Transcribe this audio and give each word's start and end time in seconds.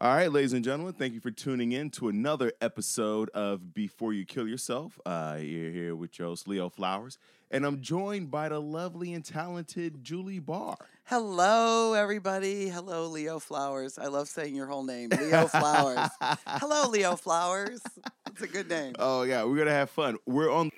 All 0.00 0.14
right, 0.14 0.30
ladies 0.30 0.52
and 0.52 0.64
gentlemen, 0.64 0.94
thank 0.94 1.14
you 1.14 1.18
for 1.18 1.32
tuning 1.32 1.72
in 1.72 1.90
to 1.90 2.08
another 2.08 2.52
episode 2.60 3.30
of 3.30 3.74
Before 3.74 4.12
You 4.12 4.24
Kill 4.24 4.46
Yourself. 4.46 4.96
Uh, 5.04 5.38
you're 5.40 5.72
here 5.72 5.96
with 5.96 6.20
your 6.20 6.28
host, 6.28 6.46
Leo 6.46 6.68
Flowers, 6.68 7.18
and 7.50 7.66
I'm 7.66 7.80
joined 7.80 8.30
by 8.30 8.48
the 8.48 8.60
lovely 8.60 9.12
and 9.12 9.24
talented 9.24 10.04
Julie 10.04 10.38
Barr. 10.38 10.76
Hello, 11.02 11.94
everybody. 11.94 12.68
Hello, 12.68 13.08
Leo 13.08 13.40
Flowers. 13.40 13.98
I 13.98 14.06
love 14.06 14.28
saying 14.28 14.54
your 14.54 14.68
whole 14.68 14.84
name, 14.84 15.08
Leo 15.20 15.48
Flowers. 15.48 16.10
Hello, 16.46 16.88
Leo 16.88 17.16
Flowers. 17.16 17.80
It's 18.28 18.42
a 18.42 18.46
good 18.46 18.68
name. 18.68 18.94
Oh, 19.00 19.22
yeah, 19.22 19.42
we're 19.42 19.56
going 19.56 19.66
to 19.66 19.72
have 19.72 19.90
fun. 19.90 20.16
We're 20.26 20.52
on 20.52 20.70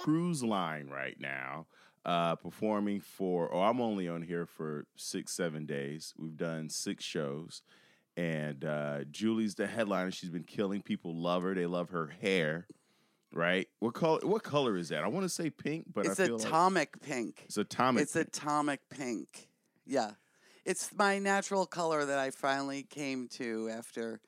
cruise 0.00 0.44
line 0.44 0.88
right 0.88 1.16
now, 1.18 1.64
uh, 2.04 2.36
performing 2.36 3.00
for, 3.00 3.48
oh, 3.50 3.62
I'm 3.62 3.80
only 3.80 4.10
on 4.10 4.20
here 4.20 4.44
for 4.44 4.84
six, 4.94 5.32
seven 5.32 5.64
days. 5.64 6.12
We've 6.18 6.36
done 6.36 6.68
six 6.68 7.02
shows 7.02 7.62
and 8.20 8.64
uh, 8.66 9.04
Julie's 9.10 9.54
the 9.54 9.66
headliner. 9.66 10.10
She's 10.10 10.28
been 10.28 10.44
killing. 10.44 10.82
People 10.82 11.14
love 11.14 11.42
her. 11.42 11.54
They 11.54 11.66
love 11.66 11.90
her 11.90 12.12
hair. 12.20 12.66
Right? 13.32 13.68
What 13.78 13.94
color? 13.94 14.20
What 14.24 14.42
color 14.42 14.76
is 14.76 14.88
that? 14.88 15.04
I 15.04 15.08
want 15.08 15.24
to 15.24 15.28
say 15.28 15.50
pink, 15.50 15.86
but 15.92 16.04
it's 16.04 16.20
I 16.20 16.26
feel 16.26 16.36
atomic 16.36 16.96
like 16.96 17.08
pink. 17.08 17.42
It's 17.46 17.56
atomic. 17.56 18.02
It's 18.02 18.16
atomic 18.16 18.80
pink. 18.90 19.48
Yeah, 19.86 20.10
it's 20.66 20.90
my 20.96 21.18
natural 21.20 21.64
color 21.64 22.04
that 22.04 22.18
I 22.18 22.30
finally 22.30 22.82
came 22.82 23.28
to 23.28 23.70
after 23.72 24.20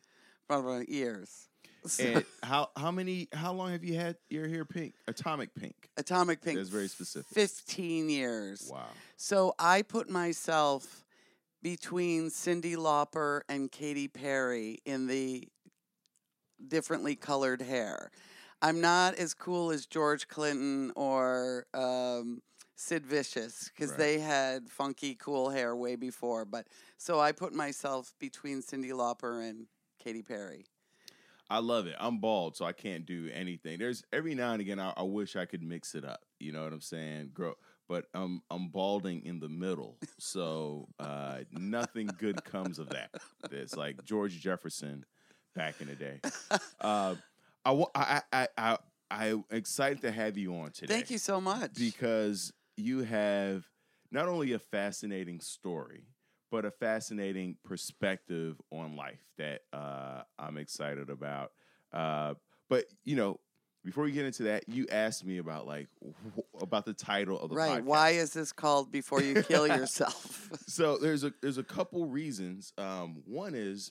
probably 0.47 0.89
years. 0.89 1.49
and 1.99 2.25
how 2.45 2.71
how 2.77 2.93
many? 2.93 3.29
How 3.33 3.53
long 3.53 3.73
have 3.73 3.83
you 3.83 3.97
had 3.97 4.17
your 4.31 4.49
hair 4.49 4.65
pink? 4.65 4.95
Atomic 5.09 5.53
pink. 5.57 5.75
Atomic 5.97 6.41
pink. 6.41 6.57
That's 6.57 6.71
very 6.71 6.87
specific. 6.87 7.27
Fifteen 7.35 8.09
years. 8.09 8.71
Wow. 8.73 8.87
So 9.17 9.53
I 9.59 9.83
put 9.83 10.09
myself 10.09 11.02
between 11.63 12.29
Cyndi 12.29 12.77
Lauper 12.77 13.43
and 13.49 13.71
Katy 13.71 14.09
Perry 14.09 14.79
in 14.85 15.07
the 15.07 15.49
differently 16.69 17.15
colored 17.17 17.63
hair. 17.63 18.11
I'm 18.61 18.81
not 18.81 19.15
as 19.15 19.35
cool 19.35 19.71
as 19.71 19.87
George 19.87 20.29
Clinton 20.29 20.93
or 20.95 21.67
um, 21.75 22.41
Sid 22.77 23.05
Vicious 23.07 23.71
because 23.75 23.91
Right. 23.91 23.99
they 23.99 24.19
had 24.19 24.69
funky, 24.69 25.15
cool 25.15 25.51
hair 25.51 25.75
way 25.75 25.97
before. 25.97 26.45
But 26.45 26.67
so 26.99 27.19
I 27.21 27.33
put 27.33 27.53
myself 27.53 28.15
between 28.21 28.63
Cyndi 28.63 28.91
Lauper 28.93 29.49
and 29.49 29.67
Katy 29.99 30.23
Perry. 30.23 30.67
I 31.51 31.59
love 31.59 31.87
it. 31.87 31.97
I'm 31.99 32.19
bald, 32.19 32.57
so 32.57 32.65
I 32.65 32.73
can't 32.73 33.05
do 33.05 33.29
anything. 33.33 33.79
There's 33.79 34.03
every 34.13 34.35
now 34.35 34.53
and 34.53 34.61
again 34.61 34.79
I, 34.81 34.95
I 34.97 35.03
wish 35.03 35.37
I 35.37 35.45
could 35.45 35.63
mix 35.63 35.95
it 35.95 36.05
up. 36.05 36.21
You 36.41 36.53
know 36.53 36.65
what 36.65 36.73
I'm 36.73 36.81
saying? 36.81 37.31
Grow, 37.35 37.55
but 37.93 38.07
I'm 38.15 38.41
I'm 38.51 38.69
balding 38.69 39.27
in 39.27 39.39
the 39.39 39.51
middle, 39.51 39.99
so 40.19 40.89
uh, 40.99 41.41
nothing 41.53 42.09
good 42.17 42.43
comes 42.43 42.79
of 42.79 42.89
that. 42.89 43.11
It's 43.51 43.77
like 43.77 44.03
George 44.03 44.41
Jefferson 44.41 45.05
back 45.55 45.75
in 45.81 45.89
the 45.89 45.95
day. 45.95 46.21
Uh, 46.81 47.15
I, 47.65 47.85
I, 47.95 48.23
I, 48.33 48.49
I, 48.59 48.77
I'm 49.09 49.45
excited 49.53 50.03
to 50.03 50.11
have 50.11 50.37
you 50.37 50.53
on 50.57 50.73
today. 50.73 50.95
Thank 50.95 51.11
you 51.11 51.19
so 51.19 51.41
much. 51.41 51.75
because 51.75 52.53
you 52.77 53.05
have 53.05 53.65
not 54.11 54.27
only 54.27 54.53
a 54.55 54.59
fascinating 54.59 55.39
story, 55.39 56.09
but 56.51 56.65
a 56.65 56.73
fascinating 56.73 57.57
perspective 57.65 58.61
on 58.73 58.97
life 58.97 59.23
that 59.39 59.61
uh, 59.73 60.23
I'm 60.41 60.59
excited 60.59 61.09
about. 61.09 61.53
Uh, 61.93 62.35
but 62.69 62.87
you 63.05 63.15
know, 63.15 63.39
before 63.85 64.05
we 64.05 64.13
get 64.13 64.25
into 64.25 64.45
that, 64.45 64.69
you 64.69 64.87
asked 64.91 65.25
me 65.25 65.39
about 65.39 65.67
like 65.67 65.89
wh- 66.05 66.63
about 66.63 66.85
the 66.85 66.93
title 66.93 67.39
of 67.39 67.51
the 67.51 67.57
right. 67.57 67.83
podcast. 67.83 67.85
Why 67.85 68.11
is 68.11 68.33
this 68.33 68.53
called 68.53 68.93
Before 68.93 69.23
You 69.23 69.43
Kill 69.43 69.67
Yourself? 69.69 70.39
So 70.67 70.99
there's 70.99 71.25
a 71.25 71.33
there's 71.41 71.59
a 71.59 71.63
couple 71.63 72.05
reasons. 72.07 72.73
Um, 72.77 73.23
one 73.27 73.55
is 73.55 73.91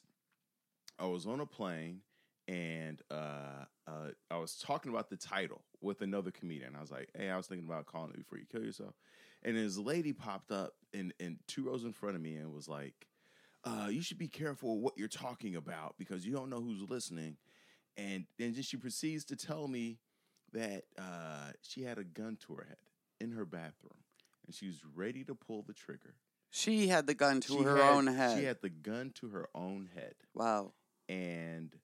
I 1.00 1.06
was 1.06 1.26
on 1.26 1.40
a 1.40 1.46
plane 1.46 2.02
and 2.48 3.02
uh, 3.10 3.66
uh, 3.88 4.10
I 4.30 4.38
was 4.38 4.58
talking 4.58 4.92
about 4.92 5.10
the 5.10 5.18
title 5.18 5.62
with 5.82 6.02
another 6.02 6.32
comedian. 6.32 6.76
I 6.76 6.82
was 6.82 6.92
like, 6.92 7.10
"Hey, 7.18 7.30
I 7.30 7.38
was 7.38 7.48
thinking 7.48 7.68
about 7.68 7.86
calling 7.88 8.12
it 8.12 8.18
before 8.18 8.38
you 8.38 8.46
kill 8.52 8.64
yourself." 8.64 8.94
And 9.44 9.58
this 9.58 9.78
lady 9.78 10.14
popped 10.14 10.52
up 10.52 10.74
in 10.94 11.14
in 11.20 11.40
two 11.48 11.68
rows 11.68 11.84
in 11.84 11.94
front 11.94 12.16
of 12.16 12.22
me 12.22 12.36
and 12.36 12.54
was 12.54 12.68
like, 12.68 13.08
uh, 13.64 13.88
"You 13.90 14.02
should 14.02 14.18
be 14.20 14.28
careful 14.28 14.80
what 14.80 14.98
you're 14.98 15.08
talking 15.08 15.56
about 15.56 15.96
because 15.98 16.26
you 16.26 16.34
don't 16.34 16.50
know 16.50 16.62
who's 16.62 16.84
listening." 16.88 17.38
And 17.98 18.26
then 18.38 18.54
she 18.62 18.78
proceeds 18.78 19.26
to 19.26 19.36
tell 19.36 19.68
me 19.68 20.00
that 20.54 20.84
uh, 20.98 21.52
she 21.62 21.84
had 21.84 21.98
a 21.98 22.04
gun 22.04 22.38
to 22.48 22.56
her 22.56 22.64
head 22.68 22.78
in 23.20 23.32
her 23.34 23.46
bathroom 23.46 24.04
and 24.46 24.56
she 24.56 24.68
was 24.68 24.82
ready 24.96 25.24
to 25.26 25.36
pull 25.36 25.62
the 25.62 25.74
trigger. 25.74 26.16
she 26.50 26.88
had 26.88 27.06
the 27.08 27.14
gun 27.14 27.40
to 27.42 27.54
She 27.54 27.64
her 27.64 27.78
had- 27.78 27.92
own 27.94 28.08
head. 28.08 28.38
She 28.38 28.46
had 28.46 28.62
the 28.62 28.70
gun 28.70 29.12
to 29.16 29.30
her 29.30 29.48
own 29.54 29.90
head 29.94 30.16
wow. 30.34 30.74
and 31.08 31.76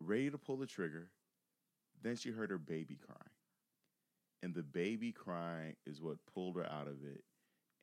ready 0.00 0.30
to 0.30 0.38
pull 0.38 0.56
the 0.56 0.66
trigger. 0.66 1.10
Then 2.02 2.16
she 2.16 2.30
heard 2.30 2.50
her 2.50 2.58
baby 2.58 2.96
crying. 2.96 3.20
And 4.42 4.54
the 4.54 4.62
baby 4.62 5.12
crying 5.12 5.76
is 5.86 6.00
what 6.00 6.18
pulled 6.32 6.56
her 6.56 6.66
out 6.70 6.86
of 6.88 7.04
it. 7.04 7.24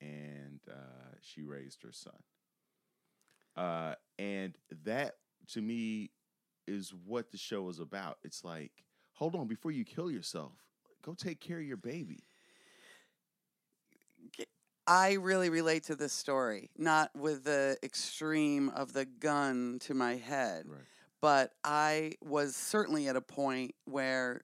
And 0.02 0.60
uh, 0.70 1.16
she 1.22 1.42
raised 1.44 1.84
her 1.84 1.92
son. 1.92 2.14
Uh, 3.56 3.96
and 4.18 4.56
that, 4.84 5.16
to 5.54 5.62
me, 5.62 6.12
is 6.68 6.94
what 7.06 7.32
the 7.32 7.38
show 7.38 7.70
is 7.70 7.80
about. 7.80 8.18
It's 8.24 8.44
like, 8.44 8.72
hold 9.14 9.36
on, 9.36 9.48
before 9.48 9.72
you 9.72 9.84
kill 9.86 10.10
yourself, 10.12 10.54
go 11.04 11.14
take 11.14 11.40
care 11.40 11.60
of 11.60 11.66
your 11.66 11.78
baby. 11.78 12.24
I 14.86 15.14
really 15.14 15.50
relate 15.50 15.84
to 15.86 15.96
this 15.96 16.12
story, 16.12 16.70
not 16.78 17.10
with 17.16 17.46
the 17.46 17.78
extreme 17.84 18.70
of 18.70 18.92
the 18.94 19.06
gun 19.06 19.80
to 19.84 19.94
my 19.94 20.16
head, 20.16 20.66
Right. 20.68 20.82
but 21.22 21.54
I 21.64 22.16
was 22.22 22.56
certainly 22.56 23.08
at 23.08 23.16
a 23.16 23.22
point 23.22 23.76
where 23.86 24.42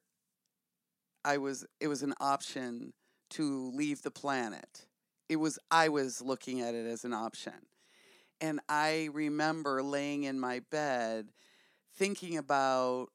I 1.25 1.37
was 1.37 1.65
it 1.81 1.89
was 1.89 2.03
an 2.03 2.13
option 2.21 2.93
to 3.31 3.69
leave 3.71 4.01
the 4.01 4.11
planet. 4.11 4.85
It 5.27 5.35
was 5.35 5.59
I 5.69 5.89
was 5.89 6.21
looking 6.21 6.61
at 6.61 6.73
it 6.73 6.85
as 6.85 7.03
an 7.03 7.13
option. 7.13 7.53
And 8.39 8.61
I 8.69 9.09
remember 9.11 9.83
laying 9.83 10.23
in 10.23 10.39
my 10.39 10.61
bed 10.71 11.33
thinking 11.95 12.37
about 12.37 13.07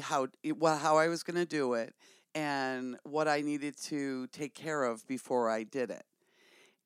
how 0.00 0.28
well, 0.56 0.78
how 0.78 0.96
I 0.96 1.08
was 1.08 1.22
going 1.22 1.36
to 1.36 1.46
do 1.46 1.74
it 1.74 1.94
and 2.34 2.96
what 3.04 3.28
I 3.28 3.40
needed 3.40 3.76
to 3.84 4.26
take 4.28 4.54
care 4.54 4.84
of 4.84 5.06
before 5.06 5.50
I 5.50 5.64
did 5.64 5.90
it 5.90 6.04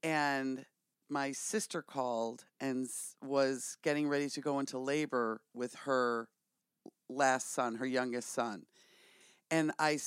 and 0.02 0.64
my 1.08 1.32
sister 1.32 1.82
called 1.82 2.44
and 2.60 2.88
was 3.22 3.76
getting 3.82 4.08
ready 4.08 4.28
to 4.30 4.40
go 4.40 4.58
into 4.58 4.78
labor 4.78 5.42
with 5.54 5.74
her 5.84 6.28
last 7.08 7.52
son, 7.52 7.76
her 7.76 7.86
youngest 7.86 8.32
son. 8.32 8.64
And 9.50 9.72
I 9.78 9.98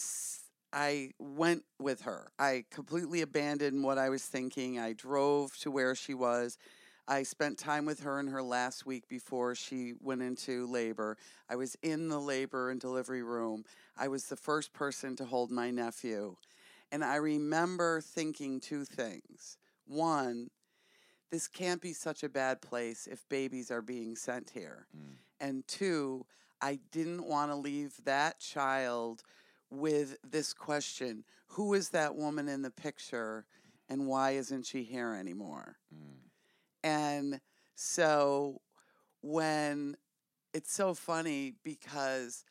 I 0.73 1.11
went 1.19 1.63
with 1.79 2.01
her. 2.01 2.31
I 2.37 2.65
completely 2.71 3.21
abandoned 3.21 3.83
what 3.83 3.97
I 3.97 4.09
was 4.09 4.23
thinking. 4.23 4.79
I 4.79 4.93
drove 4.93 5.55
to 5.59 5.71
where 5.71 5.95
she 5.95 6.13
was. 6.13 6.57
I 7.07 7.23
spent 7.23 7.57
time 7.57 7.85
with 7.85 8.01
her 8.01 8.19
in 8.19 8.27
her 8.27 8.41
last 8.41 8.85
week 8.85 9.07
before 9.07 9.53
she 9.53 9.93
went 10.01 10.21
into 10.21 10.65
labor. 10.67 11.17
I 11.49 11.55
was 11.55 11.77
in 11.83 12.09
the 12.09 12.19
labor 12.19 12.71
and 12.71 12.79
delivery 12.79 13.21
room. 13.21 13.63
I 13.95 14.07
was 14.07 14.25
the 14.25 14.35
first 14.35 14.73
person 14.73 15.15
to 15.17 15.25
hold 15.25 15.51
my 15.51 15.69
nephew. 15.69 16.35
And 16.91 17.03
I 17.03 17.17
remember 17.17 18.01
thinking 18.01 18.59
two 18.59 18.85
things. 18.85 19.57
One, 19.85 20.49
this 21.31 21.47
can't 21.47 21.81
be 21.81 21.93
such 21.93 22.23
a 22.23 22.29
bad 22.29 22.61
place 22.61 23.07
if 23.11 23.27
babies 23.29 23.69
are 23.69 23.81
being 23.81 24.15
sent 24.15 24.51
here. 24.51 24.87
Mm. 24.95 25.15
And 25.39 25.67
two, 25.67 26.25
I 26.61 26.79
didn't 26.91 27.25
want 27.27 27.51
to 27.51 27.55
leave 27.55 27.93
that 28.05 28.39
child 28.39 29.23
with 29.69 30.17
this 30.27 30.53
question 30.53 31.23
Who 31.49 31.73
is 31.73 31.89
that 31.89 32.15
woman 32.15 32.47
in 32.47 32.61
the 32.61 32.71
picture 32.71 33.45
and 33.89 34.07
why 34.07 34.31
isn't 34.31 34.65
she 34.65 34.83
here 34.83 35.13
anymore? 35.13 35.77
Mm. 35.93 36.24
And 36.85 37.41
so 37.73 38.61
when 39.21 39.97
it's 40.53 40.71
so 40.71 40.93
funny 40.93 41.55
because 41.63 42.45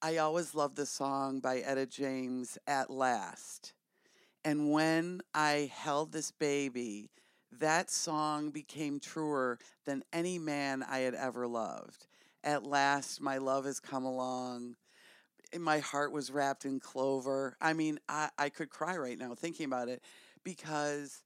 I 0.00 0.18
always 0.18 0.54
loved 0.54 0.76
the 0.76 0.86
song 0.86 1.40
by 1.40 1.58
Etta 1.58 1.86
James, 1.86 2.56
At 2.68 2.88
Last. 2.88 3.74
And 4.44 4.70
when 4.70 5.22
I 5.34 5.70
held 5.74 6.12
this 6.12 6.30
baby, 6.30 7.10
that 7.58 7.90
song 7.90 8.50
became 8.50 9.00
truer 9.00 9.58
than 9.86 10.04
any 10.12 10.38
man 10.38 10.84
I 10.84 11.00
had 11.00 11.14
ever 11.14 11.48
loved. 11.48 12.06
At 12.44 12.64
last, 12.64 13.20
my 13.20 13.38
love 13.38 13.64
has 13.64 13.80
come 13.80 14.04
along. 14.04 14.76
My 15.58 15.80
heart 15.80 16.12
was 16.12 16.30
wrapped 16.30 16.64
in 16.64 16.78
clover. 16.78 17.56
I 17.60 17.72
mean, 17.72 17.98
I, 18.08 18.28
I 18.38 18.50
could 18.50 18.70
cry 18.70 18.96
right 18.96 19.18
now 19.18 19.34
thinking 19.34 19.66
about 19.66 19.88
it 19.88 20.02
because 20.44 21.24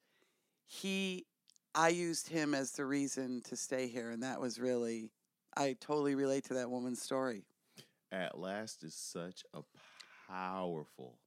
he, 0.67 1.27
I 1.75 1.89
used 1.89 2.29
him 2.29 2.55
as 2.55 2.73
the 2.73 2.85
reason 2.85 3.43
to 3.49 3.57
stay 3.57 3.87
here. 3.89 4.11
And 4.11 4.23
that 4.23 4.41
was 4.41 4.59
really, 4.59 5.11
I 5.57 5.77
totally 5.81 6.15
relate 6.15 6.45
to 6.45 6.55
that 6.55 6.71
woman's 6.71 7.03
story. 7.03 7.45
At 8.11 8.39
Last 8.39 8.83
is 8.85 8.95
such 8.95 9.45
a 9.55 9.61
powerful 10.29 11.19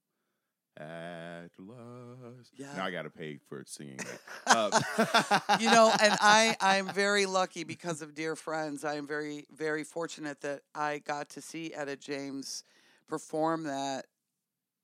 At 0.77 1.49
last. 1.59 2.51
Yeah. 2.55 2.73
Now 2.75 2.85
I 2.85 2.91
got 2.91 3.03
to 3.03 3.09
pay 3.09 3.38
for 3.49 3.63
singing 3.67 3.97
that. 3.97 4.19
Uh, 4.47 5.57
you 5.59 5.69
know, 5.69 5.93
and 6.01 6.17
I 6.21 6.55
I'm 6.61 6.88
very 6.88 7.25
lucky 7.27 7.63
because 7.63 8.01
of 8.01 8.15
dear 8.15 8.35
friends. 8.35 8.83
I 8.83 8.95
am 8.95 9.05
very 9.05 9.45
very 9.55 9.83
fortunate 9.83 10.41
that 10.41 10.61
I 10.73 10.99
got 10.99 11.29
to 11.31 11.41
see 11.41 11.73
Etta 11.73 11.97
James 11.97 12.63
perform 13.07 13.63
that 13.63 14.05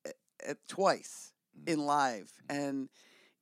at, 0.05 0.13
at- 0.47 0.67
twice 0.67 1.31
Mm. 1.65 1.73
in 1.73 1.85
live, 1.87 2.31
and 2.49 2.87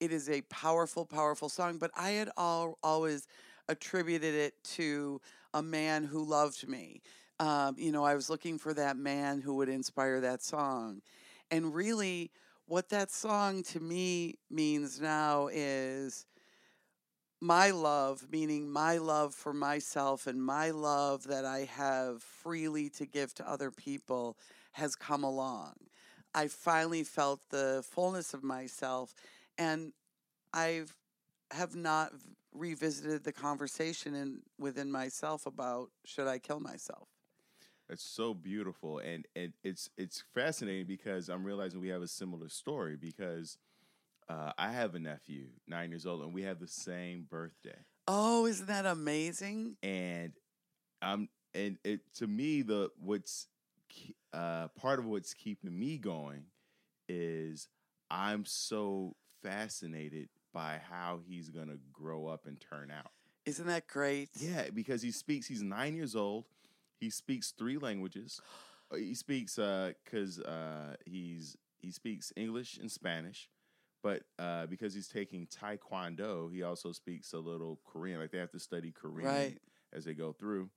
it 0.05 0.13
is 0.13 0.29
a 0.29 0.41
powerful, 0.43 1.05
powerful 1.05 1.49
song. 1.49 1.77
But 1.77 1.91
I 1.95 2.11
had 2.11 2.29
all, 2.37 2.77
always 2.81 3.27
attributed 3.67 4.33
it 4.33 4.53
to 4.63 5.19
a 5.53 5.61
man 5.61 6.03
who 6.03 6.23
loved 6.23 6.67
me. 6.67 7.01
Um, 7.39 7.75
you 7.77 7.91
know, 7.91 8.05
I 8.05 8.15
was 8.15 8.29
looking 8.29 8.57
for 8.57 8.73
that 8.75 8.95
man 8.95 9.41
who 9.41 9.55
would 9.55 9.67
inspire 9.67 10.21
that 10.21 10.41
song, 10.41 11.01
and 11.51 11.75
really, 11.75 12.31
what 12.65 12.89
that 12.89 13.11
song 13.11 13.61
to 13.63 13.79
me 13.79 14.35
means 14.49 15.01
now 15.01 15.49
is 15.51 16.25
my 17.41 17.71
love, 17.71 18.25
meaning 18.31 18.69
my 18.69 18.97
love 18.97 19.35
for 19.35 19.53
myself 19.53 20.25
and 20.27 20.43
my 20.43 20.71
love 20.71 21.27
that 21.27 21.45
I 21.45 21.65
have 21.65 22.23
freely 22.23 22.89
to 22.91 23.05
give 23.05 23.33
to 23.35 23.49
other 23.49 23.69
people, 23.69 24.37
has 24.71 24.95
come 24.95 25.23
along. 25.23 25.73
I 26.33 26.47
finally 26.47 27.03
felt 27.03 27.41
the 27.49 27.83
fullness 27.87 28.33
of 28.33 28.43
myself, 28.43 29.13
and 29.57 29.93
I've 30.53 30.95
have 31.51 31.75
not 31.75 32.11
revisited 32.53 33.23
the 33.23 33.31
conversation 33.33 34.15
in 34.15 34.41
within 34.59 34.91
myself 34.91 35.45
about 35.45 35.89
should 36.05 36.27
I 36.27 36.39
kill 36.39 36.59
myself. 36.59 37.07
It's 37.89 38.03
so 38.03 38.33
beautiful, 38.33 38.99
and 38.99 39.27
and 39.35 39.53
it's 39.63 39.89
it's 39.97 40.23
fascinating 40.33 40.87
because 40.87 41.29
I'm 41.29 41.43
realizing 41.43 41.79
we 41.79 41.89
have 41.89 42.01
a 42.01 42.07
similar 42.07 42.49
story 42.49 42.95
because 42.95 43.57
uh, 44.27 44.53
I 44.57 44.71
have 44.71 44.95
a 44.95 44.99
nephew, 44.99 45.47
nine 45.67 45.91
years 45.91 46.05
old, 46.07 46.23
and 46.23 46.33
we 46.33 46.41
have 46.43 46.59
the 46.59 46.67
same 46.67 47.27
birthday, 47.29 47.77
Oh, 48.07 48.47
isn't 48.47 48.67
that 48.67 48.85
amazing? 48.87 49.77
and 49.83 50.33
I'm 51.01 51.29
and 51.53 51.77
it 51.83 52.01
to 52.15 52.27
me 52.27 52.63
the 52.63 52.89
what's 52.99 53.47
uh, 54.33 54.67
part 54.69 54.97
of 54.99 55.05
what's 55.05 55.33
keeping 55.35 55.77
me 55.77 55.97
going 55.99 56.45
is 57.07 57.67
I'm 58.09 58.45
so 58.45 59.15
fascinated 59.49 60.29
by 60.53 60.79
how 60.89 61.19
he's 61.27 61.49
gonna 61.49 61.77
grow 61.93 62.27
up 62.27 62.45
and 62.45 62.59
turn 62.59 62.91
out. 62.91 63.11
Isn't 63.45 63.67
that 63.67 63.87
great? 63.87 64.29
Yeah, 64.39 64.69
because 64.73 65.01
he 65.01 65.11
speaks. 65.11 65.47
He's 65.47 65.61
nine 65.61 65.95
years 65.95 66.15
old. 66.15 66.45
He 66.99 67.09
speaks 67.09 67.51
three 67.51 67.77
languages. 67.77 68.39
Uh, 68.91 68.95
He 68.97 69.15
speaks 69.15 69.55
because 69.55 70.39
uh, 70.39 70.95
he's 71.05 71.57
he 71.79 71.91
speaks 71.91 72.31
English 72.35 72.77
and 72.77 72.89
Spanish, 72.91 73.49
but 74.03 74.23
uh, 74.39 74.65
because 74.67 74.93
he's 74.93 75.07
taking 75.07 75.47
Taekwondo, 75.47 76.51
he 76.53 76.63
also 76.63 76.91
speaks 76.91 77.33
a 77.33 77.39
little 77.39 77.79
Korean. 77.85 78.19
Like 78.19 78.31
they 78.31 78.37
have 78.37 78.51
to 78.51 78.59
study 78.59 78.91
Korean 78.91 79.27
Right. 79.27 79.57
as 79.91 80.05
they 80.05 80.13
go 80.13 80.31
through, 80.33 80.69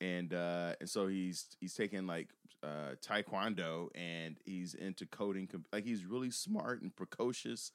and 0.00 0.32
uh, 0.32 0.74
and 0.80 0.88
so 0.88 1.06
he's 1.08 1.46
he's 1.60 1.74
taking 1.74 2.06
like 2.06 2.28
uh, 2.62 2.94
Taekwondo 3.04 3.88
and 3.94 4.36
he's 4.44 4.74
into 4.74 5.06
coding. 5.06 5.48
Like 5.72 5.84
he's 5.84 6.04
really 6.04 6.30
smart 6.30 6.82
and 6.82 6.94
precocious, 6.94 7.72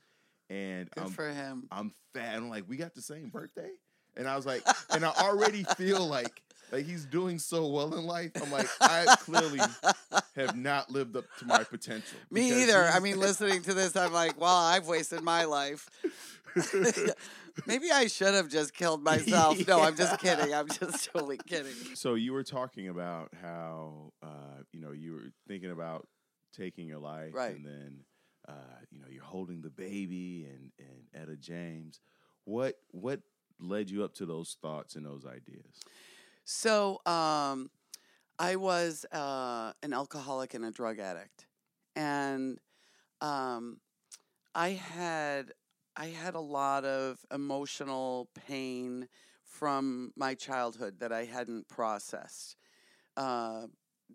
and 0.52 0.90
Good 0.92 1.04
I'm 1.06 1.10
for 1.12 1.30
him. 1.30 1.68
I'm 1.72 1.94
fat. 2.14 2.36
I'm 2.36 2.50
like, 2.50 2.66
we 2.68 2.78
got 2.78 2.94
the 2.94 3.02
same 3.02 3.30
birthday. 3.30 3.70
And 4.18 4.28
I 4.28 4.36
was 4.36 4.46
like, 4.46 4.62
and 4.90 5.06
I 5.06 5.10
already 5.20 5.64
feel 5.78 6.06
like 6.06 6.42
like 6.72 6.86
he's 6.86 7.06
doing 7.06 7.38
so 7.40 7.68
well 7.68 7.94
in 7.96 8.06
life. 8.06 8.32
I'm 8.42 8.52
like, 8.52 8.68
I 8.80 9.16
clearly 9.20 9.60
have 10.36 10.56
not 10.70 10.90
lived 10.90 11.16
up 11.18 11.26
to 11.40 11.46
my 11.46 11.64
potential. 11.64 12.18
Me 12.30 12.64
either. 12.64 12.86
I 12.86 13.00
mean, 13.00 13.20
listening 13.20 13.62
to 13.64 13.74
this, 13.74 13.96
I'm 13.98 14.14
like, 14.14 14.40
well, 14.40 14.56
I've 14.56 14.88
wasted 14.88 15.22
my 15.22 15.44
life. 15.46 15.90
Maybe 17.68 17.92
I 17.92 18.08
should 18.08 18.34
have 18.34 18.48
just 18.50 18.74
killed 18.74 19.04
myself. 19.04 19.66
No, 19.68 19.82
I'm 19.82 19.96
just 19.96 20.20
kidding. 20.20 20.54
I'm 20.54 20.68
just 20.68 21.12
totally 21.12 21.38
kidding. 21.46 21.74
so 21.96 22.14
you 22.16 22.34
were 22.34 22.44
talking 22.44 22.88
about 22.88 23.30
how 23.42 24.14
uh, 24.24 24.62
you 24.72 24.80
know 24.80 24.92
you 24.92 25.14
were 25.14 25.32
thinking 25.48 25.72
about 25.72 26.08
taking 26.56 26.88
your 26.88 27.00
life, 27.00 27.34
Right. 27.34 27.56
and 27.56 27.66
then 27.66 28.00
uh, 28.52 28.80
you 28.92 29.00
know 29.00 29.08
you're 29.10 29.24
holding 29.24 29.62
the 29.62 29.70
baby 29.70 30.48
and 30.50 30.72
and 30.80 31.24
Etta 31.24 31.38
James. 31.38 32.00
What 32.46 32.76
what 32.92 33.22
led 33.60 33.90
you 33.90 34.04
up 34.04 34.14
to 34.16 34.26
those 34.26 34.58
thoughts 34.62 34.96
and 34.96 35.06
those 35.06 35.26
ideas? 35.26 35.80
So, 36.44 37.00
um, 37.06 37.70
I 38.40 38.56
was 38.56 39.06
uh, 39.12 39.74
an 39.84 39.94
alcoholic 39.94 40.54
and 40.54 40.66
a 40.66 40.72
drug 40.72 41.00
addict, 41.00 41.46
and 41.96 42.60
um, 43.22 43.80
I 44.56 44.70
had 44.70 45.52
I 45.96 46.08
had 46.08 46.36
a 46.36 46.40
lot 46.40 46.86
of 46.86 47.20
emotional 47.32 48.30
pain 48.48 49.08
from 49.44 50.12
my 50.16 50.34
childhood 50.34 51.00
that 51.00 51.12
I 51.12 51.26
hadn't 51.26 51.68
processed. 51.68 52.56
Uh, 53.16 53.68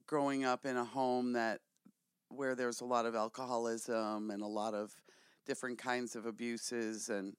growing 0.07 0.45
up 0.45 0.67
in 0.67 0.77
a 0.77 0.85
home 0.85 1.33
that 1.33 1.61
where 2.29 2.55
there's 2.55 2.81
a 2.81 2.85
lot 2.85 3.07
of 3.07 3.15
alcoholism 3.15 4.31
and 4.31 4.43
a 4.43 4.47
lot 4.47 4.75
of 4.75 4.95
different 5.47 5.79
kinds 5.79 6.17
of 6.17 6.27
abuses 6.27 7.09
and 7.09 7.35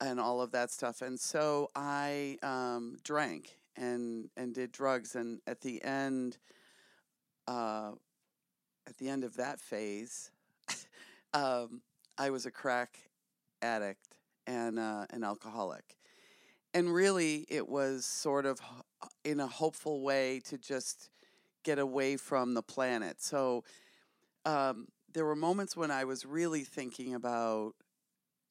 and 0.00 0.18
all 0.18 0.40
of 0.40 0.50
that 0.50 0.70
stuff. 0.70 1.02
And 1.02 1.18
so 1.18 1.70
I 1.74 2.36
um, 2.42 2.98
drank 3.04 3.56
and 3.76 4.28
and 4.36 4.54
did 4.54 4.72
drugs. 4.72 5.14
And 5.14 5.40
at 5.46 5.60
the 5.60 5.82
end, 5.84 6.38
uh, 7.46 7.92
at 8.86 8.96
the 8.98 9.08
end 9.08 9.24
of 9.24 9.36
that 9.36 9.60
phase, 9.60 10.30
um, 11.32 11.82
I 12.18 12.30
was 12.30 12.46
a 12.46 12.50
crack 12.50 12.98
addict 13.62 14.18
and 14.46 14.78
uh, 14.78 15.06
an 15.10 15.24
alcoholic. 15.24 15.96
And 16.74 16.92
really, 16.92 17.46
it 17.48 17.68
was 17.68 18.04
sort 18.04 18.46
of 18.46 18.60
in 19.24 19.38
a 19.38 19.46
hopeful 19.46 20.02
way 20.02 20.40
to 20.46 20.58
just 20.58 21.08
get 21.62 21.78
away 21.78 22.16
from 22.16 22.54
the 22.54 22.62
planet. 22.62 23.22
So 23.22 23.62
um, 24.44 24.88
there 25.12 25.24
were 25.24 25.36
moments 25.36 25.76
when 25.76 25.90
I 25.90 26.04
was 26.04 26.24
really 26.26 26.64
thinking 26.64 27.14
about 27.14 27.74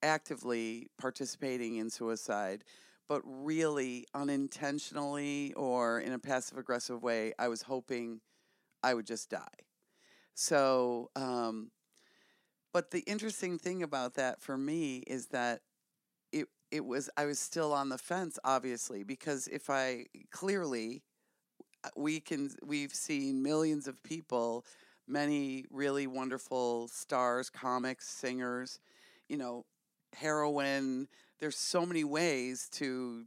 actively 0.01 0.88
participating 1.00 1.78
in 1.78 1.90
suicide, 1.90 2.63
but 3.07 3.22
really 3.25 4.06
unintentionally 4.13 5.54
or 5.56 6.00
in 6.00 6.13
a 6.13 6.19
passive 6.19 6.57
aggressive 6.57 7.01
way, 7.04 7.34
I 7.40 7.48
was 7.48 7.63
hoping 7.63 8.22
I 8.84 8.94
would 8.94 9.07
just 9.07 9.30
die. 9.30 9.48
So, 10.36 11.10
um, 11.16 11.72
but 12.74 12.92
the 12.92 13.01
interesting 13.01 13.57
thing 13.60 13.84
about 13.84 14.16
that 14.16 14.42
for 14.42 14.57
me 14.57 14.98
is 15.07 15.28
that 15.28 15.62
it 16.31 16.48
it 16.72 16.86
was 16.86 17.10
I 17.18 17.25
was 17.25 17.39
still 17.39 17.74
on 17.74 17.89
the 17.89 17.98
fence, 17.98 18.39
obviously, 18.44 19.04
because 19.04 19.48
if 19.48 19.69
I 19.69 20.06
clearly 20.31 21.04
uh, 21.84 21.89
we 21.96 22.20
can 22.20 22.51
we've 22.65 22.94
seen 22.94 23.44
millions 23.44 23.88
of 23.88 24.01
people, 24.03 24.65
many 25.07 25.65
really 25.69 26.07
wonderful 26.07 26.88
stars, 26.88 27.50
comics, 27.50 28.07
singers, 28.07 28.79
you 29.27 29.38
know, 29.38 29.65
heroin. 30.15 31.07
There's 31.39 31.57
so 31.57 31.86
many 31.86 32.03
ways 32.03 32.69
to 32.74 33.25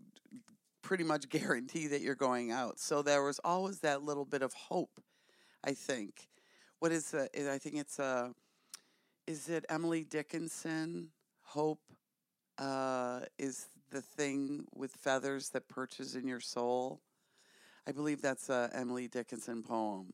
pretty 0.83 1.05
much 1.05 1.29
guarantee 1.31 1.89
that 1.89 2.01
you're 2.01 2.15
going 2.15 2.51
out. 2.51 2.79
So 2.79 3.03
there 3.03 3.23
was 3.23 3.41
always 3.45 3.81
that 3.81 4.03
little 4.03 4.25
bit 4.25 4.43
of 4.43 4.53
hope, 4.53 5.01
I 5.65 5.73
think. 5.73 6.29
What 6.79 6.93
is 6.93 7.11
the 7.11 7.29
I 7.53 7.59
think 7.59 7.77
it's 7.77 7.99
a, 7.99 8.33
is 9.27 9.49
it 9.49 9.65
Emily 9.69 10.05
Dickinson? 10.05 11.09
Hope 11.43 11.81
uh, 12.59 13.21
is 13.39 13.67
the 13.91 14.03
thing 14.03 14.67
with 14.75 14.93
feathers 14.93 15.51
that 15.51 15.69
perches 15.69 16.15
in 16.15 16.27
your 16.27 16.41
soul. 16.41 17.01
I 17.87 17.93
believe 17.93 18.21
that's 18.21 18.51
a 18.51 18.71
Emily 18.75 19.09
Dickinson 19.09 19.63
poem. 19.63 20.13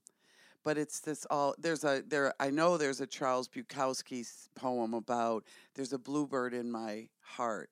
But 0.65 0.79
it's 0.79 1.01
this 1.01 1.27
all 1.31 1.55
there's 1.59 1.85
a 1.85 2.03
there 2.07 2.33
I 2.39 2.51
know 2.51 2.77
there's 2.77 3.01
a 3.01 3.07
Charles 3.07 3.49
Bukowski 3.49 4.27
poem 4.55 4.95
about 4.95 5.45
there's 5.75 5.93
a 5.93 5.99
bluebird 5.99 6.55
in 6.55 6.71
my 6.71 7.09
heart 7.21 7.71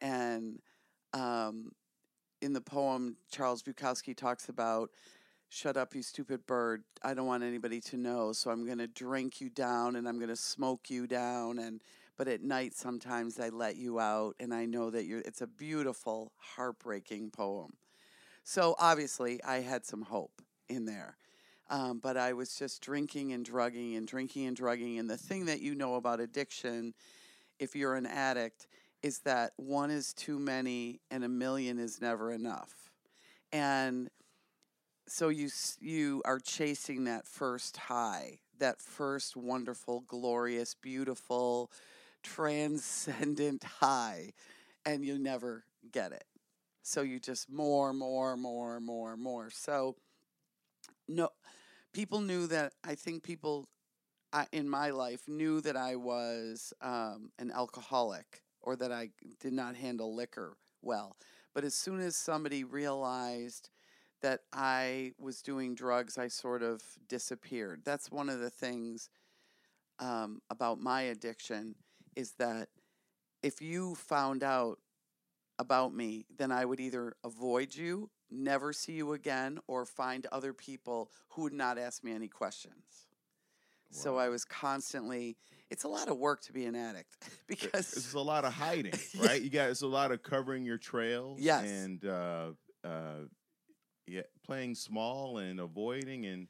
and 0.00 0.60
um, 1.12 1.72
in 2.40 2.52
the 2.52 2.60
poem 2.60 3.16
Charles 3.30 3.62
Bukowski 3.62 4.16
talks 4.16 4.48
about 4.48 4.90
shut 5.48 5.76
up 5.76 5.94
you 5.94 6.02
stupid 6.02 6.46
bird 6.46 6.84
I 7.02 7.14
don't 7.14 7.26
want 7.26 7.42
anybody 7.42 7.80
to 7.80 7.96
know 7.96 8.32
so 8.32 8.50
I'm 8.50 8.64
going 8.64 8.78
to 8.78 8.86
drink 8.86 9.40
you 9.40 9.48
down 9.48 9.96
and 9.96 10.08
I'm 10.08 10.16
going 10.16 10.28
to 10.28 10.36
smoke 10.36 10.88
you 10.88 11.08
down 11.08 11.58
and 11.58 11.80
but 12.16 12.28
at 12.28 12.42
night 12.42 12.74
sometimes 12.74 13.40
I 13.40 13.48
let 13.48 13.76
you 13.76 13.98
out 13.98 14.36
and 14.38 14.52
I 14.54 14.66
know 14.66 14.90
that 14.90 15.06
you're 15.06 15.20
it's 15.20 15.40
a 15.40 15.46
beautiful 15.46 16.32
heartbreaking 16.36 17.30
poem. 17.30 17.72
So 18.44 18.74
obviously 18.78 19.42
I 19.42 19.60
had 19.60 19.84
some 19.86 20.02
hope 20.02 20.42
in 20.68 20.84
there. 20.84 21.16
Um, 21.70 22.00
but 22.00 22.16
I 22.16 22.32
was 22.32 22.56
just 22.56 22.82
drinking 22.82 23.32
and 23.32 23.44
drugging 23.44 23.94
and 23.94 24.06
drinking 24.06 24.46
and 24.46 24.56
drugging. 24.56 24.98
And 24.98 25.08
the 25.08 25.16
thing 25.16 25.46
that 25.46 25.60
you 25.60 25.74
know 25.76 25.94
about 25.94 26.18
addiction, 26.20 26.94
if 27.60 27.76
you're 27.76 27.94
an 27.94 28.06
addict, 28.06 28.66
is 29.02 29.20
that 29.20 29.52
one 29.56 29.90
is 29.90 30.12
too 30.12 30.38
many 30.38 31.00
and 31.10 31.24
a 31.24 31.28
million 31.28 31.78
is 31.78 32.00
never 32.00 32.32
enough. 32.32 32.90
And 33.52 34.10
so 35.06 35.28
you 35.28 35.48
you 35.80 36.22
are 36.24 36.38
chasing 36.38 37.04
that 37.04 37.26
first 37.26 37.76
high, 37.76 38.38
that 38.58 38.80
first 38.80 39.36
wonderful, 39.36 40.04
glorious, 40.06 40.74
beautiful, 40.74 41.70
transcendent 42.22 43.64
high, 43.80 44.32
and 44.84 45.04
you 45.04 45.18
never 45.18 45.64
get 45.92 46.12
it. 46.12 46.24
So 46.82 47.02
you 47.02 47.20
just 47.20 47.50
more, 47.50 47.92
more, 47.92 48.36
more, 48.36 48.80
more, 48.80 49.16
more. 49.16 49.50
So 49.50 49.96
no, 51.08 51.30
people 51.92 52.20
knew 52.20 52.46
that. 52.48 52.72
I 52.84 52.94
think 52.94 53.22
people 53.22 53.68
uh, 54.32 54.44
in 54.52 54.68
my 54.68 54.90
life 54.90 55.22
knew 55.28 55.60
that 55.62 55.76
I 55.76 55.96
was 55.96 56.72
um, 56.80 57.30
an 57.38 57.50
alcoholic 57.50 58.42
or 58.62 58.76
that 58.76 58.92
I 58.92 59.10
did 59.40 59.52
not 59.52 59.74
handle 59.76 60.14
liquor 60.14 60.56
well. 60.82 61.16
But 61.54 61.64
as 61.64 61.74
soon 61.74 62.00
as 62.00 62.16
somebody 62.16 62.64
realized 62.64 63.70
that 64.22 64.40
I 64.52 65.12
was 65.18 65.42
doing 65.42 65.74
drugs, 65.74 66.18
I 66.18 66.28
sort 66.28 66.62
of 66.62 66.82
disappeared. 67.08 67.82
That's 67.84 68.10
one 68.10 68.28
of 68.28 68.38
the 68.38 68.50
things 68.50 69.08
um, 69.98 70.40
about 70.50 70.78
my 70.78 71.02
addiction 71.02 71.74
is 72.16 72.32
that 72.32 72.68
if 73.42 73.62
you 73.62 73.94
found 73.94 74.42
out 74.42 74.78
about 75.60 75.94
me, 75.94 76.24
then 76.38 76.50
I 76.50 76.64
would 76.64 76.80
either 76.80 77.12
avoid 77.22 77.74
you, 77.76 78.08
never 78.30 78.72
see 78.72 78.92
you 78.94 79.12
again, 79.12 79.58
or 79.68 79.84
find 79.84 80.26
other 80.32 80.52
people 80.54 81.10
who 81.28 81.42
would 81.42 81.52
not 81.52 81.76
ask 81.78 82.02
me 82.02 82.12
any 82.12 82.28
questions. 82.28 83.06
So 83.92 84.16
I 84.18 84.28
was 84.28 84.44
constantly. 84.44 85.36
It's 85.68 85.82
a 85.82 85.88
lot 85.88 86.08
of 86.08 86.16
work 86.16 86.42
to 86.42 86.52
be 86.52 86.64
an 86.64 86.76
addict 86.76 87.28
because 87.48 87.92
It's 87.96 88.14
a 88.14 88.20
lot 88.20 88.44
of 88.44 88.52
hiding, 88.64 88.94
right? 89.20 89.42
You 89.42 89.50
got 89.50 89.68
it's 89.70 89.82
a 89.82 89.86
lot 89.88 90.12
of 90.12 90.22
covering 90.22 90.64
your 90.64 90.78
trails, 90.78 91.40
Yes. 91.40 91.68
and 91.68 92.04
uh, 92.04 92.50
uh, 92.84 93.24
yeah, 94.06 94.22
playing 94.46 94.76
small 94.76 95.38
and 95.38 95.58
avoiding, 95.60 96.24
and 96.26 96.46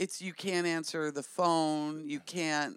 it's 0.00 0.20
you 0.20 0.32
can't 0.32 0.66
answer 0.66 1.12
the 1.12 1.22
phone, 1.22 2.08
you 2.08 2.18
can't 2.18 2.76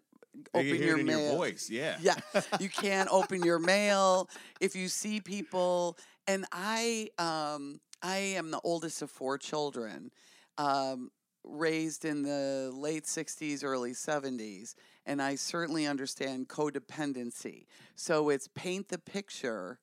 open 0.53 0.81
your 0.81 0.97
mail. 0.97 1.19
your 1.19 1.37
voice. 1.37 1.69
Yeah, 1.69 1.97
Yeah, 2.01 2.15
you 2.59 2.69
can't 2.69 3.09
open 3.11 3.43
your 3.43 3.59
mail 3.59 4.29
if 4.59 4.75
you 4.75 4.87
see 4.87 5.19
people. 5.19 5.97
And 6.27 6.45
I, 6.51 7.09
um, 7.17 7.79
I 8.01 8.17
am 8.17 8.51
the 8.51 8.59
oldest 8.63 9.01
of 9.01 9.09
four 9.09 9.37
children, 9.37 10.11
um, 10.57 11.11
raised 11.43 12.03
in 12.03 12.23
the 12.23 12.71
late 12.73 13.05
'60s, 13.05 13.63
early 13.63 13.91
'70s, 13.91 14.75
and 15.05 15.21
I 15.21 15.35
certainly 15.35 15.87
understand 15.87 16.49
codependency. 16.49 17.65
So 17.95 18.29
it's 18.29 18.47
paint 18.47 18.89
the 18.89 18.97
picture 18.97 19.79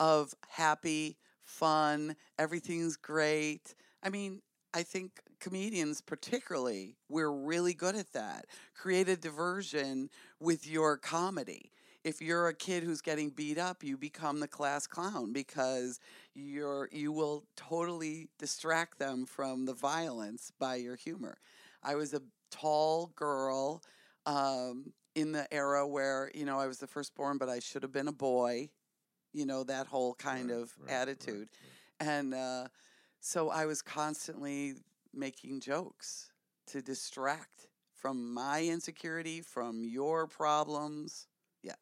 of 0.00 0.34
happy, 0.48 1.16
fun, 1.42 2.16
everything's 2.38 2.96
great. 2.96 3.74
I 4.02 4.10
mean, 4.10 4.42
I 4.74 4.82
think 4.82 5.20
comedians, 5.38 6.00
particularly, 6.00 6.96
we're 7.08 7.30
really 7.32 7.74
good 7.74 7.96
at 7.96 8.12
that. 8.12 8.46
Create 8.74 9.08
a 9.08 9.16
diversion 9.16 10.10
with 10.40 10.66
your 10.66 10.96
comedy. 10.96 11.70
If 12.04 12.20
you're 12.22 12.48
a 12.48 12.54
kid 12.54 12.82
who's 12.82 13.00
getting 13.02 13.30
beat 13.30 13.58
up, 13.58 13.82
you 13.82 13.96
become 13.96 14.40
the 14.40 14.48
class 14.48 14.86
clown 14.86 15.32
because 15.32 16.00
you're 16.34 16.88
you 16.92 17.12
will 17.12 17.44
totally 17.56 18.28
distract 18.38 18.98
them 18.98 19.26
from 19.26 19.66
the 19.66 19.74
violence 19.74 20.52
by 20.58 20.76
your 20.76 20.96
humor. 20.96 21.38
I 21.82 21.94
was 21.96 22.14
a 22.14 22.22
tall 22.50 23.12
girl 23.16 23.82
um, 24.26 24.92
in 25.14 25.32
the 25.32 25.52
era 25.52 25.86
where 25.86 26.30
you 26.34 26.44
know 26.44 26.58
I 26.58 26.66
was 26.66 26.78
the 26.78 26.86
firstborn, 26.86 27.38
but 27.38 27.48
I 27.48 27.58
should 27.60 27.82
have 27.82 27.92
been 27.92 28.08
a 28.08 28.12
boy. 28.12 28.70
You 29.32 29.46
know 29.46 29.64
that 29.64 29.86
whole 29.86 30.14
kind 30.14 30.50
Right, 30.50 30.50
of 30.50 30.72
right, 30.78 30.88
attitude 30.88 31.48
right. 31.62 31.72
and 32.00 32.34
uh, 32.34 32.68
so 33.20 33.50
I 33.50 33.66
was 33.66 33.82
constantly 33.82 34.74
making 35.14 35.60
jokes 35.60 36.30
to 36.68 36.82
distract 36.82 37.68
from 37.94 38.32
my 38.32 38.64
insecurity, 38.64 39.40
from 39.40 39.84
your 39.84 40.26
problems. 40.26 41.26
Yeah. 41.62 41.74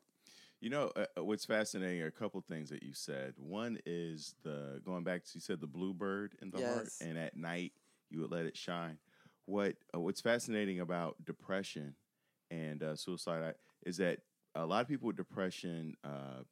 You 0.60 0.70
know 0.70 0.90
uh, 0.96 1.06
uh, 1.18 1.24
what's 1.24 1.44
fascinating? 1.44 2.00
Are 2.02 2.06
a 2.06 2.12
couple 2.12 2.40
things 2.40 2.70
that 2.70 2.82
you 2.82 2.94
said. 2.94 3.34
One 3.36 3.78
is 3.84 4.34
the 4.42 4.80
going 4.84 5.04
back 5.04 5.24
to 5.24 5.30
you 5.34 5.40
said 5.40 5.60
the 5.60 5.66
bluebird 5.66 6.36
in 6.40 6.50
the 6.50 6.58
heart, 6.66 6.88
and 7.00 7.18
at 7.18 7.36
night 7.36 7.72
you 8.10 8.20
would 8.20 8.30
let 8.30 8.46
it 8.46 8.56
shine. 8.56 8.98
What 9.44 9.76
uh, 9.94 10.00
What's 10.00 10.20
fascinating 10.20 10.80
about 10.80 11.16
depression 11.24 11.94
and 12.50 12.82
uh, 12.82 12.96
suicide 12.96 13.54
is 13.84 13.98
that 13.98 14.20
a 14.54 14.64
lot 14.64 14.80
of 14.80 14.88
people 14.88 15.08
with 15.08 15.16
depression, 15.16 15.94
uh, 16.02 16.42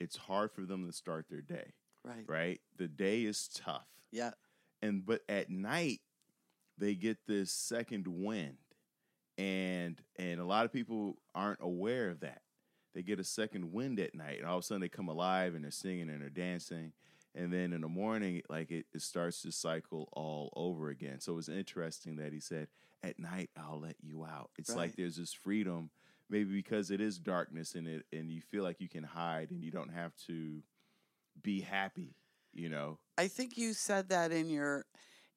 it's 0.00 0.16
hard 0.16 0.52
for 0.52 0.62
them 0.62 0.86
to 0.86 0.92
start 0.92 1.26
their 1.28 1.42
day. 1.42 1.74
Right. 2.04 2.24
Right, 2.26 2.60
the 2.78 2.88
day 2.88 3.22
is 3.22 3.48
tough, 3.48 3.86
Yeah. 4.10 4.32
and 4.80 5.06
but 5.06 5.20
at 5.28 5.50
night 5.50 6.00
they 6.78 6.94
get 6.94 7.18
this 7.26 7.52
second 7.52 8.06
wind, 8.08 8.56
and 9.38 10.00
and 10.18 10.40
a 10.40 10.44
lot 10.44 10.64
of 10.64 10.72
people 10.72 11.18
aren't 11.34 11.60
aware 11.60 12.08
of 12.08 12.20
that. 12.20 12.42
They 12.94 13.02
get 13.02 13.20
a 13.20 13.24
second 13.24 13.72
wind 13.72 13.98
at 14.00 14.14
night 14.14 14.38
and 14.38 14.46
all 14.46 14.58
of 14.58 14.64
a 14.64 14.66
sudden 14.66 14.82
they 14.82 14.88
come 14.90 15.08
alive 15.08 15.54
and 15.54 15.64
they're 15.64 15.70
singing 15.70 16.10
and 16.10 16.20
they're 16.20 16.28
dancing. 16.28 16.92
And 17.34 17.50
then 17.50 17.72
in 17.72 17.80
the 17.80 17.88
morning 17.88 18.42
like 18.50 18.70
it, 18.70 18.84
it 18.92 19.00
starts 19.00 19.40
to 19.42 19.50
cycle 19.50 20.10
all 20.12 20.52
over 20.54 20.90
again. 20.90 21.18
So 21.18 21.38
it's 21.38 21.48
interesting 21.48 22.16
that 22.16 22.34
he 22.34 22.40
said 22.40 22.68
at 23.02 23.18
night 23.18 23.48
i'll 23.56 23.80
let 23.80 23.96
you 24.02 24.26
out. 24.26 24.50
It's 24.58 24.76
like 24.76 24.94
there's 24.96 25.16
this 25.16 25.32
freedom 25.32 25.88
maybe 26.28 26.52
because 26.52 26.90
it 26.90 27.00
is 27.00 27.18
darkness 27.18 27.74
in 27.74 27.86
it 27.86 28.04
and 28.12 28.30
you 28.30 28.42
feel 28.42 28.62
like 28.62 28.78
you 28.78 28.90
can 28.90 29.04
hide 29.04 29.50
and 29.50 29.64
you 29.64 29.70
don't 29.70 29.92
have 29.92 30.14
to 30.26 30.62
be 31.42 31.62
happy 31.62 32.14
you 32.52 32.68
know? 32.68 32.98
I 33.18 33.28
think 33.28 33.56
you 33.56 33.72
said 33.72 34.08
that 34.10 34.32
in 34.32 34.48
your 34.48 34.84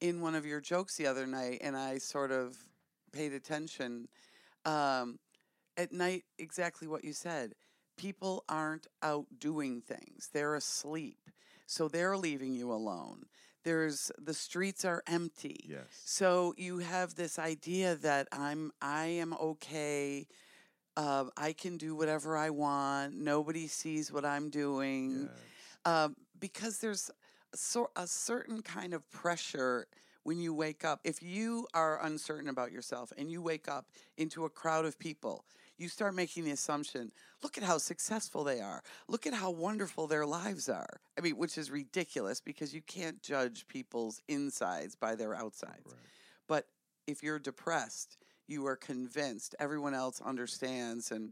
in 0.02 0.22
one 0.22 0.36
of 0.36 0.46
your 0.46 0.62
jokes 0.62 0.98
the 0.98 1.08
other 1.08 1.26
night, 1.26 1.60
and 1.62 1.76
I 1.76 1.98
sort 1.98 2.32
of 2.32 2.58
paid 3.12 3.34
attention. 3.34 4.08
Um, 4.66 5.20
at 5.78 5.92
night, 5.92 6.24
exactly 6.38 6.88
what 6.88 7.04
you 7.04 7.14
said. 7.14 7.54
People 7.98 8.44
aren't 8.50 8.88
out 9.02 9.26
doing 9.40 9.82
things; 9.82 10.30
they're 10.34 10.56
asleep, 10.56 11.30
so 11.66 11.88
they're 11.88 12.18
leaving 12.18 12.54
you 12.54 12.72
alone. 12.72 13.26
There's 13.64 14.12
the 14.22 14.34
streets 14.34 14.86
are 14.86 15.02
empty. 15.08 15.66
yes 15.68 15.86
So 16.06 16.54
you 16.56 16.80
have 16.80 17.16
this 17.16 17.40
idea 17.40 17.96
that 17.96 18.28
I'm 18.32 18.72
I 18.82 19.06
am 19.06 19.34
okay. 19.34 20.28
Uh, 20.98 21.26
I 21.36 21.52
can 21.52 21.78
do 21.78 21.96
whatever 21.96 22.38
I 22.38 22.52
want. 22.52 23.16
Nobody 23.16 23.68
sees 23.68 24.14
what 24.14 24.24
I'm 24.24 24.50
doing 24.50 25.24
yes. 25.24 25.30
um, 25.84 26.16
because 26.40 26.78
there's 26.78 27.12
a, 27.56 27.58
sor- 27.58 27.90
a 27.96 28.06
certain 28.06 28.62
kind 28.62 28.94
of 28.94 29.10
pressure 29.12 29.88
when 30.24 30.40
you 30.40 30.54
wake 30.54 30.84
up. 30.84 31.00
If 31.06 31.24
you 31.24 31.68
are 31.74 32.04
uncertain 32.04 32.50
about 32.50 32.74
yourself 32.74 33.14
and 33.18 33.32
you 33.32 33.42
wake 33.42 33.70
up 33.70 33.86
into 34.18 34.44
a 34.44 34.50
crowd 34.50 34.84
of 34.84 35.00
people, 35.00 35.46
you 35.78 35.88
start 35.88 36.16
making 36.16 36.44
the 36.44 36.52
assumption 36.52 37.12
look 37.42 37.58
at 37.58 37.64
how 37.64 37.78
successful 37.78 38.44
they 38.44 38.60
are, 38.60 38.84
look 39.08 39.26
at 39.26 39.34
how 39.34 39.52
wonderful 39.52 40.06
their 40.08 40.26
lives 40.26 40.68
are. 40.68 41.00
I 41.18 41.22
mean, 41.22 41.38
which 41.38 41.58
is 41.58 41.72
ridiculous 41.72 42.42
because 42.42 42.74
you 42.74 42.82
can't 42.82 43.22
judge 43.22 43.68
people's 43.70 44.22
insides 44.28 44.96
by 44.96 45.16
their 45.16 45.34
outsides. 45.34 45.86
Right. 45.86 45.96
But 46.48 46.68
if 47.08 47.24
you're 47.24 47.40
depressed, 47.40 48.18
you 48.48 48.68
are 48.68 48.76
convinced 48.76 49.56
everyone 49.60 49.94
else 49.94 50.22
understands 50.22 51.12
and 51.12 51.32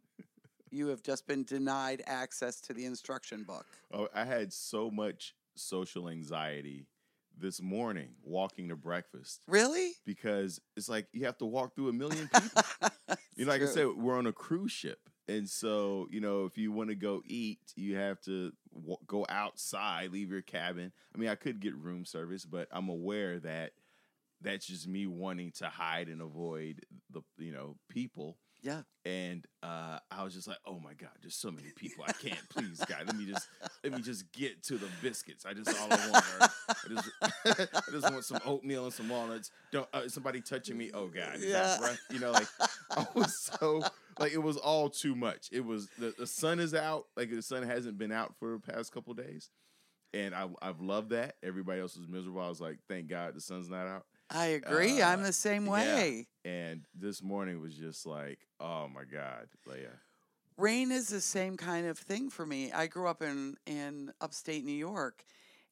you 0.71 0.87
have 0.87 1.03
just 1.03 1.27
been 1.27 1.43
denied 1.43 2.01
access 2.07 2.61
to 2.61 2.73
the 2.73 2.85
instruction 2.85 3.43
book. 3.43 3.65
Oh, 3.91 4.07
I 4.15 4.23
had 4.23 4.53
so 4.53 4.89
much 4.89 5.35
social 5.55 6.09
anxiety 6.09 6.87
this 7.37 7.61
morning 7.61 8.09
walking 8.23 8.69
to 8.69 8.75
breakfast 8.75 9.41
Really? 9.47 9.91
because 10.05 10.59
it's 10.77 10.87
like 10.87 11.07
you 11.13 11.25
have 11.25 11.37
to 11.39 11.45
walk 11.45 11.75
through 11.75 11.89
a 11.89 11.93
million 11.93 12.29
people. 12.33 12.63
you 13.35 13.45
know, 13.45 13.51
like 13.51 13.61
I 13.63 13.65
said, 13.65 13.87
we're 13.87 14.17
on 14.17 14.27
a 14.27 14.33
cruise 14.33 14.71
ship. 14.71 14.99
And 15.27 15.49
so, 15.49 16.07
you 16.11 16.19
know, 16.19 16.45
if 16.45 16.57
you 16.57 16.71
want 16.71 16.89
to 16.89 16.95
go 16.95 17.21
eat, 17.25 17.59
you 17.75 17.95
have 17.95 18.19
to 18.23 18.51
w- 18.73 18.97
go 19.07 19.25
outside, 19.29 20.11
leave 20.11 20.29
your 20.29 20.41
cabin. 20.41 20.91
I 21.15 21.17
mean, 21.17 21.29
I 21.29 21.35
could 21.35 21.59
get 21.61 21.75
room 21.75 22.05
service, 22.05 22.45
but 22.45 22.67
I'm 22.71 22.89
aware 22.89 23.39
that 23.39 23.71
that's 24.41 24.67
just 24.67 24.87
me 24.87 25.07
wanting 25.07 25.51
to 25.53 25.67
hide 25.69 26.09
and 26.09 26.21
avoid 26.21 26.81
the, 27.09 27.21
you 27.37 27.53
know, 27.53 27.77
people. 27.89 28.37
Yeah. 28.63 28.81
And 29.05 29.45
uh, 29.61 29.99
I 30.09 30.23
was 30.23 30.33
just 30.33 30.47
like, 30.47 30.57
"Oh 30.65 30.79
my 30.79 30.93
god, 30.93 31.09
there's 31.21 31.35
so 31.35 31.51
many 31.51 31.67
people. 31.75 32.05
I 32.07 32.13
can't. 32.13 32.39
Please, 32.49 32.81
God, 32.87 33.03
let 33.05 33.15
me 33.17 33.25
just 33.25 33.47
let 33.83 33.91
me 33.91 34.01
just 34.01 34.31
get 34.31 34.63
to 34.63 34.77
the 34.77 34.87
biscuits. 35.01 35.45
I 35.45 35.53
just 35.53 35.69
all 35.77 35.87
I 35.91 36.09
want. 36.09 36.25
Are, 36.39 36.49
I 36.69 36.87
just 36.87 37.09
I 37.75 37.91
just 37.91 38.11
want 38.11 38.23
some 38.23 38.39
oatmeal 38.45 38.85
and 38.85 38.93
some 38.93 39.09
walnuts. 39.09 39.51
Don't 39.73 39.87
uh, 39.93 40.07
somebody 40.07 40.39
touching 40.39 40.77
me. 40.77 40.91
Oh 40.93 41.07
god, 41.07 41.39
Yeah. 41.41 41.77
You 42.09 42.19
know, 42.19 42.31
like 42.31 42.47
I 42.91 43.05
was 43.13 43.37
so 43.37 43.83
like 44.17 44.31
it 44.31 44.41
was 44.41 44.55
all 44.55 44.89
too 44.89 45.15
much. 45.15 45.49
It 45.51 45.65
was 45.65 45.89
the, 45.99 46.13
the 46.17 46.27
sun 46.27 46.61
is 46.61 46.73
out. 46.73 47.07
Like 47.17 47.29
the 47.29 47.41
sun 47.41 47.63
hasn't 47.63 47.97
been 47.97 48.13
out 48.13 48.33
for 48.39 48.53
the 48.53 48.59
past 48.73 48.93
couple 48.93 49.13
days, 49.13 49.49
and 50.13 50.33
I 50.33 50.47
I've 50.61 50.79
loved 50.79 51.09
that. 51.09 51.35
Everybody 51.43 51.81
else 51.81 51.97
was 51.97 52.07
miserable. 52.07 52.39
I 52.39 52.47
was 52.47 52.61
like, 52.61 52.77
thank 52.87 53.09
God 53.09 53.35
the 53.35 53.41
sun's 53.41 53.69
not 53.69 53.87
out. 53.87 54.05
I 54.29 54.47
agree. 54.47 55.01
I'm 55.01 55.21
Uh, 55.21 55.27
the 55.27 55.33
same 55.33 55.65
yeah. 55.65 55.71
way. 55.71 56.27
And 56.45 56.85
this 56.93 57.21
morning 57.21 57.61
was 57.61 57.75
just 57.75 58.05
like, 58.05 58.39
oh 58.59 58.87
my 58.87 59.03
God, 59.03 59.47
Leo. 59.65 59.91
Rain 60.57 60.91
is 60.91 61.07
the 61.07 61.21
same 61.21 61.57
kind 61.57 61.87
of 61.87 61.97
thing 61.97 62.29
for 62.29 62.45
me. 62.45 62.71
I 62.71 62.87
grew 62.87 63.07
up 63.07 63.21
in 63.21 63.57
in 63.65 64.11
upstate 64.21 64.63
New 64.63 64.71
York 64.71 65.23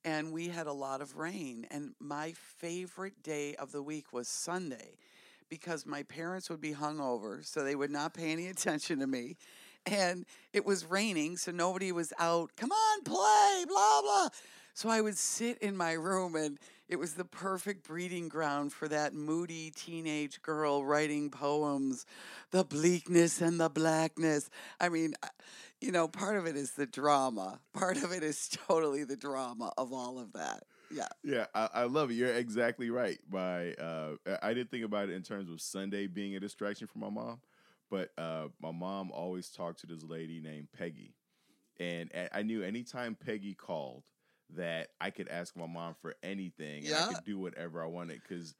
and 0.04 0.32
we 0.32 0.48
had 0.48 0.66
a 0.68 0.74
lot 0.74 1.02
of 1.02 1.16
rain 1.18 1.68
and 1.70 1.94
my 2.00 2.34
favorite 2.34 3.22
day 3.22 3.56
of 3.56 3.72
the 3.72 3.84
week 3.84 4.12
was 4.12 4.28
Sunday 4.28 4.98
because 5.50 5.86
my 5.86 6.02
parents 6.04 6.50
would 6.50 6.62
be 6.62 6.74
hungover, 6.74 7.46
so 7.46 7.64
they 7.64 7.76
would 7.76 7.92
not 7.92 8.14
pay 8.14 8.32
any 8.32 8.48
attention 8.56 9.00
to 9.00 9.08
me. 9.08 9.36
And 9.86 10.26
it 10.54 10.66
was 10.66 10.86
raining, 10.86 11.38
so 11.38 11.52
nobody 11.52 11.92
was 11.92 12.14
out. 12.20 12.52
Come 12.56 12.72
on, 12.72 13.04
play, 13.04 13.66
blah, 13.68 14.02
blah. 14.02 14.30
So 14.74 14.90
I 14.90 15.02
would 15.02 15.18
sit 15.18 15.58
in 15.58 15.76
my 15.76 15.94
room, 15.94 16.36
and 16.36 16.58
it 16.92 17.00
was 17.00 17.14
the 17.14 17.24
perfect 17.24 17.88
breeding 17.88 18.28
ground 18.28 18.74
for 18.74 18.86
that 18.90 19.14
moody 19.14 19.72
teenage 19.72 20.42
girl 20.42 20.84
writing 20.84 21.32
poems, 21.32 22.06
the 22.52 22.66
bleakness 22.66 23.40
and 23.40 23.62
the 23.62 23.70
blackness. 23.70 24.50
I 24.78 24.90
mean, 24.90 25.14
uh, 25.24 25.30
you 25.80 25.94
know, 25.94 26.10
part 26.10 26.36
of 26.36 26.46
it 26.46 26.58
is 26.58 26.72
the 26.72 26.86
drama, 26.86 27.62
part 27.74 28.04
of 28.04 28.12
it 28.12 28.24
is 28.24 28.50
totally 28.68 29.06
the 29.06 29.16
drama 29.16 29.72
of 29.78 29.94
all 29.94 30.20
of 30.20 30.34
that. 30.34 30.66
Yeah. 30.94 31.08
Yeah, 31.24 31.46
I, 31.56 31.70
I 31.74 31.84
love 31.84 32.12
it. 32.12 32.16
You're 32.16 32.36
exactly 32.36 32.90
right. 32.90 33.20
My 33.32 33.72
uh, 33.76 34.16
I 34.44 34.54
didn't 34.54 34.70
think 34.70 34.84
about 34.84 35.08
it 35.08 35.14
in 35.14 35.24
terms 35.24 35.50
of 35.50 35.62
Sunday 35.62 36.08
being 36.08 36.36
a 36.36 36.42
distraction 36.42 36.88
for 36.88 37.00
my 37.00 37.10
mom, 37.10 37.40
but 37.90 38.10
uh, 38.18 38.50
my 38.62 38.72
mom 38.72 39.12
always 39.14 39.50
talked 39.50 39.80
to 39.80 39.88
this 39.88 40.04
lady 40.04 40.42
named 40.42 40.68
Peggy, 40.78 41.16
and 41.80 42.12
I 42.34 42.42
knew 42.42 42.64
anytime 42.64 43.16
Peggy 43.16 43.54
called 43.54 44.04
that 44.56 44.90
I 45.00 45.10
could 45.10 45.28
ask 45.30 45.56
my 45.56 45.66
mom 45.68 45.96
for 46.02 46.14
anything 46.24 46.84
Yeah. 46.84 47.06
and 47.08 47.12
I 47.12 47.14
could 47.16 47.24
do 47.26 47.38
whatever 47.40 47.82
I 47.84 47.88
wanted 47.88 48.22
because 48.28 48.54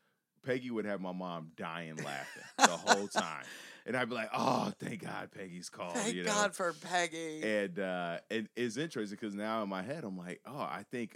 Peggy 0.46 0.72
would 0.72 0.86
have 0.86 1.00
my 1.02 1.12
mom 1.12 1.52
dying 1.56 1.96
laughing 1.98 2.44
the 2.58 2.66
whole 2.78 3.08
time, 3.08 3.44
and 3.86 3.96
I'd 3.96 4.10
be 4.10 4.16
like, 4.16 4.30
"Oh, 4.34 4.74
thank 4.80 5.04
God, 5.04 5.30
Peggy's 5.32 5.70
called." 5.70 5.94
Thank 5.94 6.16
you 6.16 6.24
know? 6.24 6.32
God 6.32 6.56
for 6.56 6.74
Peggy. 6.74 7.44
and 7.44 7.78
uh 7.78 8.18
it's 8.30 8.78
interesting 8.78 9.18
because 9.20 9.36
now 9.36 9.62
in 9.62 9.70
my 9.70 9.84
head 9.84 10.04
i'm 10.04 10.18
like 10.18 10.40
oh 10.48 10.58
i 10.60 10.84
think 10.92 11.16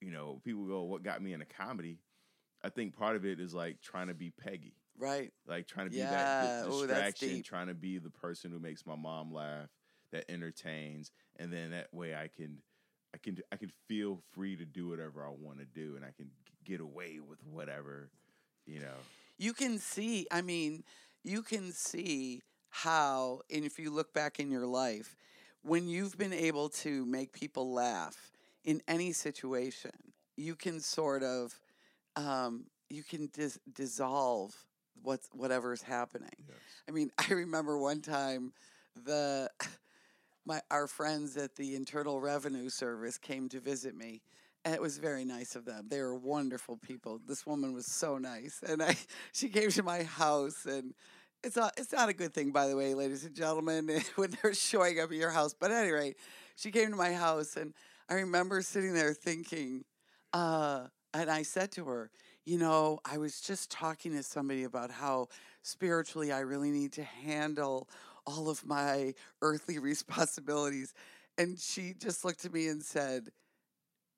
you 0.00 0.10
know 0.10 0.40
people 0.44 0.64
go 0.66 0.82
what 0.82 1.02
got 1.04 1.22
me 1.22 1.32
into 1.32 1.46
comedy 1.46 1.98
i 2.64 2.68
think 2.68 2.96
part 2.96 3.14
of 3.16 3.24
it 3.24 3.38
is 3.40 3.54
like 3.54 3.80
trying 3.80 4.08
to 4.08 4.14
be 4.14 4.30
peggy 4.30 4.74
right. 4.98 5.32
like 5.46 5.66
trying 5.68 5.86
to 5.86 5.90
be 5.90 5.98
Yeah. 5.98 6.10
that 6.10 6.64
di- 6.64 6.68
Ooh, 6.74 6.86
that's 6.86 6.88
distraction 7.10 7.28
deep. 7.36 7.44
trying 7.44 7.66
to 7.68 7.74
be 7.74 7.98
the 7.98 8.10
person 8.10 8.50
who 8.50 8.58
makes 8.58 8.84
my 8.86 8.96
mom 8.96 9.32
laugh 9.32 9.68
that 10.12 10.24
entertains 10.30 11.10
and 11.36 11.52
then 11.52 11.70
that 11.70 11.92
way 11.94 12.14
i 12.14 12.28
can 12.28 12.58
i 13.14 13.18
can 13.18 13.38
i 13.52 13.56
can 13.56 13.70
feel 13.88 14.18
free 14.32 14.56
to 14.56 14.64
do 14.64 14.88
whatever 14.88 15.24
i 15.24 15.28
want 15.28 15.58
to 15.58 15.64
do 15.64 15.96
and 15.96 16.04
i 16.04 16.10
can 16.16 16.30
get 16.64 16.80
away 16.80 17.18
with 17.20 17.38
whatever 17.52 18.10
you 18.66 18.80
know 18.80 18.98
You 19.38 19.52
can 19.52 19.78
see, 19.78 20.26
I 20.32 20.42
mean, 20.42 20.82
you 21.22 21.42
can 21.42 21.72
see 21.72 22.42
how, 22.70 23.42
and 23.54 23.64
if 23.64 23.78
you 23.78 23.90
look 23.90 24.12
back 24.12 24.40
in 24.40 24.50
your 24.50 24.66
life, 24.66 25.14
when 25.62 25.88
you've 25.88 26.18
been 26.18 26.32
able 26.32 26.68
to 26.84 27.04
make 27.06 27.32
people 27.32 27.72
laugh 27.72 28.32
in 28.64 28.82
any 28.88 29.12
situation, 29.12 29.92
you 30.36 30.56
can 30.56 30.80
sort 30.80 31.22
of, 31.22 31.58
um, 32.16 32.66
you 32.90 33.04
can 33.04 33.28
dis- 33.32 33.60
dissolve 33.72 34.54
what's 35.02 35.28
whatever's 35.32 35.82
happening. 35.82 36.34
yes. 36.48 36.58
I 36.88 36.90
mean, 36.90 37.10
I 37.30 37.32
remember 37.32 37.78
one 37.78 38.00
time 38.00 38.52
the 39.04 39.48
my 40.48 40.62
our 40.70 40.86
friends 40.86 41.36
at 41.36 41.54
the 41.54 41.76
Internal 41.76 42.20
Revenue 42.20 42.70
Service 42.70 43.18
came 43.18 43.48
to 43.50 43.60
visit 43.60 43.94
me. 43.94 44.22
And 44.64 44.74
it 44.74 44.80
was 44.80 44.98
very 44.98 45.24
nice 45.24 45.54
of 45.54 45.64
them. 45.64 45.86
They 45.88 46.00
were 46.00 46.16
wonderful 46.16 46.78
people. 46.78 47.20
This 47.24 47.46
woman 47.46 47.72
was 47.72 47.86
so 47.86 48.18
nice. 48.18 48.60
And 48.66 48.82
I 48.82 48.96
she 49.32 49.48
came 49.50 49.70
to 49.70 49.82
my 49.82 50.02
house 50.02 50.64
and 50.64 50.94
it's 51.44 51.54
not 51.54 51.74
it's 51.76 51.92
not 51.92 52.08
a 52.08 52.14
good 52.14 52.34
thing 52.34 52.50
by 52.50 52.66
the 52.66 52.76
way, 52.76 52.94
ladies 52.94 53.24
and 53.24 53.36
gentlemen, 53.36 53.88
when 54.16 54.36
they're 54.42 54.54
showing 54.54 54.98
up 54.98 55.10
at 55.10 55.16
your 55.16 55.30
house. 55.30 55.54
But 55.54 55.70
at 55.70 55.82
any 55.82 55.92
rate, 55.92 56.16
she 56.56 56.70
came 56.70 56.90
to 56.90 56.96
my 56.96 57.12
house 57.12 57.56
and 57.56 57.74
I 58.08 58.14
remember 58.14 58.62
sitting 58.62 58.94
there 58.94 59.12
thinking, 59.12 59.84
uh, 60.32 60.86
and 61.12 61.30
I 61.30 61.42
said 61.42 61.70
to 61.72 61.84
her, 61.84 62.10
you 62.46 62.56
know, 62.56 63.00
I 63.04 63.18
was 63.18 63.42
just 63.42 63.70
talking 63.70 64.12
to 64.12 64.22
somebody 64.22 64.64
about 64.64 64.90
how 64.90 65.28
spiritually 65.60 66.32
I 66.32 66.40
really 66.40 66.70
need 66.70 66.92
to 66.92 67.04
handle 67.04 67.90
all 68.28 68.48
of 68.50 68.66
my 68.66 69.14
earthly 69.42 69.78
responsibilities. 69.90 70.94
And 71.38 71.58
she 71.58 71.94
just 71.98 72.24
looked 72.24 72.44
at 72.44 72.52
me 72.52 72.68
and 72.68 72.82
said, 72.82 73.28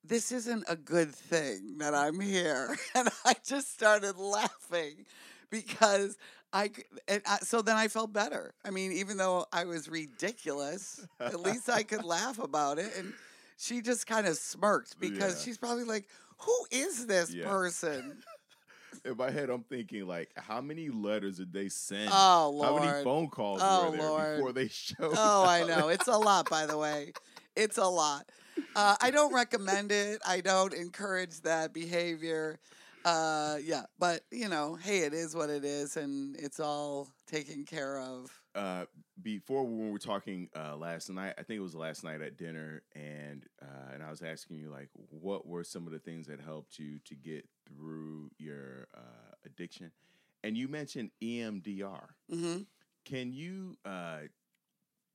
This 0.03 0.31
isn't 0.31 0.65
a 0.67 0.75
good 0.75 1.13
thing 1.13 1.77
that 1.79 1.93
I'm 1.95 2.19
here. 2.19 2.75
And 2.95 3.09
I 3.25 3.35
just 3.45 3.73
started 3.73 4.17
laughing 4.17 5.05
because 5.49 6.17
I, 6.53 6.71
and 7.07 7.21
I 7.27 7.37
so 7.39 7.61
then 7.61 7.77
I 7.77 7.87
felt 7.87 8.13
better. 8.13 8.53
I 8.65 8.71
mean, 8.71 8.91
even 8.93 9.17
though 9.17 9.45
I 9.53 9.65
was 9.65 9.89
ridiculous, 9.89 11.07
at 11.27 11.39
least 11.39 11.69
I 11.69 11.83
could 11.83 12.03
laugh 12.03 12.39
about 12.39 12.79
it. 12.79 12.95
And 12.97 13.13
she 13.57 13.81
just 13.81 14.07
kind 14.07 14.27
of 14.27 14.37
smirked 14.37 14.99
because 14.99 15.37
Yeah. 15.39 15.43
she's 15.45 15.57
probably 15.57 15.83
like, 15.85 16.07
Who 16.39 16.65
is 16.71 17.07
this 17.07 17.33
Yeah. 17.33 17.45
person? 17.45 18.23
In 19.05 19.17
my 19.17 19.31
head 19.31 19.49
i'm 19.49 19.63
thinking 19.63 20.05
like 20.05 20.29
how 20.35 20.61
many 20.61 20.89
letters 20.89 21.37
did 21.37 21.51
they 21.51 21.69
send 21.69 22.11
Oh, 22.11 22.57
how 22.61 22.73
many 22.73 22.87
phone 23.03 23.29
calls 23.29 23.61
Oh, 23.61 23.85
were 23.85 23.97
there 23.97 24.09
Lord. 24.09 24.35
before 24.35 24.53
they 24.53 24.67
showed 24.69 25.13
Oh, 25.17 25.45
I 25.45 25.63
know. 25.63 25.89
It's 25.89 26.07
a 26.07 26.17
lot, 26.17 26.49
by 26.49 26.65
the 26.65 26.77
way. 26.77 27.13
It's 27.55 27.77
a 27.77 27.87
lot. 27.87 28.29
Uh, 28.75 28.95
I 29.01 29.11
don't 29.11 29.33
recommend 29.33 29.91
it. 29.91 30.21
I 30.25 30.41
don't 30.41 30.73
encourage 30.73 31.41
that 31.41 31.73
behavior. 31.73 32.59
Uh, 33.03 33.57
yeah, 33.61 33.83
but 33.99 34.21
you 34.31 34.47
know, 34.47 34.75
hey, 34.75 34.99
it 34.99 35.13
is 35.13 35.35
what 35.35 35.49
it 35.49 35.65
is, 35.65 35.97
and 35.97 36.35
it's 36.37 36.59
all 36.59 37.09
taken 37.27 37.65
care 37.65 37.99
of. 37.99 38.40
Uh, 38.55 38.85
before 39.21 39.63
when 39.63 39.85
we 39.85 39.91
were 39.91 39.99
talking 39.99 40.49
uh, 40.55 40.75
last 40.75 41.09
night, 41.09 41.33
I 41.37 41.43
think 41.43 41.57
it 41.57 41.61
was 41.61 41.75
last 41.75 42.03
night 42.03 42.21
at 42.21 42.37
dinner, 42.37 42.83
and 42.95 43.45
uh, 43.61 43.93
and 43.93 44.03
I 44.03 44.09
was 44.09 44.21
asking 44.21 44.57
you 44.57 44.69
like, 44.69 44.89
what 44.93 45.45
were 45.47 45.63
some 45.63 45.85
of 45.85 45.93
the 45.93 45.99
things 45.99 46.27
that 46.27 46.39
helped 46.39 46.77
you 46.79 46.99
to 47.05 47.15
get 47.15 47.47
through 47.67 48.31
your 48.37 48.87
uh, 48.95 49.33
addiction? 49.45 49.91
And 50.43 50.57
you 50.57 50.67
mentioned 50.67 51.11
EMDR. 51.21 52.09
hmm 52.29 52.61
Can 53.05 53.31
you 53.33 53.77
uh, 53.85 54.19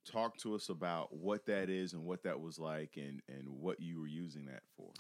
talk 0.05 0.37
to 0.39 0.55
us 0.55 0.69
about 0.69 1.15
what 1.15 1.47
that 1.47 1.69
is 1.69 1.93
and 1.93 2.05
what 2.05 2.23
that 2.25 2.41
was 2.41 2.59
like, 2.59 2.97
and 2.97 3.21
and 3.29 3.49
what 3.49 3.81
you 3.81 4.01
were 4.01 4.07
using 4.07 4.47
that 4.47 4.63
for? 4.77 4.91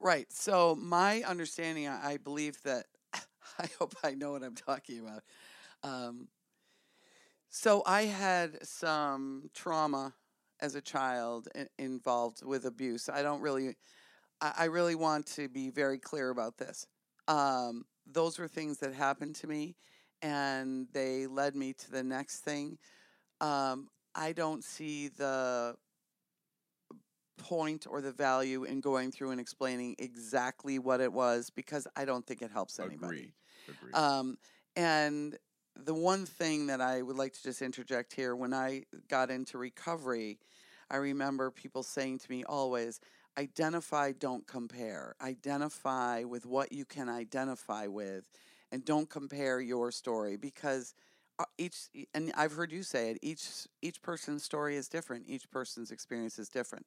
Right. 0.00 0.30
So 0.32 0.74
my 0.74 1.22
understanding, 1.22 1.88
I 1.88 2.12
I 2.12 2.16
believe 2.18 2.60
that. 2.62 2.86
I 3.58 3.68
hope 3.78 3.94
I 4.02 4.14
know 4.14 4.32
what 4.32 4.42
I'm 4.42 4.54
talking 4.54 5.00
about. 5.00 5.22
Um, 5.82 6.28
so 7.52 7.82
I 7.84 8.04
had 8.04 8.66
some 8.66 9.50
trauma 9.52 10.14
as 10.60 10.74
a 10.74 10.80
child 10.80 11.48
involved 11.78 12.42
with 12.42 12.64
abuse. 12.64 13.10
I 13.10 13.22
don't 13.22 13.42
really, 13.42 13.76
I, 14.40 14.52
I 14.60 14.64
really 14.64 14.94
want 14.94 15.26
to 15.34 15.50
be 15.50 15.68
very 15.68 15.98
clear 15.98 16.30
about 16.30 16.56
this. 16.56 16.86
Um, 17.28 17.84
those 18.10 18.38
were 18.38 18.48
things 18.48 18.78
that 18.78 18.94
happened 18.94 19.34
to 19.36 19.46
me, 19.46 19.76
and 20.22 20.88
they 20.94 21.26
led 21.26 21.54
me 21.54 21.74
to 21.74 21.90
the 21.90 22.02
next 22.02 22.40
thing. 22.40 22.78
Um, 23.42 23.88
I 24.14 24.32
don't 24.32 24.64
see 24.64 25.08
the 25.08 25.76
point 27.36 27.86
or 27.86 28.00
the 28.00 28.12
value 28.12 28.64
in 28.64 28.80
going 28.80 29.12
through 29.12 29.30
and 29.30 29.40
explaining 29.40 29.96
exactly 29.98 30.78
what 30.78 31.02
it 31.02 31.12
was 31.12 31.50
because 31.50 31.86
I 31.96 32.06
don't 32.06 32.26
think 32.26 32.40
it 32.40 32.50
helps 32.50 32.80
anybody. 32.80 32.96
Agreed. 33.04 33.32
Agreed. 33.68 33.94
Um, 33.94 34.38
and 34.74 35.36
the 35.76 35.94
one 35.94 36.26
thing 36.26 36.66
that 36.66 36.80
I 36.80 37.02
would 37.02 37.16
like 37.16 37.32
to 37.34 37.42
just 37.42 37.62
interject 37.62 38.12
here 38.12 38.36
when 38.36 38.52
I 38.52 38.84
got 39.08 39.30
into 39.30 39.58
recovery, 39.58 40.38
I 40.90 40.96
remember 40.96 41.50
people 41.50 41.82
saying 41.82 42.18
to 42.20 42.30
me 42.30 42.44
always, 42.44 43.00
identify, 43.38 44.12
don't 44.12 44.46
compare. 44.46 45.14
Identify 45.20 46.24
with 46.24 46.44
what 46.46 46.72
you 46.72 46.84
can 46.84 47.08
identify 47.08 47.86
with 47.86 48.28
and 48.70 48.84
don't 48.84 49.08
compare 49.08 49.60
your 49.60 49.90
story 49.90 50.36
because 50.36 50.94
uh, 51.38 51.44
each 51.56 51.88
and 52.14 52.32
I've 52.36 52.52
heard 52.52 52.72
you 52.72 52.82
say 52.82 53.10
it 53.10 53.18
each 53.22 53.66
each 53.80 54.02
person's 54.02 54.42
story 54.44 54.76
is 54.76 54.88
different 54.88 55.24
each 55.26 55.50
person's 55.50 55.90
experience 55.90 56.38
is 56.38 56.48
different 56.48 56.86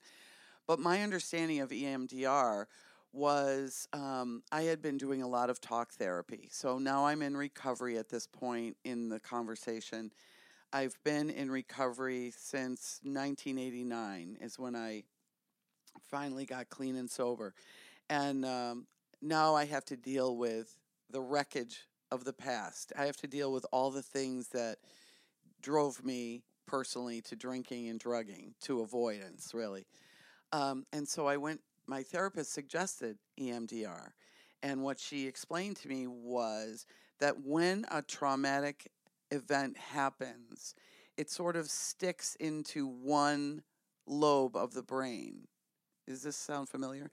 but 0.68 0.80
my 0.80 1.02
understanding 1.02 1.62
of 1.62 1.70
EMDR 1.70 2.66
was 3.16 3.88
um, 3.94 4.44
I 4.52 4.64
had 4.64 4.82
been 4.82 4.98
doing 4.98 5.22
a 5.22 5.28
lot 5.28 5.50
of 5.50 5.62
talk 5.62 5.94
therapy. 5.94 6.50
So 6.52 6.78
now 6.78 7.06
I'm 7.06 7.22
in 7.22 7.36
recovery 7.36 7.98
at 7.98 8.10
this 8.10 8.28
point 8.28 8.76
in 8.84 9.10
the 9.10 9.20
conversation. 9.20 10.12
I've 10.74 10.98
been 11.04 11.30
in 11.30 11.50
recovery 11.50 12.34
since 12.36 13.00
1989, 13.04 14.38
is 14.42 14.60
when 14.60 14.76
I 14.76 15.04
finally 16.10 16.46
got 16.46 16.70
clean 16.70 16.98
and 16.98 17.10
sober. 17.10 17.54
And 18.10 18.46
um, 18.46 18.88
now 19.22 19.56
I 19.56 19.66
have 19.66 19.86
to 19.86 19.96
deal 19.96 20.36
with 20.36 20.78
the 21.10 21.22
wreckage 21.22 21.88
of 22.12 22.26
the 22.26 22.34
past. 22.34 22.92
I 22.98 23.06
have 23.06 23.18
to 23.18 23.28
deal 23.28 23.52
with 23.52 23.66
all 23.72 23.92
the 23.92 24.02
things 24.02 24.50
that 24.50 24.78
drove 25.62 26.04
me 26.04 26.44
personally 26.68 27.22
to 27.22 27.36
drinking 27.36 27.88
and 27.88 28.00
drugging, 28.00 28.54
to 28.62 28.82
avoidance, 28.82 29.54
really. 29.54 29.86
Um, 30.52 30.86
and 30.92 31.08
so 31.08 31.28
I 31.28 31.38
went, 31.38 31.62
my 31.88 32.04
therapist 32.04 32.52
suggested 32.54 33.18
EMDR. 33.40 34.10
And 34.64 34.82
what 34.84 35.00
she 35.00 35.28
explained 35.28 35.76
to 35.78 35.88
me 35.88 36.08
was 36.08 36.86
that 37.20 37.42
when 37.44 37.86
a 37.92 38.02
traumatic 38.02 38.92
event 39.32 39.78
happens, 39.78 40.74
it 41.18 41.30
sort 41.30 41.56
of 41.56 41.68
sticks 41.70 42.36
into 42.40 42.88
one 42.88 43.62
lobe 44.08 44.56
of 44.56 44.74
the 44.74 44.84
brain. 44.84 45.48
Does 46.08 46.24
this 46.24 46.36
sound 46.36 46.70
familiar? 46.70 47.10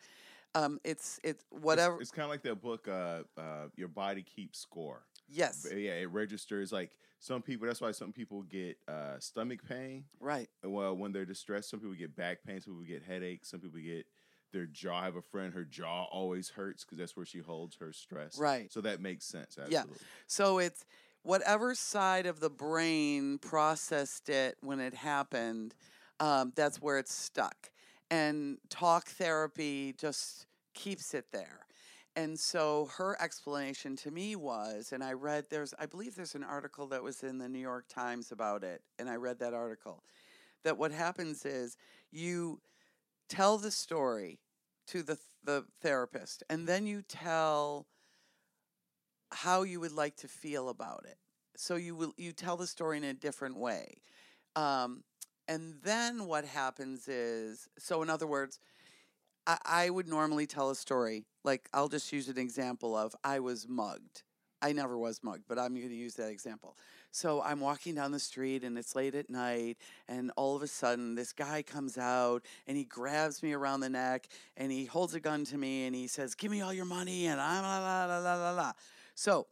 Um, 0.54 0.80
it's 0.84 1.18
it's 1.24 1.44
It's- 1.50 1.62
whatever. 1.62 2.00
It's, 2.00 2.10
kind 2.10 2.24
of 2.24 2.30
like 2.30 2.42
that 2.42 2.60
book, 2.60 2.86
uh, 2.88 3.22
uh, 3.38 3.68
Your 3.76 3.88
Body 3.88 4.22
Keeps 4.22 4.58
Score. 4.58 5.04
yes, 5.28 5.66
yeah, 5.70 5.92
it 5.94 6.10
registers 6.10 6.72
like 6.72 6.90
some 7.20 7.40
people. 7.40 7.66
That's 7.66 7.80
why 7.80 7.92
some 7.92 8.12
people 8.12 8.42
get 8.42 8.76
uh, 8.86 9.18
stomach 9.18 9.60
pain. 9.66 10.04
right. 10.20 10.48
Well, 10.62 10.94
when 10.94 11.12
they're 11.12 11.24
distressed, 11.24 11.70
some 11.70 11.80
people 11.80 11.94
get 11.94 12.14
back 12.14 12.44
pain. 12.44 12.60
Some 12.60 12.74
people 12.74 12.86
get 12.86 13.02
headaches. 13.02 13.48
Some 13.50 13.60
people 13.60 13.80
get 13.80 14.04
their 14.52 14.66
jaw. 14.66 15.00
I 15.00 15.04
have 15.04 15.16
a 15.16 15.22
friend. 15.22 15.52
Her 15.52 15.64
jaw 15.64 16.04
always 16.04 16.50
hurts 16.50 16.84
because 16.84 16.98
that's 16.98 17.16
where 17.16 17.26
she 17.26 17.38
holds 17.38 17.76
her 17.76 17.92
stress. 17.92 18.38
Right. 18.38 18.72
So 18.72 18.80
that 18.82 19.00
makes 19.00 19.24
sense. 19.24 19.58
Absolutely. 19.58 19.96
Yeah. 19.98 20.06
So 20.26 20.58
it's 20.58 20.84
whatever 21.22 21.74
side 21.74 22.26
of 22.26 22.40
the 22.40 22.50
brain 22.50 23.38
processed 23.38 24.28
it 24.28 24.56
when 24.60 24.80
it 24.80 24.94
happened, 24.94 25.74
um, 26.20 26.52
that's 26.54 26.80
where 26.80 26.98
it's 26.98 27.12
stuck. 27.12 27.70
And 28.10 28.58
talk 28.68 29.08
therapy 29.08 29.94
just 29.96 30.46
keeps 30.74 31.14
it 31.14 31.26
there. 31.32 31.66
And 32.14 32.38
so 32.38 32.90
her 32.98 33.16
explanation 33.22 33.96
to 33.96 34.10
me 34.10 34.36
was, 34.36 34.92
and 34.92 35.02
I 35.02 35.14
read 35.14 35.46
there's, 35.48 35.72
I 35.78 35.86
believe 35.86 36.14
there's 36.14 36.34
an 36.34 36.44
article 36.44 36.86
that 36.88 37.02
was 37.02 37.22
in 37.22 37.38
the 37.38 37.48
New 37.48 37.58
York 37.58 37.86
Times 37.88 38.32
about 38.32 38.64
it, 38.64 38.82
and 38.98 39.08
I 39.08 39.16
read 39.16 39.38
that 39.38 39.54
article, 39.54 40.02
that 40.62 40.76
what 40.76 40.92
happens 40.92 41.46
is 41.46 41.78
you 42.10 42.60
tell 43.30 43.56
the 43.56 43.70
story 43.70 44.40
to 44.92 45.02
the 45.02 45.18
the 45.44 45.64
therapist, 45.80 46.42
and 46.50 46.66
then 46.66 46.86
you 46.86 47.02
tell 47.02 47.86
how 49.32 49.62
you 49.62 49.80
would 49.80 49.92
like 49.92 50.16
to 50.16 50.28
feel 50.28 50.68
about 50.68 51.04
it. 51.08 51.16
So 51.56 51.76
you 51.76 51.96
will 51.96 52.12
you 52.16 52.32
tell 52.32 52.56
the 52.56 52.66
story 52.66 52.98
in 52.98 53.04
a 53.04 53.14
different 53.14 53.56
way. 53.56 53.96
Um, 54.54 55.02
and 55.48 55.74
then 55.82 56.26
what 56.26 56.44
happens 56.44 57.08
is 57.08 57.68
so 57.78 58.02
in 58.02 58.10
other 58.10 58.26
words, 58.26 58.60
I, 59.46 59.58
I 59.64 59.90
would 59.90 60.08
normally 60.08 60.46
tell 60.46 60.68
a 60.70 60.74
story. 60.74 61.24
Like 61.42 61.68
I'll 61.72 61.88
just 61.88 62.12
use 62.12 62.28
an 62.28 62.38
example 62.38 62.94
of 62.94 63.16
I 63.24 63.40
was 63.40 63.66
mugged. 63.66 64.22
I 64.60 64.72
never 64.72 64.96
was 64.98 65.20
mugged, 65.24 65.44
but 65.48 65.58
I'm 65.58 65.74
going 65.74 65.88
to 65.88 65.94
use 65.94 66.14
that 66.14 66.28
example. 66.28 66.76
So 67.12 67.42
I'm 67.42 67.60
walking 67.60 67.94
down 67.94 68.10
the 68.10 68.18
street 68.18 68.64
and 68.64 68.78
it's 68.78 68.96
late 68.96 69.14
at 69.14 69.28
night, 69.28 69.76
and 70.08 70.32
all 70.34 70.56
of 70.56 70.62
a 70.62 70.66
sudden 70.66 71.14
this 71.14 71.32
guy 71.34 71.62
comes 71.62 71.98
out 71.98 72.42
and 72.66 72.76
he 72.76 72.84
grabs 72.84 73.42
me 73.42 73.52
around 73.52 73.80
the 73.80 73.90
neck 73.90 74.28
and 74.56 74.72
he 74.72 74.86
holds 74.86 75.14
a 75.14 75.20
gun 75.20 75.44
to 75.44 75.58
me 75.58 75.84
and 75.84 75.94
he 75.94 76.06
says, 76.06 76.34
"Give 76.34 76.50
me 76.50 76.62
all 76.62 76.72
your 76.72 76.86
money," 76.86 77.26
and 77.26 77.38
I'm 77.38 77.62
la 77.62 77.78
la 77.78 78.06
la 78.06 78.18
la 78.18 78.34
la 78.34 78.50
la. 78.52 78.72
So 79.14 79.46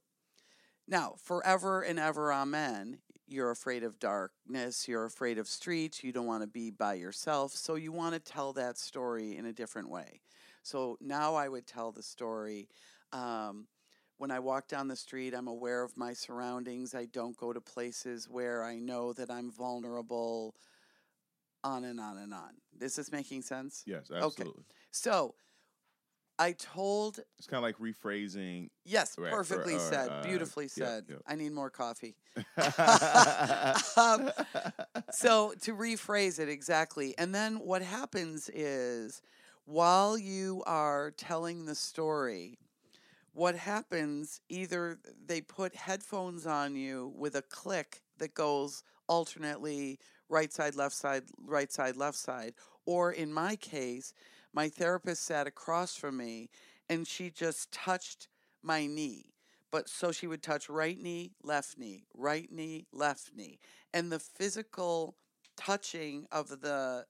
now, 0.88 1.16
forever 1.23 1.83
and 1.83 1.99
ever, 1.99 2.33
amen. 2.33 2.99
You're 3.29 3.51
afraid 3.51 3.85
of 3.85 4.01
darkness. 4.01 4.88
You're 4.88 5.05
afraid 5.05 5.38
of 5.38 5.46
streets. 5.46 6.03
You 6.03 6.12
don't 6.12 6.27
want 6.27 6.42
to 6.42 6.49
be 6.49 6.70
by 6.70 6.94
yourself. 6.94 7.53
So 7.53 7.77
you 7.77 7.92
want 7.92 8.14
to 8.14 8.20
tell 8.20 8.53
that 8.55 8.79
story 8.79 9.37
in 9.37 9.46
a 9.46 9.53
different 9.53 9.88
way. 9.88 10.23
So 10.62 10.96
now 11.01 11.37
I 11.37 11.49
would 11.49 11.66
tell 11.66 11.92
the 11.92 12.03
story. 12.03 12.68
Um, 13.12 13.66
when 14.20 14.30
I 14.30 14.38
walk 14.38 14.68
down 14.68 14.87
the 14.87 14.96
street, 14.96 15.33
I'm 15.35 15.48
aware 15.48 15.83
of 15.83 15.96
my 15.96 16.12
surroundings. 16.12 16.94
I 16.94 17.06
don't 17.06 17.35
go 17.38 17.54
to 17.54 17.61
places 17.61 18.28
where 18.28 18.62
I 18.62 18.78
know 18.78 19.14
that 19.14 19.30
I'm 19.30 19.50
vulnerable, 19.50 20.54
on 21.64 21.85
and 21.85 21.98
on 21.98 22.18
and 22.18 22.35
on. 22.35 22.50
Is 22.83 22.96
this 22.96 23.11
making 23.11 23.40
sense? 23.40 23.83
Yes. 23.87 24.11
Absolutely. 24.14 24.64
So 24.90 25.35
I 26.38 26.52
told, 26.52 27.20
It's 27.38 27.46
kind 27.46 27.59
of 27.59 27.62
like 27.62 27.78
rephrasing. 27.78 28.68
yes, 28.85 29.16
Right, 29.18 29.33
or- 29.33 29.38
perfectly 29.38 29.76
or, 29.76 29.78
said, 29.78 30.11
uh, 30.11 30.22
beautifully 30.22 30.64
yeah, 30.76 30.85
said. 30.85 31.04
yeah. 31.09 31.16
I 31.26 31.35
need 31.37 31.52
more 31.52 31.70
coffee. 31.70 32.14
Um, 33.96 34.30
so 35.12 35.54
to 35.62 35.74
rephrase 35.74 36.38
it 36.38 36.48
exactly 36.48 37.14
and 37.18 37.35
then 37.35 37.56
what 37.56 37.83
happens 37.83 38.50
is 38.52 39.20
while 39.64 40.16
you 40.18 40.62
are 40.66 41.11
telling 41.12 41.64
the 41.66 41.74
story 41.74 42.59
what 43.33 43.55
happens 43.55 44.40
either 44.49 44.99
they 45.27 45.40
put 45.40 45.75
headphones 45.75 46.47
on 46.47 46.75
you 46.75 47.12
with 47.16 47.35
a 47.35 47.43
click 47.43 48.03
that 48.19 48.35
goes 48.35 48.83
alternately 49.09 49.99
right 50.29 50.53
side 50.53 50.75
left 50.75 50.95
side 50.95 51.23
right 51.45 51.73
side 51.73 51.97
left 51.97 52.19
side 52.19 52.55
or 52.87 53.12
in 53.12 53.33
my 53.33 53.57
case 53.57 54.12
my 54.53 54.69
therapist 54.69 55.25
sat 55.25 55.47
across 55.47 55.97
from 55.97 56.16
me 56.16 56.49
and 56.88 57.07
she 57.07 57.31
just 57.31 57.71
touched 57.73 58.29
my 58.62 58.87
knee 58.87 59.31
but 59.71 59.88
so 59.88 60.12
she 60.12 60.27
would 60.27 60.43
touch 60.43 60.69
right 60.69 61.01
knee, 61.01 61.33
left 61.43 61.79
knee, 61.79 62.05
right 62.14 62.51
knee, 62.51 62.87
left 62.93 63.31
knee. 63.35 63.59
And 63.95 64.11
the 64.11 64.19
physical 64.19 65.16
touching 65.57 66.27
of 66.33 66.61
the 66.61 67.07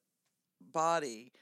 body 0.61 1.33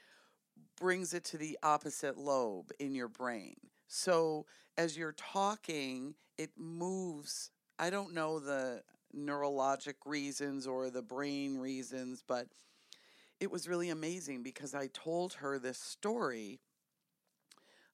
brings 0.79 1.13
it 1.13 1.25
to 1.25 1.37
the 1.37 1.57
opposite 1.61 2.17
lobe 2.17 2.71
in 2.79 2.95
your 2.95 3.09
brain. 3.09 3.57
So 3.89 4.45
as 4.77 4.97
you're 4.97 5.11
talking, 5.13 6.13
it 6.37 6.51
moves. 6.55 7.51
I 7.77 7.89
don't 7.89 8.13
know 8.13 8.39
the 8.39 8.83
neurologic 9.15 9.95
reasons 10.05 10.67
or 10.67 10.89
the 10.89 11.01
brain 11.01 11.57
reasons, 11.57 12.23
but 12.25 12.47
it 13.39 13.51
was 13.51 13.67
really 13.67 13.89
amazing 13.89 14.43
because 14.43 14.75
I 14.75 14.87
told 14.87 15.33
her 15.33 15.57
this 15.57 15.79
story 15.79 16.61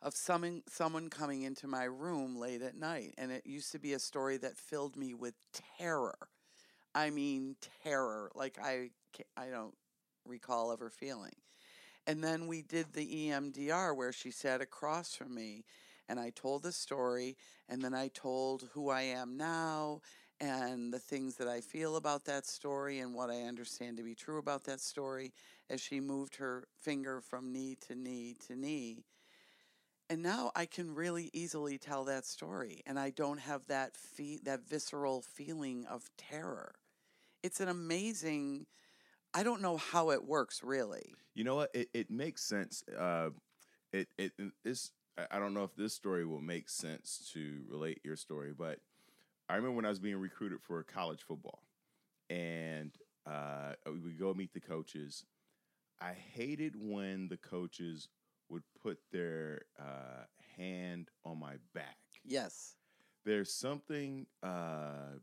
of 0.02 0.14
someone 0.14 0.62
someone 0.68 1.10
coming 1.10 1.44
into 1.44 1.68
my 1.68 1.86
room 1.86 2.38
late 2.38 2.62
at 2.62 2.76
night 2.76 3.14
and 3.18 3.32
it 3.32 3.46
used 3.46 3.72
to 3.72 3.80
be 3.80 3.94
a 3.94 4.00
story 4.00 4.38
that 4.38 4.58
filled 4.58 4.96
me 4.96 5.14
with 5.14 5.34
terror 5.80 6.16
i 6.94 7.10
mean 7.10 7.56
terror 7.84 8.30
like 8.36 8.58
i 8.62 8.90
i 9.38 9.48
don't 9.48 9.74
recall 10.26 10.72
ever 10.72 10.90
feeling 10.90 11.34
and 12.06 12.24
then 12.24 12.46
we 12.46 12.62
did 12.62 12.94
the 12.94 13.30
emdr 13.30 13.96
where 13.96 14.12
she 14.12 14.30
sat 14.30 14.62
across 14.62 15.16
from 15.16 15.34
me 15.34 15.64
and 16.10 16.20
i 16.20 16.30
told 16.32 16.64
the 16.64 16.72
story 16.72 17.36
and 17.70 17.82
then 17.82 17.94
i 17.94 18.08
told 18.10 18.70
who 18.74 18.90
i 18.90 19.02
am 19.02 19.38
now 19.38 20.02
and 20.40 20.94
the 20.94 21.00
things 21.00 21.36
that 21.36 21.48
i 21.48 21.62
feel 21.62 21.96
about 21.96 22.26
that 22.26 22.46
story 22.46 23.00
and 23.00 23.14
what 23.14 23.30
i 23.30 23.42
understand 23.42 23.98
to 23.98 24.04
be 24.04 24.16
true 24.16 24.38
about 24.38 24.64
that 24.64 24.82
story 24.82 25.34
as 25.70 25.82
she 25.82 26.00
moved 26.00 26.36
her 26.36 26.68
finger 26.80 27.22
from 27.22 27.52
knee 27.52 27.76
to 27.88 27.96
knee 27.96 28.36
to 28.48 28.56
knee 28.56 29.04
and 30.10 30.22
now 30.22 30.52
I 30.56 30.66
can 30.66 30.94
really 30.94 31.30
easily 31.34 31.78
tell 31.78 32.04
that 32.06 32.26
story, 32.26 32.82
and 32.86 33.00
I 33.00 33.10
don't 33.10 33.40
have 33.40 33.66
that 33.68 33.96
fe- 33.98 34.40
that 34.44 34.68
visceral 34.68 35.22
feeling 35.22 35.86
of 35.88 36.10
terror. 36.18 36.76
It's 37.44 37.60
an 37.60 37.70
amazing. 37.70 38.68
I 39.34 39.44
don't 39.44 39.62
know 39.62 39.78
how 39.78 40.12
it 40.12 40.24
works 40.24 40.62
really. 40.64 41.16
You 41.34 41.44
know 41.44 41.56
what? 41.56 41.72
It, 41.74 41.90
it 41.94 42.12
makes 42.12 42.44
sense. 42.44 42.84
Uh, 42.98 43.32
it 43.92 44.08
it 44.18 44.34
this 44.64 44.92
I- 45.18 45.40
don't 45.40 45.54
know 45.54 45.64
if 45.64 45.76
this 45.76 45.94
story 45.94 46.26
will 46.26 46.42
make 46.42 46.70
sense 46.70 47.30
to 47.34 47.64
relate 47.70 48.02
your 48.04 48.16
story, 48.16 48.54
but 48.54 48.80
I 49.50 49.56
remember 49.56 49.76
when 49.76 49.86
I 49.86 49.90
was 49.90 50.00
being 50.00 50.18
recruited 50.18 50.62
for 50.62 50.82
college 50.84 51.24
football, 51.24 51.64
and 52.30 52.92
uh, 53.26 53.74
we 53.86 54.00
would 54.00 54.20
go 54.20 54.34
meet 54.34 54.54
the 54.54 54.60
coaches. 54.60 55.26
I 56.02 56.14
hated 56.14 56.74
when 56.78 57.30
the 57.30 57.38
coaches 57.38 58.10
would 58.50 58.64
put 58.82 59.00
their 59.12 59.62
uh, 59.80 60.26
hand 60.58 61.10
on 61.24 61.40
my 61.40 61.56
back. 61.74 61.98
Yes. 62.24 62.76
There's 63.24 63.52
something 63.54 64.28
uh, 64.44 65.18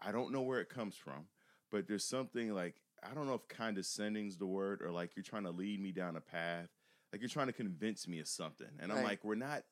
I 0.00 0.12
don't 0.12 0.32
know 0.32 0.42
where 0.42 0.60
it 0.60 0.68
comes 0.68 0.96
from, 0.96 1.26
but 1.70 1.86
there's 1.86 2.04
something 2.04 2.52
like 2.54 2.76
I 3.02 3.14
don't 3.14 3.26
know 3.26 3.34
if 3.34 3.48
condescending's 3.48 4.36
the 4.36 4.46
word 4.46 4.80
or 4.82 4.90
like 4.90 5.16
you're 5.16 5.22
trying 5.22 5.44
to 5.44 5.50
lead 5.50 5.80
me 5.80 5.92
down 5.92 6.16
a 6.16 6.20
path, 6.20 6.68
like 7.12 7.20
you're 7.20 7.28
trying 7.28 7.48
to 7.48 7.52
convince 7.52 8.08
me 8.08 8.18
of 8.20 8.28
something, 8.28 8.68
and 8.80 8.90
I'm 8.90 8.98
Right. 8.98 9.04
like, 9.04 9.24
we're 9.24 9.34
not 9.34 9.64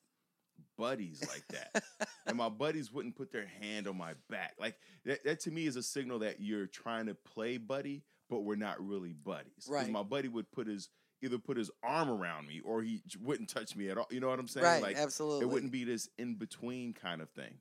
buddies 0.77 1.23
like 1.27 1.47
that. 1.49 1.83
and 2.27 2.37
my 2.37 2.49
buddies 2.49 2.91
wouldn't 2.91 3.15
put 3.15 3.31
their 3.31 3.47
hand 3.61 3.87
on 3.87 3.97
my 3.97 4.13
back. 4.29 4.53
Like 4.59 4.75
that, 5.05 5.23
that 5.23 5.39
to 5.41 5.51
me 5.51 5.65
is 5.65 5.75
a 5.75 5.83
signal 5.83 6.19
that 6.19 6.39
you're 6.39 6.67
trying 6.67 7.07
to 7.07 7.15
play 7.15 7.57
buddy, 7.57 8.03
but 8.29 8.41
we're 8.41 8.55
not 8.55 8.85
really 8.85 9.13
buddies. 9.13 9.67
Right. 9.69 9.89
My 9.89 10.03
buddy 10.03 10.27
would 10.27 10.51
put 10.51 10.67
his 10.67 10.89
either 11.23 11.37
put 11.37 11.57
his 11.57 11.69
arm 11.83 12.09
around 12.09 12.47
me 12.47 12.61
or 12.63 12.81
he 12.81 13.01
wouldn't 13.21 13.49
touch 13.49 13.75
me 13.75 13.89
at 13.89 13.97
all. 13.97 14.07
You 14.09 14.19
know 14.19 14.29
what 14.29 14.39
I'm 14.39 14.47
saying? 14.47 14.65
right. 14.65 14.81
Like 14.81 14.97
absolutely. 14.97 15.45
it 15.45 15.49
wouldn't 15.49 15.71
be 15.71 15.83
this 15.83 16.09
in 16.17 16.35
between 16.35 16.93
kind 16.93 17.21
of 17.21 17.29
thing. 17.29 17.55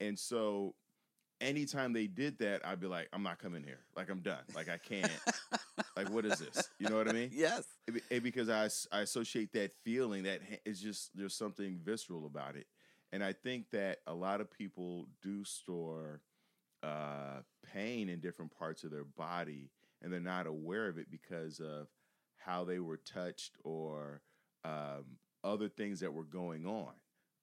And 0.00 0.18
so 0.18 0.74
anytime 1.44 1.92
they 1.92 2.06
did 2.06 2.38
that, 2.38 2.66
I'd 2.66 2.80
be 2.80 2.86
like, 2.86 3.08
I'm 3.12 3.22
not 3.22 3.38
coming 3.38 3.62
here. 3.62 3.80
Like 3.96 4.10
I'm 4.10 4.20
done. 4.20 4.42
Like 4.54 4.68
I 4.68 4.78
can't. 4.78 5.10
like 5.96 6.10
what 6.10 6.24
is 6.24 6.38
this? 6.38 6.68
You 6.78 6.88
know 6.88 6.96
what 6.96 7.08
I 7.08 7.12
mean? 7.12 7.30
yes. 7.34 7.64
It 7.86 7.94
be- 7.94 8.02
it- 8.16 8.22
because 8.22 8.48
I, 8.48 8.68
I 8.96 9.00
associate 9.02 9.52
that 9.52 9.72
feeling 9.84 10.24
that 10.24 10.40
it's 10.64 10.80
just 10.80 11.10
there's 11.16 11.34
something 11.36 11.78
visceral 11.84 12.26
about 12.26 12.56
it, 12.56 12.66
and 13.12 13.22
I 13.22 13.32
think 13.32 13.70
that 13.70 13.98
a 14.06 14.14
lot 14.14 14.40
of 14.40 14.50
people 14.50 15.06
do 15.22 15.44
store 15.44 16.22
uh, 16.82 17.40
pain 17.72 18.08
in 18.08 18.20
different 18.20 18.56
parts 18.58 18.84
of 18.84 18.90
their 18.90 19.04
body, 19.04 19.70
and 20.02 20.12
they're 20.12 20.20
not 20.20 20.46
aware 20.46 20.88
of 20.88 20.98
it 20.98 21.10
because 21.10 21.60
of 21.60 21.88
how 22.38 22.64
they 22.64 22.78
were 22.78 22.98
touched 22.98 23.56
or 23.64 24.20
um, 24.64 25.04
other 25.42 25.68
things 25.68 26.00
that 26.00 26.12
were 26.12 26.24
going 26.24 26.66
on. 26.66 26.92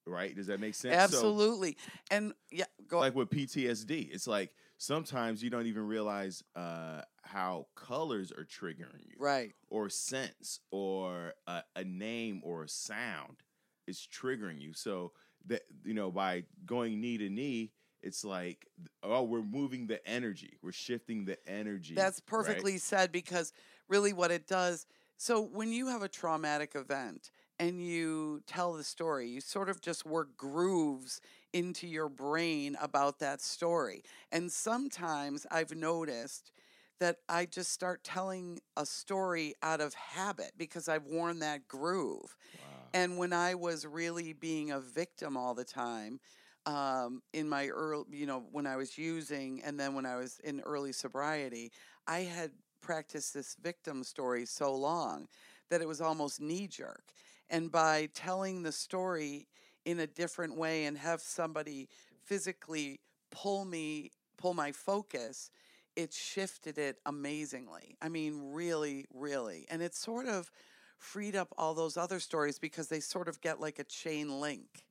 Right? 0.06 0.36
Does 0.36 0.48
that 0.48 0.60
make 0.60 0.76
sense? 0.76 0.96
So- 0.96 1.18
Absolutely. 1.18 1.78
and 2.10 2.34
yeah, 2.52 2.66
go 2.88 3.00
like 3.00 3.16
with 3.16 3.30
PTSD, 3.30 4.10
it's 4.12 4.28
like 4.28 4.52
sometimes 4.78 5.44
you 5.44 5.50
don't 5.50 5.68
even 5.68 5.86
realize 5.86 6.44
uh, 6.56 7.02
how 7.22 7.68
colors 7.76 8.32
are 8.32 8.46
triggering 8.46 9.06
you, 9.06 9.16
Right. 9.20 9.54
or 9.70 9.90
sense, 9.90 10.60
or 10.72 11.34
a, 11.48 11.64
a 11.76 11.84
name 11.84 12.42
or 12.44 12.64
a 12.64 12.68
sound 12.70 13.44
is 13.88 14.08
triggering 14.12 14.60
you. 14.60 14.74
So 14.74 15.12
that 15.48 15.62
you 15.86 15.94
know, 15.94 16.12
by 16.12 16.44
going 16.66 17.00
knee 17.00 17.18
to 17.20 17.30
knee, 17.30 17.72
it's 18.02 18.26
like 18.26 18.68
oh, 19.04 19.24
we're 19.24 19.44
moving 19.44 19.88
the 19.88 20.06
energy, 20.08 20.58
we're 20.64 20.72
shifting 20.72 21.26
the 21.26 21.38
energy. 21.48 21.94
That's 21.94 22.20
right? 22.20 22.26
perfectly 22.26 22.78
said 22.80 23.12
because 23.12 23.54
really 23.88 24.14
what 24.14 24.32
it 24.32 24.48
does. 24.48 24.88
So 25.18 25.42
when 25.42 25.72
you 25.72 25.88
have 25.88 26.02
a 26.02 26.10
traumatic 26.10 26.72
event 26.74 27.30
and 27.62 27.86
you 27.86 28.42
tell 28.48 28.74
the 28.74 28.84
story, 28.84 29.30
you 29.30 29.42
sort 29.42 29.70
of 29.70 29.82
just 29.82 30.06
work 30.06 30.36
grooves 30.38 31.22
into 31.54 31.88
your 31.88 32.10
brain 32.10 32.78
about 32.82 33.20
that 33.20 33.42
story. 33.42 34.04
And 34.32 34.52
sometimes 34.52 35.48
I've 35.52 35.76
noticed 35.76 36.52
that 37.00 37.18
I 37.30 37.46
just 37.46 37.72
start 37.72 38.04
telling 38.04 38.60
a 38.78 38.86
story 38.86 39.56
out 39.64 39.82
of 39.82 39.94
habit 39.94 40.54
because 40.58 40.90
I've 40.90 41.06
worn 41.06 41.40
that 41.40 41.68
groove. 41.68 42.36
Wow. 42.60 42.94
And 42.94 43.18
when 43.18 43.34
I 43.34 43.56
was 43.56 43.86
really 43.86 44.34
being 44.34 44.72
a 44.72 44.80
victim 44.80 45.38
all 45.38 45.54
the 45.56 45.66
time, 45.66 46.20
um, 46.66 47.22
in 47.34 47.50
my 47.50 47.68
early, 47.70 48.06
you 48.12 48.28
know, 48.28 48.44
when 48.52 48.68
I 48.68 48.78
was 48.78 48.98
using 48.98 49.62
and 49.64 49.80
then 49.80 49.96
when 49.96 50.06
I 50.06 50.18
was 50.18 50.40
in 50.44 50.62
early 50.62 50.94
sobriety, 50.94 51.72
I 52.08 52.20
had 52.22 52.52
practiced 52.82 53.34
this 53.34 53.56
victim 53.62 54.04
story 54.04 54.46
so 54.46 54.76
long 54.76 55.28
that 55.70 55.82
it 55.82 55.88
was 55.88 56.02
almost 56.02 56.42
knee 56.42 56.68
jerk. 56.68 57.14
And 57.52 57.70
by 57.72 58.10
telling 58.14 58.64
the 58.64 58.72
story 58.72 59.48
in 59.86 60.00
a 60.00 60.08
different 60.08 60.58
way 60.58 60.86
and 60.86 60.98
have 60.98 61.22
somebody 61.22 61.90
physically 62.24 63.02
pull 63.30 63.66
me, 63.66 64.12
pull 64.38 64.54
my 64.54 64.72
focus, 64.72 65.52
it 65.98 66.14
shifted 66.14 66.78
it 66.78 66.98
amazingly. 67.06 67.98
I 68.02 68.08
mean, 68.08 68.54
really, 68.54 69.06
really. 69.14 69.66
And 69.70 69.82
it 69.82 69.94
sort 69.94 70.28
of 70.28 70.50
freed 70.98 71.36
up 71.36 71.54
all 71.58 71.74
those 71.74 71.98
other 71.98 72.22
stories 72.22 72.58
because 72.58 72.88
they 72.88 73.02
sort 73.02 73.28
of 73.28 73.42
get 73.42 73.60
like 73.60 73.80
a 73.80 73.84
chain 73.84 74.40
link. 74.40 74.86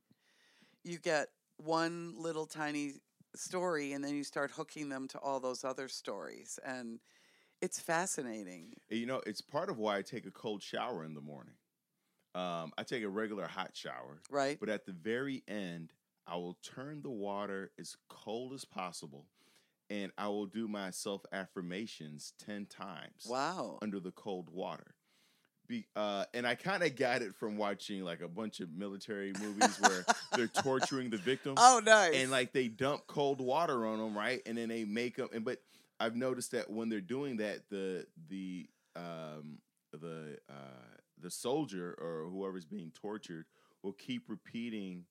You 0.85 0.99
get 0.99 1.29
one 1.57 2.15
little 2.19 2.47
tiny 2.47 2.95
story 3.35 3.93
and 3.95 4.05
then 4.05 4.15
you 4.15 4.25
start 4.25 4.51
hooking 4.51 4.91
them 4.91 5.09
to 5.09 5.19
all 5.19 5.41
those 5.41 5.65
other 5.65 5.89
stories. 5.89 6.59
And 6.65 7.01
it's 7.63 7.81
fascinating. 7.81 8.75
You 8.91 9.07
know, 9.07 9.23
it's 9.27 9.41
part 9.41 9.71
of 9.71 9.79
why 9.79 9.99
I 9.99 10.03
take 10.03 10.27
a 10.27 10.31
cold 10.31 10.63
shower 10.63 11.05
in 11.05 11.15
the 11.15 11.21
morning. 11.21 11.55
Um, 12.35 12.73
I 12.79 12.85
take 12.85 13.03
a 13.03 13.09
regular 13.09 13.47
hot 13.47 13.71
shower, 13.75 14.21
Right? 14.31 14.59
but 14.61 14.69
at 14.69 14.87
the 14.87 14.93
very 14.93 15.43
end, 15.49 15.93
I 16.27 16.37
will 16.37 16.59
turn 16.63 17.03
the 17.03 17.11
water 17.11 17.73
as 17.79 17.97
cold 18.09 18.53
as 18.53 18.65
possible, 18.65 19.27
and 19.89 20.13
I 20.17 20.29
will 20.29 20.47
do 20.47 20.69
my 20.69 20.91
self 20.93 21.23
affirmations 21.33 22.33
ten 22.39 22.67
times 22.67 23.27
Wow. 23.29 23.79
under 23.83 23.99
the 24.01 24.13
cold 24.13 24.49
water. 24.51 24.95
Be, 25.67 25.87
uh, 25.95 26.25
and 26.35 26.47
I 26.47 26.57
kind 26.57 26.83
of 26.83 26.97
got 26.97 27.23
it 27.23 27.35
from 27.35 27.57
watching 27.57 28.03
like 28.05 28.21
a 28.23 28.29
bunch 28.29 28.61
of 28.61 28.71
military 28.73 29.33
movies 29.41 29.77
where 29.81 30.05
they're 30.33 30.49
torturing 30.49 31.11
the 31.11 31.17
victim 31.17 31.55
Oh, 31.59 31.81
nice. 31.85 32.15
and 32.15 32.31
like 32.31 32.53
they 32.53 32.67
dump 32.69 33.07
cold 33.07 33.41
water 33.41 33.87
on 33.87 33.99
them, 33.99 34.17
right? 34.17 34.41
And 34.47 34.59
then 34.59 34.69
they 34.69 34.85
make 34.85 35.17
them. 35.17 35.29
And 35.33 35.45
but 35.45 35.59
I've 36.01 36.17
noticed 36.17 36.53
that 36.53 36.71
when 36.71 36.89
they're 36.89 37.01
doing 37.01 37.37
that, 37.39 37.69
the 37.71 38.07
the 38.29 38.69
um 38.97 39.59
the 39.93 40.39
uh 40.49 40.55
the 41.21 41.31
soldier 41.31 41.95
or 41.99 42.29
whoever's 42.31 42.65
being 42.67 42.91
tortured 42.95 43.47
will 43.83 43.93
keep 43.93 44.25
repeating 44.29 45.05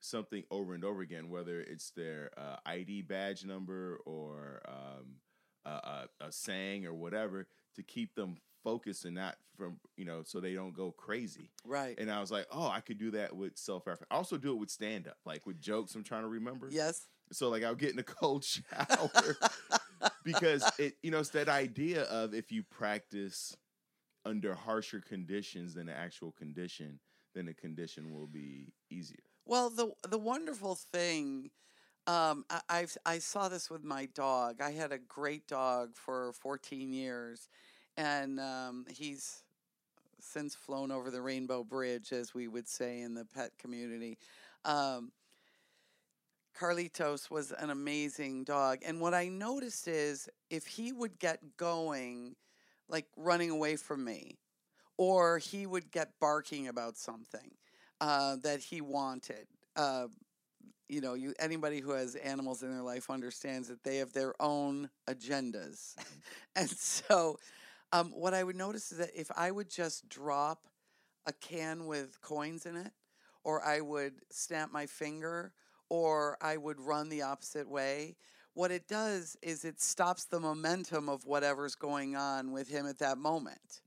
something 0.00 0.44
over 0.50 0.74
and 0.74 0.84
over 0.84 1.00
again, 1.00 1.28
whether 1.30 1.60
it's 1.60 1.90
their 1.90 2.30
uh, 2.36 2.56
ID 2.66 3.02
badge 3.02 3.44
number 3.44 3.98
or 4.04 4.60
um, 4.68 5.16
a, 5.64 5.70
a, 5.70 6.08
a 6.26 6.32
saying 6.32 6.86
or 6.86 6.92
whatever, 6.94 7.46
to 7.76 7.82
keep 7.82 8.14
them 8.14 8.36
focused 8.62 9.04
and 9.04 9.14
not 9.14 9.36
from 9.56 9.76
you 9.96 10.06
know 10.06 10.22
so 10.24 10.40
they 10.40 10.54
don't 10.54 10.74
go 10.74 10.90
crazy. 10.90 11.50
right. 11.66 11.98
And 11.98 12.10
I 12.10 12.20
was 12.20 12.30
like, 12.30 12.46
oh, 12.50 12.68
I 12.68 12.80
could 12.80 12.98
do 12.98 13.10
that 13.12 13.34
with 13.36 13.56
self. 13.56 13.86
I 13.86 13.94
also 14.10 14.36
do 14.36 14.52
it 14.52 14.58
with 14.58 14.70
stand 14.70 15.06
up, 15.06 15.18
like 15.24 15.46
with 15.46 15.60
jokes 15.60 15.94
I'm 15.94 16.04
trying 16.04 16.22
to 16.22 16.28
remember. 16.28 16.68
yes. 16.70 17.06
So 17.32 17.48
like 17.48 17.64
I'll 17.64 17.74
get 17.74 17.92
in 17.92 17.98
a 17.98 18.02
cold 18.04 18.44
shower 18.44 19.36
because 20.24 20.70
it 20.78 20.94
you 21.02 21.10
know 21.10 21.20
it's 21.20 21.30
that 21.30 21.48
idea 21.48 22.02
of 22.04 22.34
if 22.34 22.52
you 22.52 22.62
practice 22.62 23.56
under 24.24 24.54
harsher 24.54 25.00
conditions 25.00 25.74
than 25.74 25.86
the 25.86 25.96
actual 25.96 26.32
condition, 26.32 26.98
then 27.34 27.46
the 27.46 27.54
condition 27.54 28.12
will 28.12 28.26
be 28.26 28.72
easier. 28.90 29.22
Well, 29.46 29.70
the 29.70 29.92
the 30.08 30.18
wonderful 30.18 30.74
thing, 30.74 31.50
um, 32.06 32.44
I, 32.48 32.60
I've 32.68 32.96
I 33.04 33.18
saw 33.18 33.48
this 33.48 33.70
with 33.70 33.84
my 33.84 34.06
dog. 34.06 34.60
I 34.60 34.70
had 34.70 34.92
a 34.92 34.98
great 34.98 35.46
dog 35.46 35.90
for 35.94 36.32
14 36.32 36.92
years, 36.92 37.48
and 37.96 38.40
um, 38.40 38.86
he's 38.88 39.42
since 40.20 40.54
flown 40.54 40.90
over 40.90 41.10
the 41.10 41.20
Rainbow 41.20 41.62
Bridge, 41.62 42.12
as 42.12 42.32
we 42.32 42.48
would 42.48 42.66
say 42.66 43.00
in 43.00 43.14
the 43.14 43.26
pet 43.26 43.50
community. 43.58 44.16
Um, 44.64 45.12
Carlitos 46.58 47.30
was 47.30 47.52
an 47.52 47.68
amazing 47.68 48.44
dog, 48.44 48.78
and 48.86 49.00
what 49.00 49.12
I 49.12 49.28
noticed 49.28 49.86
is 49.86 50.28
if 50.48 50.66
he 50.66 50.92
would 50.92 51.18
get 51.18 51.56
going, 51.58 52.36
like 52.88 53.06
running 53.16 53.50
away 53.50 53.76
from 53.76 54.04
me, 54.04 54.38
or 54.96 55.38
he 55.38 55.66
would 55.66 55.90
get 55.90 56.18
barking 56.20 56.68
about 56.68 56.96
something 56.96 57.50
uh, 58.00 58.36
that 58.42 58.60
he 58.60 58.80
wanted. 58.80 59.46
Uh, 59.76 60.06
you 60.88 61.00
know, 61.00 61.14
you 61.14 61.34
anybody 61.38 61.80
who 61.80 61.90
has 61.92 62.14
animals 62.16 62.62
in 62.62 62.70
their 62.70 62.82
life 62.82 63.10
understands 63.10 63.68
that 63.68 63.82
they 63.82 63.96
have 63.96 64.12
their 64.12 64.34
own 64.40 64.90
agendas, 65.08 65.94
and 66.56 66.68
so 66.68 67.38
um, 67.92 68.10
what 68.10 68.34
I 68.34 68.44
would 68.44 68.56
notice 68.56 68.92
is 68.92 68.98
that 68.98 69.10
if 69.14 69.30
I 69.36 69.50
would 69.50 69.70
just 69.70 70.08
drop 70.08 70.66
a 71.26 71.32
can 71.32 71.86
with 71.86 72.20
coins 72.20 72.66
in 72.66 72.76
it, 72.76 72.92
or 73.44 73.64
I 73.64 73.80
would 73.80 74.14
snap 74.30 74.72
my 74.72 74.86
finger, 74.86 75.52
or 75.88 76.36
I 76.40 76.56
would 76.56 76.80
run 76.80 77.08
the 77.08 77.22
opposite 77.22 77.68
way. 77.68 78.16
What 78.54 78.70
it 78.70 78.88
does 78.88 79.36
is 79.42 79.64
it 79.64 79.80
stops 79.80 80.24
the 80.24 80.40
momentum 80.40 81.08
of 81.08 81.26
whatever's 81.26 81.74
going 81.74 82.16
on 82.16 82.52
with 82.52 82.68
him 82.68 82.86
at 82.86 82.98
that 83.00 83.18
moment 83.18 83.82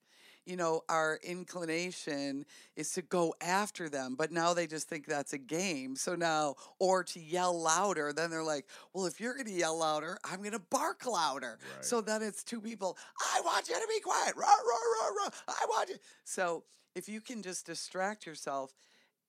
you 0.47 0.55
know, 0.55 0.81
our 0.87 1.19
inclination 1.23 2.45
is 2.77 2.93
to 2.93 3.01
go 3.01 3.35
after 3.41 3.89
them, 3.89 4.15
but 4.17 4.31
now 4.31 4.53
they 4.53 4.65
just 4.65 4.87
think 4.87 5.05
that's 5.05 5.33
a 5.33 5.37
game. 5.37 5.97
So 5.97 6.15
now, 6.15 6.55
or 6.79 7.03
to 7.03 7.19
yell 7.19 7.61
louder, 7.61 8.13
then 8.13 8.31
they're 8.31 8.43
like, 8.43 8.65
well, 8.93 9.05
if 9.05 9.19
you're 9.19 9.33
going 9.33 9.47
to 9.47 9.51
yell 9.51 9.77
louder, 9.77 10.17
I'm 10.23 10.39
going 10.39 10.53
to 10.53 10.59
bark 10.59 11.05
louder. 11.05 11.59
Right. 11.75 11.85
So 11.85 11.99
then 11.99 12.23
it's 12.23 12.45
two 12.45 12.61
people, 12.61 12.97
I 13.19 13.41
want 13.41 13.67
you 13.67 13.75
to 13.75 13.87
be 13.93 13.99
quiet. 13.99 14.35
Rah, 14.37 14.45
rah, 14.45 15.01
rah, 15.01 15.25
rah. 15.25 15.29
I 15.49 15.65
want 15.67 15.89
you. 15.89 15.95
So 16.23 16.63
if 16.95 17.09
you 17.09 17.19
can 17.19 17.43
just 17.43 17.65
distract 17.65 18.25
yourself, 18.25 18.71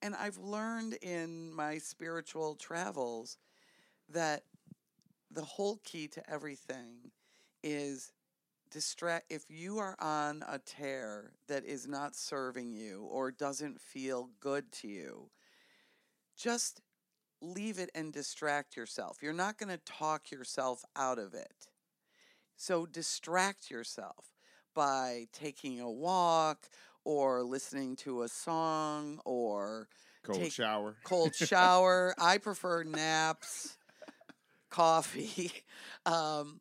and 0.01 0.14
I've 0.14 0.38
learned 0.38 0.94
in 1.03 1.53
my 1.53 1.79
spiritual 1.79 2.55
travels 2.55 3.38
that 4.11 4.44
the 5.30 5.42
whole 5.42 5.80
key 5.84 6.08
to 6.08 6.30
everything 6.30 7.10
is 7.62 8.12
distract 8.70 9.26
if 9.30 9.44
you 9.48 9.78
are 9.78 9.96
on 9.98 10.44
a 10.48 10.58
tear 10.58 11.32
that 11.48 11.64
is 11.64 11.88
not 11.88 12.14
serving 12.14 12.70
you 12.70 13.08
or 13.10 13.30
doesn't 13.30 13.80
feel 13.80 14.28
good 14.40 14.70
to 14.70 14.88
you 14.88 15.30
just 16.36 16.82
leave 17.40 17.78
it 17.78 17.90
and 17.94 18.12
distract 18.12 18.76
yourself 18.76 19.18
you're 19.22 19.32
not 19.32 19.56
going 19.56 19.70
to 19.70 19.80
talk 19.86 20.30
yourself 20.30 20.84
out 20.96 21.18
of 21.18 21.32
it 21.32 21.68
so 22.56 22.84
distract 22.84 23.70
yourself 23.70 24.26
by 24.74 25.26
taking 25.32 25.80
a 25.80 25.90
walk 25.90 26.68
or 27.04 27.42
listening 27.42 27.96
to 27.96 28.22
a 28.22 28.28
song 28.28 29.18
or 29.24 29.88
Cold 30.22 30.52
shower. 30.52 30.96
cold 31.04 31.34
shower. 31.34 32.14
I 32.18 32.38
prefer 32.38 32.82
naps, 32.82 33.77
coffee. 34.70 35.52
Um, 36.07 36.61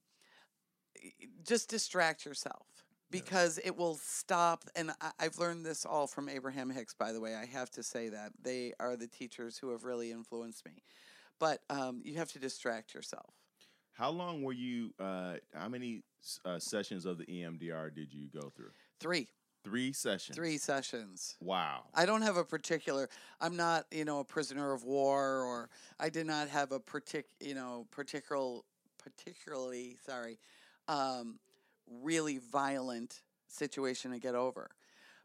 just 1.43 1.69
distract 1.69 2.25
yourself 2.25 2.65
because 3.09 3.59
it 3.63 3.77
will 3.77 3.95
stop. 3.95 4.65
And 4.75 4.91
I, 4.99 5.11
I've 5.19 5.37
learned 5.39 5.65
this 5.65 5.85
all 5.85 6.07
from 6.07 6.27
Abraham 6.27 6.69
Hicks, 6.69 6.93
by 6.93 7.13
the 7.13 7.21
way. 7.21 7.35
I 7.35 7.45
have 7.45 7.69
to 7.71 7.83
say 7.83 8.09
that 8.09 8.31
they 8.41 8.73
are 8.79 8.97
the 8.97 9.07
teachers 9.07 9.57
who 9.57 9.69
have 9.71 9.83
really 9.83 10.11
influenced 10.11 10.65
me. 10.65 10.83
But 11.39 11.61
um, 11.69 12.01
you 12.03 12.15
have 12.17 12.31
to 12.33 12.39
distract 12.39 12.93
yourself. 12.93 13.33
How 13.93 14.09
long 14.09 14.43
were 14.43 14.53
you? 14.53 14.93
Uh, 14.99 15.35
how 15.53 15.69
many 15.69 16.03
uh, 16.45 16.59
sessions 16.59 17.05
of 17.05 17.17
the 17.17 17.25
EMDR 17.25 17.93
did 17.93 18.13
you 18.13 18.27
go 18.33 18.49
through? 18.49 18.71
Three, 18.99 19.27
Three 19.67 19.91
sessions. 19.91 20.37
three 20.37 20.57
sessions. 20.57 21.35
Wow. 21.41 21.83
I 21.93 22.05
don't 22.05 22.21
have 22.21 22.37
a 22.37 22.45
particular. 22.45 23.09
I'm 23.41 23.57
not, 23.57 23.85
you 23.91 24.05
know, 24.05 24.19
a 24.19 24.23
prisoner 24.23 24.71
of 24.71 24.85
war, 24.85 25.41
or 25.43 25.69
I 25.99 26.07
did 26.09 26.25
not 26.25 26.47
have 26.47 26.71
a 26.71 26.79
partic, 26.79 27.25
you 27.41 27.53
know, 27.53 27.85
particular, 27.91 28.61
particularly 28.97 29.97
sorry, 30.05 30.39
um, 30.87 31.39
really 32.01 32.37
violent 32.37 33.23
situation 33.49 34.11
to 34.11 34.19
get 34.19 34.35
over. 34.35 34.69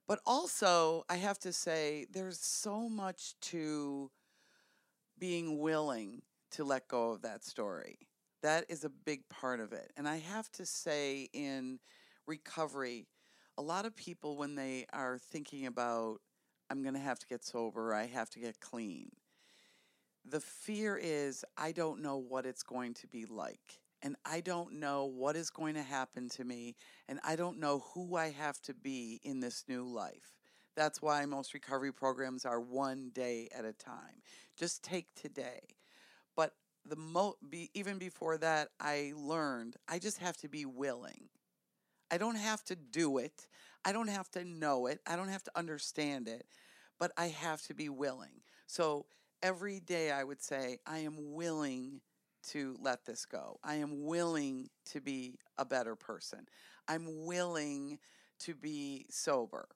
But 0.09 0.19
also, 0.27 1.05
I 1.09 1.17
have 1.17 1.39
to 1.41 1.53
say, 1.53 2.07
there's 2.13 2.41
so 2.41 2.89
much 2.89 3.35
to 3.43 4.11
being 5.19 5.61
willing 5.61 6.23
to 6.53 6.65
let 6.65 6.89
go 6.89 7.13
of 7.13 7.23
that 7.23 7.45
story. 7.45 7.99
That 8.43 8.65
is 8.69 8.83
a 8.83 8.89
big 8.89 9.29
part 9.29 9.61
of 9.61 9.73
it. 9.73 9.93
And 9.97 10.09
I 10.09 10.17
have 10.17 10.51
to 10.53 10.67
say, 10.67 11.29
in 11.33 11.79
recovery, 12.27 13.07
a 13.59 13.63
lot 13.63 13.85
of 13.85 13.95
people, 13.97 14.37
when 14.37 14.55
they 14.55 14.87
are 14.93 15.19
thinking 15.19 15.67
about, 15.67 16.21
I'm 16.71 16.83
going 16.83 16.95
to 16.95 17.01
have 17.01 17.19
to 17.19 17.27
get 17.27 17.45
sober, 17.45 17.95
I 17.95 18.07
have 18.07 18.31
to 18.31 18.41
get 18.41 18.61
clean, 18.61 19.11
the 20.25 20.41
fear 20.41 20.99
is, 21.01 21.45
I 21.57 21.73
don't 21.73 22.01
know 22.01 22.17
what 22.17 22.47
it's 22.47 22.63
going 22.63 22.95
to 22.95 23.07
be 23.07 23.27
like. 23.27 23.81
And 24.03 24.17
I 24.25 24.41
don't 24.41 24.75
know 24.81 25.05
what 25.05 25.37
is 25.37 25.51
going 25.51 25.75
to 25.75 25.83
happen 25.83 26.29
to 26.31 26.45
me. 26.45 26.75
And 27.09 27.21
I 27.25 27.37
don't 27.37 27.61
know 27.61 27.85
who 27.95 28.17
I 28.17 28.31
have 28.31 28.61
to 28.63 28.75
be 28.75 29.21
in 29.23 29.41
this 29.41 29.65
new 29.69 29.85
life. 29.85 30.39
That's 30.75 31.03
why 31.03 31.25
most 31.27 31.55
recovery 31.55 31.93
programs 31.93 32.45
are 32.45 32.61
one 32.61 33.11
day 33.15 33.49
at 33.57 33.65
a 33.65 33.73
time. 33.73 34.23
Just 34.57 34.83
take 34.83 35.15
today. 35.15 35.61
But 36.35 36.55
the 36.85 36.97
mo- 36.97 37.37
be, 37.49 37.71
even 37.75 37.99
before 37.99 38.39
that, 38.39 38.71
I 38.81 39.13
learned 39.15 39.77
I 39.89 39.99
just 39.99 40.19
have 40.19 40.37
to 40.39 40.49
be 40.49 40.65
willing. 40.65 41.29
I 42.13 42.19
don't 42.19 42.37
have 42.37 42.63
to 42.67 42.77
do 42.77 43.19
it. 43.19 43.49
I 43.85 43.93
don't 43.93 44.09
have 44.09 44.31
to 44.33 44.45
know 44.45 44.87
it. 44.87 45.01
I 45.07 45.17
don't 45.17 45.31
have 45.31 45.43
to 45.45 45.53
understand 45.57 46.29
it. 46.29 46.47
But 46.99 47.13
I 47.17 47.29
have 47.29 47.63
to 47.63 47.75
be 47.75 47.89
willing. 47.89 48.43
So 48.67 49.07
every 49.43 49.81
day 49.81 50.13
I 50.13 50.23
would 50.23 50.43
say, 50.43 50.79
I 50.87 50.99
am 50.99 51.17
willing 51.33 52.03
to 52.51 52.77
let 52.81 53.05
this 53.07 53.25
go. 53.25 53.59
I 53.65 53.77
am 53.77 54.05
willing 54.05 54.69
to 54.91 55.01
be 55.01 55.39
a 55.59 55.65
better 55.65 55.97
person. 55.97 56.47
I'm 56.87 57.25
willing 57.25 57.99
to 58.41 58.55
be 58.55 59.07
sober. 59.11 59.69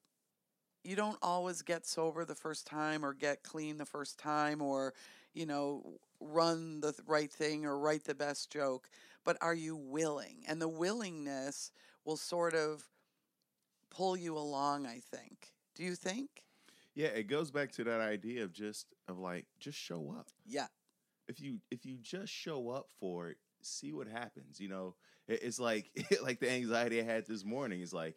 You 0.84 0.94
don't 0.94 1.18
always 1.22 1.62
get 1.62 1.86
sober 1.86 2.24
the 2.24 2.34
first 2.34 2.66
time 2.66 3.04
or 3.04 3.12
get 3.12 3.42
clean 3.42 3.76
the 3.76 3.86
first 3.86 4.18
time 4.18 4.62
or, 4.62 4.94
you 5.34 5.46
know, 5.46 5.98
run 6.20 6.80
the 6.80 6.94
right 7.06 7.32
thing 7.32 7.64
or 7.66 7.78
write 7.78 8.04
the 8.04 8.14
best 8.14 8.50
joke, 8.52 8.88
but 9.24 9.36
are 9.40 9.54
you 9.54 9.76
willing? 9.76 10.44
And 10.46 10.62
the 10.62 10.68
willingness 10.68 11.72
will 12.06 12.16
sort 12.16 12.54
of 12.54 12.84
pull 13.90 14.16
you 14.16 14.38
along, 14.38 14.86
I 14.86 15.00
think. 15.14 15.52
Do 15.74 15.82
you 15.82 15.94
think? 15.94 16.44
Yeah, 16.94 17.08
it 17.08 17.24
goes 17.24 17.50
back 17.50 17.72
to 17.72 17.84
that 17.84 18.00
idea 18.00 18.44
of 18.44 18.52
just 18.52 18.86
of 19.08 19.18
like 19.18 19.44
just 19.60 19.76
show 19.78 20.14
up. 20.18 20.28
Yeah. 20.46 20.68
If 21.28 21.40
you 21.40 21.58
if 21.70 21.84
you 21.84 21.98
just 22.00 22.32
show 22.32 22.70
up 22.70 22.86
for 22.98 23.28
it, 23.30 23.36
see 23.60 23.92
what 23.92 24.06
happens. 24.06 24.58
You 24.60 24.68
know, 24.68 24.94
it, 25.28 25.40
it's 25.42 25.58
like 25.60 25.90
like 26.22 26.40
the 26.40 26.50
anxiety 26.50 27.00
I 27.00 27.04
had 27.04 27.26
this 27.26 27.44
morning 27.44 27.80
is 27.82 27.92
like 27.92 28.14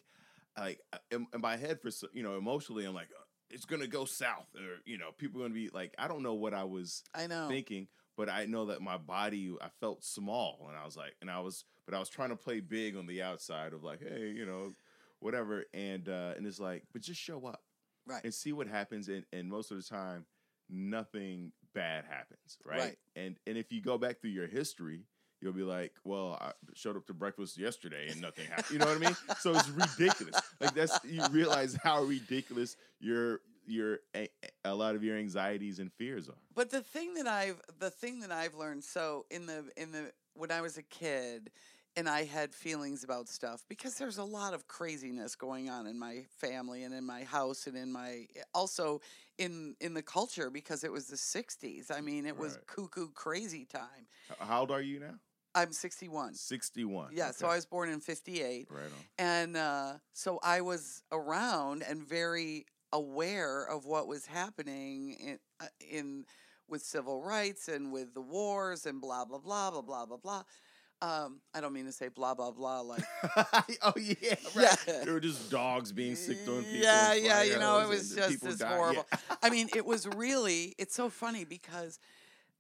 like 0.57 0.79
uh, 0.93 0.97
in, 1.11 1.27
in 1.33 1.41
my 1.41 1.57
head 1.57 1.81
for 1.81 1.89
you 2.13 2.23
know 2.23 2.37
emotionally 2.37 2.85
I'm 2.85 2.93
like 2.93 3.09
uh, 3.17 3.23
it's 3.49 3.65
gonna 3.65 3.87
go 3.87 4.05
south 4.05 4.47
or 4.55 4.77
you 4.85 4.97
know 4.97 5.09
people 5.17 5.41
are 5.41 5.45
gonna 5.45 5.55
be 5.55 5.69
like 5.73 5.93
I 5.97 6.07
don't 6.07 6.23
know 6.23 6.35
what 6.35 6.53
I 6.53 6.63
was 6.63 7.03
I 7.13 7.27
know. 7.27 7.47
thinking, 7.49 7.87
but 8.15 8.29
I 8.29 8.45
know 8.45 8.67
that 8.67 8.81
my 8.81 8.97
body 8.97 9.51
I 9.61 9.67
felt 9.81 10.05
small 10.05 10.67
and 10.69 10.77
I 10.77 10.85
was 10.85 10.95
like 10.95 11.15
and 11.21 11.29
I 11.29 11.39
was 11.39 11.65
but 11.89 11.95
I 11.95 11.99
was 11.99 12.09
trying 12.09 12.29
to 12.29 12.35
play 12.35 12.59
big 12.59 12.95
on 12.95 13.07
the 13.07 13.21
outside 13.23 13.73
of 13.73 13.83
like 13.83 13.99
hey 14.01 14.29
you 14.35 14.45
know 14.45 14.73
whatever 15.19 15.65
and 15.73 16.07
uh 16.07 16.33
and 16.37 16.45
it's 16.45 16.59
like 16.59 16.83
but 16.93 17.01
just 17.01 17.19
show 17.19 17.45
up 17.47 17.61
Right. 18.07 18.23
and 18.23 18.33
see 18.33 18.53
what 18.53 18.67
happens 18.67 19.07
and, 19.07 19.23
and 19.33 19.47
most 19.49 19.69
of 19.71 19.77
the 19.77 19.83
time 19.83 20.25
nothing 20.69 21.51
bad 21.73 22.05
happens 22.09 22.57
right? 22.65 22.79
Right. 22.79 22.97
and 23.15 23.37
and 23.47 23.57
if 23.57 23.71
you 23.71 23.81
go 23.81 23.97
back 23.97 24.19
through 24.21 24.31
your 24.31 24.47
history 24.47 25.01
you'll 25.41 25.53
be 25.53 25.63
like 25.63 25.93
well 26.03 26.37
i 26.41 26.51
showed 26.73 26.95
up 26.97 27.05
to 27.07 27.13
breakfast 27.13 27.57
yesterday 27.57 28.07
and 28.09 28.19
nothing 28.21 28.45
happened 28.47 28.71
you 28.71 28.79
know 28.79 28.85
what 28.87 28.95
i 28.97 28.99
mean 28.99 29.15
so 29.39 29.53
it's 29.55 29.69
ridiculous 29.69 30.35
like 30.59 30.73
that's 30.73 30.97
you 31.03 31.23
realize 31.31 31.77
how 31.83 32.01
ridiculous 32.03 32.75
your 32.99 33.41
your 33.67 33.99
a, 34.15 34.27
a 34.65 34.73
lot 34.73 34.95
of 34.95 35.03
your 35.03 35.15
anxieties 35.17 35.77
and 35.79 35.91
fears 35.93 36.27
are 36.29 36.35
But 36.55 36.71
the 36.71 36.81
thing 36.81 37.13
that 37.15 37.27
I've 37.27 37.61
the 37.77 37.91
thing 37.91 38.21
that 38.21 38.31
I've 38.31 38.55
learned 38.55 38.83
so 38.83 39.25
in 39.29 39.45
the 39.45 39.65
in 39.77 39.91
the 39.91 40.11
when 40.33 40.49
I 40.51 40.61
was 40.61 40.77
a 40.77 40.83
kid 40.83 41.51
and 41.95 42.07
I 42.07 42.23
had 42.23 42.53
feelings 42.53 43.03
about 43.03 43.27
stuff 43.27 43.63
because 43.67 43.95
there's 43.95 44.17
a 44.17 44.23
lot 44.23 44.53
of 44.53 44.67
craziness 44.67 45.35
going 45.35 45.69
on 45.69 45.87
in 45.87 45.97
my 45.97 46.25
family 46.37 46.83
and 46.83 46.93
in 46.93 47.05
my 47.05 47.23
house 47.23 47.67
and 47.67 47.75
in 47.75 47.91
my 47.91 48.27
also 48.53 49.01
in 49.37 49.75
in 49.81 49.93
the 49.93 50.01
culture 50.01 50.49
because 50.49 50.83
it 50.83 50.91
was 50.91 51.07
the 51.07 51.15
60s. 51.15 51.91
I 51.95 52.01
mean, 52.01 52.25
it 52.25 52.37
was 52.37 52.57
cuckoo 52.67 53.09
crazy 53.09 53.65
time. 53.65 54.07
How 54.39 54.61
old 54.61 54.71
are 54.71 54.81
you 54.81 54.99
now 54.99 55.15
I'm 55.55 55.71
61. 55.71 56.35
61 56.35 57.09
Yeah, 57.13 57.31
so 57.31 57.47
I 57.47 57.55
was 57.55 57.65
born 57.65 57.89
in 57.89 57.99
58 57.99 58.67
right 58.69 58.83
on 58.83 58.91
and 59.17 59.57
uh, 59.57 59.93
so 60.13 60.39
I 60.43 60.61
was 60.61 61.03
around 61.11 61.83
and 61.87 62.07
very 62.07 62.65
aware 62.93 63.65
of 63.65 63.85
what 63.85 64.07
was 64.07 64.25
happening 64.25 65.11
in, 65.19 65.39
uh, 65.59 65.65
in 65.79 66.25
with 66.67 66.81
civil 66.81 67.21
rights 67.21 67.67
and 67.67 67.91
with 67.91 68.13
the 68.13 68.21
wars 68.21 68.85
and 68.85 69.01
blah 69.01 69.25
blah 69.25 69.39
blah 69.39 69.71
blah 69.71 69.81
blah 69.81 70.05
blah 70.05 70.17
blah. 70.17 70.43
Um, 71.01 71.39
I 71.53 71.61
don't 71.61 71.71
mean 71.71 71.85
to 71.85 71.93
say 71.93 72.09
blah 72.09 72.33
blah 72.33 72.51
blah 72.51 72.81
like 72.81 73.03
oh 73.83 73.93
yeah, 73.95 74.35
right. 74.55 74.77
Yeah. 74.85 75.03
There 75.05 75.13
were 75.13 75.21
just 75.21 75.49
dogs 75.49 75.93
being 75.93 76.15
sicked 76.15 76.47
on 76.49 76.63
people. 76.63 76.79
Yeah, 76.81 77.13
yeah, 77.13 77.41
you 77.43 77.57
know, 77.57 77.79
it 77.79 77.87
was 77.87 78.13
just 78.13 78.29
people 78.29 78.49
this 78.49 78.57
dying. 78.57 78.75
horrible. 78.75 79.05
Yeah. 79.11 79.35
I 79.41 79.49
mean, 79.49 79.69
it 79.73 79.85
was 79.85 80.07
really. 80.07 80.75
It's 80.77 80.93
so 80.93 81.09
funny 81.09 81.45
because, 81.45 81.99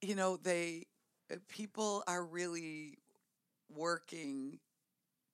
you 0.01 0.15
know, 0.15 0.37
they 0.37 0.85
uh, 1.31 1.35
people 1.49 2.03
are 2.07 2.23
really 2.23 2.97
working 3.69 4.59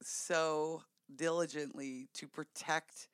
so 0.01 0.81
diligently 1.15 2.07
to 2.15 2.27
protect 2.27 3.07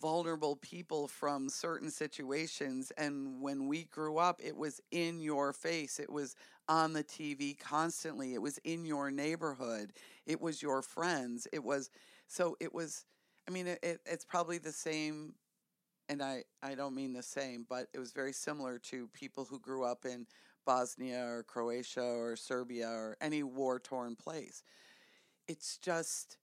vulnerable 0.00 0.56
people 0.56 1.06
from 1.06 1.48
certain 1.48 1.90
situations 1.90 2.90
and 2.96 3.40
when 3.42 3.66
we 3.68 3.84
grew 3.84 4.16
up 4.16 4.40
it 4.42 4.56
was 4.56 4.80
in 4.90 5.20
your 5.20 5.52
face 5.52 6.00
it 6.00 6.10
was 6.10 6.34
on 6.68 6.92
the 6.92 7.04
TV 7.04 7.58
constantly 7.58 8.34
it 8.34 8.42
was 8.42 8.58
in 8.58 8.84
your 8.84 9.10
neighborhood 9.10 9.92
it 10.26 10.40
was 10.40 10.62
your 10.62 10.82
friends 10.82 11.46
it 11.52 11.62
was 11.62 11.90
so 12.26 12.56
it 12.60 12.74
was 12.74 13.04
i 13.46 13.50
mean 13.50 13.66
it, 13.66 13.78
it, 13.82 14.00
it's 14.06 14.24
probably 14.24 14.58
the 14.58 14.72
same 14.72 15.34
and 16.08 16.22
I, 16.22 16.44
I 16.62 16.74
don't 16.74 16.94
mean 16.94 17.12
the 17.12 17.22
same, 17.22 17.66
but 17.68 17.88
it 17.94 17.98
was 17.98 18.12
very 18.12 18.32
similar 18.32 18.78
to 18.90 19.08
people 19.08 19.44
who 19.44 19.58
grew 19.58 19.84
up 19.84 20.04
in 20.04 20.26
Bosnia 20.66 21.24
or 21.24 21.42
Croatia 21.42 22.02
or 22.02 22.36
Serbia 22.36 22.88
or 22.88 23.16
any 23.20 23.42
war 23.42 23.78
torn 23.78 24.16
place. 24.16 24.62
It's 25.48 25.78
just, 25.78 26.38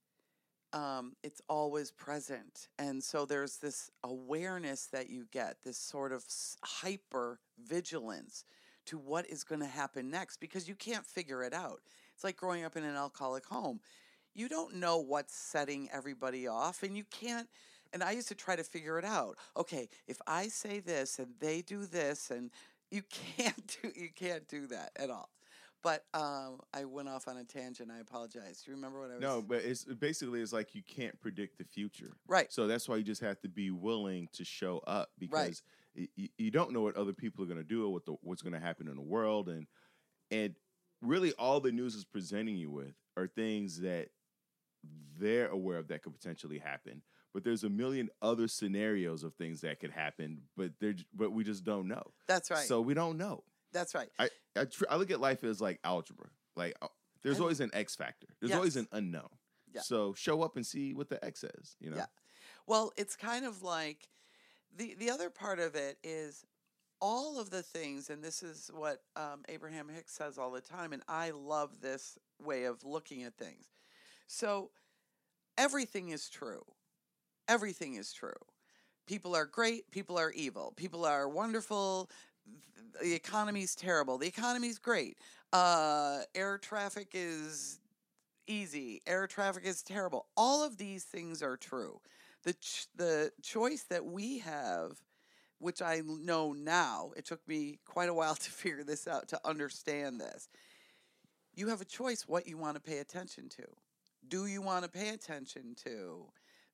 um, 0.73 1.13
it's 1.23 1.41
always 1.49 1.91
present. 1.91 2.69
And 2.79 3.03
so 3.03 3.25
there's 3.25 3.57
this 3.57 3.89
awareness 4.03 4.88
that 4.88 5.10
you 5.10 5.25
get, 5.31 5.57
this 5.63 5.77
sort 5.77 6.12
of 6.12 6.25
hyper 6.63 7.39
vigilance 7.63 8.45
to 8.86 8.98
what 8.98 9.28
is 9.28 9.44
going 9.44 9.62
to 9.62 9.67
happen 9.67 10.10
next 10.10 10.39
because 10.39 10.67
you 10.67 10.76
can't 10.76 11.06
figure 11.06 11.44
it 11.44 11.54
out. 11.54 11.82
It's 12.13 12.24
like 12.24 12.38
growing 12.38 12.65
up 12.65 12.76
in 12.76 12.84
an 12.84 12.96
alcoholic 12.96 13.46
home. 13.46 13.80
You 14.34 14.48
don't 14.48 14.76
know 14.76 14.98
what's 14.98 15.36
setting 15.36 15.89
everybody 15.91 16.48
off, 16.48 16.84
and 16.84 16.96
you 16.96 17.04
can't 17.12 17.48
and 17.94 18.04
I 18.04 18.12
used 18.12 18.30
to 18.30 18.36
try 18.36 18.56
to 18.56 18.63
figure 18.63 18.98
it 18.98 19.06
out. 19.06 19.38
Okay, 19.58 19.89
if 20.08 20.17
I 20.28 20.48
say 20.48 20.80
this 20.80 21.20
and 21.20 21.34
they 21.39 21.62
do 21.62 21.86
this, 21.86 22.32
and 22.32 22.52
you 22.89 23.04
can't 23.38 23.78
do 23.82 23.91
you 23.96 24.10
can't 24.15 24.48
do 24.48 24.67
that 24.67 24.91
at 24.96 25.10
all. 25.10 25.30
But 25.84 26.06
um, 26.13 26.60
I 26.76 26.86
went 26.86 27.10
off 27.10 27.28
on 27.28 27.38
a 27.38 27.44
tangent. 27.44 27.89
I 27.89 28.00
apologize. 28.00 28.62
Do 28.63 28.70
you 28.70 28.76
remember 28.76 29.02
what 29.02 29.10
I 29.10 29.15
was? 29.15 29.22
No, 29.22 29.41
but 29.41 29.63
it's 29.63 29.84
basically 29.84 30.41
it's 30.41 30.54
like 30.54 30.76
you 30.76 30.84
can't 30.88 31.20
predict 31.20 31.58
the 31.58 31.63
future. 31.63 32.12
Right. 32.28 32.52
So 32.54 32.67
that's 32.67 32.88
why 32.88 32.98
you 32.98 33.04
just 33.04 33.22
have 33.22 33.39
to 33.41 33.50
be 33.50 33.72
willing 33.72 34.30
to 34.34 34.46
show 34.46 34.84
up 34.86 35.10
because 35.17 35.63
y- 35.65 35.81
y- 35.95 36.30
you 36.38 36.51
don't 36.51 36.71
know 36.71 36.82
what 36.82 36.95
other 36.95 37.13
people 37.13 37.43
are 37.43 37.47
going 37.47 37.58
to 37.58 37.63
do 37.63 37.86
or 37.86 37.91
what 37.93 38.06
the, 38.06 38.15
what's 38.21 38.41
going 38.41 38.54
to 38.54 38.60
happen 38.60 38.88
in 38.88 38.95
the 38.95 39.01
world 39.01 39.49
and 39.49 39.67
and 40.30 40.56
really 41.01 41.34
all 41.34 41.60
the 41.60 41.71
news 41.71 41.95
is 41.95 42.06
presenting 42.06 42.56
you 42.56 42.69
with 42.71 42.93
are 43.17 43.27
things 43.27 43.82
that 43.82 44.10
they're 45.17 45.47
aware 45.49 45.77
of 45.77 45.88
that 45.89 46.04
could 46.04 46.13
potentially 46.13 46.58
happen. 46.60 47.01
But 47.34 47.43
there's 47.43 47.63
a 47.63 47.69
million 47.69 48.10
other 48.21 48.47
scenarios 48.47 49.23
of 49.23 49.34
things 49.36 49.62
that 49.62 49.80
could 49.80 49.91
happen, 49.91 50.41
but 50.58 50.71
they're 50.80 50.95
but 51.13 51.32
we 51.32 51.43
just 51.43 51.63
don't 51.63 51.88
know. 51.88 52.12
That's 52.27 52.51
right. 52.51 52.65
So 52.65 52.82
we 52.82 52.93
don't 52.93 53.17
know. 53.17 53.43
That's 53.71 53.95
right. 53.95 54.10
I 54.19 54.30
I, 54.56 54.65
tr- 54.65 54.84
I 54.89 54.97
look 54.97 55.12
at 55.12 55.21
life 55.21 55.43
as 55.43 55.62
like 55.62 55.80
algebra. 55.84 56.27
Like 56.58 56.75
uh, 56.82 56.88
there's 57.23 57.39
always 57.39 57.62
an 57.62 57.69
X 57.73 57.95
factor. 57.95 58.27
There's 58.41 58.51
always 58.58 58.75
an 58.75 58.88
unknown. 58.91 59.30
Yeah. 59.73 59.82
So 59.82 60.13
show 60.13 60.41
up 60.41 60.58
and 60.58 60.65
see 60.65 60.93
what 60.93 61.08
the 61.08 61.23
X 61.23 61.45
is 61.45 61.77
You 61.80 61.91
know. 61.91 61.97
Yeah. 61.97 62.06
Well, 62.67 62.91
it's 62.97 63.15
kind 63.15 63.45
of 63.45 63.63
like 63.63 64.10
the 64.77 64.95
the 64.99 65.10
other 65.10 65.29
part 65.29 65.60
of 65.60 65.75
it 65.75 65.97
is 66.03 66.45
all 67.01 67.39
of 67.39 67.49
the 67.49 67.63
things, 67.63 68.10
and 68.10 68.23
this 68.23 68.43
is 68.43 68.69
what 68.73 69.01
um, 69.15 69.43
Abraham 69.49 69.89
Hicks 69.89 70.13
says 70.13 70.38
all 70.38 70.51
the 70.51 70.62
time, 70.62 70.93
and 70.93 71.01
I 71.07 71.31
love 71.31 71.81
this 71.81 72.17
way 72.43 72.65
of 72.65 72.84
looking 72.86 73.23
at 73.23 73.36
things. 73.36 73.65
So 74.27 74.69
everything 75.57 76.09
is 76.09 76.30
true. 76.30 76.63
Everything 77.47 77.95
is 77.95 78.13
true. 78.13 78.32
People 79.07 79.36
are 79.36 79.45
great. 79.45 79.89
People 79.91 80.17
are 80.17 80.32
evil. 80.32 80.74
People 80.78 81.03
are 81.05 81.28
wonderful. 81.28 82.09
th- 82.45 83.03
The 83.03 83.13
economy's 83.15 83.76
terrible. 83.76 84.17
The 84.17 84.28
economy's 84.28 84.78
great. 84.78 85.17
Uh, 85.51 86.19
air 86.36 86.57
traffic 86.59 87.09
is 87.13 87.80
easy. 88.47 89.01
Air 89.07 89.28
traffic 89.28 89.65
is 89.65 89.82
terrible. 89.82 90.28
All 90.38 90.63
of 90.63 90.78
these 90.78 91.03
things 91.03 91.41
are 91.41 91.57
true. 91.57 91.99
The 92.44 92.54
ch- 92.54 92.88
the 92.96 93.32
choice 93.42 93.84
that 93.84 94.06
we 94.06 94.39
have, 94.39 95.02
which 95.60 95.82
I 95.82 96.02
know 96.06 96.54
now, 96.54 97.12
it 97.16 97.26
took 97.26 97.48
me 97.48 97.80
quite 97.86 98.10
a 98.10 98.14
while 98.14 98.36
to 98.46 98.52
figure 98.52 98.84
this 98.84 99.08
out 99.08 99.30
to 99.30 99.48
understand 99.48 100.20
this. 100.22 100.50
you 101.54 101.68
have 101.68 101.82
a 101.82 101.86
choice 101.86 102.28
what 102.28 102.48
you 102.48 102.58
want 102.58 102.76
to 102.76 102.82
pay 102.82 103.00
attention 103.00 103.50
to. 103.50 103.64
Do 104.28 104.46
you 104.46 104.62
want 104.62 104.84
to 104.86 104.89
pay 104.89 105.10
attention 105.10 105.76
to 105.84 106.26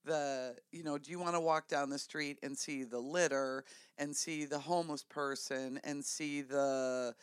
the, 0.05 0.55
you 0.71 0.83
know, 0.83 0.97
do 0.97 1.11
you 1.11 1.19
want 1.19 1.35
to 1.35 1.39
walk 1.39 1.67
down 1.67 1.89
the 1.89 1.97
street 1.99 2.37
and 2.43 2.57
see 2.57 2.83
the 2.83 2.99
litter 2.99 3.63
and 3.97 4.15
see 4.15 4.45
the 4.45 4.59
homeless 4.59 5.03
person 5.03 5.79
and 5.83 6.03
see 6.05 6.41
the 6.41 7.13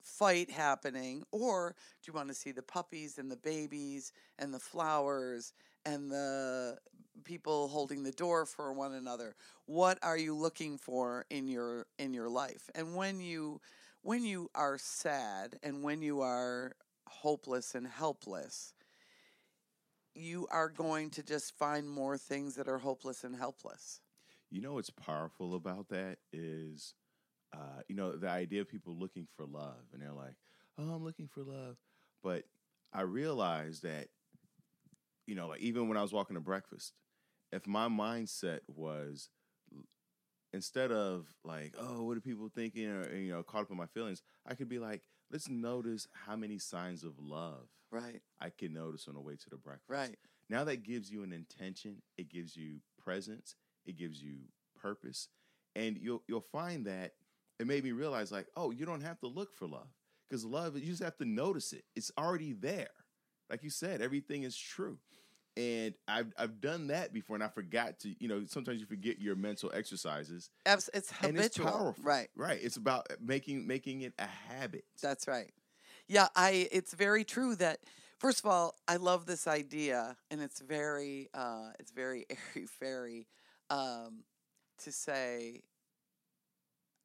fight 0.00 0.50
happening? 0.50 1.22
Or 1.30 1.74
do 2.02 2.10
you 2.10 2.16
want 2.16 2.28
to 2.28 2.34
see 2.34 2.52
the 2.52 2.62
puppies 2.62 3.18
and 3.18 3.30
the 3.30 3.36
babies 3.36 4.12
and 4.38 4.52
the 4.52 4.58
flowers 4.58 5.52
and 5.84 6.10
the 6.10 6.78
people 7.24 7.68
holding 7.68 8.02
the 8.02 8.12
door 8.12 8.46
for 8.46 8.72
one 8.72 8.92
another? 8.92 9.34
What 9.66 9.98
are 10.02 10.16
you 10.18 10.34
looking 10.34 10.78
for 10.78 11.24
in 11.30 11.48
your 11.48 11.86
in 11.98 12.14
your 12.14 12.28
life? 12.28 12.70
And 12.74 12.94
when 12.96 13.20
you 13.20 13.60
when 14.02 14.24
you 14.24 14.50
are 14.54 14.78
sad 14.78 15.58
and 15.62 15.82
when 15.82 16.02
you 16.02 16.20
are 16.20 16.72
hopeless 17.06 17.74
and 17.74 17.86
helpless, 17.86 18.74
you 20.14 20.46
are 20.50 20.68
going 20.68 21.10
to 21.10 21.22
just 21.22 21.56
find 21.56 21.88
more 21.88 22.16
things 22.16 22.54
that 22.54 22.68
are 22.68 22.78
hopeless 22.78 23.24
and 23.24 23.36
helpless. 23.36 24.00
You 24.50 24.60
know 24.60 24.74
what's 24.74 24.90
powerful 24.90 25.54
about 25.54 25.88
that 25.88 26.18
is, 26.32 26.94
uh, 27.52 27.82
you 27.88 27.96
know, 27.96 28.16
the 28.16 28.28
idea 28.28 28.60
of 28.60 28.68
people 28.68 28.96
looking 28.96 29.26
for 29.36 29.44
love, 29.44 29.82
and 29.92 30.00
they're 30.00 30.12
like, 30.12 30.36
"Oh, 30.78 30.90
I'm 30.90 31.04
looking 31.04 31.26
for 31.28 31.42
love," 31.42 31.76
but 32.22 32.44
I 32.92 33.02
realized 33.02 33.82
that, 33.82 34.08
you 35.26 35.34
know, 35.34 35.48
like 35.48 35.60
even 35.60 35.88
when 35.88 35.96
I 35.98 36.02
was 36.02 36.12
walking 36.12 36.34
to 36.34 36.40
breakfast, 36.40 36.92
if 37.52 37.66
my 37.66 37.88
mindset 37.88 38.60
was 38.68 39.30
instead 40.52 40.92
of 40.92 41.26
like, 41.44 41.74
"Oh, 41.78 42.04
what 42.04 42.16
are 42.16 42.20
people 42.20 42.48
thinking?" 42.48 42.86
or 42.88 43.14
you 43.14 43.32
know, 43.32 43.42
caught 43.42 43.62
up 43.62 43.70
in 43.70 43.76
my 43.76 43.86
feelings, 43.86 44.22
I 44.46 44.54
could 44.54 44.68
be 44.68 44.78
like, 44.78 45.02
"Let's 45.30 45.48
notice 45.48 46.06
how 46.12 46.36
many 46.36 46.58
signs 46.58 47.04
of 47.04 47.18
love 47.18 47.68
Right. 47.90 48.22
I 48.40 48.50
can 48.50 48.72
notice 48.72 49.06
on 49.08 49.14
the 49.14 49.20
way 49.20 49.36
to 49.36 49.50
the 49.50 49.56
breakfast." 49.56 49.88
Right. 49.90 50.18
Now 50.48 50.64
that 50.64 50.82
gives 50.82 51.10
you 51.10 51.22
an 51.22 51.32
intention, 51.32 52.02
it 52.16 52.28
gives 52.28 52.56
you 52.56 52.80
presence, 52.98 53.56
it 53.86 53.96
gives 53.96 54.22
you 54.22 54.40
purpose, 54.76 55.28
and 55.74 55.96
you'll 55.98 56.22
you'll 56.28 56.40
find 56.40 56.86
that 56.86 57.12
it 57.58 57.66
made 57.66 57.84
me 57.84 57.92
realize 57.92 58.32
like, 58.32 58.48
oh, 58.56 58.70
you 58.72 58.84
don't 58.84 59.00
have 59.02 59.20
to 59.20 59.28
look 59.28 59.54
for 59.54 59.66
love 59.68 59.88
because 60.28 60.44
love 60.44 60.76
you 60.76 60.86
just 60.86 61.02
have 61.02 61.16
to 61.18 61.24
notice 61.24 61.72
it. 61.72 61.84
It's 61.94 62.10
already 62.18 62.52
there. 62.52 62.90
Like 63.50 63.62
you 63.62 63.70
said, 63.70 64.00
everything 64.00 64.42
is 64.42 64.56
true. 64.56 64.98
And 65.56 65.94
I've 66.08 66.32
I've 66.36 66.60
done 66.60 66.88
that 66.88 67.12
before, 67.12 67.36
and 67.36 67.44
I 67.44 67.48
forgot 67.48 68.00
to. 68.00 68.14
You 68.18 68.28
know, 68.28 68.44
sometimes 68.46 68.80
you 68.80 68.86
forget 68.86 69.20
your 69.20 69.36
mental 69.36 69.70
exercises, 69.72 70.50
It's 70.66 70.90
and 70.94 71.38
it's 71.38 71.56
habitual. 71.56 71.66
powerful. 71.66 71.94
Right. 72.02 72.28
right. 72.36 72.58
It's 72.60 72.76
about 72.76 73.06
making 73.20 73.66
making 73.66 74.02
it 74.02 74.14
a 74.18 74.26
habit. 74.26 74.84
That's 75.00 75.28
right. 75.28 75.52
Yeah, 76.08 76.26
I 76.34 76.68
it's 76.72 76.92
very 76.92 77.24
true 77.24 77.54
that 77.56 77.78
first 78.18 78.40
of 78.40 78.46
all, 78.46 78.74
I 78.88 78.96
love 78.96 79.26
this 79.26 79.46
idea 79.46 80.16
and 80.30 80.40
it's 80.40 80.60
very 80.60 81.28
uh 81.34 81.70
it's 81.78 81.92
very 81.92 82.26
airy 82.30 82.66
fairy 82.66 83.26
um 83.70 84.24
to 84.82 84.90
say 84.92 85.62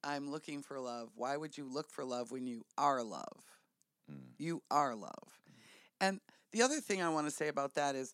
I'm 0.03 0.29
looking 0.31 0.61
for 0.61 0.79
love. 0.79 1.11
Why 1.15 1.37
would 1.37 1.57
you 1.57 1.65
look 1.65 1.91
for 1.91 2.03
love 2.03 2.31
when 2.31 2.47
you 2.47 2.65
are 2.77 3.03
love? 3.03 3.43
Mm. 4.11 4.33
You 4.37 4.63
are 4.71 4.95
love. 4.95 5.39
And 6.01 6.19
the 6.51 6.61
other 6.61 6.79
thing 6.79 7.01
I 7.01 7.09
want 7.09 7.27
to 7.27 7.31
say 7.31 7.47
about 7.47 7.75
that 7.75 7.95
is 7.95 8.13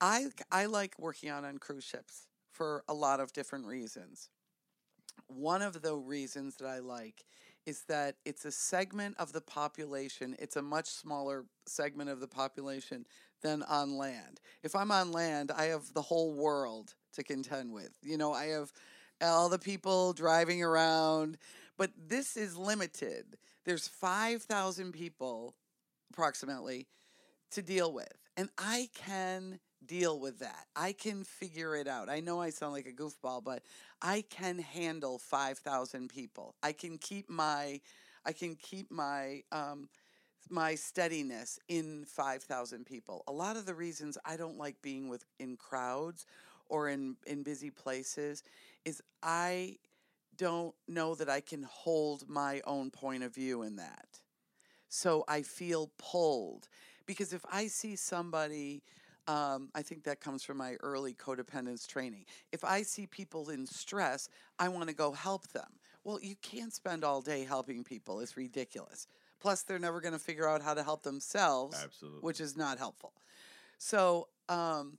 I 0.00 0.26
I 0.50 0.66
like 0.66 0.98
working 0.98 1.28
out 1.28 1.44
on 1.44 1.58
cruise 1.58 1.84
ships 1.84 2.26
for 2.52 2.84
a 2.88 2.94
lot 2.94 3.20
of 3.20 3.32
different 3.32 3.66
reasons. 3.66 4.30
One 5.26 5.62
of 5.62 5.82
the 5.82 5.94
reasons 5.94 6.56
that 6.56 6.66
I 6.66 6.78
like 6.78 7.24
is 7.66 7.82
that 7.88 8.16
it's 8.24 8.44
a 8.44 8.50
segment 8.50 9.16
of 9.18 9.32
the 9.32 9.40
population. 9.40 10.34
It's 10.38 10.56
a 10.56 10.62
much 10.62 10.86
smaller 10.86 11.44
segment 11.66 12.10
of 12.10 12.20
the 12.20 12.26
population 12.26 13.06
than 13.42 13.62
on 13.64 13.96
land. 13.96 14.40
If 14.62 14.74
I'm 14.74 14.90
on 14.90 15.12
land, 15.12 15.50
I 15.50 15.66
have 15.66 15.92
the 15.92 16.02
whole 16.02 16.32
world 16.34 16.94
to 17.14 17.22
contend 17.22 17.72
with. 17.72 17.96
You 18.02 18.16
know, 18.16 18.32
I 18.32 18.46
have 18.46 18.72
all 19.22 19.48
the 19.48 19.58
people 19.58 20.12
driving 20.12 20.62
around, 20.62 21.38
but 21.76 21.90
this 21.96 22.36
is 22.36 22.56
limited. 22.56 23.36
There's 23.64 23.88
5,000 23.88 24.92
people 24.92 25.54
approximately 26.12 26.86
to 27.52 27.62
deal 27.62 27.92
with. 27.92 28.12
And 28.36 28.48
I 28.58 28.88
can 28.94 29.60
deal 29.84 30.20
with 30.20 30.38
that. 30.40 30.66
I 30.76 30.92
can 30.92 31.24
figure 31.24 31.74
it 31.76 31.88
out. 31.88 32.08
I 32.08 32.20
know 32.20 32.40
I 32.40 32.50
sound 32.50 32.72
like 32.72 32.86
a 32.86 32.92
goofball, 32.92 33.42
but 33.42 33.62
I 34.02 34.24
can 34.28 34.58
handle 34.58 35.18
5,000 35.18 36.08
people. 36.08 36.54
I 36.62 36.72
can 36.72 36.98
keep 36.98 37.28
my 37.28 37.80
I 38.24 38.32
can 38.32 38.54
keep 38.56 38.90
my 38.90 39.42
um 39.50 39.88
my 40.48 40.74
steadiness 40.74 41.58
in 41.68 42.04
5,000 42.06 42.84
people. 42.84 43.22
A 43.28 43.32
lot 43.32 43.56
of 43.56 43.66
the 43.66 43.74
reasons 43.74 44.18
I 44.24 44.36
don't 44.36 44.58
like 44.58 44.80
being 44.82 45.08
with 45.08 45.24
in 45.38 45.56
crowds 45.56 46.26
or 46.68 46.88
in 46.88 47.16
in 47.26 47.42
busy 47.42 47.70
places 47.70 48.42
is 48.84 49.02
I 49.22 49.76
don't 50.36 50.74
know 50.88 51.14
that 51.14 51.28
I 51.28 51.40
can 51.40 51.62
hold 51.62 52.28
my 52.28 52.62
own 52.66 52.90
point 52.90 53.22
of 53.22 53.34
view 53.34 53.62
in 53.62 53.76
that. 53.76 54.20
So 54.88 55.24
I 55.28 55.42
feel 55.42 55.90
pulled 55.98 56.68
because 57.06 57.32
if 57.32 57.44
I 57.50 57.66
see 57.66 57.96
somebody, 57.96 58.82
um, 59.26 59.70
I 59.74 59.82
think 59.82 60.04
that 60.04 60.20
comes 60.20 60.42
from 60.42 60.56
my 60.56 60.74
early 60.80 61.14
codependence 61.14 61.86
training. 61.86 62.24
If 62.52 62.64
I 62.64 62.82
see 62.82 63.06
people 63.06 63.50
in 63.50 63.66
stress, 63.66 64.28
I 64.58 64.68
want 64.68 64.88
to 64.88 64.94
go 64.94 65.12
help 65.12 65.48
them. 65.48 65.68
Well, 66.04 66.18
you 66.22 66.34
can't 66.42 66.72
spend 66.72 67.04
all 67.04 67.20
day 67.20 67.44
helping 67.44 67.84
people, 67.84 68.20
it's 68.20 68.36
ridiculous. 68.36 69.06
Plus, 69.40 69.62
they're 69.62 69.78
never 69.78 70.00
going 70.00 70.12
to 70.12 70.18
figure 70.18 70.48
out 70.48 70.60
how 70.60 70.74
to 70.74 70.82
help 70.82 71.02
themselves, 71.02 71.82
Absolutely. 71.82 72.20
which 72.20 72.40
is 72.40 72.56
not 72.56 72.78
helpful. 72.78 73.12
So, 73.78 74.28
um, 74.48 74.98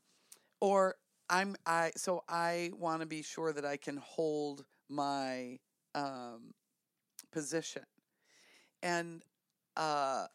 or 0.60 0.96
I'm 1.30 1.56
I 1.66 1.92
so 1.96 2.24
I 2.28 2.72
want 2.78 3.02
to 3.02 3.08
be 3.08 3.22
sure 3.22 3.54
that 3.54 3.66
I 3.66 3.78
can 3.78 3.98
hold 3.98 4.66
my 4.90 5.60
um, 5.96 6.54
position, 7.32 7.84
and 8.82 9.24
uh, 9.78 10.26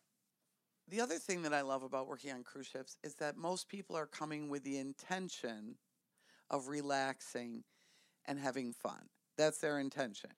the 0.88 1.00
other 1.00 1.18
thing 1.18 1.42
that 1.42 1.52
I 1.52 1.62
love 1.62 1.82
about 1.82 2.06
working 2.08 2.32
on 2.32 2.42
cruise 2.42 2.66
ships 2.66 2.96
is 3.02 3.14
that 3.16 3.36
most 3.36 3.68
people 3.68 3.96
are 3.96 4.06
coming 4.06 4.48
with 4.48 4.62
the 4.64 4.78
intention 4.78 5.76
of 6.50 6.68
relaxing 6.68 7.64
and 8.26 8.38
having 8.38 8.72
fun. 8.72 9.08
That's 9.36 9.58
their 9.58 9.78
intention. 9.78 10.30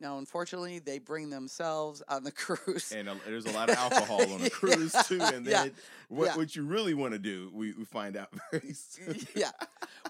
Now, 0.00 0.18
unfortunately, 0.18 0.80
they 0.80 0.98
bring 0.98 1.30
themselves 1.30 2.02
on 2.08 2.24
the 2.24 2.32
cruise. 2.32 2.92
and 2.92 3.08
a, 3.08 3.16
there's 3.24 3.46
a 3.46 3.52
lot 3.52 3.70
of 3.70 3.76
alcohol 3.78 4.32
on 4.32 4.42
a 4.42 4.50
cruise 4.50 4.92
too. 5.06 5.20
And 5.22 5.46
Yeah. 5.46 5.62
then 5.64 5.72
what, 6.08 6.24
Yeah. 6.26 6.36
what 6.36 6.56
you 6.56 6.64
really 6.64 6.94
want 6.94 7.12
to 7.12 7.18
do, 7.20 7.50
we, 7.54 7.72
we 7.72 7.84
find 7.84 8.16
out 8.16 8.28
very 8.50 8.72
soon. 8.74 9.16
yeah. 9.36 9.52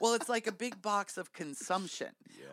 Well, 0.00 0.14
it's 0.14 0.28
like 0.30 0.46
a 0.46 0.52
big 0.52 0.80
box 0.80 1.18
of 1.18 1.32
consumption. 1.32 2.08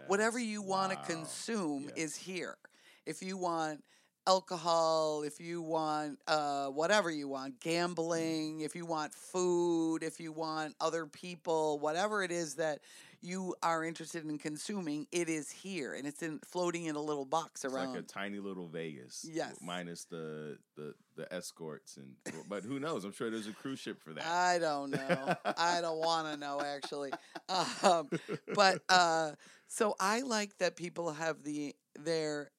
Whatever 0.07 0.37
you 0.39 0.61
want 0.61 0.91
to 0.91 0.97
Wow. 0.97 1.03
consume 1.05 1.83
Yes. 1.83 1.97
is 1.97 2.15
here. 2.17 2.57
If 3.05 3.23
you 3.23 3.37
want 3.37 3.83
alcohol, 4.27 5.23
if 5.23 5.39
you 5.39 5.61
want 5.61 6.19
uh, 6.27 6.67
whatever 6.67 7.09
you 7.11 7.27
want, 7.27 7.59
gambling, 7.59 8.61
if 8.61 8.75
you 8.75 8.85
want 8.85 9.13
food, 9.13 10.03
if 10.03 10.19
you 10.19 10.31
want 10.31 10.75
other 10.79 11.05
people, 11.05 11.79
whatever 11.79 12.23
it 12.23 12.31
is 12.31 12.55
that 12.55 12.79
you 13.23 13.53
are 13.61 13.83
interested 13.85 14.25
in 14.25 14.37
consuming, 14.39 15.05
it 15.11 15.29
is 15.29 15.51
here 15.51 15.93
and 15.93 16.07
it's 16.07 16.23
in 16.23 16.39
floating 16.43 16.85
in 16.85 16.95
a 16.95 16.99
little 17.01 17.25
box 17.25 17.63
It's 17.63 17.73
around. 17.73 17.91
like 17.91 17.99
a 17.99 18.03
tiny 18.03 18.39
little 18.39 18.67
Vegas. 18.67 19.25
Yes. 19.29 19.57
Minus 19.61 20.05
the, 20.05 20.57
the, 20.75 20.95
the 21.15 21.31
escorts 21.31 21.97
and 21.97 22.15
but 22.49 22.63
who 22.63 22.79
knows? 22.79 23.03
I'm 23.05 23.11
sure 23.11 23.29
there's 23.29 23.47
a 23.47 23.53
cruise 23.53 23.79
ship 23.79 24.01
for 24.01 24.13
that. 24.13 24.25
I 24.25 24.57
don't 24.57 24.89
know. 24.91 25.35
I 25.57 25.81
don't 25.81 25.99
want 25.99 26.33
to 26.33 26.37
know 26.37 26.61
actually. 26.61 27.11
Um, 27.83 28.09
but 28.55 28.81
uh, 28.87 29.31
so 29.67 29.93
I 29.99 30.21
like 30.21 30.57
that 30.59 30.77
people 30.77 31.11
have 31.11 31.43
the 31.43 31.75
their 31.99 32.49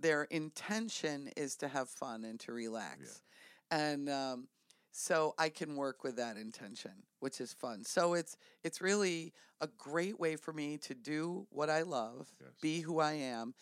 their 0.00 0.24
intention 0.24 1.30
is 1.36 1.56
to 1.56 1.68
have 1.68 1.88
fun 1.88 2.24
and 2.24 2.40
to 2.40 2.52
relax, 2.52 3.22
and 3.70 4.08
um, 4.08 4.48
so 4.92 5.34
I 5.38 5.48
can 5.48 5.76
work 5.76 6.02
with 6.02 6.16
that 6.16 6.36
intention, 6.36 6.92
which 7.20 7.40
is 7.40 7.52
fun. 7.52 7.84
So 7.84 8.14
it's 8.14 8.36
it's 8.64 8.80
really 8.80 9.32
a 9.60 9.68
great 9.78 10.18
way 10.18 10.36
for 10.36 10.52
me 10.52 10.78
to 10.78 10.94
do 10.94 11.46
what 11.50 11.68
I 11.70 11.82
love, 11.82 12.28
Yes. 12.40 12.50
be 12.60 12.80
who 12.80 12.98
I 12.98 13.12
am, 13.12 13.54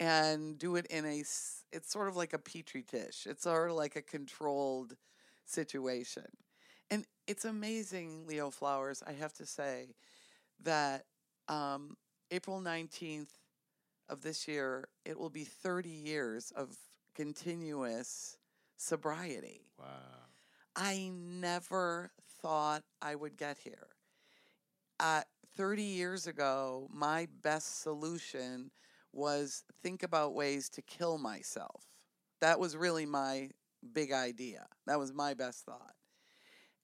and 0.00 0.58
do 0.58 0.76
it 0.76 0.86
in 0.86 1.04
a 1.06 1.20
It's 1.72 1.90
sort 1.90 2.08
of 2.08 2.16
like 2.16 2.32
a 2.32 2.38
petri 2.38 2.82
dish. 2.82 3.26
It's 3.26 3.44
sort 3.44 3.70
of 3.70 3.76
like 3.76 3.96
a 3.96 4.02
controlled 4.02 4.96
situation. 5.46 6.26
And 6.90 7.06
it's 7.26 7.44
amazing, 7.44 8.26
Leo 8.26 8.50
Flowers, 8.50 9.02
I 9.06 9.12
have 9.12 9.32
to 9.34 9.46
say, 9.46 9.94
that 10.62 11.06
um, 11.48 11.96
April 12.30 12.60
19th 12.60 13.30
of 14.08 14.22
this 14.22 14.46
year, 14.46 14.88
it 15.04 15.18
will 15.18 15.30
be 15.30 15.44
30 15.44 15.88
years 15.88 16.52
of 16.56 16.76
continuous 17.14 18.36
sobriety. 18.76 19.62
wow. 19.78 19.86
I 20.76 21.10
never 21.14 22.10
thought 22.42 22.82
I 23.00 23.14
would 23.14 23.36
get 23.36 23.58
here. 23.58 23.88
Uh, 24.98 25.22
30 25.56 25.82
years 25.82 26.26
ago, 26.26 26.88
my 26.92 27.28
best 27.42 27.82
solution 27.82 28.70
was 29.12 29.62
think 29.82 30.02
about 30.02 30.34
ways 30.34 30.68
to 30.70 30.82
kill 30.82 31.18
myself. 31.18 31.84
That 32.40 32.58
was 32.58 32.76
really 32.76 33.06
my 33.06 33.50
big 33.92 34.12
idea. 34.12 34.66
That 34.86 34.98
was 34.98 35.12
my 35.12 35.34
best 35.34 35.64
thought. 35.64 35.94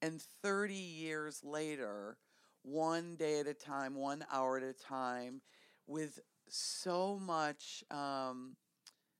And 0.02 0.22
30 0.42 0.74
years 0.74 1.42
later, 1.42 2.16
one 2.62 3.16
day 3.16 3.40
at 3.40 3.46
a 3.46 3.54
time, 3.54 3.94
one 3.94 4.24
hour 4.32 4.56
at 4.56 4.62
a 4.62 4.72
time, 4.72 5.42
with 5.86 6.20
so 6.51 7.18
much, 7.18 7.84
um, 7.90 8.57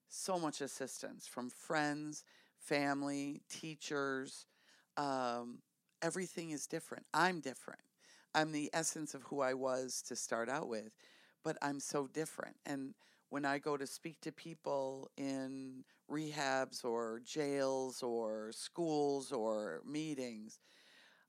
so 0.09 0.39
much 0.39 0.61
assistance 0.61 1.27
from 1.27 1.51
friends, 1.51 2.25
family, 2.59 3.43
teachers. 3.49 4.47
Um, 4.97 5.59
everything 6.03 6.51
is 6.51 6.67
different. 6.67 7.07
I'm 7.15 7.41
different. 7.41 7.81
I'm 8.35 8.53
the 8.53 8.71
essence 8.73 9.15
of 9.15 9.23
who 9.25 9.41
I 9.41 9.55
was 9.55 10.03
to 10.09 10.17
start 10.17 10.49
out 10.49 10.69
with, 10.69 10.93
but 11.45 11.57
I'm 11.63 11.81
so 11.81 12.07
different. 12.07 12.57
And 12.67 12.95
when 13.31 13.45
I 13.45 13.59
go 13.59 13.77
to 13.77 13.87
speak 13.87 14.21
to 14.23 14.33
people 14.33 15.11
in 15.17 15.85
rehabs 16.11 16.85
or 16.85 17.21
jails 17.25 18.03
or 18.03 18.51
schools 18.53 19.33
or 19.33 19.83
meetings, 19.87 20.59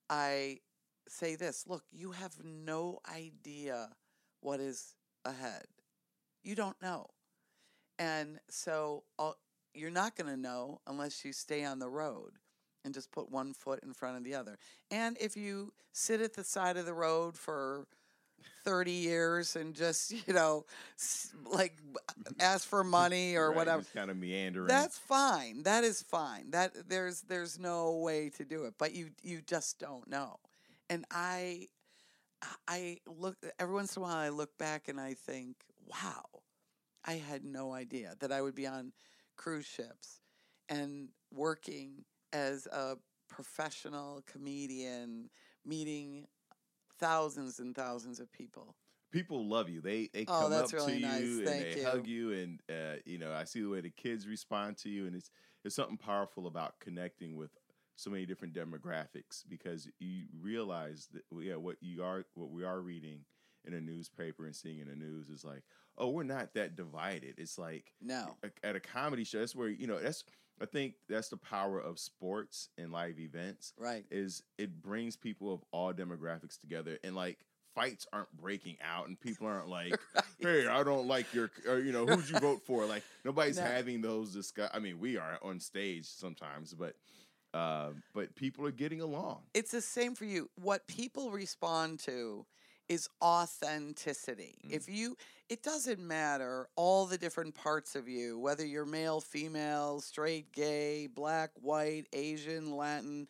I 0.09 0.59
say 1.07 1.35
this 1.35 1.65
look, 1.67 1.83
you 1.91 2.11
have 2.11 2.33
no 2.43 2.99
idea 3.11 3.89
what 4.41 4.59
is 4.59 4.95
ahead. 5.25 5.65
You 6.43 6.55
don't 6.55 6.79
know. 6.81 7.07
And 7.99 8.39
so 8.49 9.03
uh, 9.19 9.31
you're 9.73 9.91
not 9.91 10.15
going 10.15 10.29
to 10.29 10.37
know 10.37 10.81
unless 10.87 11.23
you 11.23 11.33
stay 11.33 11.63
on 11.63 11.79
the 11.79 11.89
road 11.89 12.31
and 12.83 12.93
just 12.93 13.11
put 13.11 13.29
one 13.29 13.53
foot 13.53 13.81
in 13.83 13.93
front 13.93 14.17
of 14.17 14.23
the 14.23 14.33
other. 14.33 14.57
And 14.89 15.17
if 15.19 15.37
you 15.37 15.73
sit 15.93 16.21
at 16.21 16.33
the 16.33 16.43
side 16.43 16.77
of 16.77 16.85
the 16.85 16.93
road 16.93 17.37
for 17.37 17.85
30 18.63 18.91
years 18.91 19.55
and 19.55 19.75
just, 19.75 20.11
you 20.27 20.33
know, 20.33 20.65
like 21.45 21.77
ask 22.39 22.67
for 22.67 22.83
money 22.83 23.35
or 23.35 23.49
Right, 23.49 23.57
whatever. 23.57 23.81
Just 23.83 23.93
kind 23.93 24.09
of 24.09 24.17
meandering. 24.17 24.67
That's 24.67 24.97
fine. 24.97 25.63
That 25.63 25.83
is 25.83 26.01
fine. 26.01 26.51
That 26.51 26.89
there's 26.89 27.21
there's 27.21 27.59
no 27.59 27.97
way 27.97 28.29
to 28.29 28.43
do 28.45 28.63
it, 28.65 28.73
but 28.79 28.93
you 28.93 29.09
you 29.21 29.41
just 29.41 29.77
don't 29.79 30.07
know. 30.09 30.37
And 30.89 31.05
I 31.11 31.67
I 32.67 32.97
look 33.05 33.37
every 33.59 33.75
once 33.75 33.95
in 33.95 34.01
a 34.01 34.05
while 34.05 34.15
I 34.15 34.29
look 34.29 34.57
back 34.57 34.87
and 34.87 34.99
I 34.99 35.13
think, 35.13 35.57
wow, 35.91 36.25
I 37.05 37.13
had 37.15 37.43
no 37.43 37.73
idea 37.73 38.15
that 38.19 38.31
I 38.31 38.41
would 38.41 38.55
be 38.55 38.67
on 38.67 38.93
cruise 39.37 39.65
ships 39.65 40.21
and 40.69 41.09
working 41.31 42.05
as 42.33 42.67
a 42.67 42.97
professional 43.29 44.21
comedian 44.23 45.29
meeting 45.65 46.27
thousands 46.99 47.59
and 47.59 47.75
thousands 47.75 48.19
of 48.19 48.31
people. 48.31 48.77
people 49.11 49.47
love 49.47 49.69
you. 49.69 49.81
They 49.81 50.09
they 50.13 50.25
Oh, 50.27 50.49
come 50.49 50.49
that's 50.49 50.73
up 50.73 50.73
really 50.73 50.85
to 50.85 50.99
nice. 50.99 51.39
you 51.39 51.45
and 51.45 51.59
Thank 51.59 51.59
they 51.59 51.75
you. 51.75 51.87
hug 51.91 52.07
you, 52.07 52.31
and 52.33 52.61
uh, 52.69 52.97
you 53.05 53.17
know 53.17 53.33
I 53.33 53.43
see 53.43 53.61
the 53.61 53.69
way 53.69 53.81
the 53.81 53.89
kids 53.89 54.27
respond 54.27 54.77
to 54.79 54.89
you, 54.89 55.07
and 55.07 55.15
it's 55.15 55.31
it's 55.63 55.75
something 55.75 55.97
powerful 55.97 56.47
about 56.47 56.79
connecting 56.79 57.35
with 57.35 57.51
so 57.95 58.09
many 58.09 58.25
different 58.25 58.53
demographics 58.55 59.43
because 59.47 59.87
you 59.99 60.25
realize 60.39 61.09
that 61.13 61.23
yeah 61.43 61.55
what 61.55 61.77
you 61.81 62.03
are 62.03 62.23
what 62.35 62.49
we 62.49 62.63
are 62.63 62.81
reading 62.81 63.25
in 63.65 63.73
a 63.73 63.81
newspaper 63.81 64.45
and 64.45 64.55
seeing 64.55 64.79
in 64.79 64.87
the 64.87 64.95
news 64.95 65.29
is 65.29 65.43
like 65.45 65.63
oh 65.97 66.09
we're 66.09 66.23
not 66.23 66.53
that 66.55 66.75
divided. 66.75 67.35
It's 67.37 67.57
like 67.57 67.93
No. 68.01 68.35
at 68.63 68.75
a 68.75 68.79
comedy 68.79 69.23
show 69.23 69.39
that's 69.39 69.55
where 69.55 69.69
you 69.69 69.87
know 69.87 69.99
that's 69.99 70.23
I 70.61 70.65
think 70.67 70.93
that's 71.09 71.29
the 71.29 71.37
power 71.37 71.79
of 71.79 71.97
sports 71.97 72.69
and 72.77 72.91
live 72.91 73.19
events 73.19 73.73
Right. 73.79 74.05
is 74.11 74.43
it 74.59 74.81
brings 74.81 75.15
people 75.15 75.51
of 75.53 75.63
all 75.71 75.91
demographics 75.93 76.59
together 76.59 76.99
and 77.03 77.15
like 77.15 77.39
fights 77.73 78.05
aren't 78.13 78.31
breaking 78.37 78.77
out 78.83 79.07
and 79.07 79.19
people 79.19 79.47
aren't 79.47 79.69
like 79.69 79.97
hey 80.39 80.67
i 80.67 80.83
don't 80.83 81.07
like 81.07 81.33
your 81.33 81.49
or 81.67 81.79
you 81.79 81.91
know 81.93 82.05
who'd 82.05 82.29
you 82.29 82.37
vote 82.37 82.61
for 82.65 82.85
like 82.85 83.01
nobody's 83.23 83.57
No. 83.57 83.63
having 83.63 84.01
those 84.01 84.33
discuss 84.33 84.69
i 84.73 84.77
mean 84.79 84.99
we 84.99 85.15
are 85.17 85.39
on 85.41 85.59
stage 85.61 86.05
sometimes 86.05 86.73
but 86.73 86.95
uh, 87.53 87.89
but 88.13 88.33
people 88.35 88.65
are 88.67 88.71
getting 88.71 89.01
along 89.01 89.39
It's 89.53 89.71
the 89.71 89.81
same 89.81 90.15
for 90.15 90.23
you. 90.25 90.49
What 90.55 90.85
people 90.87 91.31
respond 91.31 91.99
to 92.01 92.45
is 92.89 93.07
authenticity. 93.21 94.57
Mm. 94.67 94.71
If 94.71 94.89
you, 94.89 95.17
it 95.49 95.63
doesn't 95.63 95.99
matter 95.99 96.67
all 96.75 97.05
the 97.05 97.17
different 97.17 97.55
parts 97.55 97.95
of 97.95 98.07
you, 98.07 98.39
whether 98.39 98.65
you're 98.65 98.85
male, 98.85 99.21
female, 99.21 100.01
straight, 100.01 100.51
gay, 100.51 101.07
black, 101.07 101.51
white, 101.55 102.07
Asian, 102.13 102.75
Latin, 102.75 103.27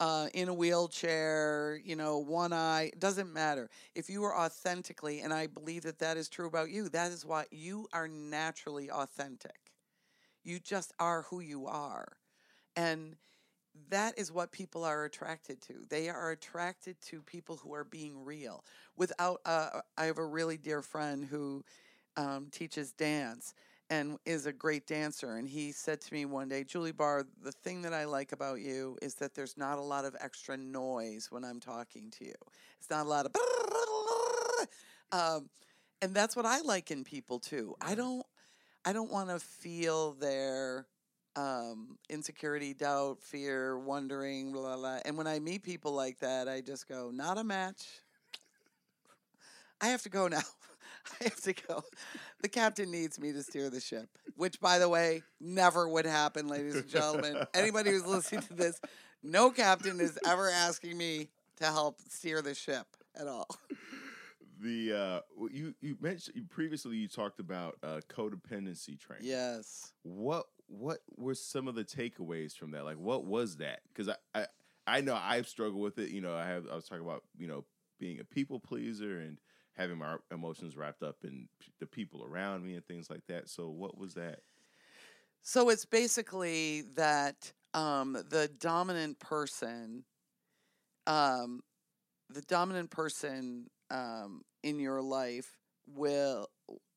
uh, 0.00 0.28
in 0.34 0.48
a 0.48 0.54
wheelchair, 0.54 1.80
you 1.84 1.96
know, 1.96 2.18
one 2.18 2.52
eye, 2.52 2.90
it 2.92 3.00
doesn't 3.00 3.32
matter. 3.32 3.70
If 3.94 4.10
you 4.10 4.24
are 4.24 4.36
authentically, 4.36 5.20
and 5.20 5.32
I 5.32 5.46
believe 5.46 5.82
that 5.82 6.00
that 6.00 6.16
is 6.16 6.28
true 6.28 6.46
about 6.46 6.70
you, 6.70 6.88
that 6.90 7.12
is 7.12 7.24
why 7.24 7.44
you 7.50 7.86
are 7.92 8.08
naturally 8.08 8.90
authentic. 8.90 9.56
You 10.42 10.58
just 10.58 10.92
are 10.98 11.22
who 11.22 11.40
you 11.40 11.66
are. 11.66 12.16
And 12.76 13.16
that 13.90 14.18
is 14.18 14.30
what 14.32 14.52
people 14.52 14.84
are 14.84 15.04
attracted 15.04 15.60
to. 15.62 15.74
They 15.88 16.08
are 16.08 16.30
attracted 16.30 17.00
to 17.06 17.22
people 17.22 17.56
who 17.56 17.74
are 17.74 17.84
being 17.84 18.24
real. 18.24 18.64
Without, 18.96 19.40
uh, 19.44 19.80
I 19.96 20.04
have 20.04 20.18
a 20.18 20.24
really 20.24 20.56
dear 20.56 20.82
friend 20.82 21.24
who 21.24 21.64
um, 22.16 22.48
teaches 22.50 22.92
dance 22.92 23.54
and 23.90 24.18
is 24.24 24.46
a 24.46 24.52
great 24.52 24.86
dancer. 24.86 25.36
And 25.36 25.48
he 25.48 25.72
said 25.72 26.00
to 26.02 26.14
me 26.14 26.24
one 26.24 26.48
day, 26.48 26.64
Julie 26.64 26.92
Barr, 26.92 27.26
the 27.42 27.52
thing 27.52 27.82
that 27.82 27.92
I 27.92 28.04
like 28.04 28.32
about 28.32 28.60
you 28.60 28.96
is 29.02 29.14
that 29.16 29.34
there's 29.34 29.56
not 29.56 29.78
a 29.78 29.82
lot 29.82 30.04
of 30.04 30.16
extra 30.20 30.56
noise 30.56 31.28
when 31.30 31.44
I'm 31.44 31.60
talking 31.60 32.10
to 32.18 32.24
you. 32.24 32.34
It's 32.78 32.90
not 32.90 33.06
a 33.06 33.08
lot 33.08 33.26
of, 33.26 33.32
um, 35.12 35.50
and 36.00 36.14
that's 36.14 36.36
what 36.36 36.46
I 36.46 36.60
like 36.60 36.90
in 36.90 37.04
people 37.04 37.38
too. 37.38 37.74
I 37.80 37.94
don't, 37.94 38.24
I 38.84 38.92
don't 38.92 39.10
want 39.10 39.30
to 39.30 39.38
feel 39.38 40.12
their 40.12 40.86
um, 41.36 41.98
insecurity, 42.08 42.74
doubt, 42.74 43.18
fear, 43.22 43.78
wondering, 43.78 44.52
blah, 44.52 44.62
blah, 44.62 44.76
blah. 44.76 44.98
And 45.04 45.16
when 45.16 45.26
I 45.26 45.38
meet 45.40 45.62
people 45.62 45.92
like 45.92 46.18
that, 46.20 46.48
I 46.48 46.60
just 46.60 46.88
go, 46.88 47.10
not 47.12 47.38
a 47.38 47.44
match. 47.44 47.84
I 49.80 49.88
have 49.88 50.02
to 50.02 50.08
go 50.08 50.28
now. 50.28 50.38
I 51.20 51.24
have 51.24 51.40
to 51.42 51.52
go. 51.52 51.82
The 52.40 52.48
captain 52.48 52.90
needs 52.90 53.20
me 53.20 53.32
to 53.32 53.42
steer 53.42 53.68
the 53.68 53.80
ship, 53.80 54.08
which, 54.36 54.60
by 54.60 54.78
the 54.78 54.88
way, 54.88 55.22
never 55.40 55.88
would 55.88 56.06
happen, 56.06 56.48
ladies 56.48 56.76
and 56.76 56.88
gentlemen. 56.88 57.36
Anybody 57.54 57.90
who's 57.90 58.06
listening 58.06 58.42
to 58.42 58.54
this, 58.54 58.80
no 59.22 59.50
captain 59.50 60.00
is 60.00 60.18
ever 60.26 60.48
asking 60.48 60.96
me 60.96 61.28
to 61.56 61.64
help 61.64 62.00
steer 62.08 62.40
the 62.42 62.54
ship 62.54 62.86
at 63.18 63.26
all. 63.26 63.46
the 64.62 64.92
uh 64.92 65.20
you 65.50 65.74
you 65.80 65.96
mentioned 66.00 66.36
you 66.36 66.44
previously 66.48 66.96
you 66.96 67.08
talked 67.08 67.40
about 67.40 67.76
uh 67.82 68.00
codependency 68.08 68.98
training 68.98 69.26
Yes. 69.26 69.92
what 70.04 70.46
what 70.66 70.98
were 71.16 71.34
some 71.34 71.68
of 71.68 71.74
the 71.74 71.84
takeaways 71.84 72.56
from 72.56 72.72
that? 72.72 72.84
Like 72.84 72.98
what 72.98 73.24
was 73.24 73.56
that? 73.58 73.80
Because 73.88 74.08
I, 74.08 74.16
I 74.40 74.46
i 74.86 75.00
know 75.00 75.18
i've 75.18 75.48
struggled 75.48 75.80
with 75.80 75.98
it 75.98 76.10
you 76.10 76.20
know 76.20 76.36
i 76.36 76.46
have 76.46 76.66
i 76.70 76.74
was 76.74 76.84
talking 76.84 77.02
about 77.02 77.22
you 77.38 77.48
know 77.48 77.64
being 77.98 78.20
a 78.20 78.24
people 78.24 78.60
pleaser 78.60 79.18
and 79.18 79.38
having 79.76 79.98
my 79.98 80.16
emotions 80.32 80.76
wrapped 80.76 81.02
up 81.02 81.16
in 81.24 81.48
the 81.80 81.86
people 81.86 82.24
around 82.24 82.64
me 82.64 82.74
and 82.74 82.86
things 82.86 83.10
like 83.10 83.26
that. 83.26 83.48
So 83.48 83.68
what 83.68 83.98
was 83.98 84.14
that? 84.14 84.40
So 85.42 85.68
it's 85.68 85.84
basically 85.84 86.82
that 86.94 87.52
um, 87.74 88.12
the 88.12 88.48
dominant 88.60 89.18
person, 89.18 90.04
um, 91.06 91.60
the 92.30 92.42
dominant 92.42 92.90
person 92.90 93.68
um, 93.90 94.42
in 94.62 94.78
your 94.78 95.02
life 95.02 95.58
will 95.86 96.48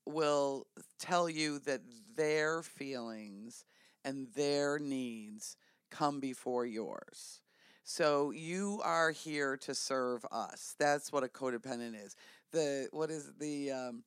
will 0.07 0.67
tell 0.99 1.29
you 1.29 1.59
that 1.59 1.81
their 2.15 2.61
feelings 2.61 3.65
and 4.03 4.27
their 4.35 4.79
needs 4.79 5.57
come 5.91 6.19
before 6.19 6.65
yours. 6.65 7.41
So 7.83 8.31
you 8.31 8.81
are 8.83 9.11
here 9.11 9.55
to 9.57 9.73
serve 9.73 10.25
us. 10.31 10.75
That's 10.77 11.11
what 11.11 11.23
a 11.23 11.27
codependent 11.27 11.95
is. 12.03 12.15
The 12.51 12.89
what 12.91 13.09
is 13.09 13.31
the 13.39 13.71
um, 13.71 14.03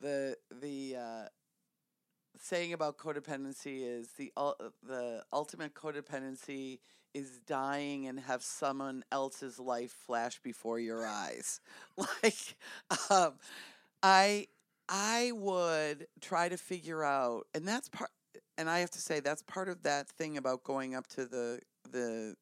the 0.00 0.36
the 0.60 0.96
uh, 0.96 1.28
saying 2.40 2.72
about 2.72 2.98
codependency 2.98 3.86
is 3.86 4.08
the 4.18 4.32
ul- 4.36 4.56
the 4.82 5.22
ultimate 5.32 5.74
codependency 5.74 6.80
is 7.14 7.38
dying 7.46 8.08
and 8.08 8.18
have 8.18 8.42
someone 8.42 9.04
else's 9.12 9.58
life 9.58 9.92
flash 9.92 10.40
before 10.40 10.80
your 10.80 11.06
eyes. 11.06 11.60
like 11.96 12.56
um, 13.08 13.34
I 14.02 14.48
I 14.88 15.32
would 15.34 16.06
try 16.20 16.48
to 16.48 16.56
figure 16.56 17.02
out 17.02 17.46
and 17.54 17.66
that's 17.66 17.88
part 17.88 18.10
and 18.56 18.70
I 18.70 18.80
have 18.80 18.90
to 18.92 19.00
say 19.00 19.20
that's 19.20 19.42
part 19.42 19.68
of 19.68 19.82
that 19.82 20.08
thing 20.08 20.36
about 20.36 20.64
going 20.64 20.94
up 20.94 21.06
to 21.08 21.26
the 21.26 21.60
the 21.90 22.34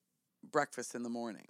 breakfast 0.51 0.95
in 0.95 1.03
the 1.03 1.09
morning. 1.09 1.49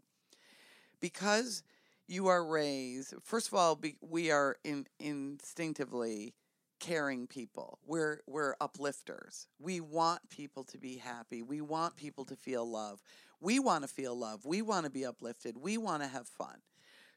Because 1.01 1.62
you 2.09 2.28
are 2.28 2.45
raised 2.45 3.14
first 3.22 3.49
of 3.49 3.55
all 3.55 3.80
we 4.01 4.30
are 4.30 4.57
in 4.64 4.86
instinctively 4.99 6.34
caring 6.82 7.28
people. 7.28 7.78
We're 7.86 8.20
we're 8.26 8.57
uplifters. 8.61 9.47
We 9.61 9.80
want 9.80 10.28
people 10.30 10.64
to 10.64 10.78
be 10.78 10.97
happy. 10.97 11.40
We 11.43 11.61
want 11.61 11.97
people 11.97 12.24
to 12.26 12.36
feel 12.36 12.68
love. 12.68 13.01
We 13.40 13.61
want 13.61 13.84
to 13.84 13.88
feel 13.88 14.18
love. 14.18 14.45
We 14.45 14.62
want 14.62 14.84
to 14.84 14.90
be 14.90 15.07
uplifted. 15.07 15.57
We 15.57 15.78
want 15.78 16.03
to 16.03 16.09
have 16.09 16.26
fun. 16.26 16.59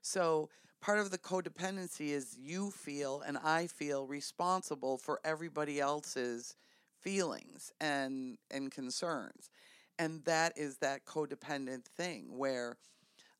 So 0.01 0.49
part 0.85 0.99
of 0.99 1.09
the 1.09 1.17
codependency 1.17 2.11
is 2.11 2.37
you 2.39 2.69
feel 2.69 3.23
and 3.25 3.39
I 3.39 3.65
feel 3.65 4.05
responsible 4.05 4.99
for 4.99 5.19
everybody 5.25 5.79
else's 5.79 6.55
feelings 7.01 7.73
and 7.81 8.37
and 8.51 8.71
concerns. 8.71 9.49
And 9.97 10.23
that 10.25 10.53
is 10.55 10.77
that 10.77 11.05
codependent 11.05 11.85
thing 11.85 12.37
where 12.37 12.77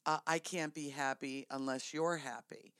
uh, 0.08 0.20
i 0.26 0.40
can't 0.40 0.74
be 0.74 0.90
happy 0.90 1.46
unless 1.52 1.94
you're 1.94 2.18
happy. 2.18 2.74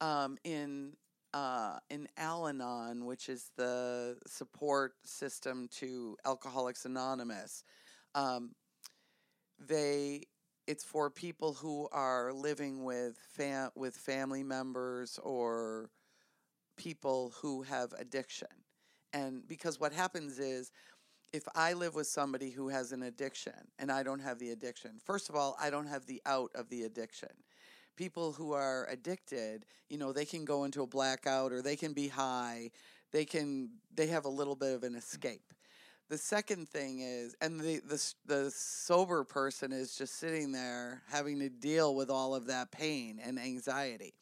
Um, 0.00 0.38
in 0.44 0.92
uh, 1.34 1.78
in 1.90 2.06
Al-Anon, 2.16 3.04
which 3.06 3.28
is 3.28 3.50
the 3.56 4.18
support 4.26 4.92
system 5.04 5.66
to 5.78 6.16
Alcoholics 6.24 6.84
Anonymous, 6.84 7.64
um, 8.14 8.54
they 9.58 10.26
it's 10.66 10.84
for 10.84 11.10
people 11.10 11.54
who 11.54 11.88
are 11.92 12.32
living 12.32 12.84
with 12.84 13.18
fam- 13.32 13.70
with 13.74 13.96
family 13.96 14.42
members 14.42 15.18
or 15.22 15.90
people 16.76 17.32
who 17.40 17.62
have 17.62 17.92
addiction. 17.98 18.48
And 19.12 19.46
because 19.46 19.78
what 19.78 19.92
happens 19.92 20.38
is 20.38 20.70
if 21.32 21.44
I 21.54 21.72
live 21.72 21.94
with 21.94 22.06
somebody 22.06 22.50
who 22.50 22.68
has 22.68 22.92
an 22.92 23.02
addiction 23.02 23.52
and 23.78 23.90
I 23.90 24.02
don't 24.02 24.20
have 24.20 24.38
the 24.38 24.50
addiction, 24.50 24.92
first 25.04 25.28
of 25.28 25.36
all, 25.36 25.56
I 25.60 25.70
don't 25.70 25.86
have 25.86 26.06
the 26.06 26.20
out 26.26 26.50
of 26.54 26.68
the 26.68 26.82
addiction. 26.84 27.30
People 27.96 28.32
who 28.32 28.52
are 28.52 28.86
addicted, 28.90 29.66
you 29.88 29.98
know, 29.98 30.12
they 30.12 30.24
can 30.24 30.44
go 30.44 30.64
into 30.64 30.82
a 30.82 30.86
blackout 30.86 31.52
or 31.52 31.60
they 31.60 31.76
can 31.76 31.92
be 31.92 32.08
high. 32.08 32.70
They 33.12 33.24
can 33.24 33.70
they 33.94 34.06
have 34.06 34.24
a 34.24 34.30
little 34.30 34.56
bit 34.56 34.74
of 34.74 34.82
an 34.82 34.94
mm. 34.94 34.98
escape. 34.98 35.52
The 36.08 36.18
second 36.18 36.68
thing 36.68 37.00
is, 37.00 37.34
and 37.40 37.58
the, 37.58 37.80
the 37.80 38.14
the 38.26 38.50
sober 38.50 39.24
person 39.24 39.72
is 39.72 39.96
just 39.96 40.18
sitting 40.18 40.52
there 40.52 41.02
having 41.10 41.38
to 41.38 41.48
deal 41.48 41.94
with 41.94 42.10
all 42.10 42.34
of 42.34 42.46
that 42.46 42.70
pain 42.70 43.18
and 43.22 43.38
anxiety. 43.38 44.14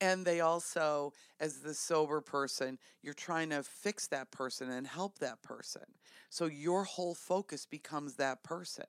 And 0.00 0.24
they 0.24 0.40
also, 0.40 1.12
as 1.38 1.60
the 1.60 1.74
sober 1.74 2.20
person, 2.20 2.76
you're 3.02 3.14
trying 3.14 3.50
to 3.50 3.62
fix 3.62 4.08
that 4.08 4.32
person 4.32 4.68
and 4.68 4.84
help 4.84 5.20
that 5.20 5.40
person. 5.42 5.84
So 6.28 6.46
your 6.46 6.82
whole 6.82 7.14
focus 7.14 7.66
becomes 7.66 8.14
that 8.14 8.42
person. 8.42 8.86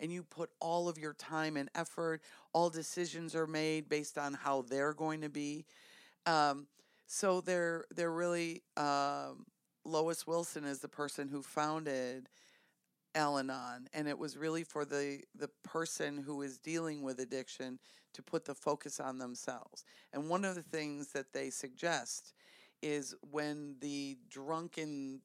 And 0.00 0.10
you 0.12 0.24
put 0.24 0.50
all 0.60 0.88
of 0.88 0.98
your 0.98 1.12
time 1.12 1.56
and 1.56 1.70
effort, 1.76 2.20
all 2.52 2.68
decisions 2.68 3.36
are 3.36 3.46
made 3.46 3.88
based 3.88 4.18
on 4.18 4.34
how 4.34 4.62
they're 4.62 4.92
going 4.92 5.20
to 5.20 5.28
be. 5.28 5.66
Um, 6.26 6.66
so 7.06 7.40
they're 7.40 7.84
they're 7.94 8.12
really 8.12 8.62
um, 8.76 9.46
Lois 9.86 10.26
Wilson 10.26 10.64
is 10.64 10.80
the 10.80 10.88
person 10.88 11.28
who 11.28 11.42
founded 11.42 12.28
Al-Anon, 13.14 13.88
and 13.94 14.08
it 14.08 14.18
was 14.18 14.36
really 14.36 14.64
for 14.64 14.84
the 14.84 15.20
the 15.34 15.48
person 15.64 16.18
who 16.18 16.42
is 16.42 16.58
dealing 16.58 17.02
with 17.02 17.18
addiction 17.18 17.78
to 18.12 18.22
put 18.22 18.44
the 18.44 18.54
focus 18.54 19.00
on 19.00 19.18
themselves. 19.18 19.84
And 20.12 20.28
one 20.28 20.44
of 20.44 20.54
the 20.54 20.62
things 20.62 21.12
that 21.12 21.32
they 21.32 21.50
suggest 21.50 22.34
is 22.82 23.14
when 23.30 23.76
the 23.80 24.18
drunken 24.28 25.22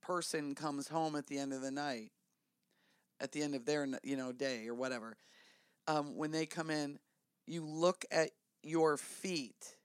person 0.00 0.54
comes 0.54 0.88
home 0.88 1.14
at 1.14 1.26
the 1.28 1.38
end 1.38 1.52
of 1.52 1.60
the 1.60 1.70
night, 1.70 2.10
at 3.20 3.32
the 3.32 3.42
end 3.42 3.54
of 3.54 3.64
their 3.64 3.86
you 4.02 4.16
know 4.16 4.32
day 4.32 4.66
or 4.66 4.74
whatever, 4.74 5.16
um, 5.86 6.16
when 6.16 6.32
they 6.32 6.46
come 6.46 6.70
in, 6.70 6.98
you 7.46 7.64
look 7.64 8.04
at 8.10 8.30
your 8.62 8.96
feet 8.96 9.76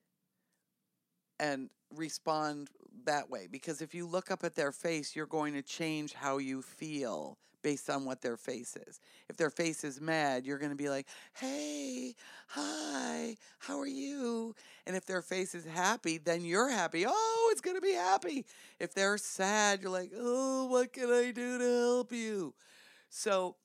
and 1.40 1.70
respond 1.94 2.70
that 3.06 3.30
way 3.30 3.48
because 3.52 3.82
if 3.82 3.94
you 3.94 4.08
look 4.08 4.32
up 4.32 4.44
at 4.44 4.56
their 4.56 4.72
face, 4.72 5.16
you're 5.16 5.26
going 5.26 5.54
to 5.54 5.62
change 5.62 6.14
how 6.14 6.38
you 6.38 6.62
feel 6.62 7.38
based 7.62 7.90
on 7.90 8.06
what 8.06 8.22
their 8.22 8.38
face 8.38 8.78
is. 8.88 9.00
If 9.28 9.38
their 9.38 9.50
face 9.50 9.84
is 9.84 10.00
mad, 10.00 10.46
you're 10.46 10.60
going 10.60 10.70
to 10.70 10.76
be 10.76 10.90
like, 10.90 11.08
"Hey, 11.34 12.16
hi, 12.48 13.38
how 13.58 13.80
are 13.80 13.88
you?" 13.88 14.56
And 14.86 14.96
if 14.96 15.06
their 15.06 15.24
face 15.24 15.56
is 15.56 15.66
happy, 15.66 16.20
then 16.20 16.46
you're 16.46 16.70
happy. 16.70 17.06
Oh, 17.08 17.50
it's 17.52 17.62
going 17.62 17.76
to 17.78 17.82
be 17.82 17.94
happy. 17.94 18.46
If 18.80 18.94
they're 18.94 19.18
sad, 19.18 19.82
you're 19.82 19.92
like, 19.92 20.12
"Oh, 20.16 20.68
what 20.68 20.94
can 20.94 21.12
I 21.12 21.32
do 21.32 21.58
to 21.58 21.80
help 21.80 22.12
you?" 22.12 22.54
So, 23.10 23.56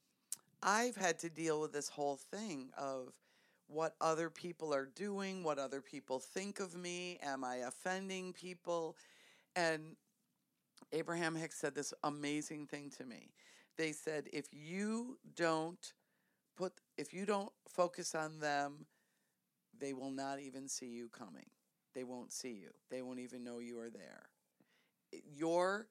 I've 0.63 0.97
had 0.97 1.19
to 1.21 1.31
deal 1.31 1.61
with 1.61 1.73
this 1.73 1.89
whole 1.91 2.17
thing 2.17 2.71
of 2.79 3.13
what 3.73 3.95
other 4.01 4.31
people 4.31 4.75
are 4.75 4.89
doing, 4.95 5.45
what 5.45 5.59
other 5.59 5.81
people 5.81 6.19
think 6.19 6.61
of 6.61 6.75
me, 6.75 7.19
am 7.23 7.45
I 7.45 7.57
offending 7.57 8.33
people? 8.33 8.97
And 9.55 9.97
Abraham 10.93 11.37
Hicks 11.37 11.59
said 11.59 11.75
this 11.75 11.95
amazing 12.03 12.67
thing 12.67 12.91
to 12.99 13.05
me. 13.05 13.31
They 13.77 13.93
said, 13.93 14.29
if 14.33 14.47
you 14.53 15.19
don't 15.37 15.93
put, 16.57 16.73
if 16.99 17.15
you 17.15 17.25
don't 17.25 17.51
focus 17.69 18.15
on 18.15 18.41
them, 18.41 18.87
they 19.79 19.93
will 19.93 20.11
not 20.11 20.41
even 20.41 20.69
see 20.69 20.89
you 20.89 21.09
coming. 21.09 21.47
They 21.95 22.05
won't 22.05 22.33
see 22.33 22.53
you. 22.53 22.71
They 22.91 23.03
won't 23.03 23.21
even 23.21 23.45
know 23.45 23.59
you 23.59 23.79
are 23.81 23.91
there. 23.91 24.29
You're 25.25 25.87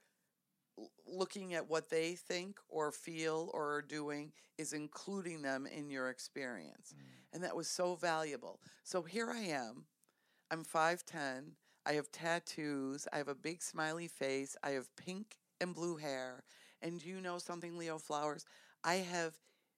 looking 1.08 1.54
at 1.54 1.70
what 1.70 1.90
they 1.90 2.16
think 2.16 2.58
or 2.70 2.92
feel 2.92 3.50
or 3.54 3.74
are 3.76 3.82
doing 3.82 4.32
is 4.58 4.74
including 4.74 5.42
them 5.42 5.66
in 5.66 5.90
your 5.90 6.10
experience. 6.10 6.94
Mm. 6.94 7.34
And 7.34 7.44
that 7.44 7.56
was 7.56 7.68
so 7.68 7.96
valuable. 7.96 8.60
So 8.84 9.02
here 9.02 9.32
I 9.32 9.40
am. 9.40 9.86
I'm 10.52 10.64
5'10. 10.64 11.52
I 11.86 11.94
have 11.94 12.12
tattoos. 12.12 13.08
I 13.14 13.18
have 13.18 13.28
a 13.28 13.36
big 13.36 13.62
smiley 13.62 14.08
face. 14.08 14.56
I 14.64 14.72
have 14.72 14.96
pink 14.96 15.38
and 15.62 15.74
blue 15.74 15.98
hair. 15.98 16.44
And 16.82 17.04
you 17.04 17.22
know 17.22 17.38
something, 17.38 17.78
Leo 17.78 17.98
Flowers? 17.98 18.46
I 18.84 18.96
have 18.96 19.36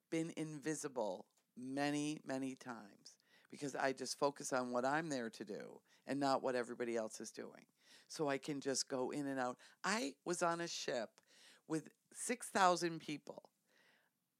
been 0.10 0.32
invisible 0.38 1.26
many, 1.58 2.20
many 2.26 2.56
times 2.56 3.16
because 3.50 3.76
I 3.76 3.94
just 3.94 4.18
focus 4.18 4.54
on 4.54 4.72
what 4.72 4.86
I'm 4.86 5.10
there 5.10 5.30
to 5.30 5.44
do 5.44 5.80
and 6.08 6.20
not 6.20 6.42
what 6.42 6.56
everybody 6.56 6.96
else 6.96 7.20
is 7.20 7.32
doing. 7.32 7.66
So 8.12 8.28
I 8.28 8.38
can 8.38 8.60
just 8.60 8.90
go 8.90 9.12
in 9.12 9.26
and 9.26 9.40
out. 9.40 9.56
I 9.86 10.16
was 10.26 10.44
on 10.44 10.60
a 10.60 10.68
ship 10.68 11.10
with 11.70 11.88
6,000 12.14 13.00
people. 13.00 13.44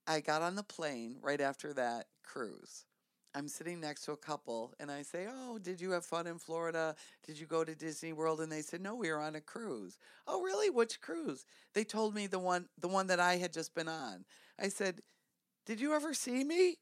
I 0.06 0.20
got 0.20 0.42
on 0.42 0.56
the 0.56 0.62
plane 0.62 1.16
right 1.22 1.40
after 1.40 1.72
that 1.72 2.08
cruise. 2.22 2.84
I'm 3.34 3.48
sitting 3.48 3.80
next 3.80 4.04
to 4.04 4.12
a 4.12 4.16
couple 4.18 4.74
and 4.78 4.90
I 4.90 5.00
say, 5.00 5.26
Oh, 5.26 5.58
did 5.58 5.80
you 5.80 5.92
have 5.92 6.04
fun 6.04 6.26
in 6.26 6.36
Florida? 6.36 6.94
Did 7.26 7.40
you 7.40 7.46
go 7.46 7.64
to 7.64 7.74
Disney 7.74 8.12
World? 8.12 8.42
And 8.42 8.52
they 8.52 8.60
said, 8.60 8.82
No, 8.82 8.94
we 8.94 9.10
were 9.10 9.20
on 9.20 9.36
a 9.36 9.40
cruise. 9.40 9.96
Oh, 10.26 10.42
really? 10.42 10.68
Which 10.68 11.00
cruise? 11.00 11.46
They 11.72 11.84
told 11.84 12.14
me 12.14 12.26
the 12.26 12.38
one 12.38 12.68
the 12.78 12.88
one 12.88 13.06
that 13.06 13.20
I 13.20 13.38
had 13.38 13.54
just 13.54 13.74
been 13.74 13.88
on. 13.88 14.26
I 14.60 14.68
said, 14.68 15.00
Did 15.64 15.80
you 15.80 15.94
ever 15.94 16.12
see 16.12 16.44
me? 16.44 16.76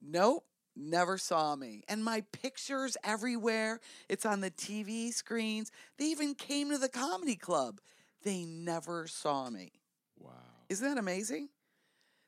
Nope, 0.00 0.44
never 0.76 1.18
saw 1.18 1.54
me. 1.56 1.82
And 1.88 2.04
my 2.04 2.22
pictures 2.32 2.96
everywhere. 3.04 3.80
It's 4.08 4.26
on 4.26 4.40
the 4.40 4.50
TV 4.50 5.12
screens. 5.12 5.70
They 5.98 6.06
even 6.06 6.34
came 6.34 6.70
to 6.70 6.78
the 6.78 6.88
comedy 6.88 7.36
club. 7.36 7.80
They 8.22 8.44
never 8.44 9.06
saw 9.06 9.50
me. 9.50 9.72
Wow. 10.18 10.32
Isn't 10.68 10.86
that 10.88 10.98
amazing? 10.98 11.48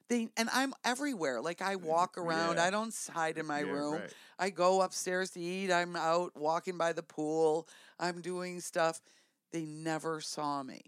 They 0.09 0.29
and 0.37 0.49
I'm 0.53 0.75
everywhere. 0.85 1.41
Like 1.41 1.63
I 1.63 1.77
walk 1.77 2.19
around. 2.19 2.57
Yeah. 2.57 2.65
I 2.65 2.71
don't 2.71 2.95
hide 3.13 3.39
in 3.39 3.47
my 3.47 3.61
yeah, 3.61 3.71
room. 3.71 3.95
Right. 3.95 4.13
I 4.39 4.51
go 4.51 4.83
upstairs 4.83 5.31
to 5.31 5.41
eat. 5.41 5.73
I'm 5.73 5.97
out 5.97 6.33
walking 6.37 6.77
by 6.77 6.93
the 6.93 7.03
pool. 7.03 7.69
I'm 7.99 8.21
doing 8.21 8.61
stuff. 8.61 9.01
They 9.53 9.65
never 9.65 10.21
saw 10.21 10.63
me. 10.63 10.83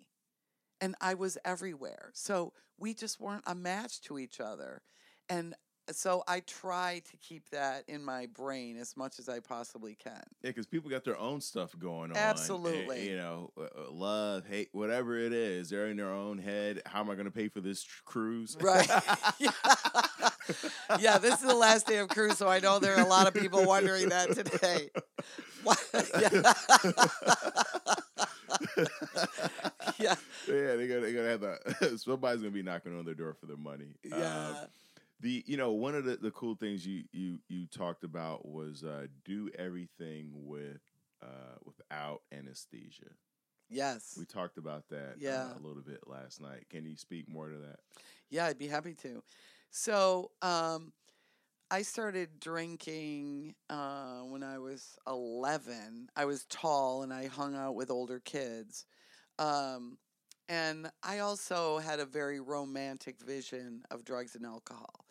And 0.80 0.94
I 1.00 1.14
was 1.14 1.38
everywhere. 1.44 2.10
So 2.12 2.52
we 2.78 2.92
just 2.92 3.20
weren't 3.20 3.44
a 3.46 3.54
match 3.54 4.02
to 4.02 4.18
each 4.18 4.40
other. 4.40 4.82
And 5.28 5.54
so 5.92 6.24
I 6.26 6.40
try 6.40 7.02
to 7.10 7.16
keep 7.18 7.50
that 7.50 7.84
in 7.88 8.04
my 8.04 8.26
brain 8.26 8.76
as 8.76 8.96
much 8.96 9.18
as 9.18 9.28
I 9.28 9.40
possibly 9.40 9.94
can. 9.94 10.22
Yeah, 10.42 10.50
because 10.50 10.66
people 10.66 10.90
got 10.90 11.04
their 11.04 11.18
own 11.18 11.40
stuff 11.40 11.76
going 11.78 12.10
on. 12.10 12.16
Absolutely. 12.16 13.00
And, 13.00 13.06
you 13.08 13.16
know, 13.16 13.50
uh, 13.56 13.62
uh, 13.62 13.90
love, 13.90 14.46
hate, 14.46 14.68
whatever 14.72 15.16
it 15.18 15.32
is, 15.32 15.70
they're 15.70 15.88
in 15.88 15.96
their 15.96 16.12
own 16.12 16.38
head. 16.38 16.82
How 16.86 17.00
am 17.00 17.10
I 17.10 17.14
going 17.14 17.26
to 17.26 17.30
pay 17.30 17.48
for 17.48 17.60
this 17.60 17.82
tr- 17.82 18.02
cruise? 18.04 18.56
Right. 18.60 18.88
yeah. 19.38 19.50
yeah, 20.98 21.18
this 21.18 21.34
is 21.34 21.46
the 21.46 21.54
last 21.54 21.86
day 21.86 21.98
of 21.98 22.08
cruise, 22.08 22.38
so 22.38 22.48
I 22.48 22.60
know 22.60 22.78
there 22.78 22.96
are 22.96 23.04
a 23.04 23.08
lot 23.08 23.26
of 23.26 23.34
people 23.34 23.64
wondering 23.64 24.08
that 24.08 24.32
today. 24.34 24.90
yeah. 26.20 26.52
yeah. 29.98 30.14
Yeah, 30.46 30.76
they're 30.76 31.00
they're 31.00 31.12
gonna 31.12 31.28
have 31.28 31.40
that. 31.40 31.98
Somebody's 31.98 32.40
gonna 32.40 32.52
be 32.52 32.62
knocking 32.62 32.96
on 32.96 33.04
their 33.04 33.14
door 33.14 33.34
for 33.34 33.46
their 33.46 33.56
money. 33.56 33.86
Yeah. 34.04 34.16
Uh, 34.16 34.66
the 35.20 35.42
you 35.46 35.56
know 35.56 35.72
one 35.72 35.94
of 35.94 36.04
the, 36.04 36.16
the 36.16 36.30
cool 36.30 36.54
things 36.54 36.86
you 36.86 37.04
you 37.12 37.38
you 37.48 37.66
talked 37.66 38.04
about 38.04 38.46
was 38.46 38.84
uh, 38.84 39.06
do 39.24 39.50
everything 39.58 40.30
with 40.32 40.80
uh, 41.22 41.56
without 41.64 42.22
anesthesia. 42.32 43.10
Yes, 43.68 44.14
we 44.18 44.24
talked 44.24 44.58
about 44.58 44.88
that 44.90 45.12
uh, 45.12 45.18
yeah. 45.18 45.48
Uh, 45.54 45.58
a 45.58 45.62
little 45.66 45.82
bit 45.82 46.00
last 46.06 46.40
night. 46.40 46.66
Can 46.70 46.84
you 46.84 46.96
speak 46.96 47.28
more 47.28 47.48
to 47.48 47.56
that? 47.58 47.78
Yeah, 48.30 48.46
I'd 48.46 48.58
be 48.58 48.68
happy 48.68 48.94
to. 49.02 49.22
So, 49.70 50.30
um, 50.42 50.92
I 51.70 51.82
started 51.82 52.38
drinking 52.38 53.54
uh, 53.68 54.20
when 54.20 54.44
I 54.44 54.58
was 54.58 54.96
11. 55.08 56.10
I 56.14 56.24
was 56.24 56.44
tall 56.44 57.02
and 57.02 57.12
I 57.12 57.26
hung 57.26 57.56
out 57.56 57.74
with 57.74 57.90
older 57.90 58.20
kids. 58.20 58.86
Um, 59.40 59.98
and 60.48 60.88
I 61.02 61.18
also 61.18 61.78
had 61.78 61.98
a 61.98 62.06
very 62.06 62.38
romantic 62.38 63.20
vision 63.20 63.82
of 63.90 64.04
drugs 64.04 64.36
and 64.36 64.46
alcohol 64.46 65.05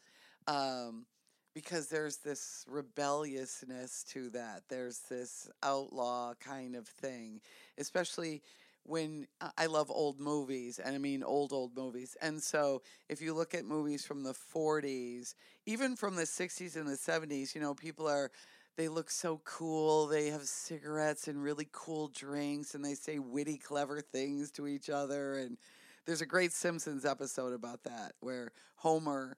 um, 0.48 1.06
because 1.54 1.88
there's 1.88 2.18
this 2.18 2.66
rebelliousness 2.68 4.04
to 4.10 4.30
that. 4.32 4.64
There's 4.70 5.00
this 5.10 5.50
outlaw 5.64 6.34
kind 6.40 6.76
of 6.76 6.88
thing, 6.88 7.42
especially 7.78 8.42
when 8.84 9.26
uh, 9.42 9.50
I 9.58 9.66
love 9.66 9.90
old 9.90 10.20
movies, 10.20 10.80
and 10.80 10.96
I 10.96 11.00
mean 11.00 11.24
old, 11.24 11.54
old 11.54 11.76
movies. 11.76 12.16
And 12.22 12.42
so 12.42 12.82
if 13.10 13.22
you 13.22 13.34
look 13.34 13.56
at 13.56 13.66
movies 13.66 14.06
from 14.06 14.24
the 14.24 14.34
40s, 14.34 15.34
even 15.66 15.96
from 15.96 16.16
the 16.16 16.26
60s 16.26 16.76
and 16.76 16.88
the 16.88 16.98
70s, 16.98 17.56
you 17.56 17.62
know, 17.62 17.74
people 17.74 18.08
are, 18.08 18.30
they 18.78 18.88
look 18.88 19.10
so 19.10 19.42
cool. 19.44 20.06
They 20.06 20.28
have 20.28 20.44
cigarettes 20.44 21.28
and 21.28 21.42
really 21.42 21.68
cool 21.72 22.10
drinks, 22.10 22.76
and 22.76 22.86
they 22.86 22.94
say 22.94 23.18
witty, 23.18 23.58
clever 23.58 24.02
things 24.02 24.52
to 24.52 24.68
each 24.68 24.90
other. 24.90 25.38
And 25.38 25.58
there's 26.06 26.22
a 26.22 26.26
great 26.28 26.52
Simpsons 26.52 27.06
episode 27.06 27.54
about 27.54 27.84
that 27.86 28.14
where 28.20 28.52
Homer 28.76 29.38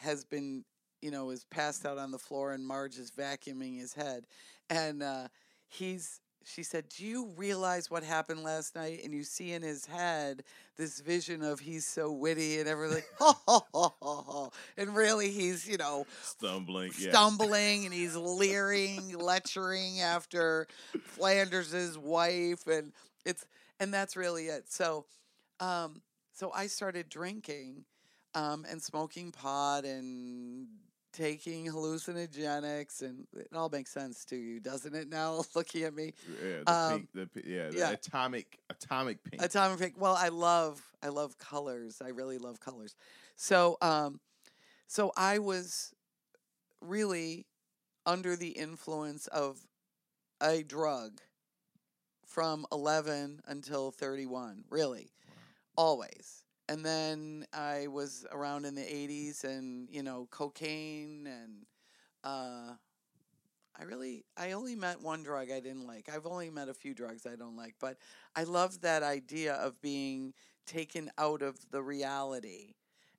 has 0.00 0.24
been, 0.24 0.64
you 1.00 1.10
know, 1.10 1.30
is 1.30 1.44
passed 1.44 1.86
out 1.86 1.98
on 1.98 2.10
the 2.10 2.18
floor, 2.18 2.52
and 2.52 2.66
Marge 2.66 2.98
is 2.98 3.10
vacuuming 3.10 3.78
his 3.78 3.94
head. 3.94 4.26
And, 4.68 5.02
uh, 5.02 5.28
he's 5.68 6.20
she 6.44 6.62
said, 6.62 6.88
Do 6.88 7.04
you 7.04 7.26
realize 7.36 7.90
what 7.90 8.02
happened 8.02 8.42
last 8.42 8.74
night? 8.74 9.00
And 9.04 9.12
you 9.12 9.24
see 9.24 9.52
in 9.52 9.62
his 9.62 9.86
head 9.86 10.42
this 10.76 11.00
vision 11.00 11.42
of 11.42 11.60
he's 11.60 11.86
so 11.86 12.10
witty 12.12 12.58
and 12.58 12.68
everything. 12.68 13.02
and 14.76 14.96
really, 14.96 15.30
he's, 15.30 15.68
you 15.68 15.76
know, 15.76 16.06
stumbling, 16.22 16.92
stumbling, 16.92 17.80
yeah. 17.80 17.86
and 17.86 17.94
he's 17.94 18.16
leering, 18.16 19.16
lecturing 19.18 20.00
after 20.00 20.66
Flanders's 21.02 21.98
wife. 21.98 22.66
And 22.66 22.92
it's, 23.24 23.44
and 23.78 23.92
that's 23.92 24.16
really 24.16 24.46
it. 24.46 24.64
So, 24.72 25.04
um, 25.60 26.00
so 26.32 26.50
I 26.54 26.68
started 26.68 27.08
drinking 27.08 27.84
um, 28.34 28.64
and 28.70 28.82
smoking 28.82 29.32
pot 29.32 29.84
and 29.84 30.66
taking 31.12 31.66
hallucinogenics 31.66 33.02
and 33.02 33.26
it 33.36 33.48
all 33.54 33.68
makes 33.68 33.90
sense 33.90 34.24
to 34.24 34.36
you 34.36 34.60
doesn't 34.60 34.94
it 34.94 35.08
now 35.08 35.42
looking 35.54 35.82
at 35.82 35.94
me 35.94 36.12
yeah 36.42 36.62
the 36.64 36.72
um, 36.72 37.08
pink, 37.14 37.32
the, 37.34 37.42
yeah, 37.44 37.68
the 37.68 37.78
yeah. 37.78 37.90
atomic 37.90 38.58
atomic 38.70 39.22
pink 39.24 39.42
atomic 39.42 39.78
pink 39.78 39.94
well 39.98 40.14
i 40.16 40.28
love 40.28 40.80
i 41.02 41.08
love 41.08 41.36
colors 41.38 42.00
i 42.04 42.08
really 42.08 42.38
love 42.38 42.60
colors 42.60 42.94
so 43.34 43.76
um 43.82 44.20
so 44.86 45.12
i 45.16 45.38
was 45.38 45.92
really 46.80 47.44
under 48.06 48.36
the 48.36 48.50
influence 48.50 49.26
of 49.28 49.58
a 50.40 50.62
drug 50.62 51.20
from 52.24 52.64
11 52.70 53.40
until 53.48 53.90
31 53.90 54.62
really 54.70 55.10
wow. 55.26 55.34
always 55.76 56.44
and 56.70 56.84
then 56.84 57.44
I 57.52 57.88
was 57.88 58.24
around 58.30 58.64
in 58.64 58.76
the 58.76 58.82
80s 58.82 59.42
and, 59.42 59.88
you 59.90 60.04
know, 60.04 60.28
cocaine 60.30 61.26
and 61.26 61.66
uh, 62.22 62.74
I 63.76 63.82
really, 63.84 64.24
I 64.36 64.52
only 64.52 64.76
met 64.76 65.02
one 65.02 65.24
drug 65.24 65.50
I 65.50 65.58
didn't 65.58 65.84
like. 65.84 66.08
I've 66.08 66.26
only 66.26 66.48
met 66.48 66.68
a 66.68 66.74
few 66.74 66.94
drugs 66.94 67.26
I 67.26 67.34
don't 67.34 67.56
like, 67.56 67.74
but 67.80 67.96
I 68.36 68.44
love 68.44 68.82
that 68.82 69.02
idea 69.02 69.54
of 69.54 69.82
being 69.82 70.32
taken 70.64 71.10
out 71.18 71.42
of 71.42 71.58
the 71.72 71.82
reality 71.82 72.74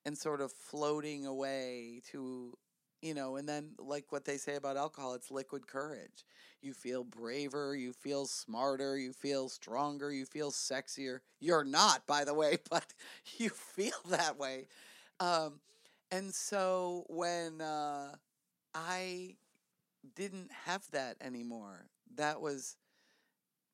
and 0.05 0.17
sort 0.17 0.39
of 0.39 0.53
floating 0.53 1.25
away 1.25 2.01
to 2.13 2.57
you 3.01 3.13
know, 3.13 3.35
and 3.37 3.47
then 3.47 3.71
like 3.79 4.11
what 4.11 4.25
they 4.25 4.37
say 4.37 4.55
about 4.55 4.77
alcohol, 4.77 5.13
it's 5.13 5.31
liquid 5.31 5.67
courage. 5.67 6.25
You 6.61 6.73
feel 6.73 7.03
braver, 7.03 7.75
you 7.75 7.93
feel 7.93 8.25
smarter, 8.27 8.97
you 8.97 9.13
feel 9.13 9.49
stronger, 9.49 10.11
you 10.11 10.25
feel 10.25 10.51
sexier. 10.51 11.19
You're 11.39 11.63
not, 11.63 12.05
by 12.05 12.23
the 12.25 12.33
way, 12.33 12.57
but 12.69 12.93
you 13.37 13.49
feel 13.49 13.93
that 14.09 14.37
way. 14.37 14.67
Um, 15.19 15.59
and 16.11 16.33
so 16.33 17.05
when 17.09 17.61
uh, 17.61 18.15
I 18.75 19.35
didn't 20.15 20.51
have 20.65 20.89
that 20.91 21.17
anymore, 21.21 21.87
that 22.15 22.41
was 22.41 22.77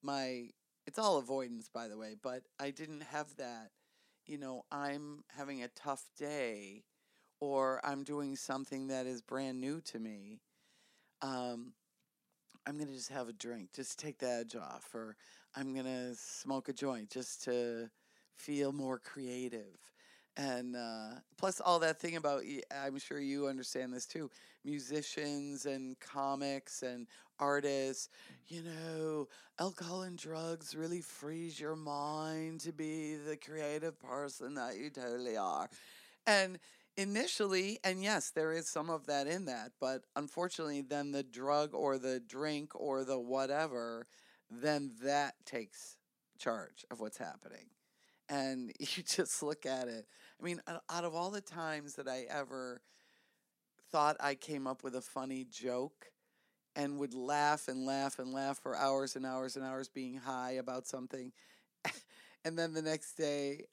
my, 0.01 0.49
it's 0.85 0.99
all 0.99 1.17
avoidance, 1.17 1.69
by 1.73 1.87
the 1.87 1.97
way, 1.97 2.15
but 2.21 2.43
I 2.59 2.71
didn't 2.71 3.01
have 3.03 3.35
that. 3.37 3.71
You 4.25 4.37
know, 4.37 4.65
I'm 4.71 5.23
having 5.35 5.63
a 5.63 5.67
tough 5.69 6.03
day 6.17 6.83
or 7.39 7.81
I'm 7.83 8.03
doing 8.03 8.35
something 8.35 8.87
that 8.87 9.05
is 9.05 9.21
brand 9.21 9.59
new 9.59 9.81
to 9.81 9.99
me, 9.99 10.41
um, 11.21 11.73
I'm 12.67 12.75
going 12.75 12.89
to 12.89 12.93
just 12.93 13.11
have 13.11 13.29
a 13.29 13.33
drink, 13.33 13.69
just 13.73 13.99
take 13.99 14.19
the 14.19 14.29
edge 14.29 14.55
off, 14.55 14.89
or 14.93 15.15
I'm 15.55 15.73
going 15.73 15.85
to 15.85 16.15
smoke 16.15 16.69
a 16.69 16.73
joint 16.73 17.09
just 17.09 17.43
to 17.45 17.89
feel 18.35 18.71
more 18.71 18.99
creative. 18.99 19.77
And 20.35 20.75
uh, 20.75 21.19
plus, 21.37 21.59
all 21.59 21.79
that 21.79 21.99
thing 21.99 22.15
about, 22.15 22.43
I'm 22.71 22.99
sure 22.99 23.19
you 23.19 23.47
understand 23.47 23.91
this 23.91 24.05
too 24.05 24.29
musicians 24.63 25.65
and 25.65 25.99
comics 25.99 26.83
and 26.83 27.07
artists, 27.39 28.09
you 28.47 28.61
know, 28.61 29.27
alcohol 29.59 30.03
and 30.03 30.17
drugs 30.17 30.75
really 30.75 31.01
frees 31.01 31.59
your 31.59 31.75
mind 31.75 32.59
to 32.61 32.71
be 32.71 33.15
the 33.15 33.37
creative 33.37 33.99
person 33.99 34.53
that 34.55 34.77
you 34.77 34.89
totally 34.89 35.37
are. 35.37 35.69
And 36.27 36.59
initially, 36.97 37.79
and 37.83 38.03
yes, 38.03 38.31
there 38.31 38.51
is 38.51 38.67
some 38.67 38.89
of 38.89 39.05
that 39.05 39.27
in 39.27 39.45
that, 39.45 39.71
but 39.79 40.01
unfortunately, 40.15 40.81
then 40.81 41.11
the 41.11 41.23
drug 41.23 41.73
or 41.73 41.97
the 41.97 42.19
drink 42.19 42.71
or 42.75 43.03
the 43.03 43.19
whatever, 43.19 44.07
then 44.49 44.91
that 45.03 45.35
takes 45.45 45.97
charge 46.39 46.85
of 46.91 46.99
what's 46.99 47.17
happening. 47.17 47.67
And 48.29 48.73
you 48.79 49.03
just 49.03 49.43
look 49.43 49.65
at 49.65 49.87
it. 49.87 50.07
I 50.39 50.43
mean, 50.43 50.61
out 50.67 51.03
of 51.03 51.15
all 51.15 51.31
the 51.31 51.41
times 51.41 51.95
that 51.95 52.07
I 52.07 52.25
ever 52.29 52.81
thought 53.91 54.17
I 54.19 54.35
came 54.35 54.67
up 54.67 54.83
with 54.83 54.95
a 54.95 55.01
funny 55.01 55.45
joke 55.49 56.11
and 56.75 56.99
would 56.99 57.13
laugh 57.13 57.67
and 57.67 57.85
laugh 57.85 58.19
and 58.19 58.33
laugh 58.33 58.59
for 58.59 58.75
hours 58.75 59.15
and 59.15 59.25
hours 59.25 59.55
and 59.55 59.65
hours 59.65 59.89
being 59.89 60.17
high 60.17 60.51
about 60.51 60.87
something, 60.87 61.31
and 62.45 62.57
then 62.57 62.73
the 62.73 62.81
next 62.81 63.13
day, 63.15 63.65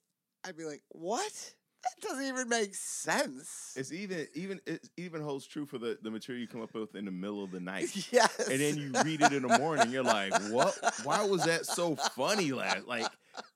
I'd 0.44 0.56
be 0.56 0.64
like, 0.64 0.82
what? 0.90 1.54
That 1.84 2.08
doesn't 2.08 2.24
even 2.24 2.48
make 2.48 2.74
sense. 2.74 3.74
It's 3.76 3.92
even 3.92 4.26
even 4.34 4.60
it 4.66 4.88
even 4.96 5.22
holds 5.22 5.46
true 5.46 5.66
for 5.66 5.78
the 5.78 5.98
the 6.02 6.10
material 6.10 6.40
you 6.40 6.48
come 6.48 6.62
up 6.62 6.74
with 6.74 6.94
in 6.94 7.04
the 7.04 7.10
middle 7.10 7.44
of 7.44 7.50
the 7.50 7.60
night. 7.72 7.88
Yes. 8.12 8.48
And 8.48 8.60
then 8.60 8.76
you 8.76 8.92
read 9.04 9.20
it 9.20 9.32
in 9.32 9.42
the 9.42 9.58
morning, 9.58 9.90
you're 9.90 10.02
like, 10.02 10.32
what? 10.50 10.78
Why 11.04 11.24
was 11.24 11.44
that 11.44 11.66
so 11.66 11.96
funny 11.96 12.52
last? 12.52 12.86
Like 12.86 13.06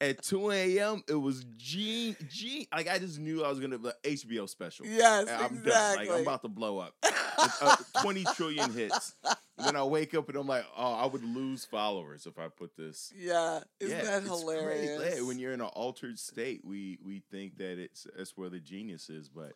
at 0.00 0.22
2 0.22 0.50
a.m. 0.50 1.02
it 1.08 1.14
was 1.14 1.44
G 1.56 2.16
G. 2.28 2.68
Like 2.72 2.88
I 2.88 2.98
just 2.98 3.18
knew 3.18 3.44
I 3.44 3.48
was 3.48 3.60
gonna 3.60 3.78
be 3.78 3.90
HBO 4.04 4.48
special. 4.48 4.86
Yes, 4.86 5.28
I'm 5.28 5.56
exactly. 5.56 5.70
Done. 5.70 5.96
Like 5.96 6.10
I'm 6.10 6.22
about 6.22 6.42
to 6.42 6.48
blow 6.48 6.78
up. 6.78 6.94
uh, 7.60 7.76
20 8.02 8.24
trillion 8.34 8.72
hits. 8.72 9.14
And 9.58 9.66
then 9.66 9.76
I 9.76 9.82
wake 9.82 10.14
up 10.14 10.28
and 10.28 10.38
I'm 10.38 10.46
like, 10.46 10.64
oh, 10.76 10.94
I 10.94 11.06
would 11.06 11.24
lose 11.24 11.64
followers 11.64 12.26
if 12.26 12.38
I 12.38 12.46
put 12.48 12.76
this. 12.76 13.12
Yeah, 13.16 13.60
isn't 13.80 13.98
yeah, 13.98 14.04
that 14.04 14.22
hilarious? 14.22 15.20
When 15.22 15.38
you're 15.38 15.52
in 15.52 15.60
an 15.60 15.66
altered 15.66 16.18
state, 16.18 16.64
we 16.64 16.98
we 17.04 17.22
think 17.30 17.58
that 17.58 17.78
it's 17.78 18.06
that's 18.16 18.36
where 18.36 18.48
the 18.48 18.60
genius 18.60 19.10
is, 19.10 19.28
but. 19.28 19.52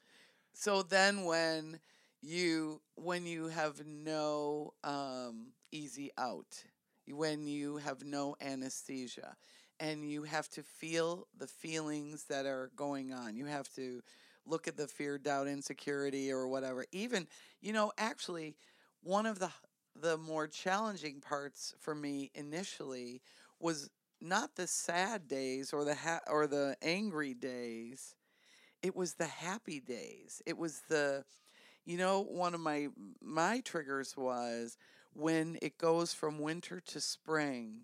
So 0.54 0.82
then, 0.82 1.24
when 1.24 1.78
you 2.20 2.80
when 2.96 3.26
you 3.26 3.46
have 3.46 3.86
no 3.86 4.74
um, 4.84 5.52
easy 5.70 6.10
out, 6.18 6.64
when 7.08 7.46
you 7.46 7.76
have 7.78 8.04
no 8.04 8.36
anesthesia, 8.40 9.36
and 9.80 10.08
you 10.08 10.24
have 10.24 10.48
to 10.50 10.62
feel 10.62 11.26
the 11.38 11.46
feelings 11.46 12.24
that 12.24 12.44
are 12.44 12.70
going 12.76 13.12
on, 13.12 13.36
you 13.36 13.46
have 13.46 13.68
to 13.74 14.02
look 14.46 14.66
at 14.66 14.76
the 14.76 14.88
fear, 14.88 15.16
doubt, 15.16 15.46
insecurity, 15.46 16.32
or 16.32 16.48
whatever. 16.48 16.86
Even 16.92 17.28
you 17.60 17.72
know, 17.72 17.92
actually, 17.96 18.56
one 19.02 19.26
of 19.26 19.38
the 19.38 19.50
the 20.00 20.16
more 20.16 20.46
challenging 20.46 21.20
parts 21.20 21.74
for 21.78 21.94
me 21.94 22.30
initially 22.34 23.20
was 23.60 23.90
not 24.20 24.54
the 24.56 24.66
sad 24.66 25.28
days 25.28 25.72
or 25.72 25.84
the 25.84 25.94
ha- 25.94 26.20
or 26.28 26.46
the 26.46 26.76
angry 26.82 27.34
days 27.34 28.14
it 28.82 28.96
was 28.96 29.14
the 29.14 29.26
happy 29.26 29.80
days. 29.80 30.42
It 30.46 30.58
was 30.58 30.82
the 30.88 31.24
you 31.84 31.96
know 31.98 32.20
one 32.22 32.54
of 32.54 32.60
my 32.60 32.88
my 33.20 33.60
triggers 33.60 34.16
was 34.16 34.76
when 35.14 35.58
it 35.62 35.78
goes 35.78 36.12
from 36.14 36.38
winter 36.38 36.80
to 36.80 37.00
spring 37.00 37.82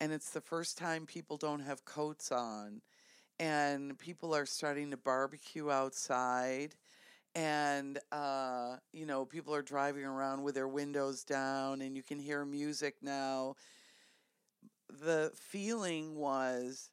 and 0.00 0.12
it's 0.12 0.30
the 0.30 0.40
first 0.40 0.78
time 0.78 1.06
people 1.06 1.36
don't 1.36 1.60
have 1.60 1.84
coats 1.84 2.30
on 2.32 2.80
and 3.40 3.98
people 3.98 4.34
are 4.34 4.46
starting 4.46 4.90
to 4.90 4.96
barbecue 4.96 5.70
outside 5.70 6.74
and 7.36 8.00
uh, 8.12 8.78
you 8.92 9.06
know 9.06 9.26
people 9.26 9.54
are 9.54 9.62
driving 9.62 10.04
around 10.04 10.42
with 10.42 10.56
their 10.56 10.68
windows 10.68 11.24
down 11.24 11.82
and 11.82 11.96
you 11.96 12.02
can 12.02 12.18
hear 12.18 12.44
music 12.44 12.96
now. 13.02 13.56
The 14.88 15.32
feeling 15.34 16.16
was 16.16 16.90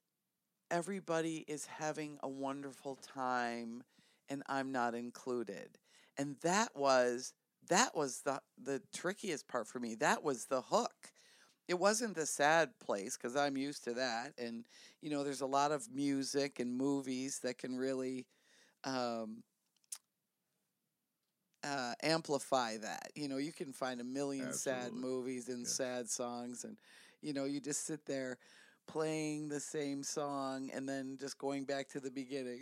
everybody 0.72 1.46
is 1.48 1.66
having 1.66 2.20
a 2.24 2.30
wonderful 2.30 2.96
time 2.98 3.84
and 4.30 4.44
i'm 4.48 4.72
not 4.72 4.96
included. 4.96 5.78
And 6.18 6.38
that 6.44 6.76
was 6.76 7.34
that 7.70 7.96
was 7.96 8.22
the 8.24 8.42
the 8.62 8.82
trickiest 8.94 9.48
part 9.48 9.68
for 9.68 9.80
me. 9.80 9.96
That 9.96 10.24
was 10.24 10.48
the 10.48 10.62
hook. 10.64 11.12
It 11.68 11.80
wasn't 11.80 12.16
the 12.16 12.26
sad 12.28 12.72
place 12.80 13.18
because 13.18 13.36
i'm 13.38 13.58
used 13.58 13.84
to 13.86 13.94
that 13.96 14.34
and 14.38 14.66
you 15.02 15.10
know 15.10 15.24
there's 15.24 15.42
a 15.42 15.46
lot 15.48 15.72
of 15.72 15.90
music 15.94 16.60
and 16.60 16.76
movies 16.78 17.40
that 17.44 17.58
can 17.60 17.78
really 17.78 18.28
um, 18.86 19.44
uh, 21.64 21.94
amplify 22.02 22.78
that. 22.78 23.12
You 23.16 23.28
know, 23.28 23.38
you 23.38 23.52
can 23.52 23.74
find 23.74 24.02
a 24.02 24.04
million 24.04 24.48
Absolutely. 24.50 24.84
sad 24.84 24.94
movies 24.94 25.50
and 25.50 25.62
yeah. 25.62 25.68
sad 25.68 26.10
songs, 26.10 26.64
and 26.64 26.78
you 27.22 27.34
know, 27.34 27.46
you 27.46 27.60
just 27.60 27.86
sit 27.86 28.06
there. 28.06 28.38
playing 28.86 29.48
the 29.48 29.62
same 29.62 30.04
song 30.04 30.70
and 30.74 30.90
then 30.90 31.18
just 31.18 31.38
going 31.38 31.64
back 31.64 31.88
to 31.88 32.02
the 32.02 32.12
beginning. 32.12 32.60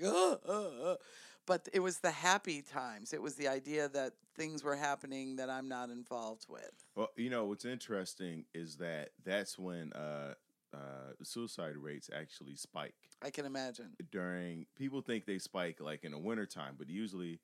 But 1.47 1.67
it 1.73 1.79
was 1.79 1.97
the 1.97 2.11
happy 2.11 2.61
times. 2.61 3.11
It 3.11 3.21
was 3.21 3.33
the 3.33 3.47
idea 3.47 3.89
that 3.89 4.13
things 4.35 4.63
were 4.63 4.75
happening 4.75 5.37
that 5.37 5.49
I'm 5.49 5.67
not 5.67 5.89
involved 5.89 6.45
with. 6.47 6.71
Well, 6.95 7.09
you 7.17 7.31
know 7.31 7.45
what's 7.45 7.65
interesting 7.65 8.45
is 8.53 8.75
that 8.77 9.09
that's 9.25 9.57
when 9.57 9.91
uh, 9.93 10.35
uh, 10.71 11.13
suicide 11.23 11.75
rates 11.75 12.11
actually 12.13 12.55
spike 12.55 12.93
I 13.23 13.31
can 13.31 13.45
imagine. 13.47 13.93
during. 14.11 14.67
People 14.77 15.01
think 15.01 15.25
they 15.25 15.39
spike 15.39 15.81
like 15.81 16.03
in 16.03 16.11
the 16.11 16.19
wintertime, 16.19 16.75
but 16.77 16.87
usually 16.87 17.39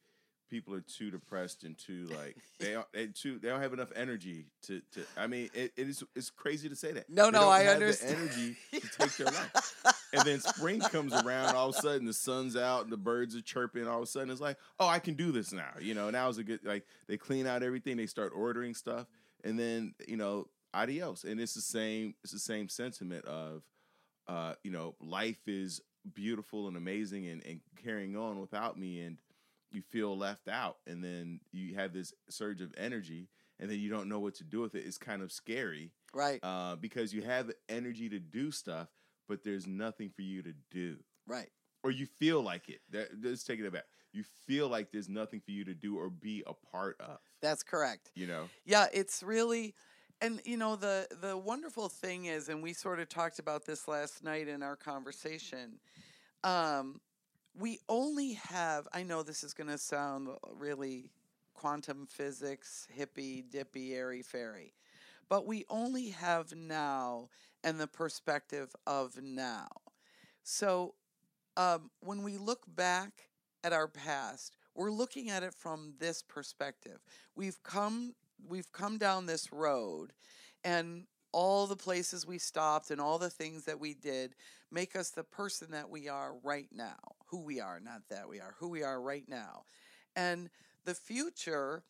people 0.49 0.73
are 0.73 0.81
too 0.81 1.11
depressed 1.11 1.63
and 1.63 1.77
too 1.77 2.07
like 2.07 2.37
they 2.59 2.73
don't 2.73 2.87
they 2.93 3.07
too 3.07 3.39
they 3.39 3.49
don't 3.49 3.61
have 3.61 3.73
enough 3.73 3.91
energy 3.95 4.45
to 4.63 4.81
to. 4.93 5.01
I 5.17 5.27
mean, 5.27 5.49
it, 5.53 5.73
it 5.75 5.87
is 5.87 6.03
it's 6.15 6.29
crazy 6.29 6.69
to 6.69 6.75
say 6.75 6.91
that. 6.93 7.09
No, 7.09 7.25
They 7.25 7.31
no, 7.31 7.49
I 7.49 7.65
understand. 7.67 8.15
energy 8.17 8.55
to 8.73 8.79
take 8.99 9.15
their 9.17 9.27
life. 9.27 9.83
And 10.13 10.23
then 10.23 10.39
spring 10.39 10.79
comes 10.79 11.13
around, 11.13 11.55
all 11.55 11.69
of 11.69 11.75
a 11.75 11.79
sudden 11.79 12.05
the 12.05 12.13
sun's 12.13 12.55
out 12.55 12.83
and 12.83 12.91
the 12.91 12.97
birds 12.97 13.35
are 13.35 13.41
chirping. 13.41 13.87
All 13.87 13.97
of 13.97 14.03
a 14.03 14.07
sudden 14.07 14.29
it's 14.29 14.41
like, 14.41 14.57
oh, 14.79 14.87
I 14.87 14.99
can 14.99 15.15
do 15.15 15.31
this 15.31 15.51
now. 15.51 15.71
You 15.79 15.93
know, 15.93 16.09
now 16.09 16.29
is 16.29 16.37
a 16.37 16.43
good 16.43 16.61
like 16.63 16.85
they 17.07 17.17
clean 17.17 17.45
out 17.47 17.63
everything, 17.63 17.97
they 17.97 18.05
start 18.07 18.31
ordering 18.35 18.73
stuff, 18.73 19.07
and 19.43 19.59
then 19.59 19.93
you 20.07 20.17
know, 20.17 20.47
adios. 20.73 21.23
And 21.23 21.39
it's 21.39 21.53
the 21.53 21.61
same. 21.61 22.15
It's 22.23 22.33
the 22.33 22.39
same 22.39 22.69
sentiment 22.69 23.25
of, 23.25 23.63
uh, 24.27 24.53
you 24.63 24.71
know, 24.71 24.95
life 25.01 25.47
is 25.47 25.81
beautiful 26.13 26.69
and 26.69 26.77
amazing 26.77 27.27
and, 27.27 27.45
and 27.45 27.59
carrying 27.83 28.15
on 28.15 28.39
without 28.39 28.79
me, 28.79 29.01
and 29.01 29.17
you 29.71 29.81
feel 29.81 30.17
left 30.17 30.47
out, 30.47 30.77
and 30.85 31.03
then 31.03 31.39
you 31.51 31.75
have 31.75 31.93
this 31.93 32.13
surge 32.29 32.61
of 32.61 32.73
energy, 32.77 33.29
and 33.59 33.69
then 33.69 33.79
you 33.79 33.89
don't 33.89 34.09
know 34.09 34.19
what 34.19 34.35
to 34.35 34.43
do 34.43 34.61
with 34.61 34.75
it. 34.75 34.85
It's 34.85 34.97
kind 34.97 35.21
of 35.21 35.31
scary 35.31 35.91
Right, 36.13 36.39
uh, 36.43 36.75
because 36.75 37.13
you 37.13 37.21
have 37.23 37.51
energy 37.69 38.09
to 38.09 38.19
do 38.19 38.51
stuff, 38.51 38.89
but 39.27 39.43
there's 39.43 39.67
nothing 39.67 40.09
for 40.15 40.21
you 40.21 40.41
to 40.43 40.53
do, 40.71 40.97
right. 41.27 41.49
or 41.83 41.91
you 41.91 42.05
feel 42.05 42.41
like 42.41 42.69
it. 42.69 42.81
That, 42.91 43.09
let's 43.21 43.43
take 43.43 43.59
it 43.59 43.73
back. 43.73 43.85
You 44.13 44.23
feel 44.45 44.67
like 44.67 44.91
there's 44.91 45.09
nothing 45.09 45.41
for 45.41 45.51
you 45.51 45.65
to 45.65 45.73
do 45.73 45.97
or 45.97 46.09
be 46.09 46.43
a 46.47 46.53
part 46.53 46.95
of. 46.99 47.19
That's 47.41 47.61
correct. 47.61 48.11
You 48.15 48.27
know, 48.27 48.49
Yeah, 48.65 48.87
it's 48.91 49.21
really 49.21 49.75
and 50.21 50.41
you 50.45 50.57
know 50.57 50.75
the 50.75 51.07
the 51.21 51.37
wonderful 51.37 51.89
thing 51.89 52.25
is 52.25 52.49
and 52.49 52.63
we 52.63 52.73
sort 52.73 52.99
of 52.99 53.09
talked 53.09 53.39
about 53.39 53.65
this 53.65 53.87
last 53.87 54.23
night 54.23 54.47
in 54.47 54.63
our 54.63 54.75
conversation. 54.75 55.79
Um 56.43 57.01
we 57.57 57.79
only 57.89 58.33
have 58.33 58.87
I 58.93 59.03
know 59.03 59.23
this 59.23 59.43
is 59.43 59.53
going 59.53 59.69
to 59.69 59.77
sound 59.77 60.29
really 60.55 61.09
quantum 61.53 62.05
physics 62.05 62.87
hippy 62.93 63.43
dippy 63.49 63.95
airy 63.95 64.21
fairy. 64.21 64.73
But 65.29 65.45
we 65.45 65.65
only 65.69 66.09
have 66.09 66.55
now 66.55 67.29
and 67.63 67.79
the 67.79 67.87
perspective 67.87 68.73
of 68.85 69.21
now. 69.21 69.67
So 70.43 70.93
um, 71.57 71.89
when 71.99 72.23
we 72.23 72.37
look 72.37 72.63
back 72.67 73.29
at 73.63 73.73
our 73.73 73.87
past, 73.87 74.55
we're 74.75 74.91
looking 74.91 75.29
at 75.29 75.43
it 75.43 75.53
from 75.53 75.95
this 75.99 76.21
perspective. 76.21 76.99
We've 77.35 77.61
come 77.63 78.13
we've 78.47 78.71
come 78.71 78.99
down 78.99 79.25
this 79.25 79.51
road 79.51 80.13
and 80.63 81.05
all 81.31 81.65
the 81.65 81.75
places 81.75 82.25
we 82.25 82.37
stopped 82.37 82.91
and 82.91 83.01
all 83.01 83.17
the 83.17 83.31
things 83.31 83.65
that 83.65 83.79
we 83.79 83.95
did 83.95 84.35
make 84.71 84.95
us 84.95 85.09
the 85.09 85.23
person 85.23 85.71
that 85.71 85.89
we 85.89 86.07
are 86.07 86.35
right 86.43 86.69
now. 86.71 87.16
Who 87.27 87.41
we 87.41 87.59
are, 87.59 87.79
not 87.79 88.03
that 88.09 88.27
we 88.29 88.39
are, 88.39 88.55
who 88.59 88.69
we 88.69 88.83
are 88.83 89.01
right 89.01 89.25
now. 89.27 89.63
And 90.15 90.49
the 90.85 90.93
future 90.93 91.83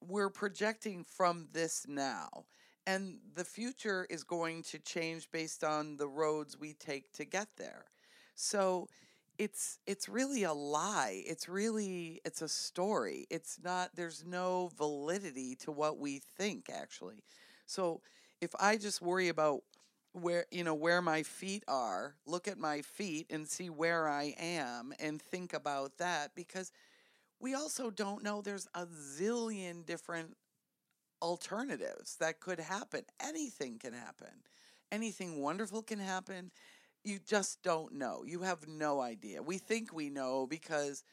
we're 0.00 0.30
projecting 0.30 1.04
from 1.04 1.48
this 1.52 1.86
now. 1.88 2.44
And 2.86 3.18
the 3.34 3.44
future 3.44 4.06
is 4.08 4.22
going 4.22 4.62
to 4.64 4.78
change 4.78 5.30
based 5.32 5.64
on 5.64 5.96
the 5.96 6.06
roads 6.06 6.58
we 6.58 6.74
take 6.74 7.12
to 7.14 7.24
get 7.24 7.48
there. 7.56 7.86
So 8.36 8.88
it's 9.38 9.78
it's 9.86 10.08
really 10.08 10.44
a 10.44 10.52
lie. 10.52 11.22
It's 11.26 11.48
really 11.48 12.20
it's 12.24 12.42
a 12.42 12.48
story. 12.48 13.26
It's 13.28 13.58
not 13.62 13.90
there's 13.96 14.24
no 14.24 14.70
validity 14.76 15.56
to 15.56 15.72
what 15.72 15.98
we 15.98 16.20
think 16.38 16.70
actually. 16.72 17.24
So 17.66 18.00
if 18.40 18.50
I 18.60 18.76
just 18.76 19.02
worry 19.02 19.28
about 19.28 19.62
where 20.16 20.46
you 20.50 20.64
know 20.64 20.74
where 20.74 21.02
my 21.02 21.22
feet 21.22 21.62
are, 21.68 22.14
look 22.26 22.48
at 22.48 22.58
my 22.58 22.82
feet 22.82 23.26
and 23.30 23.46
see 23.46 23.68
where 23.68 24.08
I 24.08 24.34
am 24.38 24.94
and 24.98 25.20
think 25.20 25.52
about 25.52 25.98
that 25.98 26.34
because 26.34 26.72
we 27.38 27.54
also 27.54 27.90
don't 27.90 28.22
know 28.22 28.40
there's 28.40 28.68
a 28.74 28.86
zillion 28.86 29.84
different 29.84 30.34
alternatives 31.20 32.16
that 32.20 32.40
could 32.40 32.60
happen. 32.60 33.02
Anything 33.20 33.78
can 33.78 33.92
happen. 33.92 34.42
Anything 34.90 35.42
wonderful 35.42 35.82
can 35.82 35.98
happen. 35.98 36.50
You 37.04 37.18
just 37.18 37.62
don't 37.62 37.92
know. 37.92 38.24
You 38.26 38.40
have 38.40 38.66
no 38.66 39.00
idea. 39.00 39.42
We 39.42 39.58
think 39.58 39.92
we 39.92 40.08
know 40.08 40.46
because 40.46 41.04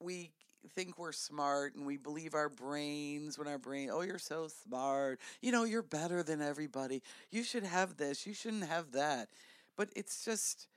we 0.00 0.32
think 0.68 0.98
we're 0.98 1.12
smart 1.12 1.74
and 1.74 1.86
we 1.86 1.96
believe 1.96 2.34
our 2.34 2.48
brains 2.48 3.38
when 3.38 3.48
our 3.48 3.58
brain, 3.58 3.90
oh, 3.92 4.02
you're 4.02 4.18
so 4.18 4.48
smart. 4.48 5.20
You 5.40 5.52
know, 5.52 5.64
you're 5.64 5.82
better 5.82 6.22
than 6.22 6.40
everybody. 6.40 7.02
You 7.30 7.42
should 7.42 7.64
have 7.64 7.96
this. 7.96 8.26
You 8.26 8.34
shouldn't 8.34 8.64
have 8.64 8.92
that. 8.92 9.28
But 9.76 9.90
it's 9.96 10.24
just, 10.24 10.68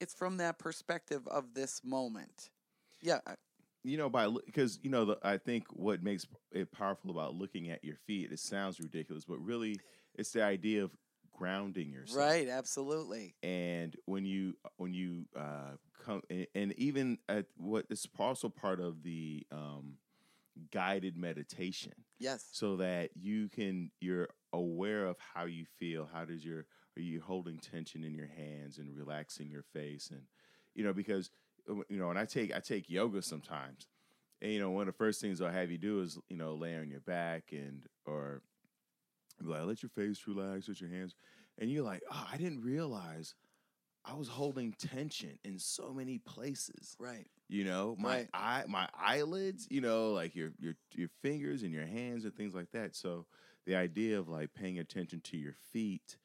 it's 0.00 0.14
from 0.14 0.38
that 0.38 0.58
perspective 0.58 1.26
of 1.28 1.54
this 1.54 1.82
moment. 1.84 2.50
Yeah. 3.00 3.20
You 3.84 3.96
know 3.96 4.10
by 4.10 4.28
because 4.28 4.80
you 4.82 4.90
know 4.90 5.04
the, 5.04 5.18
I 5.22 5.38
think 5.38 5.64
what 5.70 6.02
makes 6.02 6.26
it 6.52 6.70
powerful 6.72 7.10
about 7.10 7.36
looking 7.36 7.70
at 7.70 7.84
your 7.84 7.94
feet. 8.06 8.32
It 8.32 8.40
sounds 8.40 8.80
ridiculous, 8.80 9.24
but 9.24 9.38
really 9.38 9.78
it's 10.16 10.32
the 10.32 10.42
idea 10.42 10.82
of 10.84 10.90
grounding 11.38 11.90
yourself. 11.92 12.18
Right. 12.26 12.48
Absolutely. 12.48 13.34
and 13.42 13.94
when 14.06 14.24
you 14.24 14.54
when 14.76 14.92
you 14.92 15.26
uh, 15.36 15.76
come 16.04 16.22
and, 16.30 16.46
and 16.54 16.72
even 16.78 17.18
at 17.28 17.46
what 17.56 17.86
it's 17.90 18.06
also 18.18 18.48
part 18.48 18.80
of 18.80 19.02
the 19.02 19.46
um, 19.52 19.94
guided 20.72 21.16
meditation 21.16 21.92
Yes. 22.18 22.48
so 22.50 22.76
that 22.76 23.10
you 23.14 23.48
can 23.48 23.90
you're 24.00 24.28
aware 24.52 25.06
of 25.06 25.16
how 25.34 25.44
you 25.44 25.64
feel 25.78 26.08
how 26.12 26.24
does 26.24 26.44
your 26.44 26.66
are 26.96 27.02
you 27.02 27.20
holding 27.20 27.58
tension 27.58 28.02
in 28.02 28.14
your 28.14 28.26
hands 28.26 28.78
and 28.78 28.96
relaxing 28.96 29.48
your 29.50 29.62
face 29.72 30.10
and 30.10 30.22
you 30.74 30.82
know 30.82 30.92
because 30.92 31.30
uh, 31.70 31.74
you 31.88 31.98
know 31.98 32.10
and 32.10 32.18
i 32.18 32.24
take 32.24 32.54
i 32.56 32.58
take 32.58 32.90
yoga 32.90 33.22
sometimes 33.22 33.86
and 34.42 34.50
you 34.52 34.58
know 34.58 34.70
one 34.70 34.82
of 34.88 34.94
the 34.94 34.98
first 34.98 35.20
things 35.20 35.40
i'll 35.40 35.50
have 35.52 35.70
you 35.70 35.78
do 35.78 36.00
is 36.00 36.18
you 36.28 36.36
know 36.36 36.54
lay 36.54 36.76
on 36.76 36.90
your 36.90 37.00
back 37.00 37.44
and 37.52 37.84
or 38.04 38.42
like 39.42 39.64
let 39.64 39.82
your 39.82 39.90
face 39.90 40.20
relax 40.26 40.68
let 40.68 40.80
your 40.80 40.90
hands 40.90 41.14
and 41.58 41.70
you're 41.70 41.84
like 41.84 42.02
oh 42.10 42.26
i 42.32 42.36
didn't 42.36 42.60
realize 42.62 43.34
i 44.04 44.14
was 44.14 44.28
holding 44.28 44.72
tension 44.78 45.38
in 45.44 45.58
so 45.58 45.92
many 45.92 46.18
places 46.18 46.96
Right. 46.98 47.26
you 47.48 47.64
know 47.64 47.96
my 47.98 48.18
Right. 48.18 48.28
eye 48.34 48.64
my 48.68 48.88
eyelids 48.98 49.66
you 49.70 49.80
know 49.80 50.12
like 50.12 50.34
your 50.34 50.50
your 50.58 50.74
your 50.94 51.08
fingers 51.22 51.62
and 51.62 51.72
your 51.72 51.86
hands 51.86 52.24
and 52.24 52.34
things 52.34 52.54
like 52.54 52.70
that 52.72 52.94
so 52.94 53.26
the 53.66 53.74
idea 53.76 54.18
of 54.18 54.28
like 54.28 54.54
paying 54.54 54.78
attention 54.78 55.20
to 55.22 55.36
your 55.36 55.54
feet 55.72 56.16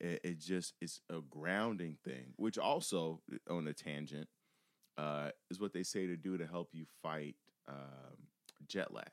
it, 0.00 0.20
it 0.24 0.38
just 0.38 0.74
it's 0.80 1.00
a 1.10 1.20
grounding 1.30 1.96
thing 2.04 2.32
which 2.36 2.58
also 2.58 3.20
on 3.50 3.66
a 3.68 3.72
tangent 3.72 4.28
uh 4.98 5.30
is 5.50 5.60
what 5.60 5.72
they 5.72 5.82
say 5.82 6.06
to 6.06 6.16
do 6.16 6.36
to 6.36 6.46
help 6.46 6.68
you 6.72 6.84
fight 7.02 7.36
um 7.68 8.16
jet 8.66 8.92
lag 8.92 9.10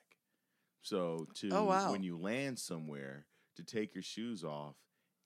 so 0.82 1.26
to 1.34 1.54
Oh, 1.56 1.64
wow. 1.64 1.90
when 1.90 2.02
you 2.02 2.18
land 2.18 2.58
somewhere 2.58 3.26
to 3.64 3.76
take 3.76 3.94
your 3.94 4.02
shoes 4.02 4.44
off 4.44 4.74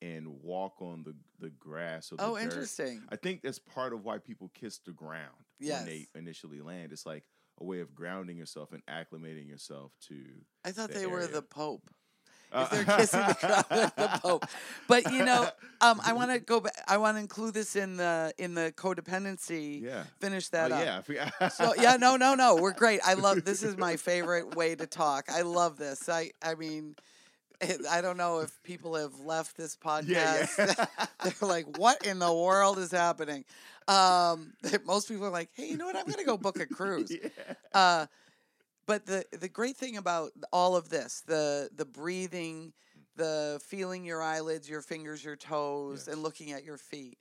and 0.03 0.27
walk 0.43 0.81
on 0.83 1.03
the 1.05 1.15
the 1.41 1.51
grass 1.51 2.13
or 2.13 2.17
the 2.17 2.25
Oh, 2.25 2.35
dirt. 2.35 2.43
interesting. 2.43 3.03
I 3.11 3.17
think 3.17 3.43
that's 3.43 3.59
part 3.59 3.93
of 3.93 4.05
why 4.05 4.19
people 4.19 4.51
kiss 4.55 4.79
the 4.79 4.93
ground 4.93 5.35
when 5.59 5.85
they 5.87 6.09
initially 6.15 6.61
land. 6.61 6.93
It's 6.93 7.07
like 7.07 7.25
a 7.61 7.65
way 7.65 7.81
of 7.81 7.95
grounding 7.95 8.37
yourself 8.37 8.73
and 8.73 8.83
acclimating 8.87 9.49
yourself 9.49 9.93
to. 10.09 10.17
I 10.65 10.73
thought 10.73 10.89
the 10.91 10.99
they 10.99 11.07
were 11.07 11.27
the 11.27 11.43
Pope. 11.43 11.89
Uh, 12.53 12.69
If 12.71 12.71
they're 12.87 12.97
kissing 12.99 13.21
the 13.21 13.37
ground, 13.41 13.65
they're 13.71 14.09
the 14.09 14.19
Pope. 14.23 14.45
But 14.87 15.11
you 15.13 15.25
know, 15.25 15.49
um, 15.81 16.01
I 16.05 16.13
want 16.13 16.31
to 16.33 16.39
go 16.41 16.61
back. 16.61 16.75
I 16.87 16.99
want 16.99 17.17
to 17.17 17.21
include 17.21 17.55
this 17.55 17.75
in 17.75 17.97
the 17.97 18.33
in 18.39 18.55
the 18.55 18.73
codependency. 18.77 19.81
yeah. 19.83 20.05
Finish 20.21 20.49
Oh, 20.53 20.69
that 20.69 20.73
up. 20.73 21.09
yeah. 21.09 21.49
So 21.49 21.75
yeah, 21.77 21.97
no, 21.97 22.17
no, 22.17 22.35
no. 22.35 22.57
We're 22.57 22.73
great. 22.75 23.01
I 23.05 23.15
love 23.15 23.45
this. 23.45 23.63
Is 23.63 23.77
my 23.77 23.97
favorite 24.11 24.55
way 24.55 24.75
to 24.75 24.87
talk. 24.87 25.27
I 25.33 25.43
love 25.43 25.79
this. 25.79 26.09
I, 26.09 26.31
I 26.43 26.55
mean, 26.55 26.97
I 27.91 28.01
don't 28.01 28.17
know 28.17 28.41
if 28.41 28.63
people 28.63 28.95
have 28.97 29.19
left 29.21 29.57
this 29.57 29.77
podcast. 29.77 30.09
Yeah, 30.09 30.47
yeah. 30.59 30.87
They're 31.25 31.49
like, 31.49 31.79
"What 31.79 32.05
in 32.07 32.19
the 32.19 32.33
world 32.33 32.79
is 32.79 32.91
happening?" 32.91 33.45
Um, 33.89 34.55
most 34.85 35.09
people 35.09 35.27
are 35.27 35.31
like, 35.31 35.51
"Hey, 35.55 35.69
you 35.69 35.77
know 35.77 35.87
what? 35.87 35.97
I'm 35.97 36.05
going 36.07 36.19
to 36.19 36.25
go 36.25 36.37
book 36.37 36.59
a 36.61 36.67
cruise." 36.67 37.11
Yeah. 37.11 37.55
Uh, 37.73 38.07
but 38.87 39.07
the 39.07 39.25
the 39.33 39.49
great 39.49 39.77
thing 39.77 39.97
about 39.97 40.33
all 40.53 40.77
of 40.77 40.89
this, 40.89 41.23
the 41.27 41.71
the 41.75 41.85
breathing, 41.85 42.73
the 43.17 43.61
feeling 43.67 44.05
your 44.05 44.23
eyelids, 44.23 44.69
your 44.69 44.83
fingers, 44.83 45.25
your 45.25 45.37
toes, 45.37 46.05
Yes. 46.07 46.15
and 46.15 46.23
looking 46.23 46.53
at 46.53 46.65
your 46.65 46.77
feet, 46.77 47.19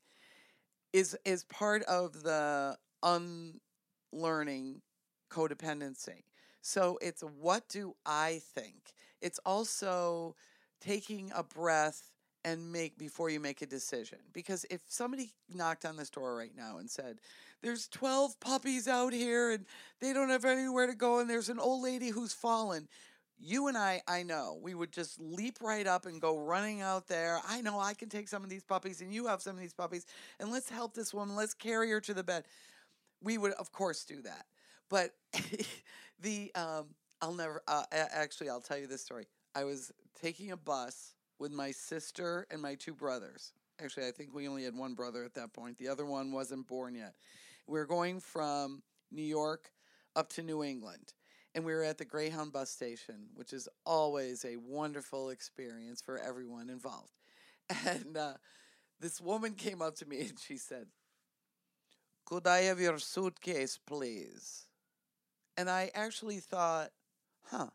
is 0.92 1.16
is 1.26 1.44
part 1.46 1.84
of 1.84 2.24
the 2.24 2.78
unlearning 3.04 4.82
codependency. 5.30 6.24
So 6.64 6.98
it's 7.02 7.22
what 7.22 7.68
do 7.70 7.96
I 8.06 8.42
think? 8.56 8.94
It's 9.22 9.40
also 9.46 10.36
taking 10.82 11.32
a 11.36 11.44
breath 11.44 12.10
and 12.46 12.72
make 12.72 12.98
before 12.98 13.30
you 13.30 13.40
make 13.42 13.62
a 13.62 13.66
decision. 13.66 14.20
Because 14.34 14.66
if 14.72 14.82
somebody 14.88 15.34
knocked 15.54 15.86
on 15.86 15.98
this 15.98 16.10
door 16.10 16.36
right 16.38 16.56
now 16.56 16.78
and 16.78 16.90
said, 16.90 17.20
"There's 17.62 17.90
12 17.90 18.40
puppies 18.40 18.88
out 18.88 19.12
here 19.14 19.52
and 19.52 19.66
they 20.00 20.14
don't 20.14 20.30
have 20.30 20.46
anywhere 20.46 20.88
to 20.88 20.96
go 20.96 21.20
and 21.20 21.30
there's 21.30 21.50
an 21.50 21.60
old 21.60 21.84
lady 21.84 22.10
who's 22.10 22.34
fallen." 22.34 22.88
You 23.46 23.68
and 23.68 23.78
I, 23.78 24.02
I 24.08 24.24
know, 24.24 24.58
we 24.62 24.74
would 24.74 24.94
just 24.94 25.20
leap 25.20 25.58
right 25.62 25.86
up 25.86 26.06
and 26.06 26.22
go 26.22 26.38
running 26.38 26.82
out 26.82 27.08
there. 27.08 27.42
I 27.46 27.60
know 27.62 27.78
I 27.78 27.94
can 27.94 28.08
take 28.08 28.30
some 28.30 28.44
of 28.44 28.50
these 28.50 28.64
puppies 28.64 29.02
and 29.02 29.14
you 29.14 29.28
have 29.28 29.42
some 29.42 29.56
of 29.56 29.62
these 29.62 29.74
puppies 29.74 30.06
and 30.40 30.50
let's 30.50 30.70
help 30.70 30.94
this 30.94 31.14
woman. 31.14 31.36
Let's 31.36 31.54
carry 31.54 31.90
her 31.92 32.00
to 32.02 32.14
the 32.14 32.24
bed. 32.24 32.46
We 33.22 33.38
would 33.38 33.54
of 33.54 33.72
course 33.72 34.04
do 34.06 34.22
that. 34.24 34.46
But 34.90 35.16
the 36.24 36.52
um 36.56 36.88
I'll 37.22 37.34
never 37.34 37.62
uh, 37.68 37.84
actually 37.92 38.50
I'll 38.50 38.62
tell 38.62 38.78
you 38.78 38.88
this 38.88 39.04
story. 39.04 39.28
I 39.56 39.64
was 39.64 39.92
taking 40.20 40.52
a 40.52 40.58
bus 40.58 41.14
with 41.40 41.52
my 41.52 41.72
sister 41.72 42.48
and 42.50 42.62
my 42.62 42.76
two 42.76 42.94
brothers. 42.94 43.54
Actually, 43.82 44.08
I 44.08 44.12
think 44.12 44.34
we 44.34 44.48
only 44.48 44.64
had 44.64 44.76
one 44.76 44.94
brother 44.94 45.24
at 45.24 45.34
that 45.36 45.54
point. 45.54 45.78
The 45.78 45.88
other 45.88 46.06
one 46.06 46.32
wasn't 46.32 46.68
born 46.68 46.96
yet. 46.96 47.14
We 47.68 47.80
were 47.80 47.86
going 47.86 48.20
from 48.20 48.82
New 49.12 49.24
York 49.24 49.72
up 50.16 50.30
to 50.34 50.44
New 50.44 50.64
England. 50.64 51.14
And 51.56 51.64
we 51.64 51.74
were 51.74 51.84
at 51.84 52.00
the 52.00 52.06
Greyhound 52.06 52.52
bus 52.52 52.72
station, 52.72 53.28
which 53.36 53.54
is 53.54 53.70
always 53.86 54.44
a 54.44 54.58
wonderful 54.58 55.30
experience 55.30 56.02
for 56.02 56.18
everyone 56.18 56.70
involved. 56.70 57.14
And 57.86 58.18
uh, 58.18 58.34
this 59.00 59.22
woman 59.22 59.54
came 59.54 59.82
up 59.82 59.96
to 59.98 60.06
me 60.06 60.22
and 60.22 60.40
she 60.40 60.58
said, 60.58 60.88
Could 62.26 62.48
I 62.48 62.64
have 62.64 62.80
your 62.80 63.00
suitcase, 63.00 63.80
please? 63.86 64.68
And 65.58 65.70
I 65.70 65.92
actually 65.94 66.40
thought, 66.40 66.92
huh, 67.46 67.68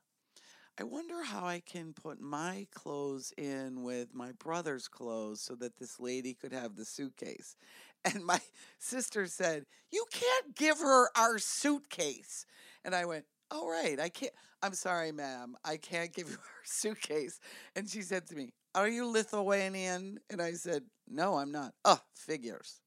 I 0.80 0.84
wonder 0.84 1.24
how 1.24 1.44
I 1.44 1.60
can 1.60 1.92
put 1.92 2.20
my 2.20 2.66
clothes 2.72 3.32
in 3.36 3.82
with 3.82 4.14
my 4.14 4.32
brother's 4.32 4.86
clothes 4.86 5.40
so 5.40 5.54
that 5.56 5.76
this 5.76 5.98
lady 5.98 6.34
could 6.34 6.52
have 6.52 6.76
the 6.76 6.84
suitcase. 6.84 7.56
And 8.04 8.24
my 8.24 8.40
sister 8.78 9.26
said, 9.26 9.66
You 9.90 10.04
can't 10.12 10.54
give 10.54 10.78
her 10.78 11.10
our 11.16 11.38
suitcase. 11.38 12.46
And 12.84 12.94
I 12.94 13.04
went, 13.04 13.24
All 13.50 13.68
right, 13.68 13.98
I 13.98 14.08
can't. 14.08 14.32
I'm 14.62 14.74
sorry, 14.74 15.10
ma'am. 15.10 15.56
I 15.64 15.78
can't 15.78 16.14
give 16.14 16.28
you 16.30 16.36
our 16.36 16.64
suitcase. 16.64 17.40
And 17.74 17.88
she 17.88 18.02
said 18.02 18.28
to 18.28 18.36
me, 18.36 18.52
Are 18.76 18.88
you 18.88 19.04
Lithuanian? 19.04 20.20
And 20.30 20.40
I 20.40 20.52
said, 20.52 20.84
No, 21.08 21.38
I'm 21.38 21.50
not. 21.50 21.74
Oh, 21.84 22.00
figures. 22.14 22.80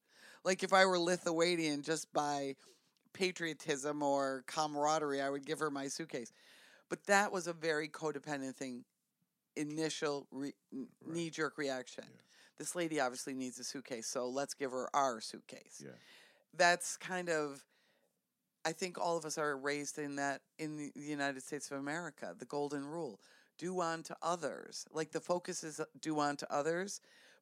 Like 0.44 0.62
if 0.62 0.72
I 0.72 0.86
were 0.86 0.98
Lithuanian 0.98 1.82
just 1.82 2.10
by 2.14 2.56
patriotism 3.12 4.02
or 4.02 4.44
camaraderie, 4.46 5.20
I 5.20 5.30
would 5.30 5.44
give 5.46 5.58
her 5.58 5.70
my 5.70 5.88
suitcase. 5.88 6.32
But 6.88 7.04
that 7.06 7.32
was 7.32 7.46
a 7.46 7.52
very 7.52 7.88
codependent 7.88 8.54
thing, 8.56 8.84
initial 9.56 10.26
re- 10.30 10.54
Right. 10.72 10.88
knee 11.14 11.30
jerk 11.30 11.58
reaction. 11.58 12.04
Yeah. 12.06 12.20
This 12.58 12.74
lady 12.74 13.00
obviously 13.00 13.34
needs 13.34 13.58
a 13.58 13.64
suitcase, 13.64 14.06
so 14.06 14.28
let's 14.28 14.54
give 14.54 14.70
her 14.72 14.88
our 14.94 15.20
suitcase. 15.20 15.80
Yeah. 15.84 15.90
That's 16.54 16.96
kind 16.96 17.28
of, 17.30 17.64
I 18.64 18.72
think 18.72 18.98
all 18.98 19.16
of 19.16 19.24
us 19.24 19.38
are 19.38 19.56
raised 19.56 19.98
in 19.98 20.16
that 20.16 20.42
in 20.58 20.76
the 20.76 20.92
United 20.94 21.42
States 21.42 21.70
of 21.70 21.78
America, 21.78 22.34
the 22.38 22.44
golden 22.44 22.84
rule 22.84 23.20
do 23.58 23.80
unto 23.80 24.14
others. 24.22 24.86
Like 24.92 25.12
the 25.12 25.20
focus 25.20 25.64
is 25.64 25.80
uh, 25.80 25.84
do 26.00 26.20
unto 26.20 26.46
others, 26.50 27.00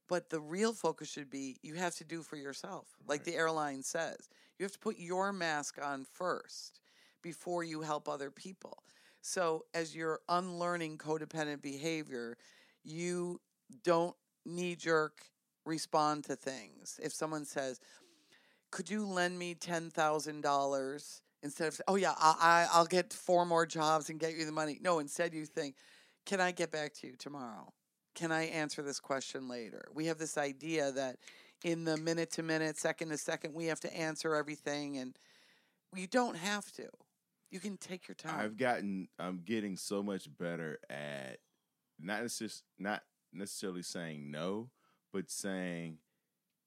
but 0.08 0.30
the 0.30 0.40
real 0.40 0.72
focus 0.72 1.08
should 1.10 1.28
be 1.30 1.58
you 1.62 1.74
have 1.74 1.94
to 1.96 2.04
do 2.04 2.22
for 2.22 2.36
yourself. 2.36 2.86
Like 3.06 3.20
Right. 3.20 3.24
the 3.26 3.34
airline 3.36 3.82
says, 3.82 4.28
you 4.60 4.64
have 4.64 4.72
to 4.72 4.78
put 4.78 4.98
your 4.98 5.32
mask 5.32 5.78
on 5.82 6.04
first 6.04 6.80
before 7.22 7.64
you 7.64 7.80
help 7.80 8.10
other 8.10 8.30
people. 8.30 8.82
So 9.22 9.64
as 9.72 9.96
you're 9.96 10.20
unlearning 10.28 10.98
codependent 10.98 11.62
behavior, 11.62 12.36
you 12.84 13.40
don't 13.82 14.14
knee 14.44 14.76
jerk 14.76 15.22
respond 15.64 16.24
to 16.24 16.36
things. 16.36 17.00
If 17.02 17.12
someone 17.14 17.46
says, 17.46 17.80
"Could 18.70 18.90
you 18.90 19.06
lend 19.06 19.38
me 19.38 19.54
ten 19.54 19.88
thousand 19.88 20.42
dollars?" 20.42 21.22
instead 21.42 21.68
of, 21.68 21.80
"Oh 21.88 21.94
yeah, 21.96 22.14
I, 22.18 22.36
I 22.38 22.68
I'll 22.76 22.84
get 22.84 23.14
four 23.14 23.46
more 23.46 23.64
jobs 23.64 24.10
and 24.10 24.20
get 24.20 24.34
you 24.34 24.44
the 24.44 24.52
money," 24.52 24.78
no. 24.82 24.98
Instead, 24.98 25.32
you 25.32 25.46
think, 25.46 25.76
"Can 26.26 26.38
I 26.38 26.50
get 26.52 26.70
back 26.70 26.92
to 26.96 27.06
you 27.06 27.16
tomorrow? 27.16 27.72
Can 28.14 28.30
I 28.30 28.44
answer 28.44 28.82
this 28.82 29.00
question 29.00 29.48
later?" 29.48 29.88
We 29.94 30.06
have 30.06 30.18
this 30.18 30.36
idea 30.36 30.92
that 30.92 31.16
in 31.64 31.84
the 31.84 31.96
minute 31.96 32.30
to 32.32 32.42
minute, 32.42 32.78
second 32.78 33.10
to 33.10 33.18
second, 33.18 33.54
we 33.54 33.66
have 33.66 33.80
to 33.80 33.96
answer 33.96 34.34
everything, 34.34 34.96
and 34.98 35.16
you 35.94 36.06
don't 36.06 36.36
have 36.36 36.70
to. 36.72 36.88
You 37.50 37.60
can 37.60 37.76
take 37.76 38.06
your 38.08 38.14
time. 38.14 38.38
I've 38.38 38.56
gotten 38.56 39.08
I'm 39.18 39.42
getting 39.44 39.76
so 39.76 40.02
much 40.02 40.28
better 40.38 40.78
at 40.88 41.38
not 41.98 42.22
necess- 42.22 42.62
not 42.78 43.02
necessarily 43.32 43.82
saying 43.82 44.30
no, 44.30 44.70
but 45.12 45.30
saying, 45.30 45.98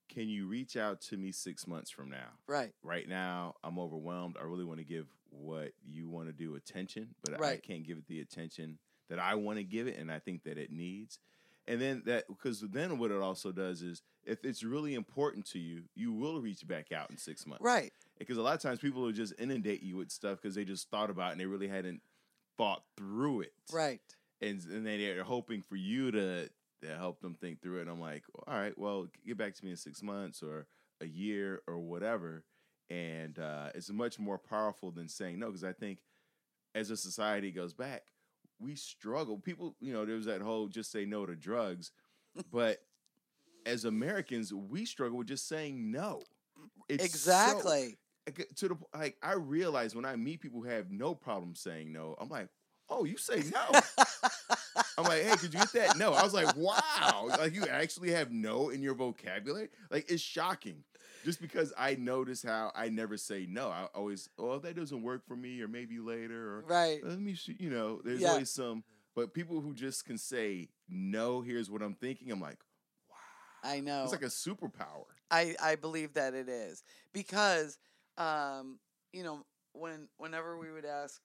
Can 0.09 0.27
you 0.29 0.45
reach 0.47 0.75
out 0.75 1.01
to 1.01 1.17
me 1.17 1.31
six 1.31 1.65
months 1.65 1.89
from 1.89 2.09
now? 2.09 2.37
right. 2.47 2.73
Right 2.83 3.07
now, 3.07 3.55
I'm 3.63 3.79
overwhelmed. 3.79 4.35
I 4.39 4.43
really 4.43 4.65
want 4.65 4.79
to 4.79 4.85
give 4.85 5.07
what 5.29 5.71
you 5.83 6.09
want 6.09 6.27
to 6.27 6.33
do 6.33 6.55
attention, 6.55 7.15
but 7.23 7.41
I 7.41 7.57
can't 7.57 7.83
give 7.87 7.97
it 7.97 8.07
the 8.07 8.19
attention 8.19 8.77
that 9.09 9.17
I 9.19 9.35
want 9.35 9.57
to 9.57 9.63
give 9.63 9.87
it 9.87 9.97
and 9.97 10.11
I 10.11 10.19
think 10.19 10.43
that 10.43 10.57
it 10.57 10.71
needs. 10.71 11.17
And 11.67 11.79
then 11.81 12.03
that 12.05 12.25
because 12.27 12.59
then 12.61 12.97
what 12.99 13.11
it 13.11 13.21
also 13.21 13.51
does 13.51 13.81
is 13.81 14.01
if 14.25 14.43
it's 14.43 14.63
really 14.63 14.95
important 14.95 15.45
to 15.51 15.59
you, 15.59 15.83
you 15.95 16.11
will 16.11 16.41
reach 16.41 16.67
back 16.67 16.91
out 16.91 17.09
in 17.09 17.17
six 17.17 17.45
months 17.47 17.63
Right. 17.63 17.91
because 18.19 18.37
a 18.37 18.41
lot 18.41 18.55
of 18.55 18.61
times 18.61 18.79
people 18.79 19.01
will 19.01 19.11
just 19.11 19.33
inundate 19.39 19.81
you 19.81 19.95
with 19.97 20.11
stuff 20.11 20.41
because 20.41 20.55
they 20.55 20.65
just 20.65 20.89
thought 20.89 21.09
about 21.09 21.29
it 21.29 21.31
and 21.33 21.41
they 21.41 21.45
really 21.45 21.67
hadn't 21.69 22.01
thought 22.57 22.83
through 22.97 23.41
it. 23.41 23.53
Right. 23.71 24.01
And, 24.41 24.61
and 24.65 24.85
then 24.85 24.99
they're 24.99 25.23
hoping 25.23 25.61
for 25.61 25.75
you 25.77 26.11
to, 26.11 26.49
to 26.81 26.97
help 26.97 27.21
them 27.21 27.33
think 27.33 27.61
through 27.61 27.77
it. 27.77 27.81
And 27.83 27.89
I'm 27.91 28.01
like, 28.01 28.23
all 28.45 28.57
right, 28.59 28.77
well, 28.77 29.07
get 29.25 29.37
back 29.37 29.55
to 29.55 29.63
me 29.65 29.71
in 29.71 29.77
six 29.77 30.03
months 30.03 30.43
or 30.43 30.67
a 31.01 31.05
year 31.05 31.61
or 31.65 31.79
whatever. 31.79 32.43
And 32.89 33.39
uh, 33.39 33.69
it's 33.73 33.89
much 33.89 34.19
more 34.19 34.37
powerful 34.37 34.91
than 34.91 35.07
saying 35.07 35.39
no 35.39 35.47
because 35.47 35.63
I 35.63 35.71
think 35.71 35.99
as 36.75 36.89
a 36.91 36.97
society 36.97 37.51
goes 37.51 37.73
back, 37.73 38.03
we 38.59 38.75
struggle. 38.75 39.37
People, 39.37 39.75
you 39.79 39.93
know, 39.93 40.05
there 40.05 40.15
was 40.15 40.25
that 40.25 40.41
whole 40.41 40.67
just 40.67 40.91
say 40.91 41.05
no 41.05 41.25
to 41.25 41.35
drugs, 41.35 41.91
but 42.51 42.79
as 43.65 43.85
Americans, 43.85 44.53
we 44.53 44.85
struggle 44.85 45.17
with 45.17 45.27
just 45.27 45.47
saying 45.47 45.91
no. 45.91 46.21
It's 46.89 47.03
exactly. 47.03 47.97
like, 48.27 48.47
to 48.55 48.69
the 48.69 48.77
like 48.95 49.17
I 49.21 49.33
realize 49.33 49.95
when 49.95 50.05
I 50.05 50.15
meet 50.15 50.41
people 50.41 50.61
who 50.61 50.69
have 50.69 50.91
no 50.91 51.13
problem 51.13 51.55
saying 51.55 51.91
no, 51.91 52.15
I'm 52.19 52.29
like, 52.29 52.47
oh, 52.89 53.03
you 53.03 53.17
say 53.17 53.43
no. 53.53 53.81
I'm 54.97 55.05
like, 55.05 55.23
hey, 55.23 55.35
could 55.35 55.53
you 55.53 55.59
get 55.59 55.73
that? 55.73 55.97
No. 55.97 56.13
I 56.13 56.23
was 56.23 56.33
like, 56.33 56.55
wow, 56.55 57.27
like 57.29 57.53
you 57.53 57.65
actually 57.67 58.11
have 58.11 58.31
no 58.31 58.69
in 58.69 58.81
your 58.81 58.95
vocabulary. 58.95 59.69
Like 59.89 60.09
it's 60.09 60.21
shocking, 60.21 60.83
just 61.23 61.41
because 61.41 61.73
I 61.77 61.95
notice 61.95 62.43
how 62.43 62.71
I 62.75 62.89
never 62.89 63.17
say 63.17 63.47
no. 63.49 63.69
I 63.69 63.87
always, 63.95 64.29
oh, 64.37 64.59
that 64.59 64.75
doesn't 64.75 65.01
work 65.01 65.25
for 65.25 65.35
me, 65.35 65.61
or 65.61 65.67
maybe 65.67 65.99
later, 65.99 66.57
or 66.57 66.65
right. 66.67 66.99
let 67.03 67.19
me, 67.19 67.35
see, 67.35 67.55
you 67.59 67.69
know, 67.69 68.01
there's 68.03 68.21
Yeah. 68.21 68.31
always 68.31 68.49
some. 68.49 68.83
But 69.15 69.33
people 69.33 69.61
who 69.61 69.73
just 69.73 70.05
can 70.05 70.17
say 70.17 70.69
no, 70.89 71.41
here's 71.41 71.69
what 71.69 71.81
I'm 71.81 71.93
thinking. 71.93 72.31
I'm 72.31 72.41
like, 72.41 72.57
wow, 73.09 73.71
I 73.71 73.79
know. 73.79 74.03
it's 74.03 74.11
like 74.11 74.23
a 74.23 74.25
superpower. 74.25 75.05
I 75.31 75.55
I 75.61 75.75
believe 75.75 76.13
that 76.13 76.33
it 76.33 76.47
is 76.47 76.83
because 77.13 77.79
um 78.17 78.79
you 79.11 79.23
know 79.23 79.45
when 79.73 80.07
whenever 80.17 80.57
we 80.57 80.71
would 80.71 80.85
ask 80.85 81.21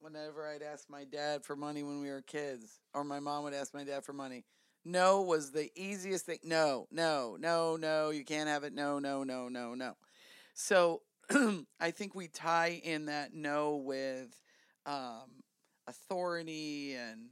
whenever 0.00 0.46
I'd 0.46 0.62
ask 0.62 0.88
my 0.88 1.04
dad 1.04 1.44
for 1.44 1.56
money 1.56 1.82
when 1.82 2.00
we 2.00 2.08
were 2.08 2.22
kids 2.22 2.80
or 2.94 3.04
my 3.04 3.20
mom 3.20 3.44
would 3.44 3.54
ask 3.54 3.74
my 3.74 3.84
dad 3.84 4.04
for 4.04 4.12
money 4.12 4.44
no 4.84 5.22
was 5.22 5.50
the 5.52 5.70
easiest 5.76 6.26
thing 6.26 6.38
no 6.42 6.86
no 6.90 7.36
no 7.38 7.76
no 7.76 8.10
you 8.10 8.24
can't 8.24 8.48
have 8.48 8.64
it 8.64 8.72
no 8.72 8.98
no 8.98 9.22
no 9.24 9.48
no 9.48 9.74
no 9.74 9.94
so 10.54 11.02
I 11.80 11.90
think 11.90 12.14
we 12.14 12.28
tie 12.28 12.80
in 12.82 13.06
that 13.06 13.34
no 13.34 13.76
with 13.76 14.34
um 14.86 15.42
authority 15.86 16.94
and 16.94 17.30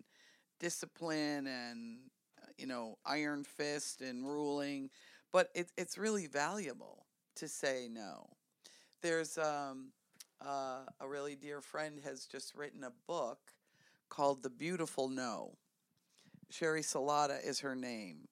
discipline 0.61 1.47
and 1.47 1.99
uh, 2.43 2.47
you 2.59 2.67
know 2.67 2.99
iron 3.07 3.45
fist 3.45 4.01
and 4.03 4.27
ruling 4.27 4.91
but 5.33 5.51
it, 5.55 5.71
it's 5.77 5.99
really 5.99 6.27
valuable 6.27 7.07
to 7.37 7.49
say 7.49 7.89
no. 7.91 8.27
There's 9.03 9.39
um, 9.39 9.93
uh, 10.45 10.81
a 11.01 11.09
really 11.09 11.37
dear 11.37 11.61
friend 11.61 12.01
has 12.05 12.27
just 12.27 12.55
written 12.55 12.85
a 12.85 12.93
book 13.07 13.39
called 14.09 14.43
The 14.43 14.51
Beautiful 14.51 15.09
No. 15.09 15.57
Sherry 16.51 16.83
Salata 16.83 17.45
is 17.45 17.61
her 17.61 17.75
name, 17.75 18.29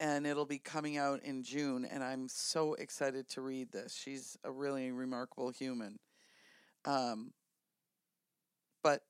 and 0.00 0.26
it'll 0.26 0.46
be 0.46 0.58
coming 0.58 0.96
out 0.96 1.22
in 1.22 1.42
June. 1.42 1.84
And 1.84 2.02
I'm 2.02 2.28
so 2.28 2.74
excited 2.74 3.28
to 3.30 3.40
read 3.40 3.72
this. 3.72 3.94
She's 3.94 4.36
a 4.44 4.50
really 4.50 4.90
remarkable 4.90 5.50
human. 5.50 5.98
Um, 6.84 7.32
but 8.82 9.02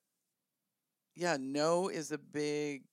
yeah, 1.15 1.37
no 1.39 1.89
is 1.89 2.11
a 2.11 2.17
big 2.17 2.83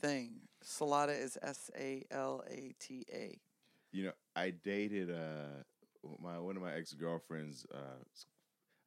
thing. 0.00 0.40
Salata 0.64 1.20
is 1.20 1.36
S 1.42 1.70
A 1.78 2.04
L 2.10 2.42
A 2.48 2.74
T 2.80 3.04
A. 3.12 3.38
You 3.92 4.06
know, 4.06 4.12
I 4.34 4.50
dated 4.50 5.10
uh 5.10 5.62
my 6.20 6.38
one 6.38 6.56
of 6.56 6.62
my 6.62 6.74
ex 6.74 6.92
girlfriends. 6.92 7.66
Uh, 7.72 8.02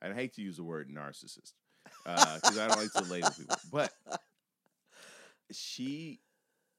I 0.02 0.14
hate 0.14 0.34
to 0.36 0.42
use 0.42 0.58
the 0.58 0.64
word 0.64 0.90
narcissist 0.90 1.54
because 2.04 2.58
I 2.58 2.68
don't 2.68 2.78
like 2.78 2.92
to 2.94 3.12
label 3.12 3.30
people, 3.32 3.56
but 3.72 3.92
she 5.52 6.20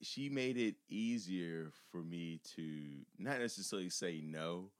she 0.01 0.29
made 0.29 0.57
it 0.57 0.77
easier 0.89 1.73
for 1.91 2.03
me 2.03 2.41
to 2.57 3.05
not 3.19 3.41
necessarily 3.41 3.91
say 3.91 4.21
no, 4.23 4.71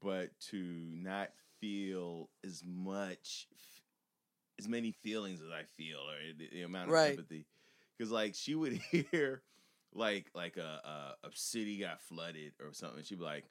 but 0.00 0.30
to 0.50 0.56
not 0.56 1.30
feel 1.60 2.30
as 2.44 2.62
much 2.64 3.46
as 4.58 4.68
many 4.68 4.92
feelings 4.92 5.40
as 5.42 5.50
I 5.50 5.64
feel 5.64 5.98
or 5.98 6.16
the, 6.38 6.48
the 6.50 6.62
amount 6.62 6.88
of 6.88 6.94
Right. 6.94 7.10
empathy. 7.10 7.46
Because 7.98 8.10
like 8.10 8.34
she 8.34 8.54
would 8.54 8.72
hear 8.90 9.42
like 9.94 10.30
like 10.34 10.56
a, 10.56 11.16
a 11.22 11.26
a 11.26 11.30
city 11.34 11.78
got 11.78 12.00
flooded 12.00 12.52
or 12.60 12.72
something, 12.72 13.02
she'd 13.04 13.18
be 13.18 13.24
like, 13.24 13.44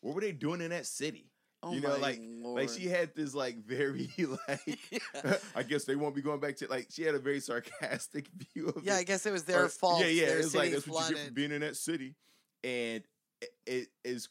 "What 0.00 0.14
were 0.14 0.20
they 0.20 0.32
doing 0.32 0.60
in 0.60 0.70
that 0.70 0.86
city?" 0.86 1.30
Oh 1.62 1.72
you 1.72 1.80
know, 1.80 1.88
my 1.88 1.96
like 1.96 2.20
Lord. 2.22 2.60
like 2.60 2.68
she 2.78 2.86
had 2.88 3.14
this 3.16 3.34
like 3.34 3.58
very 3.64 4.08
like. 4.48 4.78
I 5.56 5.62
guess 5.64 5.84
they 5.84 5.96
won't 5.96 6.14
be 6.14 6.22
going 6.22 6.40
back 6.40 6.56
to 6.56 6.68
like 6.68 6.86
she 6.90 7.02
had 7.02 7.14
a 7.14 7.18
very 7.18 7.40
sarcastic 7.40 8.28
view 8.28 8.68
of 8.68 8.76
it. 8.78 8.84
Yeah, 8.84 8.96
it. 8.96 9.00
I 9.00 9.02
guess 9.04 9.26
it 9.26 9.32
was 9.32 9.44
their 9.44 9.64
Or- 9.64 9.68
fault. 9.68 10.00
Yeah, 10.00 10.06
yeah. 10.06 10.24
It's 10.26 10.54
like 10.54 10.72
that's 10.72 10.86
what 10.86 11.08
you 11.10 11.16
get 11.16 11.26
for 11.26 11.32
being 11.32 11.50
in 11.52 11.60
that 11.62 11.76
city, 11.76 12.14
and 12.62 13.02
it, 13.40 13.50
it 13.66 13.88
is 14.04 14.28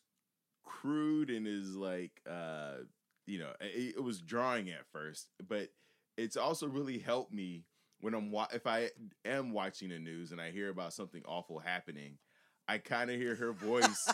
crude 0.66 1.30
and 1.30 1.48
is 1.48 1.76
like 1.76 2.22
uh 2.30 2.74
you 3.26 3.40
know 3.40 3.52
it, 3.62 3.96
it 3.98 4.04
was 4.04 4.22
drawing 4.22 4.70
at 4.70 4.86
first, 4.92 5.28
but 5.48 5.70
it's 6.18 6.38
also 6.38 6.68
really 6.68 6.98
helped 6.98 7.34
me 7.34 7.64
when 8.00 8.14
I'm 8.14 8.32
wa- 8.32 8.48
if 8.54 8.66
I 8.68 8.90
am 9.26 9.52
watching 9.52 9.90
the 9.90 10.00
news 10.00 10.32
and 10.32 10.40
I 10.40 10.52
hear 10.52 10.70
about 10.70 10.94
something 10.94 11.24
awful 11.26 11.60
happening. 11.60 12.18
I 12.68 12.78
kind 12.80 13.10
of 13.10 13.16
hear 13.18 13.36
her 13.36 13.52
voice 13.54 14.10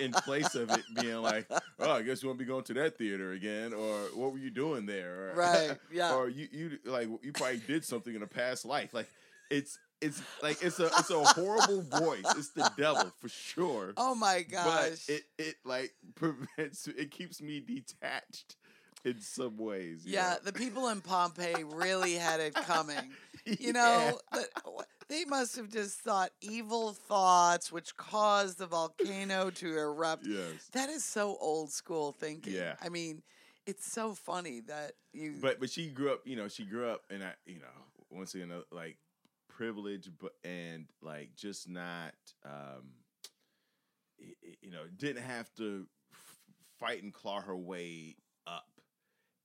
in 0.00 0.12
place 0.12 0.54
of 0.54 0.70
it 0.70 0.82
being 1.00 1.16
like, 1.16 1.46
"Oh, 1.78 1.92
I 1.92 2.02
guess 2.02 2.22
you 2.22 2.28
won't 2.28 2.38
be 2.38 2.44
going 2.44 2.64
to 2.64 2.74
that 2.74 2.96
theater 2.96 3.32
again," 3.32 3.72
or 3.74 3.98
"What 4.14 4.32
were 4.32 4.38
you 4.38 4.50
doing 4.50 4.86
there?" 4.86 5.30
Or, 5.32 5.34
Right, 5.34 5.78
yeah. 5.92 6.14
or 6.14 6.28
you 6.28 6.48
you 6.50 6.78
like 6.84 7.08
you 7.22 7.32
probably 7.32 7.60
did 7.66 7.84
something 7.84 8.14
in 8.14 8.22
a 8.22 8.26
past 8.26 8.64
life. 8.64 8.94
Like 8.94 9.08
it's 9.50 9.78
it's 10.00 10.22
like 10.42 10.62
it's 10.62 10.80
a 10.80 10.86
it's 10.86 11.10
a 11.10 11.22
horrible 11.22 11.82
voice. 11.82 12.24
It's 12.36 12.50
the 12.50 12.70
devil 12.78 13.12
for 13.20 13.28
sure. 13.28 13.92
oh 13.96 14.14
my 14.14 14.42
gosh. 14.42 14.64
but 15.06 15.14
it 15.14 15.22
it 15.38 15.54
like 15.64 15.92
prevents 16.14 16.86
it 16.88 17.10
keeps 17.10 17.40
me 17.42 17.60
detached 17.60 18.56
in 19.04 19.20
some 19.20 19.56
ways. 19.56 20.02
yeah, 20.06 20.30
know? 20.30 20.36
the 20.44 20.52
people 20.52 20.88
in 20.88 21.00
Pompeii 21.00 21.64
really 21.64 22.14
had 22.14 22.40
it 22.40 22.54
coming. 22.54 23.10
You 23.44 23.72
know, 23.72 24.20
the, 24.30 24.46
they 25.08 25.24
must 25.24 25.56
have 25.56 25.68
just 25.68 25.98
thought 25.98 26.30
evil 26.40 26.92
thoughts, 26.92 27.72
which 27.72 27.96
caused 27.96 28.58
the 28.58 28.68
volcano 28.68 29.50
to 29.50 29.76
erupt. 29.76 30.24
Yes. 30.24 30.68
That 30.74 30.90
is 30.90 31.04
so 31.04 31.36
old 31.40 31.72
school 31.72 32.12
thinking. 32.12 32.52
Yeah. 32.52 32.74
I 32.80 32.88
mean, 32.88 33.20
it's 33.66 33.90
so 33.90 34.14
funny 34.14 34.60
that 34.68 34.92
you. 35.12 35.34
But 35.40 35.58
but 35.58 35.70
she 35.70 35.88
grew 35.88 36.12
up, 36.12 36.20
you 36.24 36.36
know, 36.36 36.46
she 36.46 36.64
grew 36.64 36.86
up 36.86 37.02
in 37.10 37.20
a 37.20 37.34
you 37.44 37.58
know, 37.58 38.06
once 38.10 38.36
again 38.36 38.52
uh, 38.52 38.60
like 38.70 38.96
privilege 39.48 40.08
but 40.20 40.32
and 40.44 40.86
like 41.02 41.34
just 41.34 41.68
not 41.68 42.14
um 42.44 42.92
you 44.60 44.70
know, 44.70 44.84
didn't 44.96 45.22
have 45.22 45.52
to 45.56 45.86
fight 46.78 47.02
and 47.02 47.12
claw 47.12 47.40
her 47.40 47.56
way. 47.56 48.16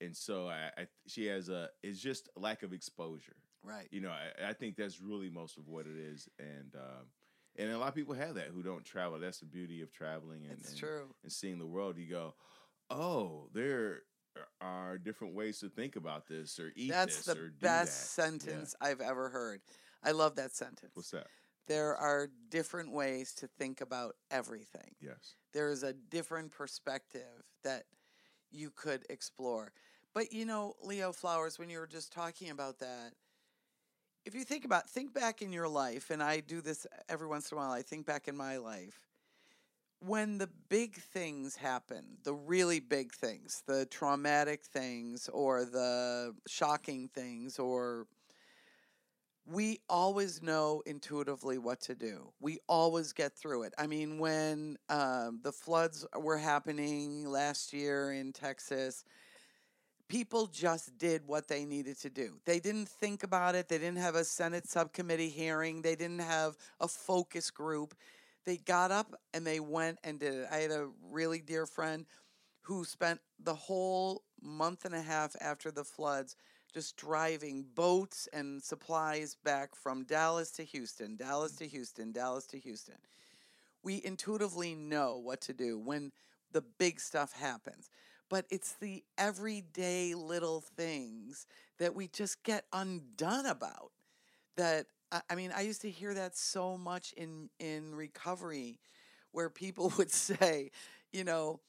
And 0.02 0.16
so 0.16 0.48
I, 0.48 0.70
I 0.78 0.88
she 1.08 1.26
has 1.28 1.50
a 1.50 1.70
it's 1.84 2.00
just 2.00 2.30
lack 2.36 2.64
of 2.64 2.74
exposure. 2.74 3.36
right. 3.64 3.88
You 3.92 4.02
know, 4.02 4.12
I, 4.12 4.50
I 4.50 4.54
think 4.54 4.76
that's 4.76 5.02
really 5.02 5.30
most 5.30 5.58
of 5.58 5.68
what 5.68 5.86
it 5.88 5.98
is 5.98 6.30
and 6.40 6.76
um 6.76 7.08
and 7.60 7.72
a 7.72 7.78
lot 7.80 7.88
of 7.90 7.96
people 7.96 8.14
have 8.14 8.36
that 8.36 8.48
who 8.54 8.62
don't 8.62 8.86
travel. 8.86 9.20
That's 9.20 9.40
the 9.40 9.46
beauty 9.48 9.82
of 9.82 9.92
traveling 9.92 10.44
and, 10.46 10.60
It's 10.60 10.70
and 10.70 10.78
true. 10.80 11.08
and 11.24 11.32
seeing 11.32 11.58
the 11.58 11.66
world, 11.66 11.98
you 11.98 12.08
go, 12.08 12.36
oh, 12.92 13.50
there 13.54 14.02
are 14.62 15.00
different 15.00 15.34
ways 15.34 15.58
to 15.60 15.70
think 15.70 15.96
about 15.96 16.28
this 16.28 16.60
or 16.60 16.72
eat 16.76 16.92
That's 16.92 17.24
this 17.24 17.26
the 17.36 17.52
best 17.60 17.62
that. 17.62 18.22
Yeah. 18.24 18.30
sentence 18.30 18.76
I've 18.80 19.02
ever 19.02 19.30
heard. 19.30 19.62
I 20.04 20.12
love 20.12 20.36
that 20.36 20.56
sentence. 20.56 20.92
What's 20.94 21.10
that? 21.12 21.26
There 21.68 21.96
are 21.98 22.30
different 22.50 22.92
ways 22.94 23.34
to 23.40 23.48
think 23.48 23.82
about 23.82 24.16
everything. 24.30 24.94
Yes. 25.02 25.34
there 25.54 25.70
is 25.72 25.82
a 25.82 25.94
different 25.94 26.52
perspective 26.52 27.44
that 27.64 27.84
you 28.52 28.70
could 28.70 29.06
explore. 29.10 29.72
But 30.18 30.34
you 30.34 30.46
know, 30.46 30.76
Leo 30.82 31.12
Flowers, 31.12 31.60
when 31.60 31.70
you 31.70 31.78
were 31.78 31.86
just 31.86 32.12
talking 32.12 32.50
about 32.50 32.80
that, 32.80 33.14
if 34.26 34.34
you 34.34 34.44
think 34.44 34.66
about 34.66 34.90
think 34.90 35.14
back 35.14 35.44
in 35.44 35.54
your 35.54 35.68
life, 35.68 36.10
and 36.10 36.24
I 36.24 36.40
do 36.40 36.60
this 36.60 36.88
every 37.08 37.28
once 37.28 37.52
in 37.52 37.56
a 37.56 37.62
while, 37.62 37.70
I 37.70 37.84
think 37.84 38.08
back 38.08 38.28
in 38.28 38.36
my 38.36 38.58
life. 38.58 38.98
When 40.00 40.40
the 40.40 40.50
big 40.70 40.96
things 40.96 41.56
happen, 41.56 42.18
the 42.24 42.34
really 42.34 42.80
big 42.80 43.14
things, 43.14 43.62
the 43.68 43.86
traumatic 43.86 44.64
things 44.64 45.30
or 45.32 45.66
the 45.66 46.34
shocking 46.48 47.10
things 47.10 47.60
or 47.60 48.08
we 49.46 49.82
always 49.88 50.42
know 50.42 50.82
intuitively 50.88 51.60
what 51.60 51.80
to 51.82 51.94
do. 51.94 52.34
We 52.40 52.58
always 52.68 53.14
get 53.14 53.34
through 53.34 53.64
it. 53.64 53.74
I 53.78 53.86
mean, 53.86 54.18
when 54.18 54.78
um, 54.90 55.42
the 55.44 55.52
floods 55.52 56.08
were 56.20 56.40
happening 56.40 57.30
last 57.30 57.72
year 57.72 58.14
in 58.14 58.34
Texas, 58.34 59.06
people 60.08 60.48
just 60.48 60.98
did 60.98 61.22
what 61.26 61.48
they 61.48 61.66
needed 61.66 62.00
to 62.00 62.10
do. 62.10 62.40
They 62.46 62.60
didn't 62.60 62.88
think 62.88 63.24
about 63.24 63.56
it. 63.56 63.68
They 63.68 63.78
didn't 63.78 63.98
have 63.98 64.16
a 64.16 64.24
Senate 64.24 64.68
subcommittee 64.68 65.30
hearing. 65.30 65.82
They 65.82 65.96
didn't 65.96 66.20
have 66.20 66.58
a 66.80 66.88
focus 66.88 67.52
group. 67.52 67.94
They 68.46 68.58
got 68.58 68.92
up 68.92 69.16
and 69.34 69.46
they 69.46 69.60
went 69.60 70.00
and 70.04 70.20
did 70.20 70.34
it. 70.34 70.48
I 70.52 70.58
had 70.58 70.72
a 70.72 70.88
really 71.12 71.40
dear 71.40 71.66
friend 71.66 72.06
who 72.62 72.86
spent 72.86 73.20
the 73.44 73.56
whole 73.56 74.24
month 74.42 74.86
and 74.86 74.96
a 74.96 75.02
half 75.02 75.36
after 75.42 75.72
the 75.72 75.84
floods 75.84 76.36
just 76.74 76.98
driving 76.98 77.66
boats 77.76 78.28
and 78.34 78.62
supplies 78.62 79.36
back 79.44 79.76
from 79.76 80.04
Dallas 80.04 80.52
to 80.52 80.64
Houston, 80.64 81.16
Dallas 81.16 81.54
to 81.54 81.68
Houston, 81.68 82.12
Dallas 82.12 82.46
to 82.48 82.60
Houston. 82.60 82.98
We 83.84 84.02
intuitively 84.04 84.76
know 84.76 85.18
what 85.18 85.42
to 85.42 85.54
do 85.54 85.80
when 85.80 86.12
the 86.52 86.62
big 86.62 87.00
stuff 87.00 87.34
happens. 87.34 87.90
But 88.30 88.46
it's 88.50 88.74
the 88.74 89.04
everyday 89.18 90.14
little 90.14 90.62
things 90.62 91.48
that 91.80 91.96
we 91.96 92.08
just 92.10 92.44
get 92.44 92.66
undone 92.74 93.46
about. 93.46 93.92
That 94.58 94.88
I 95.30 95.36
mean, 95.36 95.52
I 95.56 95.62
used 95.62 95.82
to 95.82 95.90
hear 95.92 96.14
that 96.14 96.36
so 96.36 96.78
much 96.78 97.14
in 97.14 97.50
in 97.60 97.96
recovery, 97.96 98.80
where 99.32 99.50
people 99.50 99.94
would 99.98 100.12
say, 100.12 100.72
you 101.14 101.24
know, 101.24 101.62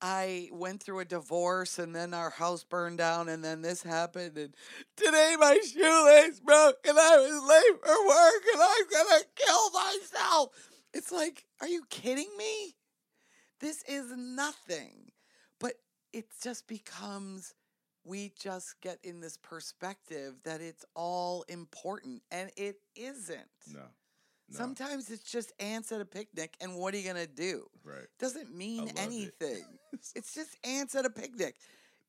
I 0.00 0.50
went 0.52 0.82
through 0.82 1.00
a 1.00 1.04
divorce 1.04 1.78
and 1.78 1.94
then 1.96 2.14
our 2.14 2.30
house 2.30 2.64
burned 2.64 2.98
down 2.98 3.28
and 3.28 3.42
then 3.42 3.62
this 3.62 3.82
happened 3.82 4.36
and 4.36 4.54
today 4.96 5.36
my 5.38 5.58
shoelace 5.64 6.40
broke 6.40 6.78
and 6.86 6.98
I 6.98 7.16
was 7.16 7.48
late 7.48 7.80
for 7.82 8.06
work 8.08 8.42
and 8.52 8.62
I'm 8.62 8.86
gonna 8.92 9.24
kill 9.34 9.70
myself. 9.70 10.50
It's 10.92 11.10
like, 11.10 11.46
are 11.60 11.68
you 11.68 11.84
kidding 11.90 12.30
me? 12.36 12.76
This 13.60 13.82
is 13.88 14.12
nothing. 14.16 15.03
It 16.14 16.26
just 16.40 16.68
becomes 16.68 17.54
we 18.04 18.32
just 18.38 18.80
get 18.80 18.98
in 19.02 19.20
this 19.20 19.36
perspective 19.36 20.34
that 20.44 20.60
it's 20.60 20.84
all 20.94 21.44
important 21.48 22.22
and 22.30 22.50
it 22.56 22.76
isn't. 22.94 23.40
No. 23.72 23.80
No. 23.80 24.58
Sometimes 24.58 25.10
it's 25.10 25.30
just 25.30 25.52
ants 25.58 25.90
at 25.90 26.00
a 26.00 26.04
picnic 26.04 26.54
and 26.60 26.76
what 26.76 26.94
are 26.94 26.98
you 26.98 27.06
gonna 27.06 27.26
do? 27.26 27.66
right. 27.82 28.06
doesn't 28.20 28.54
mean 28.54 28.80
love 28.80 28.90
it. 28.90 28.98
anything. 29.00 29.64
it's 30.14 30.34
just 30.34 30.56
ants 30.64 30.94
at 30.94 31.04
a 31.04 31.10
picnic. 31.10 31.56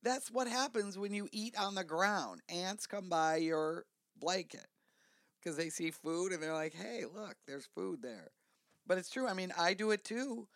That's 0.04 0.30
what 0.30 0.48
happens 0.48 1.00
when 1.00 1.14
you 1.14 1.28
eat 1.32 1.58
on 1.58 1.74
the 1.74 1.84
ground. 1.84 2.42
Ants 2.50 2.86
come 2.86 3.10
by 3.10 3.38
your 3.38 3.86
blanket 4.20 4.68
because 5.40 5.58
they 5.58 5.70
see 5.70 5.90
food 5.90 6.32
and 6.32 6.44
they're 6.44 6.54
like, 6.54 6.74
hey, 6.74 7.06
look, 7.12 7.36
there's 7.48 7.68
food 7.74 8.02
there. 8.04 8.30
But 8.86 9.00
it's 9.00 9.10
true. 9.10 9.28
I 9.28 9.34
mean, 9.34 9.52
I 9.58 9.74
do 9.74 9.92
it 9.92 10.04
too. 10.04 10.48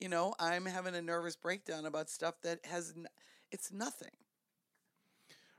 You 0.00 0.08
know, 0.08 0.34
I'm 0.38 0.66
having 0.66 0.94
a 0.94 1.02
nervous 1.02 1.36
breakdown 1.36 1.86
about 1.86 2.10
stuff 2.10 2.34
that 2.42 2.64
has, 2.66 2.92
n- 2.96 3.06
it's 3.50 3.72
nothing. 3.72 4.10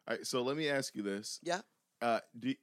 All 0.08 0.16
right. 0.16 0.26
So 0.26 0.42
let 0.44 0.58
me 0.58 0.70
ask 0.70 0.96
you 0.96 1.02
this. 1.02 1.40
Yeah. 1.44 1.62
Uh, 2.02 2.20
do, 2.40 2.54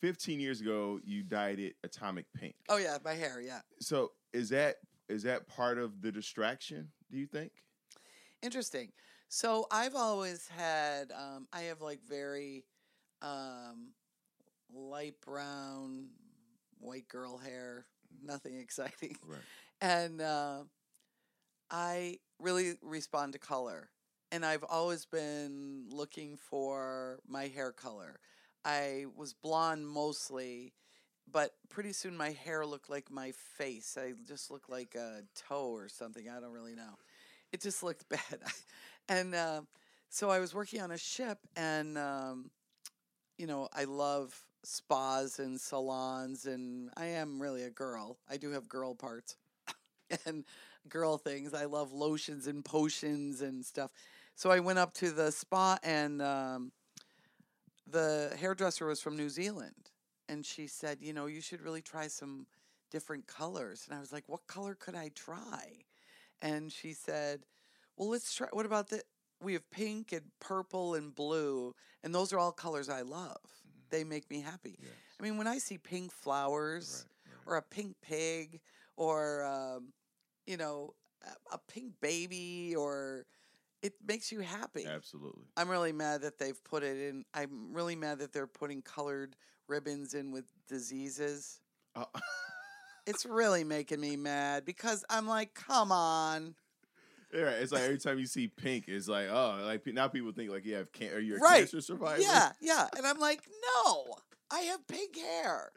15 0.00 0.40
years 0.40 0.60
ago, 0.60 1.00
you 1.04 1.22
dyed 1.22 1.58
it 1.58 1.76
atomic 1.84 2.26
pink. 2.34 2.54
Oh, 2.68 2.76
yeah, 2.76 2.98
my 3.04 3.14
hair. 3.14 3.40
Yeah. 3.40 3.60
So 3.80 4.12
is 4.32 4.50
that 4.50 4.76
is 5.08 5.22
that 5.24 5.48
part 5.48 5.78
of 5.78 6.00
the 6.00 6.12
distraction? 6.12 6.88
Do 7.10 7.18
you 7.18 7.26
think? 7.26 7.52
Interesting. 8.42 8.92
So 9.28 9.66
I've 9.70 9.94
always 9.94 10.48
had, 10.48 11.10
um, 11.12 11.48
I 11.52 11.62
have 11.62 11.80
like 11.80 12.00
very 12.08 12.64
um, 13.20 13.92
light 14.72 15.14
brown, 15.24 16.08
white 16.78 17.08
girl 17.08 17.38
hair, 17.38 17.86
nothing 18.24 18.56
exciting. 18.60 19.16
Right. 19.26 19.40
And 19.80 20.20
uh, 20.20 20.62
I 21.72 22.18
really 22.40 22.74
respond 22.82 23.34
to 23.34 23.40
color. 23.40 23.90
And 24.30 24.46
I've 24.46 24.64
always 24.64 25.06
been 25.06 25.86
looking 25.90 26.36
for 26.36 27.20
my 27.28 27.48
hair 27.48 27.72
color. 27.72 28.20
I 28.64 29.06
was 29.16 29.34
blonde 29.34 29.86
mostly, 29.88 30.74
but 31.30 31.52
pretty 31.70 31.92
soon 31.94 32.16
my 32.16 32.30
hair 32.30 32.66
looked 32.66 32.90
like 32.90 33.10
my 33.10 33.32
face. 33.32 33.98
I 34.00 34.14
just 34.26 34.50
looked 34.50 34.70
like 34.70 34.94
a 34.96 35.22
toe 35.34 35.70
or 35.72 35.88
something. 35.88 36.28
I 36.28 36.40
don't 36.40 36.52
really 36.52 36.74
know. 36.76 36.98
It 37.52 37.62
just 37.62 37.82
looked 37.82 38.08
bad. 38.10 38.40
and 39.08 39.34
uh, 39.34 39.62
so 40.10 40.30
I 40.30 40.40
was 40.40 40.54
working 40.54 40.80
on 40.82 40.90
a 40.92 40.98
ship, 40.98 41.38
and 41.56 41.98
um, 41.98 42.50
you 43.38 43.46
know, 43.46 43.68
I 43.72 43.84
love 43.84 44.38
spas 44.64 45.38
and 45.38 45.60
salons, 45.60 46.46
and 46.46 46.90
I 46.96 47.06
am 47.06 47.40
really 47.40 47.64
a 47.64 47.70
girl. 47.70 48.18
I 48.30 48.36
do 48.36 48.50
have 48.50 48.68
girl 48.68 48.94
parts 48.94 49.36
and 50.26 50.44
girl 50.88 51.18
things. 51.18 51.54
I 51.54 51.64
love 51.64 51.92
lotions 51.92 52.46
and 52.46 52.64
potions 52.64 53.40
and 53.40 53.64
stuff. 53.64 53.90
So 54.34 54.50
I 54.50 54.60
went 54.60 54.78
up 54.78 54.94
to 54.94 55.10
the 55.10 55.30
spa, 55.30 55.78
and 55.82 56.20
um, 56.22 56.72
the 57.90 58.34
hairdresser 58.38 58.86
was 58.86 59.00
from 59.00 59.16
New 59.16 59.28
Zealand, 59.28 59.90
and 60.28 60.44
she 60.44 60.66
said, 60.66 60.98
"You 61.00 61.12
know, 61.12 61.26
you 61.26 61.40
should 61.40 61.60
really 61.60 61.82
try 61.82 62.08
some 62.08 62.46
different 62.90 63.26
colors." 63.26 63.86
And 63.88 63.96
I 63.96 64.00
was 64.00 64.12
like, 64.12 64.28
"What 64.28 64.46
color 64.46 64.74
could 64.74 64.94
I 64.94 65.10
try?" 65.14 65.84
And 66.40 66.72
she 66.72 66.92
said, 66.92 67.44
"Well, 67.96 68.08
let's 68.08 68.34
try. 68.34 68.48
What 68.52 68.66
about 68.66 68.88
the? 68.88 69.02
We 69.42 69.54
have 69.54 69.68
pink 69.70 70.12
and 70.12 70.22
purple 70.40 70.94
and 70.94 71.14
blue, 71.14 71.74
and 72.02 72.14
those 72.14 72.32
are 72.32 72.38
all 72.38 72.52
colors 72.52 72.88
I 72.88 73.02
love. 73.02 73.40
They 73.90 74.04
make 74.04 74.30
me 74.30 74.40
happy. 74.40 74.78
Yes. 74.80 74.92
I 75.20 75.22
mean, 75.22 75.36
when 75.36 75.46
I 75.46 75.58
see 75.58 75.78
pink 75.78 76.12
flowers 76.12 77.04
Right, 77.26 77.34
right. 77.46 77.52
or 77.52 77.56
a 77.58 77.62
pink 77.62 77.96
pig 78.00 78.60
or 78.96 79.44
um, 79.44 79.92
you 80.46 80.56
know 80.56 80.94
a, 81.52 81.58
pink 81.58 81.92
baby 82.00 82.74
or 82.76 83.26
it 83.82 83.94
makes 84.06 84.30
you 84.32 84.40
happy. 84.40 84.86
Absolutely. 84.86 85.44
I'm 85.56 85.68
really 85.68 85.92
mad 85.92 86.22
that 86.22 86.38
they've 86.38 86.62
put 86.64 86.82
it 86.82 86.96
in. 87.08 87.24
I'm 87.34 87.72
really 87.72 87.96
mad 87.96 88.18
that 88.20 88.32
they're 88.32 88.46
putting 88.46 88.82
colored 88.82 89.36
ribbons 89.68 90.14
in 90.14 90.30
with 90.32 90.44
diseases. 90.68 91.60
Oh, 91.96 92.06
It's 93.06 93.26
really 93.26 93.64
making 93.64 94.00
me 94.00 94.16
mad 94.16 94.64
because 94.64 95.04
I'm 95.10 95.26
like, 95.26 95.54
come 95.54 95.90
on. 95.90 96.54
yeah, 97.34 97.50
it's 97.50 97.72
like 97.72 97.82
every 97.82 97.98
time 97.98 98.18
you 98.20 98.26
see 98.26 98.46
pink, 98.46 98.84
it's 98.86 99.08
like, 99.08 99.28
oh, 99.28 99.58
like 99.64 99.84
now 99.88 100.06
people 100.08 100.30
think 100.32 100.50
like 100.50 100.64
you 100.64 100.74
have 100.76 100.92
can- 100.92 101.12
are 101.12 101.18
you 101.18 101.36
a 101.36 101.40
Right. 101.40 101.58
cancer 101.58 101.80
survivor? 101.80 102.22
Yeah, 102.22 102.52
yeah. 102.60 102.86
And 102.96 103.04
I'm 103.06 103.18
like, 103.18 103.42
no, 103.84 104.14
I 104.50 104.60
have 104.60 104.86
pink 104.86 105.16
hair. 105.16 105.72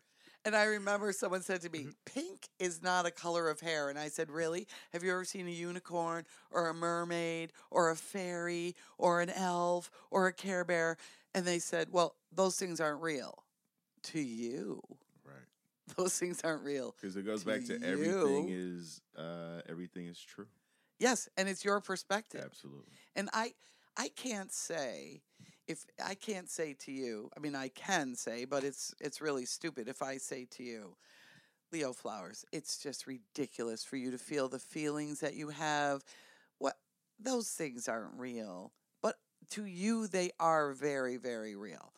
And 0.46 0.56
I 0.56 0.66
remember 0.66 1.12
someone 1.12 1.42
said 1.42 1.62
to 1.62 1.70
me, 1.70 1.88
pink 2.06 2.50
is 2.60 2.84
not 2.84 3.08
a 3.08 3.12
color 3.12 3.50
of 3.50 3.60
hair. 3.62 3.90
And 3.90 3.98
I 3.98 4.10
said, 4.10 4.30
really? 4.30 4.68
Have 4.94 5.04
you 5.04 5.12
ever 5.12 5.26
seen 5.26 5.48
a 5.48 5.52
unicorn 5.52 6.26
or 6.52 6.70
a 6.70 6.74
mermaid 6.74 7.52
or 7.72 7.90
a 7.90 7.96
fairy 7.96 8.76
or 9.00 9.22
an 9.22 9.32
elf 9.32 9.90
or 10.12 10.28
a 10.28 10.34
care 10.34 10.64
bear? 10.64 10.98
And 11.34 11.46
they 11.46 11.58
said, 11.58 11.88
well, 11.92 12.16
those 12.32 12.58
things 12.58 12.80
aren't 12.80 13.02
real 13.02 13.44
to 14.04 14.20
you. 14.20 14.82
Right. 15.26 15.36
Those 15.98 16.18
things 16.18 16.42
aren't 16.44 16.64
real. 16.64 16.96
Because 17.00 17.16
it 17.16 17.26
goes 17.26 17.42
To 17.44 17.48
back 17.48 17.66
to 17.66 17.80
everything 17.84 18.50
is 18.50 19.02
uh 19.18 19.62
everything 19.68 20.06
is 20.06 20.20
true. 20.20 20.48
Yes, 21.00 21.28
and 21.38 21.50
it's 21.50 21.66
your 21.66 21.82
perspective. 21.82 22.42
Absolutely. 22.46 22.94
And 23.16 23.30
I 23.34 23.54
I 23.98 24.10
can't 24.10 24.52
say 24.52 25.22
if 25.68 25.86
I 26.04 26.16
can't 26.16 26.50
say 26.50 26.74
to 26.80 26.92
you, 26.92 27.30
I 27.36 27.40
mean 27.40 27.56
I 27.56 27.70
can 27.70 28.16
say, 28.16 28.46
but 28.46 28.64
it's 28.64 28.94
it's 29.00 29.22
really 29.22 29.46
stupid 29.46 29.88
if 29.88 30.02
I 30.02 30.18
say 30.18 30.46
to 30.52 30.64
you, 30.64 30.96
Leo 31.72 31.94
Flowers, 31.94 32.46
it's 32.52 32.78
just 32.78 33.08
ridiculous 33.08 33.84
for 33.84 33.98
you 33.98 34.12
to 34.12 34.18
feel 34.18 34.48
the 34.48 34.60
feelings 34.60 35.20
that 35.20 35.36
you 35.36 35.50
have. 35.50 36.04
What 36.60 36.76
those 37.20 37.50
things 37.50 37.88
aren't 37.88 38.20
real. 38.20 38.72
But 39.02 39.16
to 39.52 39.66
you 39.66 40.08
they 40.08 40.32
are 40.40 40.74
very, 40.74 41.18
very 41.18 41.56
real. 41.56 41.94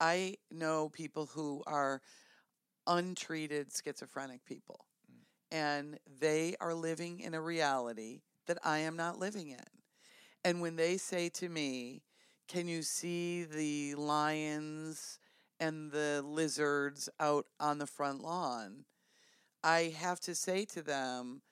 I 0.00 0.36
know 0.50 0.88
people 0.88 1.26
who 1.26 1.62
are 1.66 2.00
untreated 2.86 3.68
schizophrenic 3.72 4.44
people. 4.44 4.86
Mm. 5.10 5.24
And 5.50 5.98
they 6.20 6.56
are 6.60 6.74
living 6.74 7.20
in 7.20 7.34
a 7.34 7.40
reality 7.40 8.22
that 8.46 8.58
I 8.64 8.78
am 8.78 8.96
not 8.96 9.18
living 9.18 9.50
in. 9.50 9.64
And 10.44 10.60
when 10.60 10.76
they 10.76 10.96
say 10.96 11.28
to 11.30 11.48
me, 11.48 12.02
Can 12.48 12.68
you 12.68 12.82
see 12.82 13.44
the 13.44 13.94
lions 13.94 15.18
and 15.60 15.90
the 15.90 16.22
lizards 16.24 17.08
out 17.18 17.46
on 17.60 17.78
the 17.78 17.86
front 17.86 18.22
lawn? 18.22 18.84
I 19.64 19.94
have 19.98 20.20
to 20.20 20.34
say 20.34 20.64
to 20.66 20.82
them, 20.82 21.42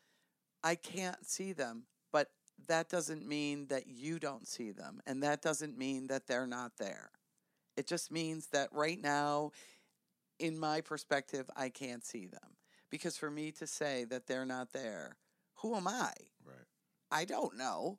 I 0.63 0.75
can't 0.75 1.25
see 1.25 1.53
them, 1.53 1.85
but 2.13 2.29
that 2.69 2.89
doesn't 2.89 3.27
mean 3.27 3.67
that 3.69 3.87
you 3.87 4.19
don't 4.19 4.47
see 4.47 4.73
them. 4.73 5.01
And 5.07 5.23
that 5.23 5.43
doesn't 5.43 5.79
mean 5.79 6.09
that 6.09 6.27
they're 6.27 6.47
not 6.47 6.73
there. 6.79 7.11
It 7.77 7.87
just 7.87 8.11
means 8.11 8.49
that 8.49 8.69
right 8.73 9.01
now, 9.01 9.53
in 10.39 10.59
my 10.59 10.81
perspective, 10.81 11.49
I 11.57 11.69
can't 11.69 12.05
see 12.05 12.27
them. 12.27 12.57
Because 12.91 13.17
for 13.17 13.31
me 13.31 13.53
to 13.53 13.67
say 13.67 14.05
that 14.11 14.27
they're 14.27 14.45
not 14.45 14.73
there, 14.73 15.17
who 15.57 15.77
am 15.77 15.87
I? 15.87 16.13
Right. 16.45 16.67
I 17.11 17.25
don't 17.25 17.57
know. 17.57 17.99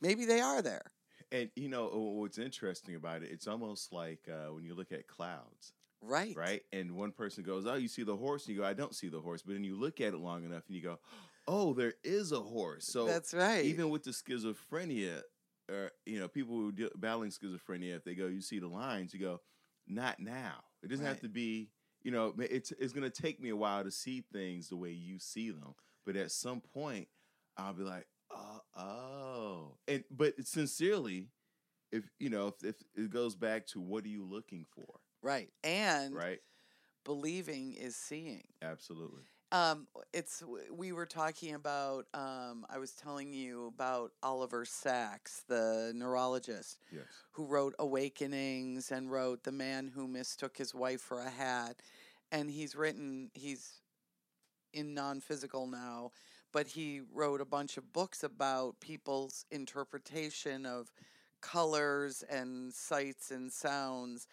Maybe 0.00 0.24
they 0.24 0.40
are 0.40 0.62
there. 0.62 0.92
And 1.32 1.50
you 1.56 1.68
know 1.70 1.88
what's 1.88 2.38
interesting 2.38 2.94
about 2.94 3.24
it? 3.24 3.32
It's 3.32 3.48
almost 3.48 3.92
like 3.92 4.28
uh, 4.28 4.48
when 4.52 4.64
you 4.64 4.74
look 4.74 4.92
at 4.92 5.08
clouds, 5.08 5.74
Right. 6.02 6.38
right? 6.38 6.62
And 6.72 6.96
one 6.96 7.12
person 7.12 7.44
goes, 7.44 7.66
"Oh, 7.66 7.74
you 7.74 7.88
see 7.88 8.04
the 8.04 8.16
horse?" 8.16 8.46
And 8.46 8.54
you 8.56 8.62
go, 8.62 8.66
"I 8.68 8.74
don't 8.74 8.94
see 8.94 9.08
the 9.08 9.20
horse." 9.22 9.42
But 9.42 9.54
then 9.54 9.64
you 9.64 9.76
look 9.76 10.00
at 10.00 10.14
it 10.14 10.18
long 10.18 10.44
enough, 10.44 10.66
and 10.68 10.76
you 10.76 10.82
go, 10.82 11.00
"Oh, 11.46 11.74
there 11.74 11.94
is 12.04 12.32
a 12.32 12.42
horse." 12.42 12.86
So 12.86 13.20
That's 13.20 13.34
right. 13.34 13.78
even 13.78 13.90
with 13.90 14.04
the 14.04 14.12
schizophrenia, 14.12 15.22
or 15.70 15.92
you 16.06 16.18
know, 16.20 16.28
people 16.28 16.56
who 16.56 16.72
deal 16.72 16.90
battling 16.96 17.30
schizophrenia, 17.30 17.96
if 17.96 18.04
they 18.04 18.14
go, 18.14 18.26
you 18.28 18.42
see 18.42 18.58
the 18.60 18.68
lines, 18.68 19.14
you 19.14 19.20
go, 19.20 19.42
"Not 19.86 20.20
now." 20.20 20.64
It 20.82 20.88
doesn't 20.88 21.06
have 21.06 21.20
to 21.20 21.28
be. 21.30 21.72
You 22.02 22.10
know, 22.12 22.34
it's 22.38 22.72
it's 22.72 22.92
gonna 22.92 23.10
take 23.10 23.40
me 23.40 23.50
a 23.50 23.56
while 23.56 23.84
to 23.84 23.90
see 23.92 24.22
things 24.22 24.68
the 24.68 24.76
way 24.76 24.92
you 24.92 25.18
see 25.18 25.50
them, 25.50 25.74
but 26.06 26.16
at 26.16 26.32
some 26.32 26.60
point, 26.60 27.08
I'll 27.56 27.74
be 27.74 27.84
like, 27.84 28.08
"Oh, 28.76 28.82
oh," 28.82 29.76
and 29.88 30.04
but 30.10 30.34
sincerely, 30.46 31.28
if 31.90 32.04
you 32.18 32.30
know, 32.30 32.48
if, 32.48 32.64
if 32.64 32.76
it 32.96 33.10
goes 33.10 33.34
back 33.36 33.66
to 33.68 33.80
what 33.80 34.04
are 34.04 34.08
you 34.08 34.24
looking 34.24 34.66
for, 34.74 35.00
right. 35.22 35.50
And 35.62 36.14
right? 36.14 36.40
believing 37.04 37.74
is 37.74 37.96
seeing. 37.96 38.44
Absolutely. 38.62 39.22
Um, 39.52 39.86
it's 40.14 40.42
we 40.70 40.92
were 40.92 41.04
talking 41.04 41.54
about. 41.54 42.06
Um, 42.14 42.64
I 42.70 42.78
was 42.78 42.92
telling 42.92 43.34
you 43.34 43.66
about 43.66 44.12
Oliver 44.22 44.64
Sacks, 44.64 45.42
the 45.46 45.92
neurologist 45.94 46.78
Yes. 46.90 47.04
who 47.32 47.44
wrote 47.44 47.74
Awakenings 47.78 48.90
and 48.90 49.10
wrote 49.10 49.44
The 49.44 49.52
Man 49.52 49.88
Who 49.88 50.08
Mistook 50.08 50.56
His 50.56 50.74
Wife 50.74 51.02
for 51.02 51.20
a 51.20 51.28
Hat, 51.28 51.82
and 52.30 52.50
he's 52.50 52.74
written. 52.74 53.30
He's 53.34 53.80
in 54.72 54.94
non-physical 54.94 55.66
now, 55.66 56.12
but 56.52 56.68
he 56.68 57.00
wrote 57.12 57.40
a 57.40 57.44
bunch 57.46 57.76
of 57.76 57.92
books 57.92 58.22
about 58.22 58.80
people's 58.80 59.44
interpretation 59.50 60.66
of 60.66 60.92
colors 61.40 62.22
and 62.30 62.72
sights 62.72 63.30
and 63.30 63.52
sounds 63.52 64.28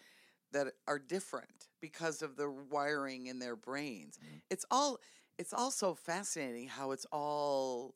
that 0.51 0.67
are 0.87 0.99
different 0.99 1.67
because 1.81 2.21
of 2.21 2.35
the 2.37 2.49
wiring 2.49 3.27
in 3.27 3.39
their 3.39 3.55
brains. 3.55 4.17
Mhm. 4.17 4.41
It's 4.49 4.65
all 4.71 4.99
it's 5.37 5.53
also 5.53 5.95
fascinating 5.95 6.67
how 6.67 6.91
it's 6.91 7.05
all 7.11 7.95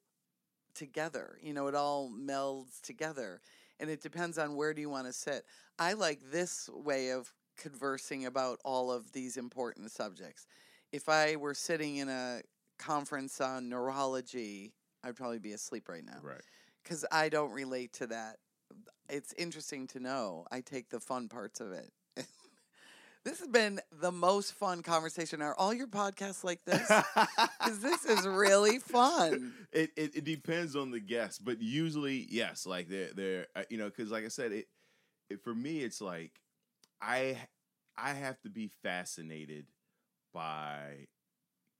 together. 0.73 1.37
You 1.41 1.53
know, 1.53 1.67
it 1.67 1.75
all 1.75 2.09
melds 2.09 2.81
together. 2.81 3.41
And 3.79 3.89
it 3.89 4.01
depends 4.01 4.37
on 4.37 4.55
where 4.55 4.73
do 4.73 4.81
you 4.81 4.89
want 4.89 5.07
to 5.07 5.13
sit. 5.13 5.45
I 5.79 5.93
like 5.93 6.21
this 6.31 6.69
way 6.69 7.11
of 7.11 7.33
conversing 7.57 8.25
about 8.25 8.59
all 8.63 8.91
of 8.91 9.11
these 9.11 9.37
important 9.37 9.91
subjects. 9.91 10.47
If 10.91 11.09
I 11.09 11.35
were 11.35 11.53
sitting 11.53 11.97
in 11.97 12.09
a 12.09 12.41
conference 12.77 13.39
on 13.41 13.69
neurology, 13.69 14.73
I'd 15.03 15.15
probably 15.15 15.39
be 15.39 15.53
asleep 15.53 15.89
right 15.89 16.05
now 16.05 16.19
Right. 16.21 16.41
because 16.83 17.05
I 17.11 17.29
don't 17.29 17.51
relate 17.51 17.93
to 17.93 18.07
that. 18.07 18.37
It's 19.09 19.33
interesting 19.33 19.87
to 19.87 19.99
know. 19.99 20.45
I 20.51 20.61
take 20.61 20.89
the 20.89 20.99
fun 20.99 21.27
parts 21.27 21.59
of 21.59 21.71
it. 21.71 21.91
this 23.23 23.39
has 23.39 23.47
been 23.47 23.79
the 23.91 24.11
most 24.11 24.53
fun 24.53 24.81
conversation. 24.81 25.41
Are 25.41 25.53
all 25.55 25.73
your 25.73 25.87
podcasts 25.87 26.43
like 26.43 26.63
this? 26.65 26.89
Because 27.59 27.79
this 27.79 28.03
is 28.05 28.27
really 28.27 28.79
fun. 28.79 29.53
It, 29.71 29.91
it 29.95 30.15
it 30.17 30.23
depends 30.25 30.75
on 30.75 30.91
the 30.91 30.99
guest, 30.99 31.45
but 31.45 31.61
usually 31.61 32.27
yes, 32.29 32.65
like 32.65 32.89
they're 32.89 33.13
they're 33.13 33.47
uh, 33.55 33.63
you 33.69 33.77
know 33.77 33.85
because 33.85 34.11
like 34.11 34.25
I 34.25 34.27
said 34.27 34.51
it, 34.51 34.67
it 35.29 35.41
for 35.43 35.55
me 35.55 35.79
it's 35.79 36.01
like 36.01 36.31
I 37.01 37.37
I 37.97 38.13
have 38.13 38.41
to 38.41 38.49
be 38.49 38.67
fascinated 38.81 39.65
by 40.33 41.07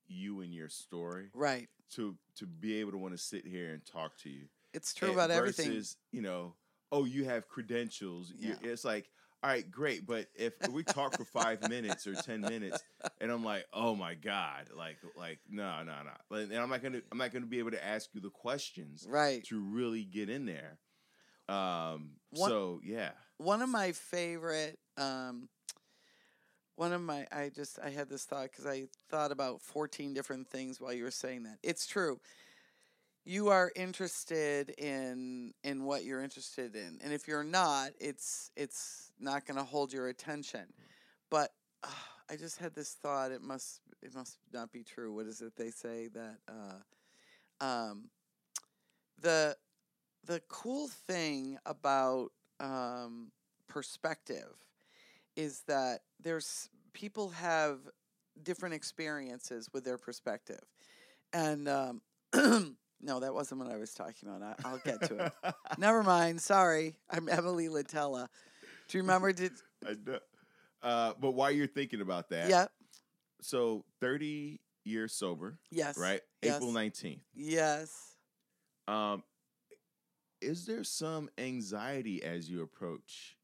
you 0.07 0.41
and 0.41 0.53
your 0.53 0.69
story 0.69 1.30
Right. 1.34 1.67
to 1.91 2.15
to 2.35 2.45
be 2.47 2.80
able 2.80 2.91
to 2.91 2.97
want 2.97 3.13
to 3.13 3.17
sit 3.17 3.45
here 3.45 3.73
and 3.73 3.85
talk 3.85 4.17
to 4.19 4.30
you. 4.30 4.47
It's 4.73 4.93
true 4.93 5.09
And 5.09 5.17
about 5.17 5.31
everything. 5.31 5.67
Versus, 5.69 5.97
you 6.11 6.21
know, 6.21 6.55
oh, 6.91 7.05
you 7.05 7.25
have 7.25 7.47
credentials. 7.47 8.34
Yeah. 8.38 8.55
It's 8.63 8.84
like, 8.84 9.09
all 9.43 9.49
right, 9.49 9.69
great. 9.69 10.05
But 10.07 10.27
if 10.35 10.53
we 10.69 10.84
talk 10.84 11.15
for 11.17 11.25
five 11.43 11.67
minutes 11.69 12.07
or 12.07 12.15
ten 12.15 12.41
minutes, 12.41 12.81
and 13.21 13.30
I'm 13.31 13.43
like, 13.43 13.65
oh 13.73 13.93
my 13.95 14.13
god, 14.15 14.69
like, 14.75 14.97
like, 15.17 15.39
no, 15.49 15.84
no, 15.84 15.93
no, 16.03 16.38
and 16.38 16.53
I'm 16.55 16.69
not 16.69 16.81
gonna, 16.81 17.01
I'm 17.11 17.17
not 17.17 17.31
gonna 17.31 17.45
be 17.45 17.59
able 17.59 17.71
to 17.71 17.85
ask 17.85 18.09
you 18.13 18.21
the 18.21 18.30
questions 18.31 19.05
Right. 19.07 19.43
to 19.45 19.59
really 19.59 20.03
get 20.05 20.30
in 20.30 20.45
there. 20.45 20.80
Um. 21.49 22.11
One- 22.31 22.49
so 22.49 22.80
yeah. 22.84 23.11
One 23.38 23.61
of 23.61 23.67
my 23.69 23.91
favorite, 23.91 24.80
um, 24.97 25.49
one 26.76 26.91
of 26.91 27.02
my, 27.02 27.28
I 27.32 27.52
just, 27.54 27.80
I 27.84 27.90
had 27.90 28.10
this 28.10 28.26
thought 28.26 28.50
because 28.52 28.66
I 28.66 28.86
thought 29.10 29.32
about 29.32 29.62
14 29.62 30.14
different 30.14 30.48
things 30.48 30.82
while 30.82 30.94
you 30.94 31.04
were 31.04 31.12
saying 31.12 31.44
that. 31.44 31.58
It's 31.62 31.86
true. 31.86 32.20
You 33.26 33.50
are 33.50 33.72
interested 33.76 34.72
in 34.72 35.54
in 35.64 35.86
what 35.86 36.04
you're 36.04 36.22
interested 36.22 36.76
in, 36.76 37.00
and 37.02 37.14
if 37.14 37.26
you're 37.26 37.45
not, 37.45 37.91
it's 37.98 38.52
it's 38.58 39.14
not 39.18 39.45
going 39.45 39.56
to 39.56 39.64
hold 39.64 39.94
your 39.94 40.10
attention. 40.10 40.66
But 41.30 41.52
uh, 41.84 41.88
I 42.30 42.36
just 42.36 42.58
had 42.58 42.76
this 42.76 42.98
thought. 43.02 43.32
It 43.32 43.41
must 43.41 43.80
it 44.02 44.14
must 44.14 44.38
not 44.52 44.74
be 44.74 44.84
true. 44.84 45.14
What 45.14 45.28
is 45.28 45.41
it 45.41 45.56
they 45.56 45.70
say 45.70 46.10
that 46.10 46.38
uh, 46.50 47.66
um, 47.66 48.10
the 49.22 49.56
the 50.26 50.41
cool 50.50 50.90
thing 51.08 51.58
about 51.66 52.32
um, 52.60 53.32
perspective 53.68 54.54
is 55.35 55.61
that 55.68 55.99
there's 56.22 56.69
people 56.93 57.30
have 57.30 57.80
different 58.41 58.76
experiences 58.76 59.69
with 59.73 59.84
their 59.84 59.97
perspective, 59.97 60.61
and 61.34 61.68
um, 61.68 62.01
no, 62.34 63.19
that 63.19 63.34
wasn't 63.34 63.61
what 63.61 63.72
I 63.72 63.77
was 63.77 63.93
talking 63.93 64.30
about. 64.30 64.41
I, 64.64 64.68
I'll 64.69 64.77
get 64.80 65.01
to 65.10 65.26
it. 65.26 65.53
Never 65.77 66.03
mind. 66.03 66.41
Sorry, 66.41 66.95
I'm 67.10 67.27
Emily 67.30 67.68
Litella. 67.68 68.27
Do 68.88 68.97
you 68.97 69.03
remember? 69.03 69.31
Did 69.34 69.51
I. 69.88 69.95
Uh, 70.81 71.14
but 71.19 71.31
while 71.31 71.49
you're 71.51 71.68
thinking 71.68 72.01
about 72.01 72.30
that, 72.30 72.49
yeah? 72.49 72.65
So 73.41 73.85
30 74.01 74.60
years 74.84 75.14
sober, 75.14 75.57
Yes. 75.72 75.97
right? 75.97 76.19
Yes. 76.41 76.57
April 76.57 76.73
19th. 76.73 77.19
Yes. 77.34 78.18
Um, 78.88 79.23
is 80.41 80.65
there 80.65 80.84
some 80.84 81.30
anxiety 81.38 82.22
as 82.22 82.49
you 82.49 82.61
approach 82.64 83.38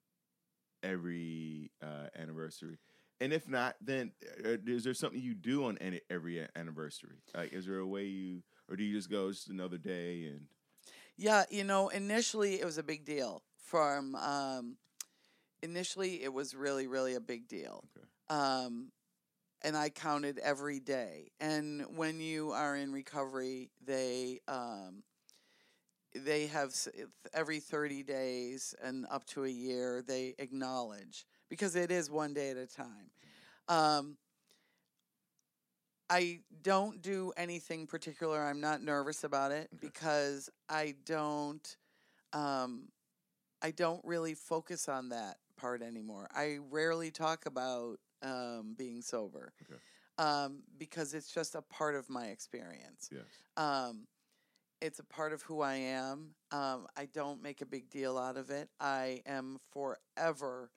every 0.83 1.71
uh, 1.81 2.07
anniversary? 2.17 2.77
And 3.21 3.33
if 3.33 3.49
not, 3.49 3.75
then 3.81 4.11
uh, 4.45 4.57
is 4.65 4.83
there 4.83 4.93
something 4.93 5.19
you 5.19 5.35
do 5.35 5.65
on 5.65 5.77
any, 5.79 6.01
every 6.09 6.45
anniversary? 6.55 7.17
Like, 7.35 7.51
is 7.51 7.65
there 7.65 7.79
a 7.79 7.87
way 7.87 8.05
you, 8.05 8.43
or 8.69 8.75
do 8.75 8.83
you 8.83 8.95
just 8.95 9.09
go 9.09 9.29
just 9.29 9.49
another 9.49 9.77
day 9.77 10.25
and? 10.25 10.41
Yeah, 11.17 11.43
you 11.49 11.65
know, 11.65 11.89
initially 11.89 12.61
it 12.61 12.65
was 12.65 12.77
a 12.77 12.83
big 12.83 13.03
deal. 13.03 13.43
From 13.57 14.15
um, 14.15 14.77
initially, 15.61 16.23
it 16.23 16.33
was 16.33 16.55
really, 16.55 16.87
really 16.87 17.15
a 17.15 17.19
big 17.19 17.47
deal. 17.47 17.83
Okay. 17.97 18.07
Um, 18.29 18.91
and 19.61 19.75
I 19.75 19.89
counted 19.89 20.39
every 20.39 20.79
day. 20.79 21.31
And 21.41 21.85
when 21.97 22.21
you 22.21 22.51
are 22.51 22.75
in 22.75 22.93
recovery, 22.93 23.69
they 23.85 24.39
um, 24.47 25.03
they 26.15 26.47
have 26.47 26.73
every 27.33 27.59
thirty 27.59 28.03
days 28.03 28.73
and 28.83 29.05
up 29.09 29.25
to 29.27 29.45
a 29.45 29.49
year 29.49 30.01
they 30.05 30.35
acknowledge 30.39 31.25
because 31.49 31.75
it 31.75 31.91
is 31.91 32.09
one 32.09 32.33
day 32.33 32.49
at 32.51 32.57
a 32.57 32.67
time. 32.67 33.11
Um, 33.67 34.17
I 36.09 36.39
don't 36.63 37.01
do 37.01 37.31
anything 37.37 37.85
particular. 37.85 38.41
I'm 38.41 38.59
not 38.59 38.81
nervous 38.81 39.23
about 39.23 39.51
it 39.51 39.69
because 39.79 40.49
I 40.67 40.95
don't 41.05 41.75
um 42.33 42.89
I 43.61 43.71
don't 43.71 44.03
really 44.03 44.33
focus 44.33 44.87
on 44.89 45.09
that 45.09 45.37
part 45.57 45.81
anymore. 45.81 46.27
I 46.33 46.59
rarely 46.71 47.11
talk 47.11 47.45
about 47.45 47.99
um 48.23 48.75
being 48.77 49.01
sober. 49.01 49.53
Okay. 49.61 49.79
Um 50.17 50.63
because 50.77 51.13
it's 51.13 51.31
just 51.31 51.55
a 51.55 51.61
part 51.61 51.95
of 51.95 52.09
my 52.09 52.27
experience. 52.27 53.09
Yes. 53.11 53.21
It's 54.81 54.99
a 54.99 55.03
part 55.03 55.33
of 55.33 55.41
who 55.43 55.61
I 55.61 55.75
am. 55.75 56.35
Um 56.51 56.87
I 56.95 57.05
don't 57.05 57.41
make 57.41 57.61
a 57.61 57.65
big 57.65 57.89
deal 57.89 58.17
out 58.17 58.37
of 58.37 58.49
it. 58.49 58.69
I 58.79 59.21
am 59.25 59.59
forever 59.71 60.71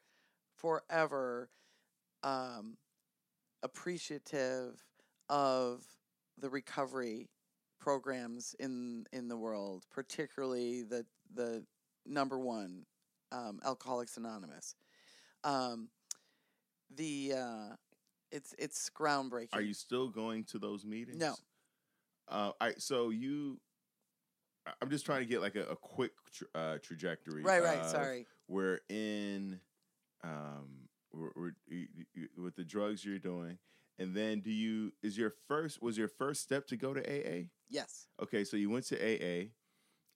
forever 0.56 1.50
um 2.22 2.76
appreciative 3.62 4.84
of 5.28 5.84
the 6.38 6.50
recovery 6.50 7.28
programs 7.80 8.54
in 8.58 9.06
in 9.12 9.28
the 9.28 9.36
world, 9.36 9.84
particularly 9.90 10.82
the 10.82 11.04
the 11.34 11.64
number 12.06 12.38
one, 12.38 12.84
um, 13.30 13.60
Alcoholics 13.64 14.16
Anonymous. 14.16 14.74
Um, 15.44 15.88
the 16.94 17.34
uh, 17.36 17.76
it's 18.30 18.54
it's 18.58 18.90
groundbreaking. 18.90 19.54
Are 19.54 19.62
you 19.62 19.74
still 19.74 20.08
going 20.08 20.44
to 20.44 20.58
those 20.58 20.84
meetings? 20.84 21.18
No. 21.18 21.34
Uh, 22.28 22.52
I 22.60 22.74
so 22.78 23.10
you. 23.10 23.58
I'm 24.80 24.90
just 24.90 25.06
trying 25.06 25.20
to 25.20 25.26
get 25.26 25.40
like 25.40 25.56
a, 25.56 25.64
a 25.64 25.76
quick 25.76 26.12
tr- 26.32 26.44
uh, 26.54 26.78
trajectory. 26.82 27.42
right? 27.42 27.62
Right. 27.62 27.84
Sorry. 27.86 28.26
We're 28.48 28.80
in, 28.88 29.60
um, 30.22 30.88
we're, 31.12 31.30
we're, 31.34 31.52
you, 31.68 31.86
you, 32.14 32.28
with 32.42 32.56
the 32.56 32.64
drugs 32.64 33.04
you're 33.04 33.18
doing, 33.18 33.58
and 33.98 34.14
then 34.14 34.40
do 34.40 34.50
you 34.50 34.92
is 35.02 35.18
your 35.18 35.34
first 35.48 35.82
was 35.82 35.98
your 35.98 36.08
first 36.08 36.42
step 36.42 36.66
to 36.68 36.76
go 36.76 36.94
to 36.94 37.00
AA? 37.00 37.46
Yes. 37.68 38.06
Okay, 38.22 38.44
so 38.44 38.56
you 38.56 38.70
went 38.70 38.86
to 38.86 38.96
AA, 38.96 39.48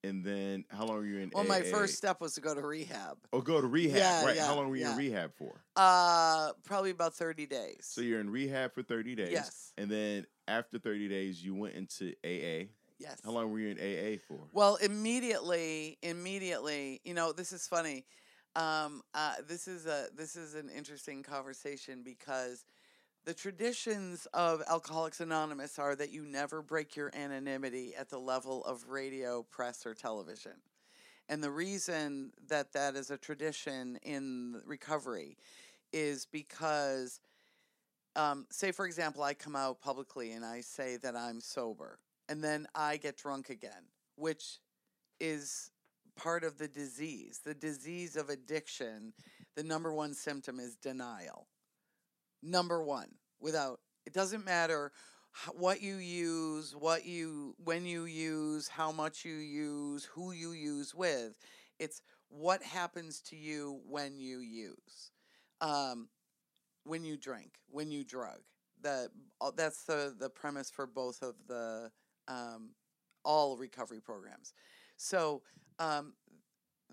and 0.04 0.24
then 0.24 0.64
how 0.70 0.86
long 0.86 0.98
were 0.98 1.06
you 1.06 1.18
in? 1.18 1.30
Well, 1.34 1.44
AA? 1.44 1.48
my 1.48 1.60
first 1.62 1.96
step 1.96 2.20
was 2.20 2.34
to 2.34 2.40
go 2.40 2.54
to 2.54 2.62
rehab. 2.62 3.18
Oh, 3.32 3.40
go 3.40 3.60
to 3.60 3.66
rehab. 3.66 3.98
Yeah, 3.98 4.24
right. 4.24 4.36
yeah, 4.36 4.46
how 4.46 4.56
long 4.56 4.68
were 4.68 4.76
you 4.76 4.82
yeah. 4.82 4.92
in 4.92 4.98
rehab 4.98 5.34
for? 5.34 5.60
Uh, 5.74 6.52
probably 6.64 6.90
about 6.90 7.14
thirty 7.14 7.46
days. 7.46 7.88
So 7.88 8.00
you're 8.00 8.20
in 8.20 8.30
rehab 8.30 8.74
for 8.74 8.82
30 8.82 9.14
days. 9.16 9.30
Yes. 9.32 9.72
And 9.76 9.90
then 9.90 10.26
after 10.48 10.78
30 10.78 11.08
days, 11.08 11.44
you 11.44 11.54
went 11.54 11.74
into 11.74 12.14
AA. 12.24 12.68
Yes. 12.98 13.18
How 13.24 13.30
long 13.30 13.50
were 13.50 13.58
you 13.58 13.68
in 13.68 13.78
AA 13.78 14.18
for? 14.26 14.38
Well, 14.52 14.76
immediately, 14.76 15.98
immediately, 16.02 17.00
you 17.04 17.14
know, 17.14 17.32
this 17.32 17.52
is 17.52 17.66
funny. 17.66 18.04
Um, 18.54 19.02
uh, 19.14 19.34
this 19.46 19.68
is 19.68 19.86
a 19.86 20.06
this 20.16 20.34
is 20.34 20.54
an 20.54 20.70
interesting 20.74 21.22
conversation 21.22 22.02
because 22.02 22.64
the 23.26 23.34
traditions 23.34 24.26
of 24.32 24.62
Alcoholics 24.68 25.20
Anonymous 25.20 25.78
are 25.78 25.96
that 25.96 26.10
you 26.10 26.24
never 26.24 26.62
break 26.62 26.94
your 26.94 27.10
anonymity 27.14 27.92
at 27.98 28.08
the 28.08 28.18
level 28.18 28.64
of 28.64 28.86
radio, 28.88 29.42
press, 29.42 29.84
or 29.84 29.94
television. 29.94 30.52
And 31.28 31.42
the 31.42 31.50
reason 31.50 32.32
that 32.48 32.72
that 32.72 32.94
is 32.94 33.10
a 33.10 33.18
tradition 33.18 33.98
in 34.04 34.62
recovery 34.64 35.36
is 35.92 36.24
because, 36.24 37.20
um, 38.14 38.46
say, 38.50 38.70
for 38.70 38.86
example, 38.86 39.24
I 39.24 39.34
come 39.34 39.56
out 39.56 39.80
publicly 39.80 40.30
and 40.30 40.44
I 40.44 40.60
say 40.60 40.96
that 40.98 41.16
I'm 41.16 41.40
sober, 41.40 41.98
and 42.28 42.42
then 42.42 42.66
I 42.74 42.96
get 42.96 43.16
drunk 43.16 43.50
again, 43.50 43.90
which 44.16 44.58
is 45.20 45.70
part 46.16 46.44
of 46.44 46.58
the 46.58 46.68
disease. 46.68 47.40
The 47.44 47.54
disease 47.54 48.16
of 48.16 48.30
addiction, 48.30 49.12
the 49.54 49.62
number 49.62 49.92
one 49.92 50.14
symptom 50.14 50.58
is 50.58 50.76
denial. 50.76 51.46
Number 52.42 52.82
one, 52.82 53.08
without 53.40 53.80
it 54.06 54.12
doesn't 54.12 54.44
matter 54.44 54.92
what 55.52 55.82
you 55.82 55.96
use, 55.96 56.74
what 56.74 57.04
you 57.04 57.54
when 57.62 57.84
you 57.84 58.04
use, 58.04 58.68
how 58.68 58.92
much 58.92 59.24
you 59.24 59.34
use, 59.34 60.04
who 60.04 60.32
you 60.32 60.52
use 60.52 60.94
with. 60.94 61.34
It's 61.78 62.02
what 62.28 62.62
happens 62.62 63.20
to 63.22 63.36
you 63.36 63.80
when 63.86 64.18
you 64.18 64.38
use, 64.38 65.10
um, 65.60 66.08
when 66.84 67.04
you 67.04 67.16
drink, 67.16 67.52
when 67.70 67.90
you 67.90 68.04
drug. 68.04 68.40
Uh, 68.84 69.06
that's 69.56 69.82
the 69.84 70.14
the 70.18 70.30
premise 70.30 70.70
for 70.70 70.86
both 70.86 71.22
of 71.22 71.34
the 71.48 71.90
um, 72.28 72.70
all 73.24 73.56
recovery 73.56 74.00
programs. 74.00 74.54
So 74.96 75.42
um, 75.78 76.14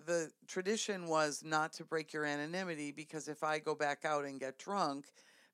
the 0.05 0.31
tradition 0.47 1.07
was 1.07 1.43
not 1.43 1.73
to 1.73 1.85
break 1.85 2.13
your 2.13 2.25
anonymity 2.25 2.91
because 2.91 3.27
if 3.27 3.43
I 3.43 3.59
go 3.59 3.75
back 3.75 4.05
out 4.05 4.25
and 4.25 4.39
get 4.39 4.57
drunk, 4.57 5.05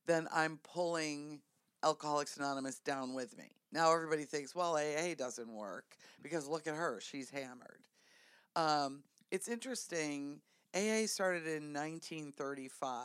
then 0.06 0.28
I'm 0.34 0.60
pulling 0.64 1.42
Alcoholics 1.84 2.38
Anonymous 2.38 2.80
down 2.80 3.14
with 3.14 3.38
me. 3.38 3.52
Now 3.72 3.94
everybody 3.94 4.24
thinks, 4.24 4.56
well, 4.56 4.76
AA 4.76 5.14
doesn't 5.18 5.54
work 5.54 5.96
because 6.22 6.48
look 6.48 6.68
at 6.68 6.76
her, 6.76 7.00
she's 7.02 7.30
hammered. 7.30 7.82
Um, 8.56 9.04
it's 9.32 9.48
interesting. 9.48 10.42
AA 10.74 11.06
started 11.06 11.46
in 11.46 11.74
1935, 11.74 13.04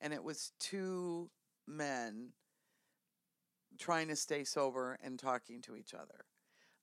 and 0.00 0.12
it 0.12 0.22
was 0.22 0.52
two 0.58 1.30
men 1.66 2.30
trying 3.78 4.08
to 4.08 4.16
stay 4.16 4.44
sober 4.44 4.98
and 5.02 5.18
talking 5.18 5.60
to 5.62 5.76
each 5.76 5.94
other. 5.94 6.24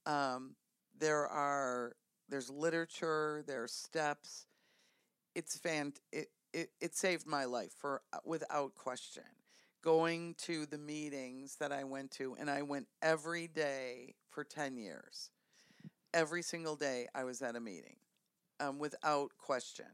Um, 0.06 0.56
there 0.98 1.28
are 1.28 1.96
there's 2.30 2.50
literature, 2.50 3.44
there's 3.46 3.74
steps. 3.74 4.46
It's 5.36 5.58
fan 5.58 5.94
it, 6.12 6.30
it 6.54 6.70
it 6.80 6.96
saved 6.96 7.26
my 7.28 7.46
life 7.46 7.74
for 7.78 8.02
uh, 8.12 8.20
without 8.26 8.76
question. 8.76 9.24
Going 9.84 10.36
to 10.40 10.66
the 10.66 10.78
meetings 10.78 11.58
that 11.60 11.74
I 11.74 11.84
went 11.84 12.12
to, 12.12 12.38
and 12.40 12.50
I 12.50 12.62
went 12.62 12.88
every 13.02 13.48
day 13.48 14.16
for 14.30 14.44
ten 14.44 14.78
years. 14.78 15.30
Every 16.14 16.42
single 16.42 16.76
day, 16.76 17.08
I 17.14 17.24
was 17.24 17.42
at 17.42 17.56
a 17.56 17.60
meeting, 17.60 17.98
um, 18.60 18.78
without 18.78 19.32
question, 19.38 19.88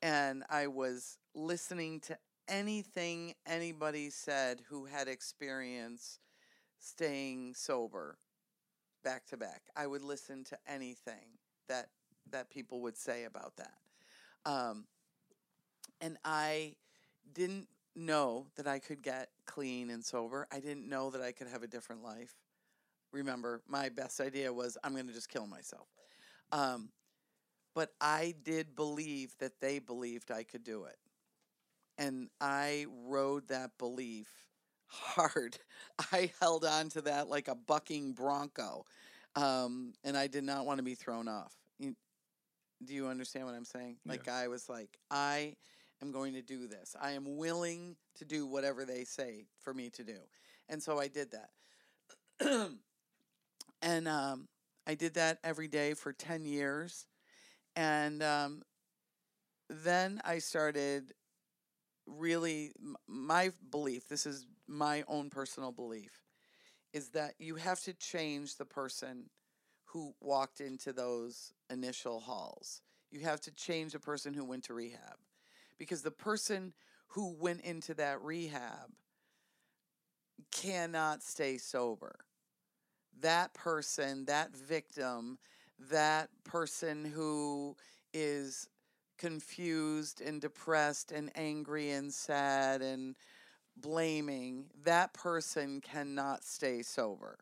and 0.00 0.44
I 0.48 0.68
was 0.68 1.18
listening 1.34 2.00
to 2.02 2.16
anything 2.48 3.34
anybody 3.46 4.08
said 4.08 4.62
who 4.68 4.86
had 4.86 5.08
experience 5.08 6.18
staying 6.78 7.54
sober 7.54 8.18
back 9.04 9.26
to 9.26 9.36
back. 9.36 9.62
I 9.76 9.86
would 9.86 10.02
listen 10.02 10.44
to 10.44 10.58
anything 10.66 11.38
that 11.68 11.88
that 12.30 12.50
people 12.50 12.82
would 12.82 12.96
say 12.96 13.24
about 13.24 13.56
that. 13.56 13.72
Um, 14.44 14.84
and 16.00 16.18
I 16.24 16.74
didn't 17.32 17.68
know 17.96 18.46
that 18.56 18.66
I 18.66 18.78
could 18.78 19.02
get 19.02 19.30
clean 19.46 19.90
and 19.90 20.04
sober. 20.04 20.46
I 20.52 20.60
didn't 20.60 20.88
know 20.88 21.10
that 21.10 21.22
I 21.22 21.32
could 21.32 21.48
have 21.48 21.62
a 21.62 21.66
different 21.66 22.02
life. 22.02 22.34
Remember, 23.12 23.62
my 23.66 23.88
best 23.88 24.20
idea 24.20 24.52
was 24.52 24.76
I'm 24.84 24.92
going 24.92 25.06
to 25.06 25.12
just 25.12 25.30
kill 25.30 25.46
myself. 25.46 25.88
Um, 26.52 26.90
but 27.74 27.92
I 28.00 28.34
did 28.42 28.76
believe 28.76 29.34
that 29.38 29.60
they 29.60 29.78
believed 29.78 30.30
I 30.30 30.42
could 30.42 30.64
do 30.64 30.84
it. 30.84 30.96
And 31.96 32.28
I 32.40 32.86
rode 33.06 33.48
that 33.48 33.78
belief 33.78 34.28
hard. 34.88 35.58
I 36.12 36.32
held 36.40 36.64
on 36.64 36.88
to 36.90 37.02
that 37.02 37.28
like 37.28 37.48
a 37.48 37.54
bucking 37.54 38.12
bronco. 38.12 38.84
Um, 39.36 39.92
and 40.04 40.16
I 40.16 40.26
did 40.26 40.44
not 40.44 40.66
want 40.66 40.78
to 40.78 40.84
be 40.84 40.94
thrown 40.94 41.28
off. 41.28 41.54
You, 41.78 41.94
do 42.84 42.94
you 42.94 43.06
understand 43.06 43.46
what 43.46 43.54
I'm 43.54 43.64
saying? 43.64 43.96
Like, 44.06 44.26
Yes. 44.26 44.34
I 44.34 44.48
was 44.48 44.68
like, 44.68 44.98
I 45.10 45.54
am 46.02 46.10
going 46.12 46.34
to 46.34 46.42
do 46.42 46.66
this. 46.66 46.96
I 47.00 47.12
am 47.12 47.36
willing 47.36 47.96
to 48.16 48.24
do 48.24 48.46
whatever 48.46 48.84
they 48.84 49.04
say 49.04 49.46
for 49.60 49.72
me 49.72 49.90
to 49.90 50.04
do. 50.04 50.18
And 50.68 50.82
so 50.82 50.98
I 50.98 51.08
did 51.08 51.32
that. 51.32 51.50
and 53.82 54.08
um, 54.08 54.48
I 54.86 54.94
did 54.94 55.14
that 55.14 55.38
every 55.44 55.68
day 55.68 55.94
for 55.94 56.12
10 56.12 56.44
years. 56.44 57.06
And 57.76 58.22
um, 58.22 58.62
then 59.68 60.20
I 60.24 60.38
started 60.38 61.12
really, 62.06 62.72
my 63.06 63.52
belief, 63.70 64.08
this 64.08 64.26
is 64.26 64.46
my 64.68 65.02
own 65.08 65.30
personal 65.30 65.72
belief, 65.72 66.22
is 66.92 67.08
that 67.10 67.34
you 67.38 67.56
have 67.56 67.80
to 67.80 67.94
change 67.94 68.56
the 68.56 68.64
person 68.64 69.30
who 69.86 70.14
walked 70.20 70.60
into 70.60 70.92
those 70.92 71.52
initial 71.70 72.20
halls. 72.20 72.82
You 73.10 73.20
have 73.20 73.40
to 73.42 73.50
change 73.52 73.92
the 73.92 73.98
person 73.98 74.34
who 74.34 74.44
went 74.44 74.64
to 74.64 74.74
rehab. 74.74 75.16
Because 75.78 76.02
the 76.02 76.10
person 76.10 76.74
who 77.08 77.34
went 77.40 77.62
into 77.62 77.94
that 77.94 78.22
rehab 78.22 78.90
cannot 80.52 81.22
stay 81.22 81.56
sober. 81.56 82.16
That 83.20 83.54
person, 83.54 84.26
that 84.26 84.54
victim, 84.54 85.38
that 85.90 86.28
person 86.44 87.04
who 87.04 87.76
is 88.12 88.68
confused 89.16 90.20
and 90.20 90.40
depressed 90.40 91.12
and 91.12 91.30
angry 91.34 91.90
and 91.90 92.12
sad 92.12 92.82
and 92.82 93.16
blaming, 93.80 94.66
that 94.84 95.12
person 95.14 95.80
cannot 95.80 96.44
stay 96.44 96.82
sober. 96.82 97.38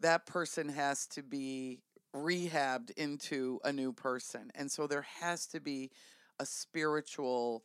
That 0.00 0.26
person 0.26 0.68
has 0.68 1.06
to 1.08 1.22
be 1.22 1.80
rehabbed 2.14 2.90
into 2.92 3.60
a 3.64 3.72
new 3.72 3.92
person. 3.92 4.50
And 4.54 4.70
so 4.70 4.86
there 4.86 5.06
has 5.20 5.46
to 5.48 5.60
be 5.60 5.90
a 6.38 6.46
spiritual 6.46 7.64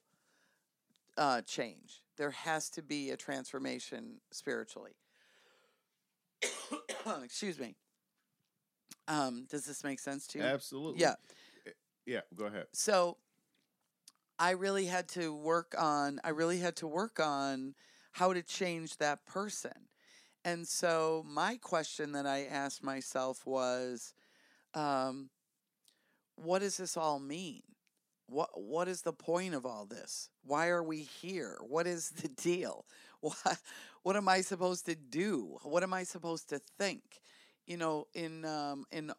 uh, 1.18 1.41
change. 1.41 2.02
There 2.18 2.31
has 2.31 2.69
to 2.72 2.81
be 2.81 3.11
a 3.11 3.18
transformation 3.18 4.22
spiritually. 4.31 4.93
Excuse 7.23 7.60
me. 7.60 7.76
Um, 9.07 9.45
does 9.49 9.65
this 9.65 9.84
make 9.84 9.99
sense 9.99 10.27
to 10.27 10.39
you? 10.39 10.45
Absolutely. 10.45 11.02
Yeah. 11.02 11.15
Yeah. 12.06 12.22
Go 12.35 12.45
ahead. 12.45 12.68
So 12.73 13.18
I 14.41 14.51
really 14.51 14.88
had 14.88 15.07
to 15.09 15.31
work 15.31 15.76
on 15.77 16.19
I 16.23 16.30
really 16.30 16.57
had 16.57 16.76
to 16.77 16.88
work 16.88 17.19
on 17.19 17.76
how 18.11 18.34
to 18.34 18.41
change 18.41 18.97
that 18.97 19.23
person. 19.27 19.88
And 20.43 20.68
so 20.68 21.23
my 21.27 21.57
question 21.61 22.13
that 22.13 22.26
I 22.26 22.45
asked 22.45 22.84
myself 22.84 23.45
was 23.45 24.15
um, 24.73 25.30
what 26.38 26.59
does 26.59 26.77
this 26.77 26.97
all 26.97 27.19
mean? 27.19 27.61
What 28.26 28.49
what 28.59 28.88
is 28.88 29.03
the 29.03 29.13
point 29.13 29.53
of 29.53 29.63
all 29.68 29.85
this? 29.85 30.31
Why 30.43 30.69
are 30.69 30.84
we 30.84 31.03
here? 31.03 31.59
What 31.61 31.85
is 31.85 32.09
the 32.09 32.27
deal? 32.30 32.85
What 33.22 33.59
what 34.01 34.15
am 34.15 34.27
I 34.27 34.41
supposed 34.41 34.88
to 34.88 34.95
do? 34.95 35.59
What 35.61 35.84
am 35.84 35.93
I 35.93 36.01
supposed 36.01 36.49
to 36.49 36.59
think? 36.80 37.03
You 37.68 37.77
know, 37.77 38.07
in 38.15 38.43
um, 38.45 38.85
in 38.91 39.11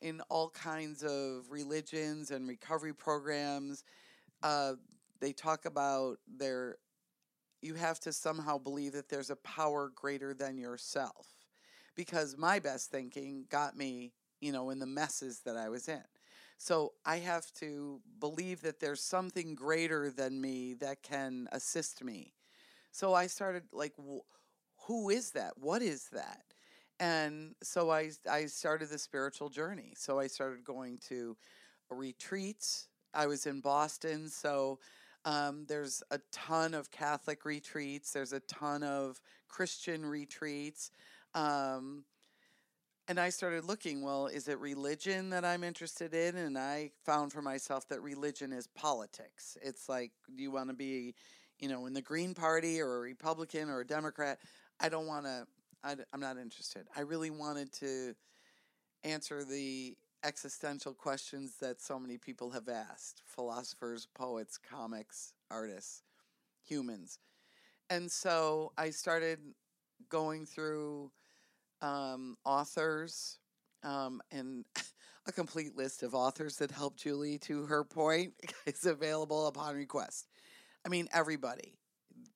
in 0.00 0.20
all 0.28 0.50
kinds 0.50 1.02
of 1.02 1.50
religions 1.50 2.30
and 2.30 2.46
recovery 2.46 2.94
programs, 2.94 3.82
uh, 4.42 4.74
they 5.20 5.32
talk 5.32 5.64
about 5.64 6.18
their. 6.26 6.76
You 7.60 7.74
have 7.74 7.98
to 8.00 8.12
somehow 8.12 8.58
believe 8.58 8.92
that 8.92 9.08
there's 9.08 9.30
a 9.30 9.36
power 9.36 9.90
greater 9.94 10.32
than 10.32 10.58
yourself, 10.58 11.26
because 11.96 12.36
my 12.38 12.60
best 12.60 12.90
thinking 12.90 13.46
got 13.50 13.76
me, 13.76 14.12
you 14.40 14.52
know, 14.52 14.70
in 14.70 14.78
the 14.78 14.86
messes 14.86 15.40
that 15.40 15.56
I 15.56 15.68
was 15.68 15.88
in. 15.88 16.04
So 16.56 16.92
I 17.04 17.16
have 17.18 17.52
to 17.54 18.00
believe 18.20 18.62
that 18.62 18.80
there's 18.80 19.02
something 19.02 19.54
greater 19.54 20.10
than 20.10 20.40
me 20.40 20.74
that 20.74 21.02
can 21.02 21.48
assist 21.52 22.02
me. 22.02 22.34
So 22.92 23.14
I 23.14 23.26
started 23.26 23.64
like, 23.72 23.94
wh- 23.96 24.26
who 24.86 25.10
is 25.10 25.32
that? 25.32 25.52
What 25.56 25.82
is 25.82 26.08
that? 26.12 26.42
And 27.00 27.54
so 27.62 27.90
I 27.90 28.10
I 28.30 28.46
started 28.46 28.88
the 28.90 28.98
spiritual 28.98 29.50
journey. 29.50 29.94
So 29.96 30.18
I 30.18 30.26
started 30.26 30.64
going 30.64 30.98
to 31.08 31.36
retreats. 31.90 32.88
I 33.18 33.26
was 33.26 33.46
in 33.46 33.60
Boston, 33.60 34.28
so 34.28 34.78
um, 35.24 35.64
there's 35.66 36.04
a 36.12 36.20
ton 36.30 36.72
of 36.72 36.92
Catholic 36.92 37.44
retreats. 37.44 38.12
There's 38.12 38.32
a 38.32 38.38
ton 38.38 38.84
of 38.84 39.20
Christian 39.48 40.06
retreats. 40.06 40.92
Um, 41.34 42.04
and 43.08 43.18
I 43.18 43.30
started 43.30 43.64
looking, 43.64 44.02
well, 44.02 44.28
is 44.28 44.46
it 44.46 44.60
religion 44.60 45.30
that 45.30 45.44
I'm 45.44 45.64
interested 45.64 46.14
in? 46.14 46.36
And 46.36 46.56
I 46.56 46.92
found 47.04 47.32
for 47.32 47.42
myself 47.42 47.88
that 47.88 48.02
religion 48.02 48.52
is 48.52 48.68
politics. 48.68 49.56
It's 49.62 49.88
like, 49.88 50.12
do 50.36 50.40
you 50.40 50.52
want 50.52 50.68
to 50.68 50.76
be, 50.76 51.16
you 51.58 51.68
know, 51.68 51.86
in 51.86 51.94
the 51.94 52.02
Green 52.02 52.34
Party 52.34 52.80
or 52.80 52.98
a 52.98 53.00
Republican 53.00 53.68
or 53.68 53.80
a 53.80 53.86
Democrat? 53.86 54.38
I 54.78 54.88
don't 54.88 55.08
want 55.08 55.24
to, 55.26 55.44
I'm 55.82 56.20
not 56.20 56.38
interested. 56.38 56.86
I 56.96 57.00
really 57.00 57.30
wanted 57.30 57.72
to 57.80 58.14
answer 59.02 59.42
the 59.42 59.96
existential 60.24 60.94
questions 60.94 61.56
that 61.60 61.80
so 61.80 61.98
many 61.98 62.18
people 62.18 62.50
have 62.50 62.68
asked 62.68 63.22
philosophers, 63.24 64.06
poets, 64.14 64.58
comics, 64.58 65.32
artists, 65.50 66.02
humans. 66.64 67.18
And 67.90 68.10
so 68.10 68.72
I 68.76 68.90
started 68.90 69.38
going 70.08 70.46
through 70.46 71.10
um, 71.80 72.36
authors 72.44 73.38
um, 73.82 74.20
and 74.30 74.64
a 75.26 75.32
complete 75.32 75.76
list 75.76 76.02
of 76.02 76.14
authors 76.14 76.56
that 76.56 76.70
helped 76.70 76.98
Julie 76.98 77.38
to 77.38 77.66
her 77.66 77.84
point 77.84 78.34
is 78.66 78.84
available 78.84 79.46
upon 79.46 79.74
request. 79.74 80.28
I 80.84 80.88
mean, 80.88 81.08
everybody, 81.12 81.74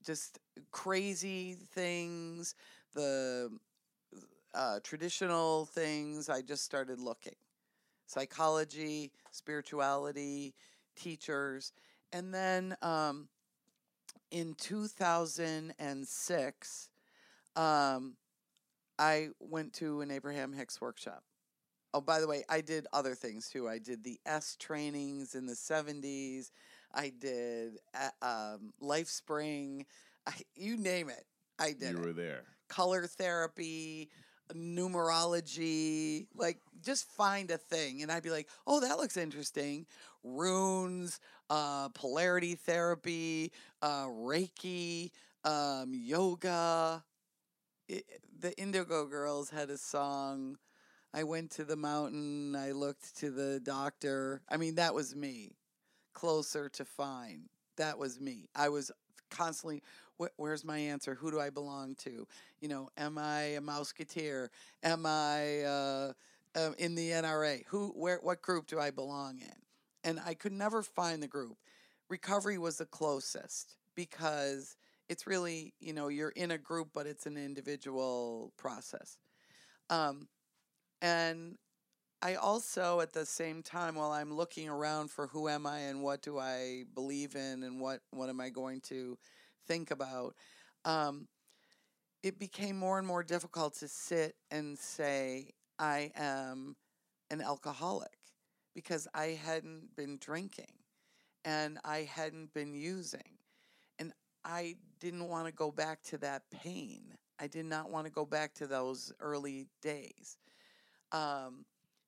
just 0.04 0.38
crazy 0.70 1.54
things, 1.74 2.54
the 2.94 3.50
uh, 4.54 4.80
traditional 4.82 5.66
things. 5.66 6.28
I 6.28 6.42
just 6.42 6.64
started 6.64 7.00
looking 7.00 7.34
psychology, 8.12 9.10
spirituality, 9.30 10.55
teachers. 10.97 11.72
And 12.12 12.34
then 12.34 12.76
um, 12.82 13.28
in 14.30 14.55
2006, 14.55 16.89
um, 17.56 18.16
I 18.98 19.28
went 19.40 19.72
to 19.74 20.01
an 20.02 20.10
Abraham 20.10 20.52
Hicks 20.52 20.80
workshop. 20.80 21.22
Oh, 21.94 22.01
by 22.01 22.20
the 22.20 22.28
way, 22.28 22.43
I 22.48 22.62
did 22.62 22.86
other 22.93 23.14
things 23.14 23.48
too. 23.51 23.68
I 23.68 23.78
did 23.78 24.02
the 24.02 24.18
est 24.26 24.59
trainings 24.60 25.34
in 25.34 25.44
the 25.47 25.52
70s. 25.55 26.51
I 26.94 27.12
did 27.18 27.78
uh, 27.94 28.10
um, 28.22 28.72
Lifespring. 28.82 29.84
I, 30.26 30.32
you 30.55 30.76
name 30.76 31.09
it, 31.10 31.24
I 31.59 31.72
did 31.72 31.93
You 31.93 31.98
it. 31.98 32.06
were 32.06 32.12
there. 32.12 32.44
Color 32.68 33.06
therapy, 33.06 34.09
numerology, 34.54 36.26
like 36.34 36.58
just 36.82 37.08
find 37.10 37.50
a 37.50 37.58
thing. 37.58 38.02
And 38.02 38.10
I'd 38.10 38.22
be 38.22 38.30
like, 38.30 38.48
oh, 38.66 38.80
that 38.80 38.98
looks 38.98 39.16
interesting. 39.16 39.86
Runes, 40.24 41.20
uh, 41.50 41.88
polarity 41.90 42.54
therapy, 42.54 43.52
uh, 43.82 44.06
Reiki, 44.06 45.10
um, 45.44 45.92
yoga. 45.94 47.04
It, 47.88 48.04
the 48.38 48.56
Indigo 48.58 49.06
Girls 49.06 49.50
had 49.50 49.70
a 49.70 49.78
song. 49.78 50.58
I 51.14 51.24
went 51.24 51.50
to 51.52 51.64
the 51.64 51.76
mountain. 51.76 52.56
I 52.56 52.72
looked 52.72 53.16
to 53.18 53.30
the 53.30 53.60
doctor. 53.60 54.42
I 54.48 54.56
mean, 54.56 54.76
that 54.76 54.94
was 54.94 55.14
me. 55.14 55.56
Closer 56.14 56.68
to 56.70 56.84
fine. 56.84 57.48
That 57.76 57.98
was 57.98 58.20
me. 58.20 58.48
I 58.54 58.68
was 58.68 58.90
constantly, 59.30 59.82
wh- 60.23 60.40
where's 60.40 60.65
my 60.65 60.78
answer? 60.78 61.15
Who 61.15 61.31
do 61.31 61.40
I 61.40 61.51
belong 61.51 61.94
to? 61.97 62.27
You 62.61 62.69
know, 62.69 62.89
am 62.97 63.19
I 63.19 63.43
a 63.43 63.61
Mouseketeer? 63.61 64.49
Am 64.82 65.07
I 65.07 65.62
uh, 65.62 66.12
uh, 66.55 66.73
in 66.78 66.94
the 66.94 67.11
NRA? 67.11 67.65
Who, 67.69 67.89
where, 67.89 68.19
what 68.23 68.43
group 68.43 68.66
do 68.66 68.78
I 68.78 68.90
belong 68.90 69.39
in? 69.40 69.55
And 70.05 70.20
I 70.24 70.35
could 70.35 70.53
never 70.53 70.82
find 70.82 71.23
the 71.23 71.28
group. 71.28 71.57
Recovery 72.09 72.59
was 72.59 72.78
the 72.78 72.86
closest 72.86 73.77
because 73.94 74.77
it's 75.09 75.27
really, 75.27 75.74
you 75.81 75.93
know, 75.93 76.09
you're 76.09 76.31
in 76.31 76.51
a 76.51 76.59
group, 76.59 76.89
but 76.93 77.07
it's 77.07 77.27
an 77.27 77.36
individual 77.36 78.53
process. 78.57 79.16
Um, 79.90 80.28
and 81.01 81.59
I 82.23 82.36
also, 82.36 83.01
at 83.01 83.12
the 83.12 83.27
same 83.27 83.62
time, 83.62 83.97
while 83.97 84.12
I'm 84.12 84.32
looking 84.32 84.69
around 84.69 85.11
for 85.11 85.27
who 85.27 85.49
am 85.49 85.66
I 85.66 85.81
and 85.81 86.03
what 86.03 86.23
do 86.23 86.39
I 86.39 86.85
believe 86.94 87.35
in 87.35 87.65
and 87.65 87.81
what, 87.81 88.01
what 88.11 88.28
am 88.28 88.40
I 88.40 88.49
going 88.49 88.81
to 88.82 89.19
think 89.66 89.90
about, 89.90 90.34
um, 90.84 91.28
it 92.22 92.39
became 92.39 92.76
more 92.76 92.98
and 92.98 93.06
more 93.06 93.22
difficult 93.22 93.74
to 93.76 93.89
sit 93.89 94.36
and 94.51 94.78
say, 94.78 95.51
I 95.78 96.12
am 96.16 96.76
an 97.30 97.40
alcoholic 97.40 98.16
because 98.74 99.09
I 99.14 99.39
hadn't 99.44 99.97
been 99.97 100.18
drinking 100.18 100.72
and 101.44 101.78
I 101.84 102.09
hadn't 102.10 102.55
been 102.55 102.74
using. 102.74 103.39
And 103.98 104.12
I 104.44 104.76
didn't 105.01 105.28
want 105.28 105.47
to 105.47 105.52
go 105.52 105.70
back 105.70 106.02
to 106.05 106.18
that 106.18 106.43
pain. 106.51 107.14
I 107.40 107.47
did 107.48 107.66
not 107.66 107.90
want 107.90 108.06
to 108.06 108.12
go 108.12 108.24
back 108.24 108.55
to 108.55 108.66
those 108.66 109.12
early 109.18 109.66
days. 109.82 110.39
Um, 111.10 111.64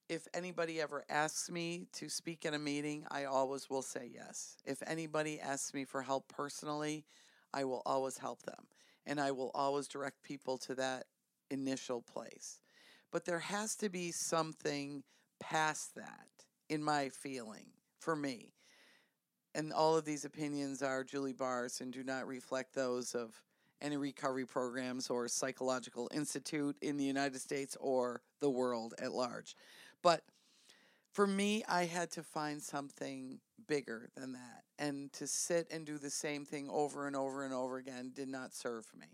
if 0.08 0.28
anybody 0.34 0.80
ever 0.80 1.04
asks 1.08 1.50
me 1.50 1.86
to 1.94 2.08
speak 2.08 2.44
at 2.46 2.54
a 2.54 2.58
meeting, 2.58 3.04
I 3.10 3.24
always 3.24 3.70
will 3.70 3.82
say 3.82 4.10
yes. 4.12 4.56
If 4.64 4.82
anybody 4.86 5.40
asks 5.40 5.74
me 5.74 5.84
for 5.84 6.02
help 6.02 6.28
personally, 6.28 7.04
I 7.54 7.64
will 7.64 7.82
always 7.86 8.18
help 8.18 8.42
them. 8.42 8.66
And 9.06 9.20
I 9.20 9.30
will 9.30 9.50
always 9.54 9.86
direct 9.86 10.22
people 10.22 10.58
to 10.58 10.74
that 10.74 11.04
initial 11.50 12.02
place. 12.02 12.60
But 13.10 13.24
there 13.24 13.38
has 13.38 13.76
to 13.76 13.88
be 13.88 14.10
something 14.10 15.04
past 15.40 15.94
that, 15.94 16.26
in 16.68 16.82
my 16.82 17.10
feeling, 17.10 17.66
for 18.00 18.16
me. 18.16 18.54
And 19.54 19.72
all 19.72 19.96
of 19.96 20.04
these 20.04 20.24
opinions 20.24 20.82
are 20.82 21.04
Julie 21.04 21.32
Barr's 21.32 21.80
and 21.80 21.92
do 21.92 22.02
not 22.02 22.26
reflect 22.26 22.74
those 22.74 23.14
of 23.14 23.40
any 23.80 23.96
recovery 23.96 24.46
programs 24.46 25.10
or 25.10 25.28
psychological 25.28 26.10
institute 26.12 26.76
in 26.80 26.96
the 26.96 27.04
United 27.04 27.40
States 27.40 27.76
or 27.78 28.22
the 28.40 28.50
world 28.50 28.94
at 28.98 29.12
large. 29.12 29.54
But 30.02 30.22
for 31.12 31.26
me, 31.26 31.62
I 31.68 31.84
had 31.84 32.10
to 32.12 32.22
find 32.22 32.60
something 32.60 33.38
bigger 33.66 34.10
than 34.16 34.32
that. 34.32 34.64
And 34.78 35.12
to 35.14 35.26
sit 35.26 35.68
and 35.70 35.86
do 35.86 35.98
the 35.98 36.10
same 36.10 36.44
thing 36.44 36.68
over 36.70 37.06
and 37.06 37.14
over 37.14 37.44
and 37.44 37.54
over 37.54 37.76
again 37.76 38.12
did 38.14 38.28
not 38.28 38.54
serve 38.54 38.86
me. 38.98 39.06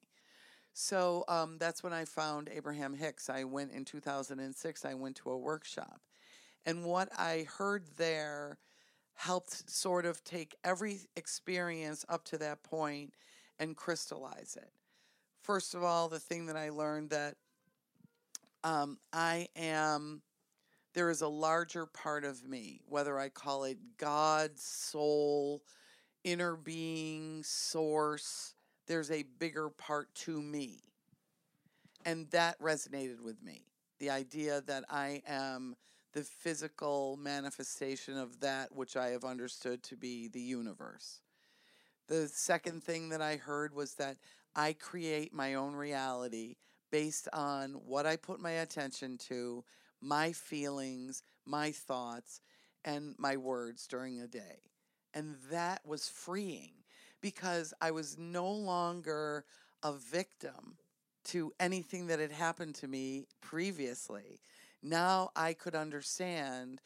So 0.73 1.25
um, 1.29 1.57
that's 1.59 1.83
when 1.83 1.93
I 1.93 2.05
found 2.05 2.49
Abraham 2.53 2.95
Hicks. 2.95 3.29
I 3.29 3.45
went 3.45 3.73
in 3.73 3.85
2006, 3.85 4.85
I 4.85 4.95
went 4.95 5.17
to 5.17 5.31
a 5.31 5.39
workshop. 5.39 6.01
And 6.65 6.85
what 6.85 7.09
I 7.19 7.47
heard 7.59 7.85
there 7.97 8.59
helped 9.15 9.69
sort 9.71 10.07
of 10.07 10.23
take 10.25 10.57
every 10.65 11.01
experience 11.17 12.05
up 12.09 12.25
to 12.25 12.39
that 12.39 12.63
point 12.63 13.13
and 13.59 13.77
crystallize 13.77 14.57
it. 14.61 14.71
First 15.43 15.75
of 15.75 15.83
all, 15.83 16.09
the 16.09 16.19
thing 16.19 16.47
that 16.47 16.57
I 16.57 16.71
learned 16.71 17.11
that 17.11 17.37
um, 18.63 18.99
I 19.13 19.49
am, 19.57 20.23
there 20.93 21.11
is 21.11 21.23
a 21.23 21.29
larger 21.29 21.87
part 21.87 22.25
of 22.25 22.47
me, 22.47 22.81
whether 22.87 23.19
I 23.19 23.29
call 23.29 23.65
it 23.65 23.79
God, 23.97 24.59
soul, 24.59 25.63
inner 26.25 26.57
being, 26.57 27.43
source, 27.43 28.55
there's 28.87 29.11
a 29.11 29.25
bigger 29.39 29.69
part 29.69 30.13
to 30.15 30.43
me. 30.43 30.83
And 32.05 32.29
that 32.31 32.59
resonated 32.61 33.21
with 33.23 33.43
me. 33.43 33.67
The 33.99 34.11
idea 34.11 34.63
that 34.63 34.85
I 34.89 35.23
am 35.29 35.77
the 36.13 36.23
physical 36.23 37.17
manifestation 37.17 38.17
of 38.17 38.41
that 38.41 38.75
which 38.75 38.97
I 38.97 39.11
have 39.11 39.25
understood 39.25 39.83
to 39.85 39.97
be 39.97 40.29
the 40.29 40.41
universe. 40.41 41.21
The 42.09 42.27
second 42.27 42.83
thing 42.83 43.11
that 43.11 43.23
I 43.23 43.37
heard 43.37 43.73
was 43.75 43.95
that 43.95 44.17
I 44.57 44.73
create 44.73 45.33
my 45.33 45.55
own 45.55 45.75
reality 45.75 46.57
based 46.91 47.29
on 47.33 47.75
what 47.87 48.07
I 48.07 48.17
put 48.17 48.41
my 48.41 48.51
attention 48.51 49.17
to, 49.29 49.63
my 50.01 50.33
feelings, 50.33 51.23
my 51.47 51.71
thoughts, 51.73 52.41
and 52.85 53.15
my 53.19 53.37
words 53.37 53.87
during 53.87 54.21
a 54.21 54.27
day. 54.27 54.63
And 55.13 55.37
that 55.51 55.85
was 55.85 56.09
freeing 56.09 56.73
because 57.21 57.75
I 57.81 57.91
was 57.91 58.17
no 58.19 58.51
longer 58.51 59.45
a 59.83 59.93
victim 59.93 60.77
to 61.25 61.53
anything 61.61 62.07
that 62.07 62.19
had 62.19 62.33
happened 62.33 62.75
to 62.77 62.89
me 62.89 63.27
previously. 63.41 64.41
Now 64.83 65.31
I 65.37 65.53
could 65.53 65.75
understand 65.75 66.81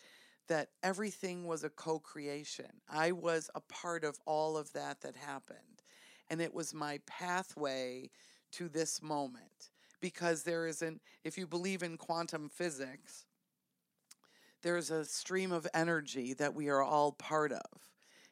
that 0.49 0.69
everything 0.82 1.47
was 1.47 1.65
a 1.65 1.70
co 1.70 1.99
creation. 1.99 2.81
I 2.89 3.12
was 3.12 3.51
a 3.55 3.61
part 3.61 4.05
of 4.05 4.19
all 4.27 4.57
of 4.57 4.73
that 4.73 5.01
that 5.03 5.16
happened. 5.16 5.82
And 6.28 6.41
it 6.41 6.53
was 6.53 6.74
my 6.74 7.01
pathway 7.07 8.11
to 8.53 8.69
this 8.69 9.03
moment. 9.03 9.70
Because 10.05 10.43
there 10.43 10.66
isn't, 10.66 11.01
if 11.24 11.39
you 11.39 11.47
believe 11.47 11.82
in 11.82 11.97
quantum 11.97 12.51
physics, 12.51 13.24
there's 14.62 14.90
a 14.90 15.02
stream 15.02 15.51
of 15.51 15.66
energy 15.72 16.35
that 16.35 16.52
we 16.52 16.68
are 16.68 16.82
all 16.82 17.12
part 17.12 17.52
of. 17.52 17.89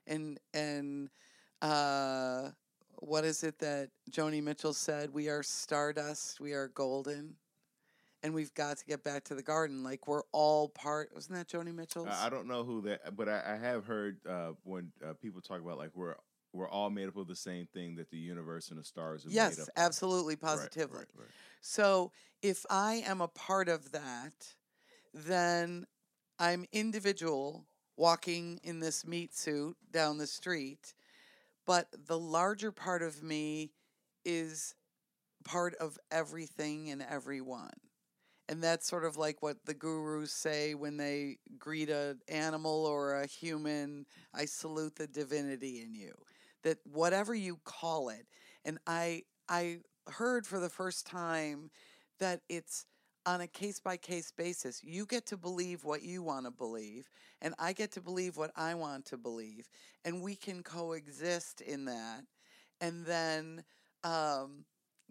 And, 0.06 0.38
and, 0.52 1.08
uh, 1.62 2.50
what 2.96 3.24
is 3.24 3.42
it 3.42 3.58
that 3.60 3.88
Joni 4.10 4.42
Mitchell 4.42 4.74
said? 4.74 5.14
We 5.14 5.30
are 5.30 5.42
stardust, 5.42 6.40
we 6.40 6.52
are 6.52 6.68
golden 6.68 7.36
and 8.22 8.34
we've 8.34 8.52
got 8.52 8.76
to 8.76 8.84
get 8.84 9.02
back 9.02 9.24
to 9.24 9.34
the 9.34 9.42
garden. 9.42 9.82
Like 9.82 10.06
we're 10.06 10.24
all 10.30 10.68
part. 10.68 11.10
Wasn't 11.14 11.34
that 11.34 11.48
Joni 11.48 11.74
Mitchell's? 11.74 12.08
I 12.10 12.28
don't 12.28 12.48
know 12.48 12.64
who 12.64 12.82
that, 12.82 13.16
but 13.16 13.30
I, 13.30 13.54
I 13.54 13.56
have 13.56 13.86
heard 13.86 14.18
uh, 14.28 14.50
when 14.64 14.92
uh, 15.02 15.14
people 15.14 15.40
talk 15.40 15.62
about 15.62 15.78
like 15.78 15.92
we're 15.94 16.16
we're 16.52 16.68
all 16.68 16.90
made 16.90 17.08
up 17.08 17.16
of 17.16 17.28
the 17.28 17.36
same 17.36 17.66
thing 17.66 17.96
that 17.96 18.10
the 18.10 18.18
universe 18.18 18.70
and 18.70 18.78
the 18.78 18.84
stars 18.84 19.24
are 19.24 19.30
yes, 19.30 19.56
made 19.56 19.62
up. 19.62 19.68
Yes, 19.76 19.84
absolutely, 19.84 20.36
positively. 20.36 20.98
Right, 20.98 21.08
right, 21.16 21.22
right. 21.22 21.28
So 21.60 22.12
if 22.42 22.66
I 22.68 23.02
am 23.06 23.20
a 23.20 23.28
part 23.28 23.68
of 23.68 23.92
that, 23.92 24.54
then 25.14 25.86
I'm 26.38 26.66
individual 26.72 27.66
walking 27.96 28.60
in 28.62 28.80
this 28.80 29.06
meat 29.06 29.34
suit 29.34 29.76
down 29.90 30.18
the 30.18 30.26
street, 30.26 30.94
but 31.66 31.88
the 32.06 32.18
larger 32.18 32.72
part 32.72 33.02
of 33.02 33.22
me 33.22 33.72
is 34.24 34.74
part 35.44 35.74
of 35.76 35.98
everything 36.10 36.90
and 36.90 37.02
everyone 37.02 37.70
and 38.48 38.62
that's 38.62 38.86
sort 38.86 39.04
of 39.04 39.16
like 39.16 39.42
what 39.42 39.56
the 39.64 39.74
gurus 39.74 40.32
say 40.32 40.74
when 40.74 40.96
they 40.96 41.38
greet 41.58 41.88
an 41.88 42.20
animal 42.28 42.84
or 42.86 43.20
a 43.20 43.26
human 43.26 44.06
i 44.34 44.44
salute 44.44 44.94
the 44.96 45.06
divinity 45.06 45.80
in 45.80 45.94
you 45.94 46.12
that 46.62 46.78
whatever 46.84 47.34
you 47.34 47.58
call 47.64 48.08
it 48.08 48.26
and 48.64 48.78
i 48.86 49.22
i 49.48 49.78
heard 50.08 50.46
for 50.46 50.58
the 50.58 50.68
first 50.68 51.06
time 51.06 51.70
that 52.18 52.40
it's 52.48 52.86
on 53.24 53.40
a 53.40 53.46
case 53.46 53.78
by 53.78 53.96
case 53.96 54.32
basis 54.36 54.82
you 54.82 55.06
get 55.06 55.26
to 55.26 55.36
believe 55.36 55.84
what 55.84 56.02
you 56.02 56.22
want 56.22 56.44
to 56.44 56.50
believe 56.50 57.08
and 57.40 57.54
i 57.58 57.72
get 57.72 57.92
to 57.92 58.00
believe 58.00 58.36
what 58.36 58.50
i 58.56 58.74
want 58.74 59.04
to 59.04 59.16
believe 59.16 59.68
and 60.04 60.22
we 60.22 60.34
can 60.34 60.62
coexist 60.62 61.60
in 61.60 61.84
that 61.84 62.24
and 62.80 63.06
then 63.06 63.62
um, 64.04 64.64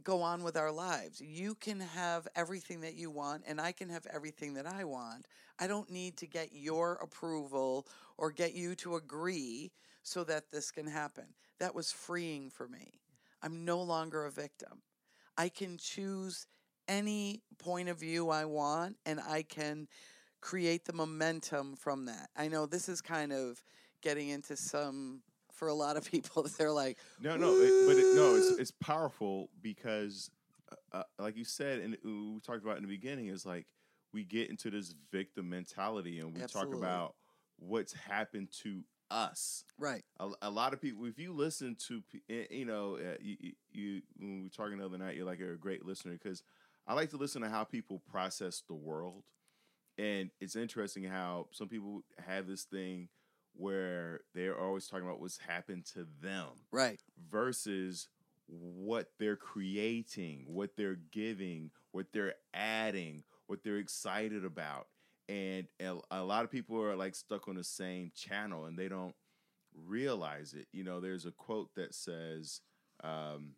go 0.03 0.21
on 0.21 0.43
with 0.43 0.57
our 0.57 0.71
lives. 0.71 1.21
You 1.21 1.55
can 1.55 1.79
have 1.79 2.27
everything 2.35 2.81
that 2.81 2.95
you 2.95 3.09
want, 3.09 3.43
and 3.47 3.59
I 3.59 3.71
can 3.71 3.89
have 3.89 4.05
everything 4.11 4.53
that 4.55 4.65
I 4.65 4.83
want. 4.83 5.25
I 5.59 5.67
don't 5.67 5.89
need 5.89 6.17
to 6.17 6.27
get 6.27 6.49
your 6.51 6.99
approval 7.01 7.87
or 8.17 8.31
get 8.31 8.53
you 8.53 8.75
to 8.75 8.95
agree 8.95 9.71
so 10.03 10.23
that 10.23 10.51
this 10.51 10.71
can 10.71 10.87
happen. 10.87 11.25
That 11.59 11.75
was 11.75 11.91
freeing 11.91 12.49
for 12.49 12.67
me. 12.67 12.99
I'm 13.41 13.65
no 13.65 13.81
longer 13.81 14.25
a 14.25 14.31
victim. 14.31 14.81
I 15.37 15.49
can 15.49 15.77
choose 15.77 16.47
any 16.87 17.41
point 17.57 17.89
of 17.89 17.99
view 17.99 18.29
I 18.29 18.45
want, 18.45 18.97
and 19.05 19.19
I 19.19 19.43
can 19.43 19.87
create 20.41 20.85
the 20.85 20.93
momentum 20.93 21.75
from 21.75 22.05
that. 22.05 22.29
I 22.35 22.47
know 22.47 22.65
this 22.65 22.89
is 22.89 23.01
kind 23.01 23.31
of 23.31 23.63
getting 24.01 24.29
into 24.29 24.55
some 24.57 25.21
for 25.53 25.67
a 25.67 25.73
lot 25.73 25.97
of 25.97 26.03
people. 26.11 26.47
They're 26.57 26.71
like, 26.71 26.97
no, 27.19 27.37
no, 27.37 27.53
it, 27.53 27.87
but 27.87 27.97
it, 27.97 28.15
no, 28.15 28.35
it's 28.35 28.59
it's 28.59 28.71
powerful 28.71 29.49
because, 29.61 30.29
uh, 30.91 30.97
uh, 30.97 31.03
like 31.23 31.37
you 31.37 31.45
said, 31.45 31.79
and 31.79 31.97
we 32.03 32.39
talked 32.45 32.63
about 32.63 32.77
in 32.77 32.83
the 32.83 32.89
beginning, 32.89 33.27
is 33.27 33.45
like 33.45 33.67
we 34.13 34.23
get 34.23 34.49
into 34.49 34.69
this 34.69 34.93
victim 35.11 35.49
mentality 35.49 36.19
and 36.19 36.35
we 36.35 36.41
Absolutely. 36.41 36.73
talk 36.73 36.79
about 36.79 37.15
what's 37.57 37.93
happened 37.93 38.49
to 38.63 38.81
us. 39.11 39.63
right, 39.77 40.03
A, 40.19 40.29
a 40.43 40.49
lot 40.49 40.73
of 40.73 40.81
people, 40.81 41.05
if 41.05 41.19
you 41.19 41.33
listen 41.33 41.75
to, 41.87 42.01
eh, 42.29 42.45
you 42.49 42.65
know, 42.65 42.97
uh, 42.97 43.17
you, 43.21 43.35
you, 43.39 43.51
you 43.71 44.01
when 44.17 44.37
we 44.37 44.43
were 44.43 44.49
talking 44.49 44.77
the 44.77 44.85
other 44.85 44.97
night, 44.97 45.15
you're 45.15 45.25
like 45.25 45.39
you're 45.39 45.53
a 45.53 45.59
great 45.59 45.85
listener 45.85 46.13
because 46.13 46.43
I 46.87 46.93
like 46.93 47.09
to 47.11 47.17
listen 47.17 47.41
to 47.41 47.49
how 47.49 47.63
people 47.63 48.01
process 48.09 48.63
the 48.67 48.73
world, 48.73 49.23
and 49.97 50.31
it's 50.39 50.55
interesting 50.55 51.03
how 51.03 51.47
some 51.51 51.67
people 51.67 52.01
have 52.25 52.47
this 52.47 52.63
thing 52.63 53.09
where 53.53 54.21
they're 54.33 54.59
always 54.59 54.87
talking 54.87 55.05
about 55.05 55.19
what's 55.19 55.37
happened 55.37 55.85
to 55.85 56.07
them 56.21 56.47
right, 56.71 57.01
versus 57.29 58.07
what 58.47 59.07
they're 59.19 59.35
creating, 59.35 60.45
what 60.47 60.75
they're 60.75 60.99
giving, 61.11 61.71
what 61.91 62.07
they're 62.13 62.35
adding, 62.53 63.23
what 63.47 63.63
they're 63.63 63.77
excited 63.77 64.45
about. 64.45 64.87
And 65.31 65.65
a, 66.11 66.21
lot 66.21 66.43
of 66.43 66.51
people 66.51 66.81
are 66.83 66.95
like 66.95 67.15
stuck 67.15 67.47
on 67.47 67.55
the 67.55 67.63
same 67.63 68.11
channel 68.13 68.65
and 68.65 68.77
they 68.77 68.89
don't 68.89 69.15
realize 69.87 70.53
it. 70.53 70.67
You 70.73 70.83
know, 70.83 70.99
there's 70.99 71.25
a 71.25 71.31
quote 71.31 71.73
that 71.75 71.95
says, 71.95 72.59
um, 73.01 73.51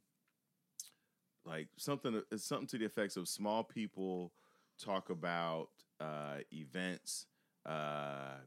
like 1.45 1.69
something, 1.77 2.21
something 2.37 2.67
to 2.67 2.77
the 2.77 2.85
effects 2.85 3.17
of 3.17 3.27
small 3.27 3.63
people 3.63 4.33
talk 4.79 5.09
about 5.09 5.69
uh, 5.99 6.37
events, 6.53 7.25
uh, 7.65 8.37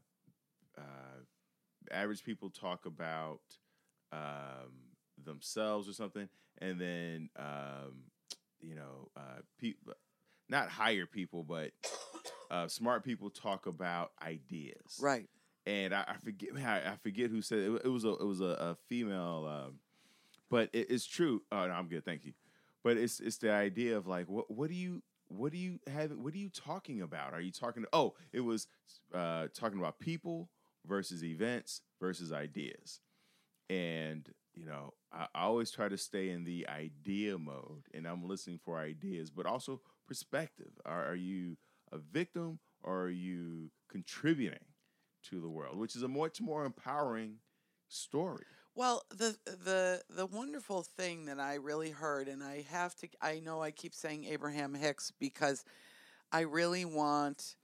uh, 0.77 1.19
average 1.91 2.23
people 2.23 2.49
talk 2.49 2.85
about 2.85 3.41
um, 4.13 4.71
themselves 5.21 5.89
or 5.89 5.93
something, 5.93 6.29
and 6.59 6.79
then 6.79 7.29
um, 7.35 8.05
you 8.61 8.75
know, 8.75 9.09
uh, 9.17 9.41
people, 9.59 9.93
not 10.49 10.69
higher 10.69 11.05
people, 11.05 11.43
but 11.43 11.71
uh, 12.51 12.67
smart 12.67 13.03
people 13.03 13.29
talk 13.29 13.65
about 13.65 14.11
ideas, 14.21 14.99
right, 15.01 15.27
And 15.65 15.93
I, 15.93 16.03
I 16.07 16.15
forget, 16.23 16.49
I, 16.57 16.91
I 16.91 16.95
forget 17.01 17.29
who 17.29 17.41
said 17.41 17.59
it. 17.59 17.81
It 17.85 17.89
was 17.89 18.05
a, 18.05 18.09
it 18.09 18.25
was 18.25 18.41
a, 18.41 18.45
a 18.45 18.77
female 18.87 19.47
um, 19.67 19.79
but 20.49 20.69
it, 20.73 20.87
it's 20.89 21.05
true. 21.05 21.41
Oh, 21.51 21.67
no, 21.67 21.73
I'm 21.73 21.87
good, 21.87 22.05
thank 22.05 22.25
you. 22.25 22.33
But 22.83 22.97
it's 22.97 23.19
it's 23.19 23.37
the 23.37 23.51
idea 23.51 23.97
of 23.97 24.07
like, 24.07 24.29
what 24.29 24.49
what 24.49 24.69
do 24.69 24.75
you 24.75 25.01
what 25.27 25.51
do 25.51 25.57
you 25.57 25.79
have? 25.87 26.11
What 26.11 26.33
are 26.33 26.37
you 26.37 26.49
talking 26.49 27.01
about? 27.01 27.33
Are 27.33 27.41
you 27.41 27.51
talking? 27.51 27.83
To, 27.83 27.89
oh, 27.91 28.13
it 28.31 28.41
was 28.41 28.67
uh, 29.13 29.47
talking 29.53 29.79
about 29.79 29.99
people 29.99 30.49
versus 30.85 31.23
events 31.23 31.81
versus 31.99 32.31
ideas, 32.31 33.01
and 33.69 34.29
you 34.53 34.65
know, 34.65 34.93
I, 35.11 35.27
I 35.35 35.43
always 35.43 35.69
try 35.69 35.89
to 35.89 35.97
stay 35.97 36.29
in 36.29 36.45
the 36.45 36.67
idea 36.69 37.37
mode, 37.37 37.83
and 37.93 38.07
I'm 38.07 38.25
listening 38.25 38.59
for 38.63 38.79
ideas, 38.79 39.29
but 39.31 39.45
also 39.45 39.81
perspective. 40.07 40.71
Are, 40.85 41.11
are 41.11 41.15
you 41.15 41.57
a 41.91 41.97
victim 41.97 42.59
or 42.83 43.03
are 43.03 43.09
you 43.09 43.69
contributing 43.89 44.59
to 45.29 45.41
the 45.41 45.49
world, 45.49 45.77
which 45.77 45.95
is 45.95 46.03
a 46.03 46.07
much 46.07 46.41
more 46.41 46.65
empowering 46.65 47.37
story. 47.87 48.45
Well, 48.75 49.03
the 49.09 49.35
the 49.45 50.01
the 50.09 50.25
wonderful 50.25 50.83
thing 50.83 51.25
that 51.25 51.39
I 51.39 51.55
really 51.55 51.89
heard, 51.89 52.27
and 52.27 52.43
I 52.43 52.65
have 52.69 52.95
to, 52.97 53.07
I 53.21 53.39
know 53.39 53.61
I 53.61 53.71
keep 53.71 53.93
saying 53.93 54.25
Abraham 54.25 54.73
Hicks 54.73 55.11
because 55.19 55.65
I 56.31 56.41
really 56.41 56.85
want, 56.85 57.55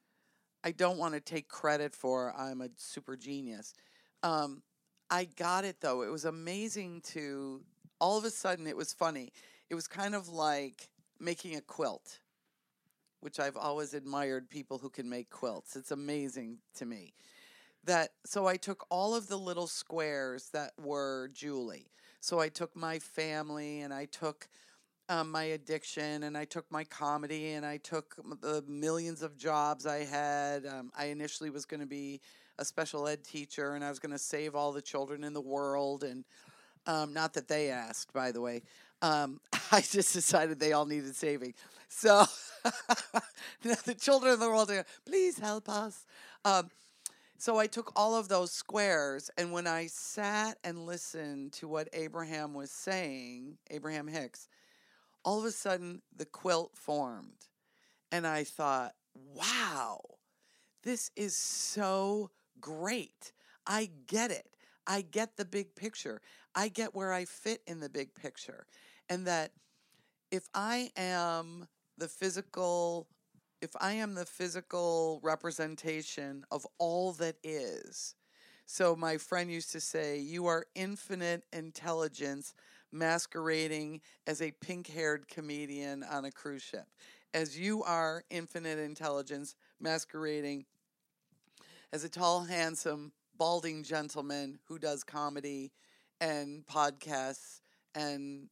I 0.63 0.71
don't 0.71 0.97
want 0.97 1.13
to 1.13 1.19
take 1.19 1.47
credit 1.47 1.93
for 1.93 2.33
I'm 2.35 2.61
a 2.61 2.69
super 2.77 3.15
genius. 3.15 3.73
Um, 4.23 4.63
I 5.09 5.25
got 5.25 5.65
it 5.65 5.81
though. 5.81 6.01
It 6.01 6.09
was 6.09 6.25
amazing 6.25 7.01
to 7.11 7.61
all 7.99 8.17
of 8.17 8.25
a 8.25 8.31
sudden. 8.31 8.65
It 8.65 8.77
was 8.77 8.91
funny. 8.91 9.31
It 9.69 9.75
was 9.75 9.87
kind 9.87 10.15
of 10.15 10.29
like 10.29 10.89
making 11.19 11.55
a 11.55 11.61
quilt, 11.61 12.19
which 13.23 13.39
I've 13.39 13.55
always 13.55 13.93
admired 13.93 14.49
people 14.49 14.77
who 14.77 14.89
can 14.89 15.09
make 15.09 15.29
quilts. 15.29 15.75
It's 15.75 15.91
amazing 15.91 16.57
to 16.75 16.85
me 16.85 17.13
that 17.85 18.09
so 18.25 18.47
I 18.47 18.57
took 18.57 18.85
all 18.89 19.15
of 19.15 19.27
the 19.27 19.37
little 19.37 19.67
squares 19.67 20.49
that 20.49 20.71
were 20.77 21.29
Julie. 21.33 21.87
So 22.19 22.39
I 22.39 22.49
took 22.49 22.75
my 22.75 22.99
family 22.99 23.81
and 23.81 23.93
I 23.93 24.05
took 24.05 24.47
um, 25.09 25.31
my 25.31 25.43
addiction 25.43 26.23
and 26.23 26.37
I 26.37 26.45
took 26.45 26.69
my 26.71 26.83
comedy 26.85 27.51
and 27.53 27.65
I 27.65 27.77
took 27.77 28.15
the 28.41 28.63
millions 28.67 29.21
of 29.21 29.37
jobs 29.37 29.85
I 29.85 30.05
had. 30.05 30.65
Um, 30.65 30.91
I 30.97 31.05
initially 31.05 31.49
was 31.49 31.65
going 31.65 31.81
to 31.81 31.85
be 31.85 32.21
a 32.59 32.65
special 32.65 33.07
ed 33.07 33.23
teacher 33.23 33.75
and 33.75 33.83
I 33.83 33.89
was 33.89 33.99
going 33.99 34.11
to 34.11 34.19
save 34.19 34.55
all 34.55 34.71
the 34.71 34.81
children 34.81 35.23
in 35.23 35.33
the 35.33 35.41
world 35.41 36.03
and 36.03 36.23
um, 36.85 37.13
not 37.13 37.33
that 37.33 37.47
they 37.47 37.69
asked, 37.69 38.13
by 38.13 38.31
the 38.31 38.41
way. 38.41 38.63
I 39.73 39.81
just 39.81 40.13
decided 40.13 40.59
they 40.59 40.73
all 40.73 40.85
needed 40.85 41.15
saving. 41.15 41.55
So 41.89 42.25
the 43.63 43.95
children 43.99 44.33
of 44.33 44.39
the 44.39 44.47
world, 44.47 44.71
please 45.03 45.39
help 45.39 45.67
us. 45.67 46.05
Um, 46.45 46.69
so 47.39 47.57
I 47.57 47.65
took 47.65 47.91
all 47.95 48.15
of 48.15 48.27
those 48.27 48.51
squares, 48.51 49.31
and 49.35 49.51
when 49.51 49.65
I 49.65 49.87
sat 49.87 50.59
and 50.63 50.85
listened 50.85 51.53
to 51.53 51.67
what 51.67 51.89
Abraham 51.91 52.53
was 52.53 52.69
saying, 52.69 53.57
Abraham 53.71 54.07
Hicks, 54.07 54.47
all 55.25 55.39
of 55.39 55.45
a 55.45 55.51
sudden 55.51 56.03
the 56.15 56.25
quilt 56.25 56.77
formed. 56.77 57.47
And 58.11 58.27
I 58.27 58.43
thought, 58.43 58.93
wow, 59.33 60.01
this 60.83 61.09
is 61.15 61.35
so 61.35 62.29
great. 62.61 63.31
I 63.65 63.89
get 64.05 64.29
it. 64.29 64.45
I 64.85 65.01
get 65.01 65.35
the 65.35 65.45
big 65.45 65.73
picture. 65.73 66.21
I 66.53 66.67
get 66.67 66.93
where 66.93 67.11
I 67.11 67.25
fit 67.25 67.61
in 67.65 67.79
the 67.79 67.89
big 67.89 68.13
picture. 68.13 68.67
And 69.09 69.25
that 69.25 69.51
if 70.33 70.49
I 70.55 70.89
am 70.97 71.67
the 71.99 72.07
physical 72.07 73.07
if 73.61 73.69
I 73.79 73.93
am 73.93 74.15
the 74.15 74.25
physical 74.25 75.21
representation 75.23 76.43
of 76.51 76.67
all 76.79 77.13
that 77.13 77.37
is, 77.43 78.15
so 78.65 78.93
my 78.93 79.17
friend 79.17 79.49
used 79.49 79.71
to 79.71 79.79
say, 79.79 80.19
You 80.19 80.47
are 80.47 80.65
infinite 80.75 81.43
intelligence 81.53 82.55
masquerading 82.91 84.01
as 84.27 84.41
a 84.41 84.51
pink 84.59 84.87
haired 84.87 85.27
comedian 85.29 86.03
on 86.03 86.25
a 86.25 86.31
cruise 86.31 86.63
ship. 86.63 86.87
As 87.33 87.57
you 87.57 87.83
are 87.83 88.23
infinite 88.31 88.79
intelligence 88.79 89.55
masquerading 89.79 90.65
as 91.93 92.03
a 92.03 92.09
tall, 92.09 92.43
handsome, 92.43 93.13
balding 93.37 93.83
gentleman 93.83 94.57
who 94.67 94.79
does 94.79 95.03
comedy 95.03 95.71
and 96.19 96.65
podcasts 96.65 97.61
and 97.95 98.49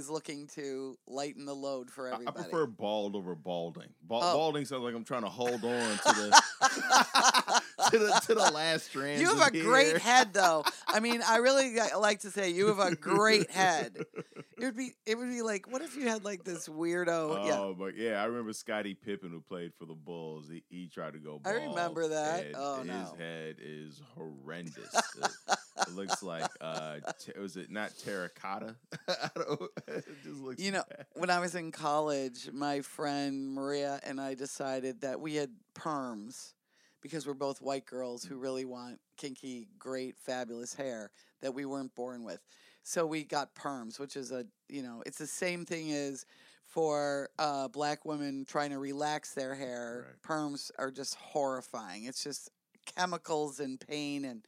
is 0.00 0.10
looking 0.10 0.46
to 0.48 0.96
lighten 1.06 1.44
the 1.44 1.54
load 1.54 1.90
for 1.90 2.08
everybody. 2.08 2.38
I 2.40 2.42
prefer 2.42 2.66
bald 2.66 3.14
over 3.14 3.34
balding. 3.34 3.90
Ba- 4.02 4.14
oh. 4.22 4.34
Balding 4.34 4.64
sounds 4.64 4.82
like 4.82 4.94
I'm 4.94 5.04
trying 5.04 5.22
to 5.22 5.28
hold 5.28 5.62
on 5.64 5.90
to 5.98 6.02
the 6.04 6.42
to 7.90 7.98
the 7.98 8.22
to 8.26 8.34
the 8.34 8.50
last 8.52 8.86
strand. 8.86 9.20
You 9.20 9.28
have 9.28 9.52
a 9.52 9.54
here. 9.54 9.62
great 9.62 9.98
head, 9.98 10.32
though. 10.32 10.64
I 10.88 11.00
mean, 11.00 11.20
I 11.26 11.36
really 11.36 11.76
like 11.98 12.20
to 12.20 12.30
say 12.30 12.50
you 12.50 12.68
have 12.68 12.78
a 12.78 12.96
great 12.96 13.50
head. 13.52 14.04
It 14.58 14.64
would 14.64 14.76
be 14.76 14.92
it 15.06 15.16
would 15.16 15.28
be 15.28 15.42
like, 15.42 15.70
what 15.70 15.82
if 15.82 15.94
you 15.96 16.08
had 16.08 16.24
like 16.24 16.44
this 16.44 16.66
weirdo? 16.66 17.08
Oh, 17.08 17.46
yeah. 17.46 17.74
but 17.78 17.96
yeah, 17.96 18.22
I 18.22 18.24
remember 18.24 18.52
Scottie 18.54 18.94
Pippen 18.94 19.30
who 19.30 19.40
played 19.40 19.72
for 19.78 19.84
the 19.84 19.94
Bulls. 19.94 20.48
He, 20.50 20.64
he 20.70 20.88
tried 20.88 21.12
to 21.12 21.18
go. 21.18 21.38
Bald, 21.38 21.46
I 21.46 21.66
remember 21.66 22.08
that. 22.08 22.46
Oh 22.56 22.78
his 22.78 22.86
no, 22.86 22.94
his 22.94 23.10
head 23.18 23.56
is 23.60 24.00
horrendous. 24.16 24.94
It 25.80 25.94
looks 25.94 26.22
like 26.22 26.48
uh, 26.60 26.96
t- 27.18 27.32
was 27.38 27.56
it 27.56 27.70
not 27.70 27.92
terracotta? 28.04 28.76
it 29.08 30.04
just 30.24 30.40
looks. 30.40 30.62
You 30.62 30.72
know, 30.72 30.84
bad. 30.88 31.06
when 31.14 31.30
I 31.30 31.40
was 31.40 31.54
in 31.54 31.72
college, 31.72 32.50
my 32.52 32.80
friend 32.80 33.52
Maria 33.52 34.00
and 34.02 34.20
I 34.20 34.34
decided 34.34 35.00
that 35.02 35.20
we 35.20 35.34
had 35.34 35.50
perms 35.74 36.54
because 37.00 37.26
we're 37.26 37.34
both 37.34 37.62
white 37.62 37.86
girls 37.86 38.24
who 38.24 38.36
really 38.36 38.64
want 38.64 38.98
kinky, 39.16 39.68
great, 39.78 40.18
fabulous 40.18 40.74
hair 40.74 41.10
that 41.40 41.54
we 41.54 41.64
weren't 41.64 41.94
born 41.94 42.24
with. 42.24 42.40
So 42.82 43.06
we 43.06 43.24
got 43.24 43.54
perms, 43.54 43.98
which 43.98 44.16
is 44.16 44.32
a 44.32 44.46
you 44.68 44.82
know, 44.82 45.02
it's 45.06 45.18
the 45.18 45.26
same 45.26 45.64
thing 45.64 45.92
as 45.92 46.26
for 46.64 47.28
uh, 47.38 47.68
black 47.68 48.04
women 48.04 48.44
trying 48.46 48.70
to 48.70 48.78
relax 48.78 49.34
their 49.34 49.54
hair. 49.54 50.06
Right. 50.06 50.22
Perms 50.22 50.70
are 50.78 50.90
just 50.90 51.16
horrifying. 51.16 52.04
It's 52.04 52.22
just 52.22 52.50
chemicals 52.96 53.60
and 53.60 53.78
pain 53.80 54.24
and 54.24 54.46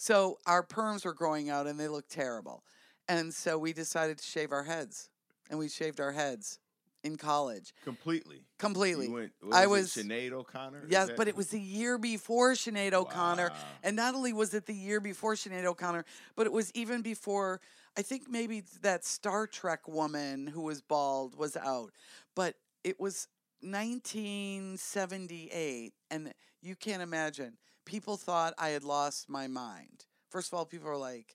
so 0.00 0.38
our 0.46 0.62
perms 0.62 1.04
were 1.04 1.12
growing 1.12 1.50
out 1.50 1.66
and 1.66 1.78
they 1.78 1.86
looked 1.86 2.10
terrible. 2.10 2.64
And 3.06 3.34
so 3.34 3.58
we 3.58 3.74
decided 3.74 4.16
to 4.16 4.24
shave 4.24 4.50
our 4.50 4.62
heads. 4.62 5.10
And 5.50 5.58
we 5.58 5.68
shaved 5.68 6.00
our 6.00 6.12
heads 6.12 6.58
in 7.04 7.18
college. 7.18 7.74
Completely. 7.84 8.46
Completely. 8.56 9.08
Went, 9.08 9.32
I 9.52 9.66
was 9.66 9.88
Sinead 9.88 10.32
O'Connor. 10.32 10.86
Yes, 10.88 11.10
but 11.18 11.28
it 11.28 11.36
was 11.36 11.48
the 11.48 11.60
year 11.60 11.98
before 11.98 12.52
Sinead 12.52 12.94
O'Connor. 12.94 13.50
Wow. 13.50 13.56
And 13.82 13.94
not 13.94 14.14
only 14.14 14.32
was 14.32 14.54
it 14.54 14.64
the 14.64 14.72
year 14.72 15.00
before 15.00 15.34
Sinead 15.34 15.66
O'Connor, 15.66 16.06
but 16.34 16.46
it 16.46 16.52
was 16.52 16.72
even 16.72 17.02
before 17.02 17.60
I 17.94 18.00
think 18.00 18.22
maybe 18.26 18.62
that 18.80 19.04
Star 19.04 19.46
Trek 19.46 19.86
woman 19.86 20.46
who 20.46 20.62
was 20.62 20.80
bald 20.80 21.36
was 21.36 21.58
out. 21.58 21.92
But 22.34 22.54
it 22.84 22.98
was 22.98 23.28
1978 23.60 25.92
and 26.10 26.32
you 26.62 26.74
can't 26.74 27.02
imagine 27.02 27.58
people 27.90 28.16
thought 28.16 28.54
I 28.56 28.68
had 28.68 28.84
lost 28.84 29.28
my 29.28 29.48
mind. 29.48 30.06
First 30.30 30.52
of 30.52 30.56
all, 30.56 30.64
people 30.64 30.88
were 30.88 30.96
like, 30.96 31.34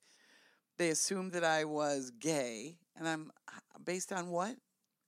they 0.77 0.89
assumed 0.89 1.33
that 1.33 1.43
I 1.43 1.65
was 1.65 2.11
gay, 2.17 2.77
and 2.95 3.07
I'm 3.07 3.31
based 3.83 4.13
on 4.13 4.29
what? 4.29 4.55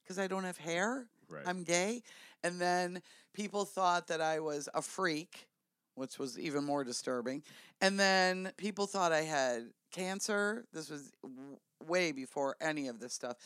Because 0.03 0.19
I 0.19 0.28
don't 0.28 0.44
have 0.44 0.57
hair. 0.57 1.07
Right. 1.30 1.44
I'm 1.45 1.64
gay, 1.64 2.03
and 2.44 2.60
then 2.60 3.02
people 3.34 3.64
thought 3.64 4.07
that 4.07 4.19
I 4.22 4.40
was 4.40 4.68
a 4.74 4.82
freak, 4.82 5.48
which 5.95 6.19
was 6.19 6.38
even 6.38 6.65
more 6.65 6.84
disturbing. 6.84 7.44
And 7.80 7.98
then 7.98 8.52
people 8.57 8.86
thought 8.86 9.14
I 9.14 9.22
had 9.22 9.68
cancer. 9.91 10.65
This 10.74 10.90
was 10.90 11.11
w- 11.24 11.57
way 11.86 12.11
before 12.11 12.57
any 12.60 12.88
of 12.90 12.99
this 12.99 13.14
stuff. 13.14 13.38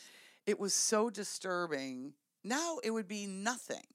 It 0.46 0.58
was 0.58 0.74
so 0.74 1.08
disturbing. 1.08 2.14
Now 2.42 2.78
it 2.82 2.90
would 2.90 3.08
be 3.08 3.26
nothing. 3.26 3.86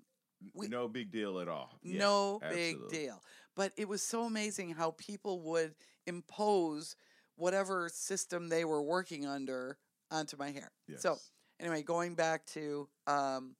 We, 0.53 0.67
no 0.67 0.87
big 0.87 1.11
deal 1.11 1.39
at 1.39 1.47
all. 1.47 1.79
No 1.83 2.39
yeah, 2.41 2.49
big 2.49 2.77
deal. 2.89 3.21
But 3.57 3.73
it 3.75 3.89
was 3.89 4.03
so 4.03 4.23
amazing 4.23 4.69
how 4.69 4.91
people 4.91 5.41
would 5.41 5.73
impose 6.05 6.95
whatever 7.35 7.89
system 7.91 8.47
they 8.47 8.63
were 8.63 8.81
working 8.81 9.25
under 9.25 9.77
onto 10.11 10.37
my 10.37 10.51
hair. 10.51 10.71
Yes. 10.87 11.01
So 11.01 11.17
anyway, 11.59 11.81
going 11.81 12.13
back 12.13 12.45
to 12.47 12.87
um, 13.07 13.55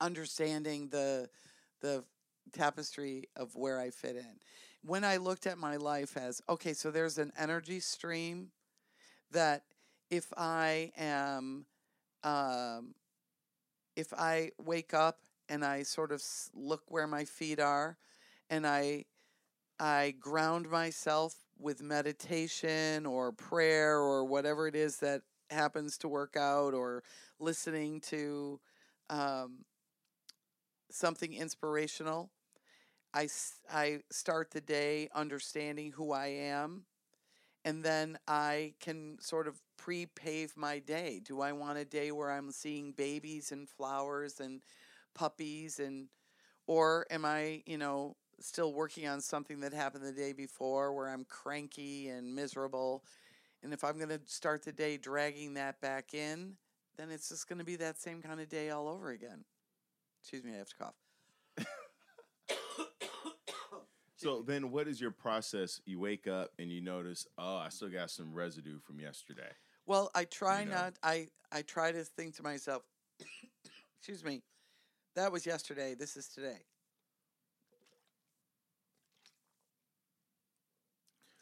understanding 0.00 0.88
the 0.88 1.30
the 1.80 2.04
tapestry 2.52 3.28
of 3.36 3.54
where 3.54 3.78
I 3.78 3.90
fit 3.90 4.16
in. 4.16 4.40
When 4.84 5.04
I 5.04 5.18
looked 5.18 5.46
at 5.46 5.56
my 5.56 5.76
life 5.76 6.16
as 6.16 6.42
okay, 6.48 6.72
so 6.72 6.90
there's 6.90 7.16
an 7.16 7.32
energy 7.38 7.80
stream 7.80 8.50
that 9.30 9.62
if 10.10 10.32
I 10.36 10.90
am 10.98 11.64
um, 12.24 12.94
if 13.94 14.12
I 14.12 14.50
wake 14.58 14.94
up 14.94 15.18
and 15.48 15.64
I 15.64 15.84
sort 15.84 16.10
of 16.10 16.22
look 16.54 16.82
where 16.88 17.06
my 17.06 17.24
feet 17.24 17.60
are 17.60 17.96
and 18.50 18.66
I 18.66 19.06
I 19.78 20.14
ground 20.20 20.68
myself 20.70 21.34
with 21.58 21.82
meditation 21.82 23.06
or 23.06 23.32
prayer 23.32 23.98
or 23.98 24.24
whatever 24.24 24.68
it 24.68 24.76
is 24.76 24.98
that 24.98 25.22
happens 25.50 25.96
to 25.98 26.08
work 26.08 26.36
out 26.36 26.74
or 26.74 27.02
listening 27.38 28.00
to 28.00 28.60
um, 29.08 29.64
something 30.90 31.32
inspirational. 31.32 32.30
I, 33.14 33.28
I 33.72 34.00
start 34.10 34.50
the 34.50 34.60
day 34.60 35.08
understanding 35.14 35.92
who 35.92 36.12
I 36.12 36.28
am 36.28 36.84
and 37.64 37.82
then 37.82 38.18
I 38.26 38.74
can 38.80 39.18
sort 39.20 39.48
of 39.48 39.60
pre 39.76 40.06
pave 40.06 40.54
my 40.56 40.78
day. 40.78 41.20
Do 41.24 41.40
I 41.40 41.52
want 41.52 41.78
a 41.78 41.84
day 41.84 42.12
where 42.12 42.30
I'm 42.30 42.52
seeing 42.52 42.92
babies 42.92 43.52
and 43.52 43.68
flowers 43.68 44.40
and 44.40 44.62
puppies 45.14 45.78
and 45.80 46.08
or 46.66 47.06
am 47.10 47.24
I, 47.24 47.62
you 47.66 47.78
know, 47.78 48.16
still 48.40 48.72
working 48.72 49.06
on 49.06 49.20
something 49.20 49.60
that 49.60 49.72
happened 49.72 50.04
the 50.04 50.12
day 50.12 50.32
before 50.32 50.92
where 50.92 51.08
I'm 51.08 51.24
cranky 51.24 52.08
and 52.08 52.34
miserable? 52.34 53.04
And 53.62 53.72
if 53.72 53.84
I'm 53.84 53.96
going 53.96 54.08
to 54.08 54.20
start 54.26 54.64
the 54.64 54.72
day 54.72 54.96
dragging 54.96 55.54
that 55.54 55.80
back 55.80 56.14
in, 56.14 56.54
then 56.96 57.10
it's 57.10 57.28
just 57.28 57.48
going 57.48 57.58
to 57.58 57.64
be 57.64 57.76
that 57.76 58.00
same 58.00 58.22
kind 58.22 58.40
of 58.40 58.48
day 58.48 58.70
all 58.70 58.88
over 58.88 59.10
again. 59.10 59.44
Excuse 60.22 60.44
me, 60.44 60.52
I 60.54 60.58
have 60.58 60.68
to 60.68 60.76
cough. 60.76 60.94
So 64.20 64.44
then, 64.46 64.70
what 64.70 64.86
is 64.86 65.00
your 65.00 65.12
process? 65.12 65.80
You 65.86 65.98
wake 65.98 66.26
up 66.28 66.50
and 66.58 66.70
you 66.70 66.82
notice, 66.82 67.26
oh, 67.38 67.56
I 67.56 67.70
still 67.70 67.88
got 67.88 68.10
some 68.10 68.34
residue 68.34 68.78
from 68.78 69.00
yesterday. 69.00 69.48
Well, 69.86 70.10
I 70.14 70.24
try 70.24 70.60
You 70.60 70.66
know? 70.66 70.74
not. 70.74 70.94
I 71.02 71.28
I 71.50 71.62
try 71.62 71.90
to 71.90 72.04
think 72.04 72.36
to 72.36 72.42
myself. 72.42 72.82
excuse 73.98 74.22
me, 74.22 74.42
that 75.16 75.32
was 75.32 75.46
yesterday. 75.46 75.94
This 75.94 76.18
is 76.18 76.28
today. 76.28 76.58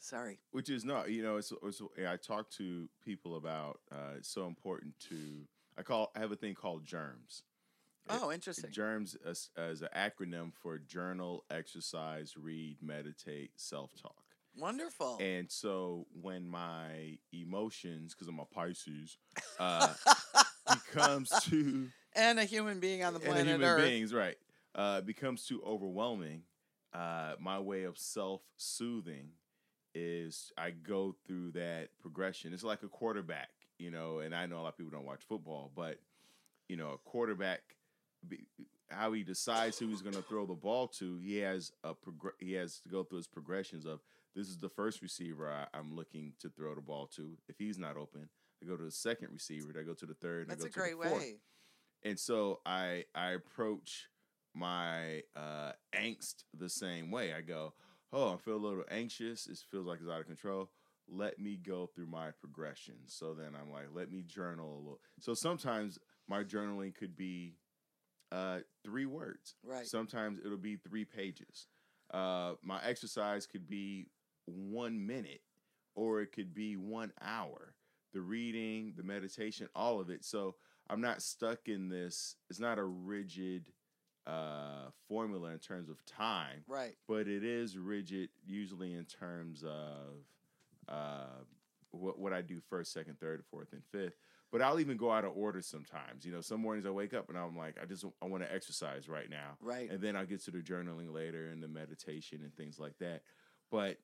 Sorry. 0.09 0.39
Which 0.51 0.69
is 0.69 0.83
not, 0.83 1.11
you 1.11 1.21
know, 1.21 1.37
it's, 1.37 1.53
it's 1.63 1.81
I 2.07 2.17
talk 2.17 2.49
to 2.51 2.89
people 3.05 3.35
about. 3.35 3.79
Uh, 3.91 4.15
it's 4.17 4.29
so 4.29 4.47
important 4.47 4.93
to. 5.09 5.45
I 5.77 5.83
call. 5.83 6.11
I 6.15 6.19
have 6.19 6.31
a 6.31 6.35
thing 6.35 6.55
called 6.55 6.83
germs. 6.83 7.43
Oh, 8.09 8.31
interesting. 8.31 8.71
Germs 8.71 9.15
as, 9.23 9.49
as 9.55 9.83
an 9.83 9.89
acronym 9.95 10.51
for 10.51 10.79
journal, 10.79 11.45
exercise, 11.51 12.33
read, 12.35 12.77
meditate, 12.81 13.51
self 13.55 13.91
talk. 14.01 14.23
Wonderful. 14.57 15.17
And 15.19 15.49
so 15.51 16.07
when 16.19 16.47
my 16.47 17.19
emotions, 17.31 18.15
because 18.15 18.27
I'm 18.27 18.39
a 18.39 18.45
Pisces, 18.45 19.17
uh, 19.59 19.93
becomes 20.73 21.29
too 21.43 21.89
and 22.15 22.39
a 22.39 22.45
human 22.45 22.79
being 22.79 23.03
on 23.03 23.13
the 23.13 23.19
and 23.19 23.27
planet 23.27 23.47
human 23.47 23.67
Earth. 23.67 23.83
beings, 23.83 24.11
right, 24.11 24.37
uh, 24.73 25.01
becomes 25.01 25.45
too 25.45 25.61
overwhelming. 25.63 26.41
Uh, 26.91 27.33
my 27.39 27.59
way 27.59 27.83
of 27.83 27.99
self 27.99 28.41
soothing 28.57 29.29
is 29.95 30.51
I 30.57 30.71
go 30.71 31.15
through 31.27 31.51
that 31.51 31.89
progression. 32.01 32.53
It's 32.53 32.63
like 32.63 32.83
a 32.83 32.87
quarterback, 32.87 33.49
you 33.77 33.91
know, 33.91 34.19
and 34.19 34.33
I 34.35 34.45
know 34.45 34.57
a 34.59 34.61
lot 34.63 34.69
of 34.69 34.77
people 34.77 34.91
don't 34.91 35.05
watch 35.05 35.21
football, 35.27 35.71
but 35.75 35.97
you 36.67 36.77
know, 36.77 36.91
a 36.91 36.97
quarterback, 37.09 37.61
how 38.89 39.11
he 39.13 39.23
decides 39.23 39.77
who 39.79 39.87
he's 39.87 40.01
going 40.01 40.15
to 40.15 40.21
throw 40.21 40.45
the 40.45 40.53
ball 40.53 40.87
to, 40.87 41.17
he 41.17 41.37
has 41.37 41.71
a 41.83 41.93
progr- 41.93 42.33
he 42.39 42.53
has 42.53 42.79
to 42.81 42.89
go 42.89 43.03
through 43.03 43.17
his 43.17 43.27
progressions 43.27 43.85
of 43.85 43.99
this 44.35 44.47
is 44.47 44.57
the 44.57 44.69
first 44.69 45.01
receiver 45.01 45.49
I, 45.51 45.65
I'm 45.77 45.95
looking 45.95 46.33
to 46.39 46.49
throw 46.49 46.75
the 46.75 46.81
ball 46.81 47.07
to. 47.15 47.31
If 47.47 47.57
he's 47.57 47.79
not 47.79 47.97
open, 47.97 48.29
I 48.63 48.67
go 48.67 48.77
to 48.77 48.83
the 48.83 48.91
second 48.91 49.29
receiver. 49.31 49.73
I 49.79 49.83
go 49.83 49.93
to 49.93 50.05
the 50.05 50.13
third. 50.13 50.43
and 50.43 50.51
I 50.51 50.55
That's 50.55 50.65
go 50.65 50.67
a 50.67 50.71
to 50.71 50.79
great 50.79 51.01
the 51.01 51.09
fourth 51.09 51.21
way. 51.21 51.35
and 52.03 52.19
so 52.19 52.59
I 52.65 53.05
I 53.15 53.31
approach 53.31 54.07
my 54.55 55.23
uh, 55.35 55.71
angst 55.95 56.43
the 56.57 56.69
same 56.69 57.09
way. 57.11 57.33
I 57.33 57.41
go, 57.41 57.73
oh, 58.13 58.33
I 58.33 58.37
feel 58.37 58.55
a 58.55 58.57
little 58.57 58.83
anxious. 58.89 59.47
It 59.47 59.59
feels 59.69 59.85
like 59.85 59.99
it's 60.01 60.09
out 60.09 60.21
of 60.21 60.27
control. 60.27 60.69
Let 61.07 61.39
me 61.39 61.57
go 61.57 61.87
through 61.87 62.07
my 62.07 62.31
progression. 62.39 62.95
So 63.07 63.33
then 63.33 63.53
I'm 63.59 63.71
like, 63.71 63.87
let 63.93 64.11
me 64.11 64.23
journal 64.23 64.75
a 64.75 64.77
little. 64.77 64.99
So 65.19 65.33
sometimes 65.33 65.97
my 66.27 66.43
journaling 66.43 66.95
could 66.95 67.15
be 67.15 67.55
uh, 68.31 68.59
three 68.83 69.05
words. 69.05 69.55
Right. 69.63 69.87
Sometimes 69.87 70.39
it'll 70.43 70.57
be 70.57 70.75
three 70.75 71.05
pages. 71.05 71.67
Uh, 72.13 72.53
my 72.63 72.79
exercise 72.83 73.45
could 73.45 73.67
be 73.67 74.07
one 74.45 75.05
minute, 75.05 75.41
or 75.95 76.21
it 76.21 76.31
could 76.31 76.53
be 76.53 76.75
one 76.77 77.11
hour. 77.21 77.75
The 78.13 78.21
reading, 78.21 78.93
the 78.97 79.03
meditation, 79.03 79.67
all 79.75 79.99
of 79.99 80.09
it. 80.09 80.25
So 80.25 80.55
I'm 80.89 81.01
not 81.01 81.21
stuck 81.21 81.67
in 81.67 81.89
this. 81.89 82.35
It's 82.49 82.59
not 82.59 82.79
a 82.79 82.83
rigid 82.83 83.71
uh, 84.29 84.89
formula 85.07 85.49
in 85.51 85.59
terms 85.59 85.89
of 85.89 86.03
time, 86.05 86.63
Right. 86.67 86.95
but 87.07 87.27
it 87.27 87.43
is 87.43 87.77
rigid 87.77 88.29
usually 88.45 88.93
in 88.93 89.05
terms 89.05 89.63
of 89.63 90.23
uh, 90.87 91.43
what 91.91 92.19
what 92.19 92.33
I 92.33 92.41
do 92.41 92.59
first, 92.69 92.93
second, 92.93 93.19
third, 93.19 93.43
fourth, 93.49 93.73
and 93.73 93.83
fifth. 93.91 94.17
But 94.51 94.61
I'll 94.63 94.79
even 94.79 94.97
go 94.97 95.11
out 95.11 95.25
of 95.25 95.37
order 95.37 95.61
sometimes. 95.61 96.25
You 96.25 96.31
know, 96.31 96.41
some 96.41 96.59
mornings 96.61 96.85
I 96.87 96.89
wake 96.89 97.13
up 97.13 97.29
and 97.29 97.37
I'm 97.37 97.55
like, 97.55 97.75
I 97.81 97.85
just 97.85 98.03
I 98.21 98.25
want 98.25 98.43
to 98.43 98.53
exercise 98.53 99.07
right 99.07 99.29
now, 99.29 99.57
Right. 99.61 99.89
and 99.89 100.01
then 100.01 100.15
I'll 100.15 100.25
get 100.25 100.43
to 100.45 100.51
the 100.51 100.59
journaling 100.59 101.13
later 101.13 101.47
and 101.47 101.61
the 101.61 101.67
meditation 101.67 102.41
and 102.43 102.53
things 102.55 102.79
like 102.79 102.97
that. 102.99 103.21
But 103.71 103.97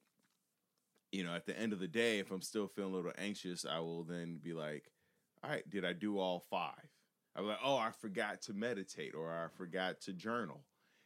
you 1.11 1.23
know, 1.23 1.33
at 1.33 1.45
the 1.45 1.57
end 1.57 1.71
of 1.73 1.79
the 1.79 1.87
day, 1.87 2.19
if 2.19 2.29
I'm 2.31 2.41
still 2.41 2.67
feeling 2.67 2.93
a 2.93 2.95
little 2.95 3.11
anxious, 3.17 3.65
I 3.65 3.79
will 3.79 4.03
then 4.03 4.39
be 4.43 4.53
like, 4.53 4.91
all 5.43 5.49
right, 5.49 5.67
did 5.69 5.85
I 5.85 5.93
do 5.93 6.19
all 6.19 6.39
five? 6.49 6.89
I'm 7.35 7.47
like, 7.47 7.59
oh, 7.63 7.77
I 7.77 7.91
forgot 7.91 8.41
to 8.43 8.53
meditate 8.53 9.13
or 9.13 9.31
I 9.31 9.47
forgot 9.57 10.01
to 10.01 10.13
journal. 10.13 10.63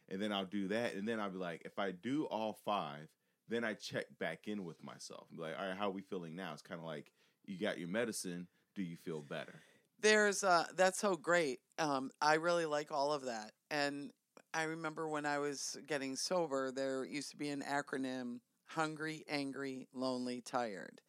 And 0.08 0.20
then 0.20 0.32
I'll 0.32 0.44
do 0.44 0.68
that. 0.68 0.94
And 0.94 1.06
then 1.06 1.20
I'll 1.20 1.30
be 1.30 1.38
like, 1.38 1.62
if 1.64 1.78
I 1.78 1.92
do 1.92 2.24
all 2.24 2.52
five, 2.64 3.08
then 3.48 3.64
I 3.64 3.74
check 3.74 4.06
back 4.18 4.46
in 4.46 4.64
with 4.64 4.82
myself. 4.82 5.26
I'm 5.32 5.38
like, 5.38 5.54
all 5.58 5.66
right, 5.66 5.76
how 5.76 5.88
are 5.88 5.92
we 5.92 6.02
feeling 6.02 6.36
now? 6.36 6.52
It's 6.52 6.62
kind 6.62 6.80
of 6.80 6.86
like 6.86 7.12
you 7.46 7.58
got 7.58 7.78
your 7.78 7.88
medicine. 7.88 8.46
Do 8.74 8.82
you 8.82 8.96
feel 8.96 9.20
better? 9.20 9.60
There's 10.00 10.44
uh 10.44 10.66
that's 10.76 10.98
so 10.98 11.16
great. 11.16 11.58
Um 11.78 12.10
I 12.22 12.34
really 12.34 12.66
like 12.66 12.90
all 12.92 13.12
of 13.12 13.24
that. 13.24 13.52
And 13.70 14.12
I 14.54 14.64
remember 14.64 15.08
when 15.08 15.26
I 15.26 15.38
was 15.38 15.76
getting 15.86 16.16
sober, 16.16 16.72
there 16.72 17.04
used 17.04 17.30
to 17.32 17.36
be 17.36 17.50
an 17.50 17.62
acronym 17.68 18.38
hungry, 18.66 19.24
angry, 19.28 19.88
lonely, 19.92 20.40
tired. 20.40 21.00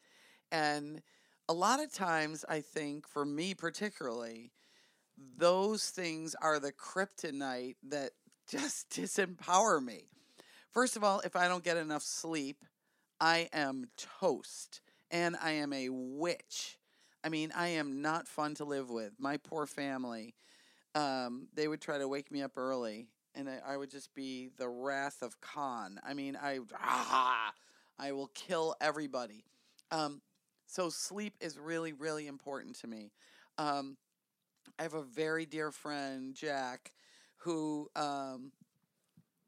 And 0.51 1.01
a 1.47 1.53
lot 1.53 1.81
of 1.81 1.93
times 1.93 2.43
I 2.49 2.61
think 2.61 3.07
for 3.07 3.25
me 3.25 3.53
particularly, 3.53 4.51
those 5.37 5.89
things 5.89 6.35
are 6.41 6.59
the 6.59 6.71
kryptonite 6.71 7.75
that 7.89 8.11
just 8.49 8.89
disempower 8.89 9.83
me. 9.83 10.03
First 10.71 10.95
of 10.95 11.03
all, 11.03 11.19
if 11.21 11.35
I 11.35 11.47
don't 11.47 11.63
get 11.63 11.77
enough 11.77 12.03
sleep, 12.03 12.63
I 13.19 13.49
am 13.53 13.89
toast 14.19 14.81
and 15.11 15.35
I 15.41 15.51
am 15.51 15.73
a 15.73 15.89
witch. 15.89 16.77
I 17.23 17.29
mean, 17.29 17.51
I 17.55 17.69
am 17.69 18.01
not 18.01 18.27
fun 18.27 18.55
to 18.55 18.65
live 18.65 18.89
with. 18.89 19.13
My 19.19 19.37
poor 19.37 19.65
family, 19.65 20.33
um, 20.95 21.47
they 21.53 21.67
would 21.67 21.81
try 21.81 21.97
to 21.97 22.07
wake 22.07 22.31
me 22.31 22.41
up 22.41 22.57
early, 22.57 23.07
and 23.35 23.47
I, 23.47 23.59
I 23.73 23.77
would 23.77 23.91
just 23.91 24.13
be 24.15 24.49
the 24.57 24.67
wrath 24.67 25.21
of 25.21 25.39
Khan. 25.39 25.99
I 26.03 26.13
mean, 26.13 26.35
I 26.41 26.59
ah, 26.79 27.53
I 27.99 28.11
will 28.13 28.31
kill 28.33 28.75
everybody. 28.81 29.43
Um, 29.91 30.21
so 30.65 30.89
sleep 30.89 31.35
is 31.41 31.59
really, 31.59 31.93
really 31.93 32.27
important 32.27 32.75
to 32.79 32.87
me. 32.87 33.11
Um, 33.57 33.97
I 34.81 34.85
have 34.85 34.95
a 34.95 35.03
very 35.03 35.45
dear 35.45 35.69
friend, 35.69 36.33
Jack, 36.33 36.91
who 37.37 37.87
um, 37.95 38.51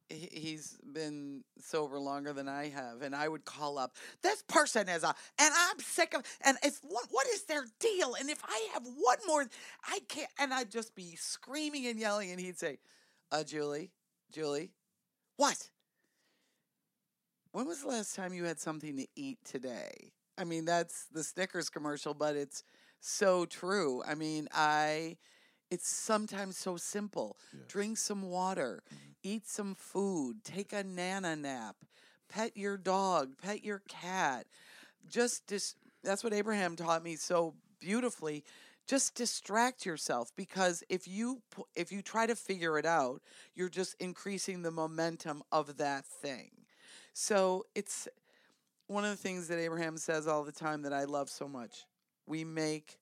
he- 0.07 0.29
he's 0.31 0.77
been 0.93 1.43
sober 1.59 1.97
longer 1.97 2.33
than 2.33 2.47
I 2.47 2.69
have, 2.69 3.01
and 3.01 3.15
I 3.15 3.27
would 3.27 3.43
call 3.43 3.79
up 3.79 3.95
this 4.21 4.43
person 4.43 4.87
is 4.87 5.01
a, 5.01 5.15
and 5.39 5.51
I'm 5.57 5.79
sick 5.79 6.13
of, 6.13 6.21
and 6.41 6.59
it's 6.61 6.81
what 6.83 7.07
what 7.09 7.25
is 7.29 7.45
their 7.45 7.65
deal? 7.79 8.13
And 8.13 8.29
if 8.29 8.43
I 8.47 8.69
have 8.73 8.85
one 8.85 9.17
more, 9.25 9.47
I 9.83 10.01
can't, 10.07 10.29
and 10.37 10.53
I'd 10.53 10.69
just 10.69 10.93
be 10.93 11.15
screaming 11.15 11.87
and 11.87 11.99
yelling, 11.99 12.29
and 12.29 12.39
he'd 12.39 12.59
say, 12.59 12.77
"Uh, 13.31 13.43
Julie, 13.43 13.89
Julie, 14.31 14.69
what? 15.37 15.67
When 17.53 17.65
was 17.65 17.81
the 17.81 17.87
last 17.87 18.15
time 18.15 18.35
you 18.35 18.43
had 18.43 18.59
something 18.59 18.97
to 18.97 19.07
eat 19.15 19.39
today?" 19.43 20.13
I 20.37 20.43
mean, 20.43 20.65
that's 20.65 21.05
the 21.05 21.23
Snickers 21.23 21.71
commercial, 21.71 22.13
but 22.13 22.35
it's 22.35 22.63
so 23.05 23.45
true. 23.45 24.03
I 24.07 24.15
mean, 24.15 24.47
I. 24.53 25.17
It's 25.71 25.89
sometimes 25.89 26.55
so 26.55 26.77
simple. 26.77 27.37
Yes. 27.51 27.63
Drink 27.67 27.97
some 27.97 28.21
water, 28.29 28.83
mm-hmm. 28.93 29.11
eat 29.23 29.47
some 29.47 29.73
food, 29.73 30.43
take 30.43 30.71
a 30.71 30.83
nana 30.83 31.35
nap, 31.35 31.77
pet 32.29 32.55
your 32.55 32.77
dog, 32.77 33.39
pet 33.41 33.63
your 33.63 33.81
cat. 33.87 34.45
Just 35.09 35.47
dis- 35.47 35.75
that's 36.03 36.23
what 36.23 36.31
Abraham 36.31 36.75
taught 36.75 37.03
me 37.03 37.15
so 37.15 37.55
beautifully. 37.79 38.43
Just 38.85 39.15
distract 39.15 39.85
yourself 39.85 40.31
because 40.35 40.83
if 40.89 41.07
you 41.07 41.41
if 41.75 41.91
you 41.91 42.01
try 42.01 42.27
to 42.27 42.35
figure 42.35 42.77
it 42.77 42.85
out, 42.85 43.21
you're 43.55 43.69
just 43.69 43.95
increasing 43.99 44.61
the 44.61 44.71
momentum 44.71 45.41
of 45.51 45.77
that 45.77 46.05
thing. 46.05 46.51
So 47.13 47.65
it's 47.73 48.07
one 48.87 49.05
of 49.05 49.11
the 49.11 49.17
things 49.17 49.47
that 49.47 49.57
Abraham 49.57 49.97
says 49.97 50.27
all 50.27 50.43
the 50.43 50.51
time 50.51 50.81
that 50.81 50.93
I 50.93 51.05
love 51.05 51.29
so 51.29 51.47
much. 51.47 51.85
We 52.25 52.43
make 52.43 52.99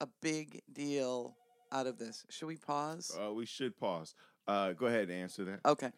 a 0.00 0.08
big 0.20 0.62
deal 0.72 1.36
out 1.70 1.86
of 1.86 1.98
this. 1.98 2.24
Should 2.28 2.46
we 2.46 2.56
pause? 2.56 3.16
Uh, 3.18 3.32
we 3.32 3.46
should 3.46 3.76
pause. 3.76 4.14
Uh, 4.46 4.72
go 4.72 4.86
ahead 4.86 5.08
and 5.08 5.12
answer 5.12 5.44
that. 5.44 5.60
Okay. 5.64 5.90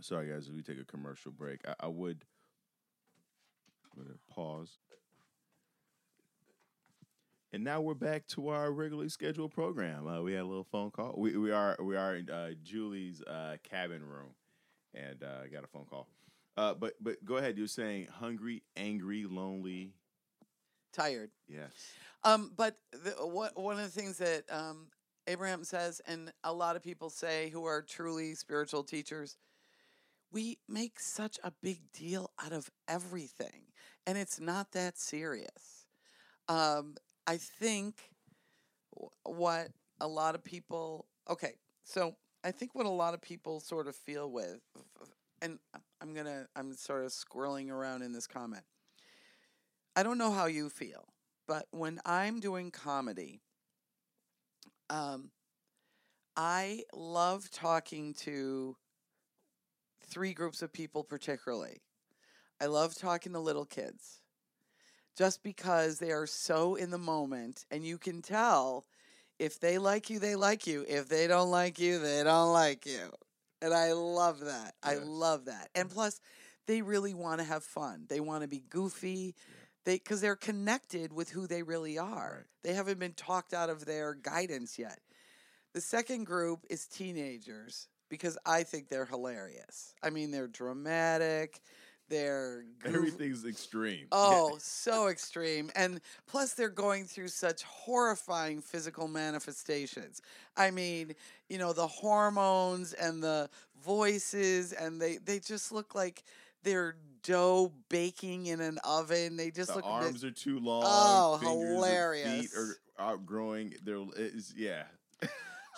Sorry, 0.00 0.28
guys, 0.28 0.48
if 0.48 0.54
we 0.54 0.62
take 0.62 0.80
a 0.80 0.84
commercial 0.84 1.30
break, 1.30 1.60
I, 1.66 1.74
I 1.80 1.86
would 1.88 2.24
pause. 4.30 4.78
And 7.52 7.64
now 7.64 7.80
we're 7.80 7.94
back 7.94 8.26
to 8.28 8.48
our 8.48 8.70
regularly 8.70 9.08
scheduled 9.08 9.50
program. 9.52 10.06
Uh, 10.06 10.22
we 10.22 10.32
had 10.32 10.42
a 10.42 10.46
little 10.46 10.64
phone 10.64 10.90
call. 10.90 11.14
We, 11.18 11.36
we 11.36 11.50
are 11.50 11.76
we 11.82 11.96
are 11.96 12.14
in 12.14 12.30
uh, 12.30 12.50
Julie's 12.62 13.22
uh, 13.22 13.56
cabin 13.64 14.04
room, 14.06 14.34
and 14.94 15.22
uh, 15.22 15.48
got 15.52 15.64
a 15.64 15.66
phone 15.66 15.84
call. 15.84 16.06
Uh, 16.56 16.74
but 16.74 16.94
but 17.00 17.24
go 17.24 17.36
ahead. 17.38 17.58
You're 17.58 17.66
saying 17.66 18.06
hungry, 18.10 18.62
angry, 18.76 19.24
lonely. 19.24 19.94
Tired. 20.92 21.30
Yes. 21.48 21.70
Um, 22.24 22.52
but 22.56 22.76
the, 22.92 23.10
what, 23.26 23.58
one 23.58 23.78
of 23.78 23.84
the 23.84 24.00
things 24.00 24.18
that 24.18 24.44
um, 24.50 24.88
Abraham 25.26 25.64
says, 25.64 26.00
and 26.06 26.32
a 26.44 26.52
lot 26.52 26.76
of 26.76 26.82
people 26.82 27.10
say 27.10 27.48
who 27.50 27.64
are 27.64 27.82
truly 27.82 28.34
spiritual 28.34 28.82
teachers, 28.82 29.36
we 30.32 30.58
make 30.68 31.00
such 31.00 31.38
a 31.42 31.52
big 31.62 31.80
deal 31.92 32.30
out 32.44 32.52
of 32.52 32.70
everything, 32.88 33.62
and 34.06 34.16
it's 34.16 34.40
not 34.40 34.72
that 34.72 34.98
serious. 34.98 35.86
Um, 36.48 36.96
I 37.26 37.36
think 37.36 38.10
what 39.24 39.68
a 40.00 40.08
lot 40.08 40.34
of 40.34 40.44
people, 40.44 41.06
okay, 41.28 41.54
so 41.84 42.16
I 42.44 42.50
think 42.50 42.74
what 42.74 42.86
a 42.86 42.90
lot 42.90 43.14
of 43.14 43.20
people 43.20 43.60
sort 43.60 43.88
of 43.88 43.96
feel 43.96 44.30
with, 44.30 44.60
and 45.42 45.58
I'm 46.00 46.14
gonna, 46.14 46.46
I'm 46.54 46.74
sort 46.74 47.04
of 47.04 47.12
squirreling 47.12 47.70
around 47.70 48.02
in 48.02 48.12
this 48.12 48.26
comment. 48.26 48.64
I 49.96 50.02
don't 50.02 50.18
know 50.18 50.30
how 50.30 50.46
you 50.46 50.68
feel, 50.68 51.08
but 51.46 51.66
when 51.70 52.00
I'm 52.04 52.40
doing 52.40 52.70
comedy, 52.70 53.40
um, 54.88 55.30
I 56.36 56.84
love 56.94 57.50
talking 57.50 58.14
to 58.20 58.76
three 60.06 60.32
groups 60.32 60.62
of 60.62 60.72
people 60.72 61.04
particularly. 61.04 61.82
I 62.60 62.66
love 62.66 62.94
talking 62.94 63.32
to 63.32 63.40
little 63.40 63.64
kids 63.64 64.20
just 65.16 65.42
because 65.42 65.98
they 65.98 66.12
are 66.12 66.26
so 66.26 66.74
in 66.74 66.90
the 66.90 66.98
moment 66.98 67.64
and 67.70 67.84
you 67.84 67.98
can 67.98 68.22
tell 68.22 68.84
if 69.38 69.58
they 69.58 69.78
like 69.78 70.10
you, 70.10 70.18
they 70.18 70.36
like 70.36 70.66
you. 70.66 70.84
If 70.86 71.08
they 71.08 71.26
don't 71.26 71.50
like 71.50 71.78
you, 71.78 71.98
they 71.98 72.22
don't 72.22 72.52
like 72.52 72.84
you. 72.84 73.10
And 73.62 73.72
I 73.72 73.92
love 73.92 74.40
that. 74.40 74.74
I 74.82 74.94
love 74.96 75.46
that. 75.46 75.68
And 75.74 75.90
plus, 75.90 76.20
they 76.66 76.82
really 76.82 77.14
want 77.14 77.40
to 77.40 77.44
have 77.44 77.64
fun. 77.64 78.04
They 78.08 78.20
want 78.20 78.42
to 78.42 78.48
be 78.48 78.62
goofy. 78.68 79.34
They 79.84 79.94
because 79.96 80.20
they're 80.20 80.36
connected 80.36 81.12
with 81.12 81.30
who 81.30 81.46
they 81.46 81.62
really 81.62 81.98
are. 81.98 82.38
Right. 82.38 82.46
They 82.62 82.74
haven't 82.74 82.98
been 82.98 83.14
talked 83.14 83.54
out 83.54 83.70
of 83.70 83.86
their 83.86 84.14
guidance 84.14 84.78
yet. 84.78 85.00
The 85.72 85.80
second 85.80 86.24
group 86.24 86.66
is 86.68 86.86
teenagers 86.86 87.88
because 88.08 88.36
I 88.44 88.64
think 88.64 88.88
they're 88.88 89.06
hilarious. 89.06 89.94
I 90.02 90.10
mean, 90.10 90.30
they're 90.30 90.48
dramatic. 90.48 91.60
They're 92.10 92.64
goof- 92.80 92.94
Everything's 92.94 93.46
extreme. 93.46 94.08
Oh, 94.10 94.58
so 94.58 95.06
extreme. 95.06 95.70
And 95.76 96.00
plus, 96.26 96.54
they're 96.54 96.68
going 96.68 97.04
through 97.04 97.28
such 97.28 97.62
horrifying 97.62 98.60
physical 98.60 99.06
manifestations. 99.06 100.20
I 100.56 100.72
mean, 100.72 101.14
you 101.48 101.58
know, 101.58 101.72
the 101.72 101.86
hormones 101.86 102.94
and 102.94 103.22
the 103.22 103.48
voices, 103.80 104.72
and 104.72 105.00
they, 105.00 105.18
they 105.18 105.38
just 105.38 105.70
look 105.70 105.94
like 105.94 106.24
they're 106.62 106.96
dough 107.22 107.72
baking 107.88 108.46
in 108.46 108.60
an 108.60 108.78
oven. 108.84 109.36
They 109.36 109.50
just 109.50 109.68
the 109.70 109.76
look. 109.76 109.84
arms 109.86 110.24
are 110.24 110.30
too 110.30 110.58
long. 110.58 110.82
Oh, 110.84 111.38
hilarious. 111.40 112.40
Feet 112.40 112.50
are 112.56 112.76
outgrowing. 112.98 113.74
They're 113.82 114.04
it's, 114.16 114.54
yeah. 114.56 114.84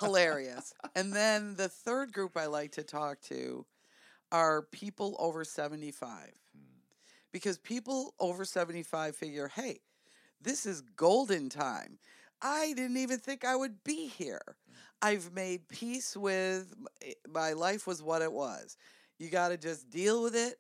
hilarious. 0.01 0.73
And 0.95 1.13
then 1.13 1.55
the 1.57 1.69
third 1.69 2.13
group 2.13 2.37
I 2.37 2.47
like 2.47 2.73
to 2.73 2.83
talk 2.83 3.21
to 3.23 3.65
are 4.31 4.63
people 4.63 5.17
over 5.19 5.45
75. 5.45 6.09
Hmm. 6.09 6.61
Because 7.33 7.59
people 7.59 8.15
over 8.21 8.45
75 8.45 9.17
figure, 9.17 9.49
hey, 9.49 9.81
this 10.41 10.67
is 10.67 10.83
golden 10.83 11.49
time. 11.49 11.99
I 12.43 12.73
didn't 12.77 12.97
even 12.97 13.19
think 13.19 13.45
I 13.45 13.55
would 13.55 13.85
be 13.85 14.09
here. 14.09 14.43
Mm. 14.47 14.75
I've 15.01 15.33
made 15.33 15.69
peace 15.69 16.17
with 16.17 16.75
eh, 17.01 17.13
my 17.33 17.53
life 17.53 17.87
was 17.87 18.03
what 18.03 18.21
it 18.21 18.33
was. 18.33 18.77
You 19.19 19.31
got 19.31 19.49
to 19.49 19.57
just 19.57 19.89
deal 19.91 20.23
with 20.23 20.35
it. 20.35 20.59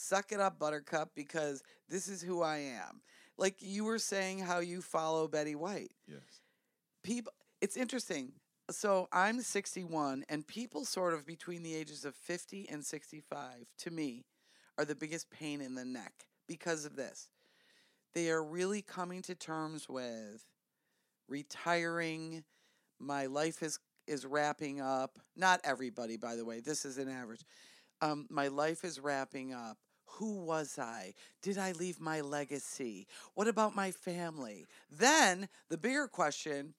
Suck 0.00 0.30
it 0.30 0.38
up, 0.38 0.60
buttercup, 0.60 1.10
because 1.16 1.64
this 1.88 2.06
is 2.06 2.22
who 2.22 2.40
I 2.40 2.58
am. 2.58 3.00
Like 3.36 3.56
you 3.58 3.84
were 3.84 3.98
saying 3.98 4.38
how 4.38 4.60
you 4.60 4.80
follow 4.80 5.26
Betty 5.26 5.56
White. 5.56 5.90
Yes. 6.06 6.20
people 7.02 7.32
it's 7.60 7.76
interesting. 7.76 8.30
So 8.70 9.08
i'm 9.12 9.40
61 9.40 10.24
and 10.28 10.46
people 10.46 10.84
sort 10.84 11.14
of 11.14 11.26
between 11.26 11.64
the 11.64 11.74
ages 11.74 12.04
of 12.04 12.14
50 12.14 12.68
and 12.68 12.84
65 12.84 13.66
to 13.78 13.90
me 13.90 14.24
are 14.76 14.84
the 14.84 14.94
biggest 14.94 15.30
pain 15.30 15.60
in 15.60 15.74
the 15.74 15.84
neck 15.84 16.12
because 16.46 16.84
of 16.84 16.94
this. 16.94 17.30
They 18.14 18.30
are 18.30 18.44
really 18.44 18.82
coming 18.82 19.20
to 19.22 19.34
terms 19.34 19.88
with 19.88 20.44
retiring. 21.28 22.44
My 23.00 23.26
life 23.26 23.64
is 23.64 23.80
is 24.06 24.24
wrapping 24.24 24.80
up. 24.80 25.18
Not 25.34 25.60
everybody 25.64 26.16
by 26.16 26.36
the 26.36 26.44
way. 26.44 26.60
This 26.60 26.84
is 26.84 26.98
an 26.98 27.08
average. 27.08 27.44
Um, 28.00 28.28
my 28.30 28.46
life 28.46 28.84
is 28.84 29.00
wrapping 29.00 29.52
up 29.52 29.76
who 30.12 30.44
was 30.44 30.78
I? 30.78 31.14
Did 31.42 31.58
I 31.58 31.72
leave 31.72 32.00
my 32.00 32.20
legacy? 32.20 33.06
What 33.34 33.48
about 33.48 33.76
my 33.76 33.90
family? 33.90 34.66
Then 34.90 35.48
the 35.68 35.78
bigger 35.78 36.08
question 36.08 36.74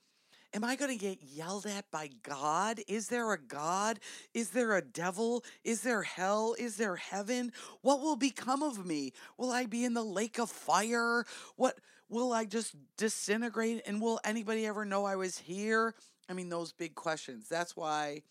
Am 0.52 0.64
I 0.64 0.76
going 0.76 0.90
to 0.90 0.98
get 0.98 1.22
yelled 1.22 1.68
at 1.68 1.92
by 1.92 2.10
God? 2.24 2.82
Is 2.88 3.08
there 3.08 3.32
a 3.34 3.38
God? 3.38 4.00
Is 4.34 4.50
there 4.50 4.76
a 4.76 4.82
devil? 4.82 5.44
Is 5.64 5.82
there 5.82 6.02
hell? 6.02 6.56
Is 6.58 6.76
there 6.76 6.96
heaven? 6.96 7.52
What 7.82 8.02
will 8.02 8.16
become 8.16 8.64
of 8.64 8.84
me? 8.84 9.14
Will 9.38 9.52
I 9.52 9.68
be 9.68 9.86
in 9.86 9.94
the 9.94 10.04
lake 10.04 10.40
of 10.40 10.50
fire? 10.50 11.24
What 11.56 11.78
will 12.10 12.34
I 12.34 12.46
just 12.46 12.76
disintegrate 12.98 13.84
and 13.86 14.02
will 14.02 14.20
anybody 14.24 14.66
ever 14.66 14.86
know 14.86 15.06
I 15.06 15.18
was 15.18 15.38
here? 15.38 15.94
I 16.28 16.34
mean 16.34 16.50
those 16.50 16.72
big 16.72 16.96
questions. 16.96 17.48
That's 17.48 17.76
why 17.76 18.24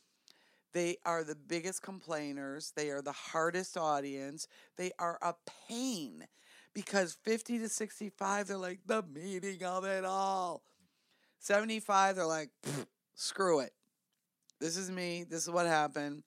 they 0.78 0.96
are 1.05 1.24
the 1.24 1.34
biggest 1.34 1.82
complainers. 1.82 2.72
They 2.76 2.90
are 2.90 3.02
the 3.02 3.10
hardest 3.10 3.76
audience. 3.76 4.46
They 4.76 4.92
are 5.00 5.18
a 5.20 5.34
pain 5.68 6.24
because 6.72 7.14
50 7.24 7.59
to 7.59 7.68
65, 7.68 8.46
they're 8.46 8.56
like, 8.56 8.78
the 8.86 9.02
meaning 9.12 9.64
of 9.64 9.84
it 9.84 10.05
all. 10.05 10.62
75, 11.40 12.14
they're 12.14 12.26
like, 12.26 12.50
screw 13.16 13.59
it. 13.59 13.72
This 14.60 14.76
is 14.76 14.88
me. 14.88 15.24
This 15.28 15.42
is 15.42 15.50
what 15.50 15.66
happened. 15.66 16.22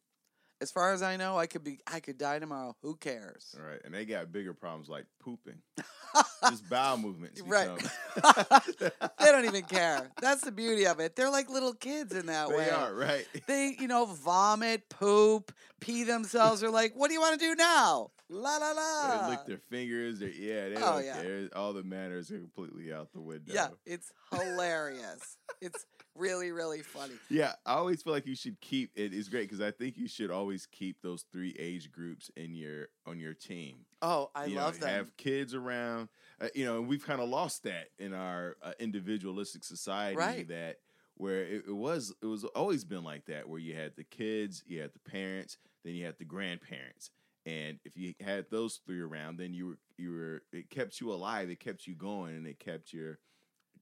As 0.61 0.71
far 0.71 0.93
as 0.93 1.01
I 1.01 1.17
know, 1.17 1.39
I 1.39 1.47
could 1.47 1.63
be 1.63 1.79
I 1.91 1.99
could 1.99 2.19
die 2.19 2.37
tomorrow. 2.37 2.75
Who 2.83 2.95
cares? 2.95 3.55
All 3.57 3.65
right. 3.65 3.79
And 3.83 3.91
they 3.93 4.05
got 4.05 4.31
bigger 4.31 4.53
problems 4.53 4.87
like 4.89 5.05
pooping. 5.19 5.57
Just 6.49 6.69
bowel 6.69 6.97
movements. 6.97 7.41
Right. 7.41 7.67
they 8.79 9.25
don't 9.25 9.45
even 9.45 9.63
care. 9.63 10.07
That's 10.21 10.41
the 10.43 10.51
beauty 10.51 10.85
of 10.85 10.99
it. 10.99 11.15
They're 11.15 11.31
like 11.31 11.49
little 11.49 11.73
kids 11.73 12.15
in 12.15 12.27
that 12.27 12.49
they 12.49 12.55
way. 12.55 12.65
They 12.65 12.71
are, 12.71 12.93
right. 12.93 13.25
They, 13.47 13.75
you 13.79 13.87
know, 13.87 14.05
vomit, 14.05 14.87
poop, 14.89 15.51
pee 15.79 16.03
themselves. 16.03 16.61
They're 16.61 16.69
like, 16.69 16.93
what 16.95 17.07
do 17.07 17.13
you 17.15 17.21
want 17.21 17.39
to 17.39 17.45
do 17.45 17.55
now? 17.55 18.11
La 18.29 18.57
la 18.57 18.71
la. 18.71 19.23
They 19.25 19.29
lick 19.31 19.45
their 19.47 19.61
fingers. 19.69 20.19
They, 20.19 20.33
yeah, 20.37 20.69
they 20.69 20.75
Oh, 20.77 20.99
yeah. 20.99 21.21
care. 21.21 21.49
All 21.55 21.73
the 21.73 21.83
manners 21.83 22.31
are 22.31 22.39
completely 22.39 22.93
out 22.93 23.11
the 23.13 23.21
window. 23.21 23.53
Yeah, 23.53 23.69
it's 23.85 24.11
hilarious. 24.31 25.37
it's 25.59 25.85
really, 26.15 26.51
really 26.51 26.81
funny. 26.81 27.13
Yeah, 27.29 27.53
I 27.65 27.73
always 27.73 28.01
feel 28.01 28.13
like 28.13 28.25
you 28.25 28.35
should 28.35 28.59
keep 28.61 28.91
it 28.95 29.13
is 29.13 29.29
great 29.29 29.49
because 29.49 29.61
I 29.61 29.71
think 29.71 29.97
you 29.97 30.07
should 30.07 30.31
always 30.31 30.65
keep 30.65 31.01
those 31.01 31.25
three 31.31 31.55
age 31.57 31.91
groups 31.91 32.29
in 32.35 32.53
your 32.53 32.87
on 33.05 33.19
your 33.19 33.33
team. 33.33 33.85
Oh, 34.01 34.31
I 34.35 34.45
you 34.45 34.55
love 34.55 34.79
know, 34.79 34.87
them. 34.87 34.95
Have 34.95 35.17
kids 35.17 35.53
around, 35.53 36.09
uh, 36.39 36.47
you 36.55 36.65
know, 36.65 36.79
and 36.79 36.87
we've 36.87 37.05
kind 37.05 37.21
of 37.21 37.29
lost 37.29 37.63
that 37.63 37.89
in 37.99 38.13
our 38.13 38.57
uh, 38.61 38.73
individualistic 38.79 39.63
society. 39.63 40.17
Right. 40.17 40.47
That 40.47 40.77
where 41.15 41.43
it, 41.43 41.65
it 41.67 41.75
was, 41.75 42.13
it 42.21 42.25
was 42.25 42.43
always 42.45 42.83
been 42.83 43.03
like 43.03 43.25
that, 43.25 43.47
where 43.47 43.59
you 43.59 43.75
had 43.75 43.95
the 43.95 44.03
kids, 44.03 44.63
you 44.65 44.81
had 44.81 44.91
the 44.93 45.11
parents, 45.11 45.57
then 45.83 45.93
you 45.93 46.05
had 46.05 46.17
the 46.17 46.25
grandparents, 46.25 47.11
and 47.45 47.79
if 47.85 47.95
you 47.97 48.13
had 48.21 48.45
those 48.49 48.79
three 48.85 49.01
around, 49.01 49.37
then 49.37 49.53
you 49.53 49.67
were 49.67 49.77
you 49.97 50.11
were 50.11 50.41
it 50.51 50.69
kept 50.69 50.99
you 51.01 51.11
alive, 51.11 51.49
it 51.49 51.59
kept 51.59 51.87
you 51.87 51.95
going, 51.95 52.35
and 52.35 52.47
it 52.47 52.59
kept 52.59 52.93
your 52.93 53.19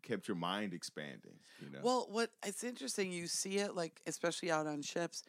kept 0.01 0.27
your 0.27 0.37
mind 0.37 0.73
expanding. 0.73 1.39
You 1.61 1.71
know. 1.71 1.79
Well, 1.83 2.07
what 2.09 2.31
it's 2.45 2.63
interesting, 2.63 3.11
you 3.11 3.27
see 3.27 3.57
it 3.59 3.75
like 3.75 4.01
especially 4.07 4.51
out 4.51 4.67
on 4.67 4.81
ships. 4.81 5.23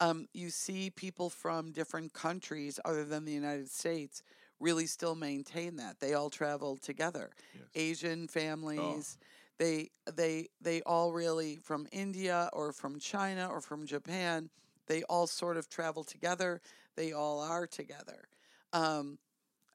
Um, 0.00 0.26
you 0.32 0.50
see 0.50 0.90
people 0.90 1.28
from 1.28 1.72
different 1.72 2.14
countries 2.14 2.80
other 2.84 3.04
than 3.04 3.24
the 3.24 3.32
United 3.32 3.70
States 3.70 4.22
really 4.58 4.86
still 4.86 5.14
maintain 5.14 5.76
that. 5.76 6.00
They 6.00 6.14
all 6.14 6.30
travel 6.30 6.76
together. 6.76 7.30
Yes. 7.54 7.64
Asian 7.74 8.24
Oh. 8.24 8.26
families, 8.28 9.18
they 9.58 9.90
they 10.10 10.48
they 10.60 10.80
all 10.82 11.12
really 11.12 11.56
from 11.56 11.86
India 11.92 12.48
or 12.52 12.72
from 12.72 12.98
China 12.98 13.48
or 13.50 13.60
from 13.60 13.86
Japan, 13.86 14.50
they 14.86 15.02
all 15.04 15.26
sort 15.26 15.56
of 15.56 15.68
travel 15.68 16.02
together. 16.04 16.60
They 16.96 17.12
all 17.12 17.40
are 17.40 17.66
together. 17.66 18.28
Um, 18.72 19.18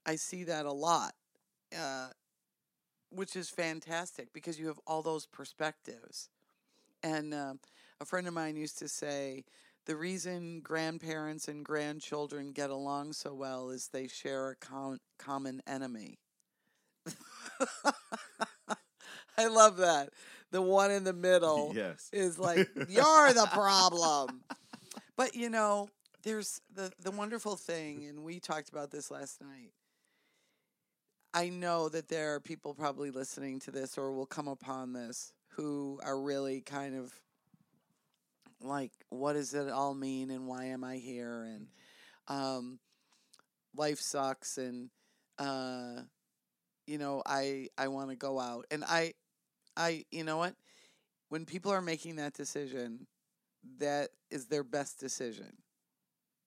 I 0.06 0.16
see 0.16 0.44
that 0.46 0.66
a 0.66 0.72
lot. 0.72 1.14
Uh, 1.78 2.10
which 3.16 3.36
is 3.36 3.50
fantastic 3.50 4.34
because 4.34 4.60
you 4.60 4.68
have 4.68 4.80
all 4.86 5.02
those 5.02 5.26
perspectives. 5.26 6.30
And 7.04 7.34
um, 7.34 7.60
a 8.00 8.06
friend 8.06 8.28
of 8.28 8.34
mine 8.34 8.56
used 8.56 8.80
to 8.80 8.88
say 8.88 9.46
the 9.86 9.96
reason 9.96 10.62
grandparents 10.62 11.48
and 11.48 11.64
grandchildren 11.64 12.52
get 12.52 12.70
along 12.70 13.14
so 13.14 13.34
well 13.34 13.70
is 13.70 13.88
they 13.88 14.08
share 14.08 14.50
a 14.50 14.56
com- 14.56 15.00
common 15.20 15.62
enemy. 15.68 16.20
I 19.38 19.48
love 19.48 19.78
that. 19.78 20.10
The 20.52 20.62
one 20.62 20.92
in 20.92 21.04
the 21.04 21.14
middle 21.14 21.74
yes. 21.76 22.10
is 22.14 22.40
like, 22.40 22.70
you're 22.90 23.34
the 23.34 23.50
problem. 23.52 24.42
But 25.18 25.36
you 25.36 25.50
know, 25.50 25.90
there's 26.24 26.62
the 26.74 26.92
the 27.02 27.12
wonderful 27.12 27.56
thing, 27.56 28.06
and 28.06 28.24
we 28.24 28.40
talked 28.40 28.70
about 28.70 28.92
this 28.92 29.12
last 29.12 29.42
night. 29.42 29.72
I 31.36 31.50
know 31.50 31.90
that 31.90 32.08
there 32.08 32.34
are 32.34 32.40
people 32.40 32.74
probably 32.74 33.12
listening 33.12 33.60
to 33.60 33.72
this 33.72 33.98
or 33.98 34.14
will 34.14 34.26
come 34.26 34.48
upon 34.48 34.94
this 34.94 35.34
who 35.50 36.00
are 36.02 36.18
really 36.18 36.62
kind 36.62 36.96
of 36.96 37.14
like, 38.62 38.94
what 39.10 39.34
does 39.34 39.54
it 39.54 39.70
all 39.70 39.94
mean 39.94 40.32
and 40.32 40.48
why 40.48 40.68
am 40.68 40.86
I 40.86 40.96
here? 40.96 41.44
And 41.44 41.68
um, 42.30 42.80
life 43.76 44.00
sucks 44.00 44.58
and 44.58 44.90
uh, 45.38 46.04
you 46.88 46.98
know, 46.98 47.22
I 47.26 47.68
I 47.78 47.90
want 47.90 48.12
to 48.12 48.16
go 48.16 48.40
out. 48.40 48.66
And 48.72 48.86
I 48.86 49.14
I 49.76 50.06
you 50.12 50.24
know 50.24 50.38
what? 50.38 50.56
When 51.28 51.46
people 51.46 51.72
are 51.74 51.82
making 51.82 52.16
that 52.16 52.34
decision, 52.34 53.08
that 53.80 54.12
is 54.32 54.46
their 54.46 54.64
best 54.64 55.02
decision. 55.02 55.58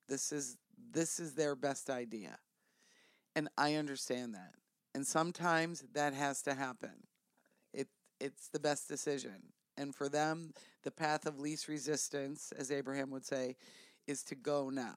This 0.08 0.32
is 0.32 0.56
this 0.90 1.20
is 1.20 1.34
their 1.34 1.54
best 1.54 1.90
idea. 1.90 2.38
And 3.36 3.50
I 3.58 3.74
understand 3.74 4.34
that. 4.34 4.54
And 4.98 5.06
sometimes 5.06 5.84
that 5.94 6.12
has 6.12 6.42
to 6.42 6.54
happen. 6.54 7.06
It 7.72 7.86
it's 8.18 8.48
the 8.48 8.58
best 8.58 8.88
decision. 8.88 9.52
And 9.76 9.94
for 9.94 10.08
them, 10.08 10.52
the 10.82 10.90
path 10.90 11.24
of 11.24 11.38
least 11.38 11.68
resistance, 11.68 12.52
as 12.58 12.72
Abraham 12.72 13.12
would 13.12 13.24
say, 13.24 13.54
is 14.08 14.24
to 14.24 14.34
go 14.34 14.70
now. 14.70 14.96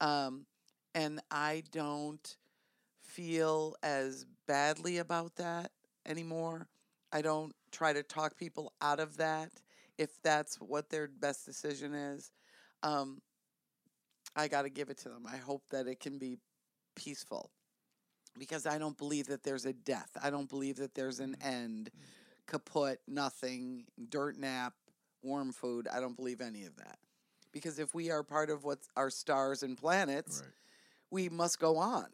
Um, 0.00 0.46
and 0.94 1.18
I 1.28 1.64
don't 1.72 2.36
feel 3.02 3.74
as 3.82 4.26
badly 4.46 4.98
about 4.98 5.34
that 5.38 5.72
anymore. 6.06 6.68
I 7.10 7.20
don't 7.20 7.52
try 7.72 7.92
to 7.92 8.04
talk 8.04 8.36
people 8.36 8.74
out 8.80 9.00
of 9.00 9.16
that 9.16 9.50
if 9.98 10.22
that's 10.22 10.60
what 10.60 10.88
their 10.88 11.08
best 11.08 11.44
decision 11.44 11.94
is. 11.94 12.30
Um, 12.84 13.22
I 14.36 14.46
got 14.46 14.62
to 14.62 14.70
give 14.70 14.88
it 14.88 14.98
to 14.98 15.08
them. 15.08 15.26
I 15.28 15.38
hope 15.38 15.64
that 15.72 15.88
it 15.88 15.98
can 15.98 16.16
be 16.16 16.38
peaceful 16.94 17.50
because 18.38 18.66
I 18.66 18.78
don't 18.78 18.96
believe 18.96 19.26
that 19.28 19.42
there's 19.42 19.64
a 19.64 19.72
death. 19.72 20.10
I 20.22 20.30
don't 20.30 20.48
believe 20.48 20.76
that 20.76 20.94
there's 20.94 21.20
an 21.20 21.36
Mm-hmm. 21.40 21.48
end, 21.48 21.90
kaput, 22.46 23.00
nothing, 23.06 23.84
dirt 24.08 24.36
nap, 24.38 24.74
warm 25.22 25.52
food. 25.52 25.88
I 25.88 26.00
don't 26.00 26.16
believe 26.16 26.40
any 26.40 26.64
of 26.64 26.76
that. 26.76 26.98
Because 27.52 27.78
if 27.78 27.94
we 27.94 28.10
are 28.10 28.22
part 28.22 28.50
of 28.50 28.64
what's 28.64 28.88
our 28.96 29.10
stars 29.10 29.62
and 29.62 29.76
planets, 29.78 30.40
Right. 30.42 30.52
we 31.10 31.28
must 31.28 31.58
go 31.58 31.76
on. 31.76 32.06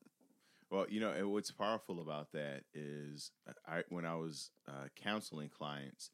Well, 0.70 0.86
you 0.88 1.00
know, 1.00 1.28
what's 1.28 1.50
powerful 1.50 2.00
about 2.00 2.30
that 2.32 2.62
is 2.74 3.32
uh, 3.48 3.52
I 3.66 3.82
when 3.88 4.04
I 4.04 4.14
was 4.14 4.52
uh, 4.68 4.86
counseling 4.94 5.48
clients, 5.48 6.10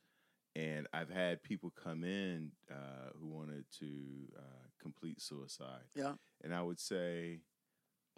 and 0.55 0.87
I've 0.95 1.11
had 1.11 1.43
people 1.43 1.70
come 1.70 2.05
in 2.05 2.53
uh, 2.70 3.11
who 3.20 3.27
wanted 3.27 3.66
to 3.81 4.33
uh, 4.39 4.69
complete 4.81 5.20
suicide. 5.20 5.85
Yeah. 5.95 6.15
And 6.43 6.55
I 6.55 6.62
would 6.62 6.81
say, 6.81 7.41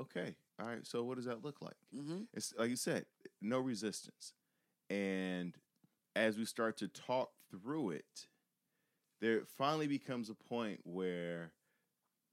okay, 0.00 0.34
all 0.60 0.66
right, 0.66 0.86
so 0.86 1.02
what 1.04 1.16
does 1.16 1.26
that 1.26 1.44
look 1.44 1.60
like? 1.60 1.76
Mm-hmm. 1.96 2.22
It's 2.34 2.52
like 2.58 2.70
you 2.70 2.76
said, 2.76 3.06
no 3.40 3.58
resistance. 3.58 4.32
And 4.90 5.54
as 6.16 6.36
we 6.36 6.44
start 6.44 6.76
to 6.78 6.88
talk 6.88 7.30
through 7.50 7.90
it, 7.90 8.26
there 9.20 9.42
finally 9.56 9.86
becomes 9.86 10.30
a 10.30 10.34
point 10.34 10.80
where 10.84 11.52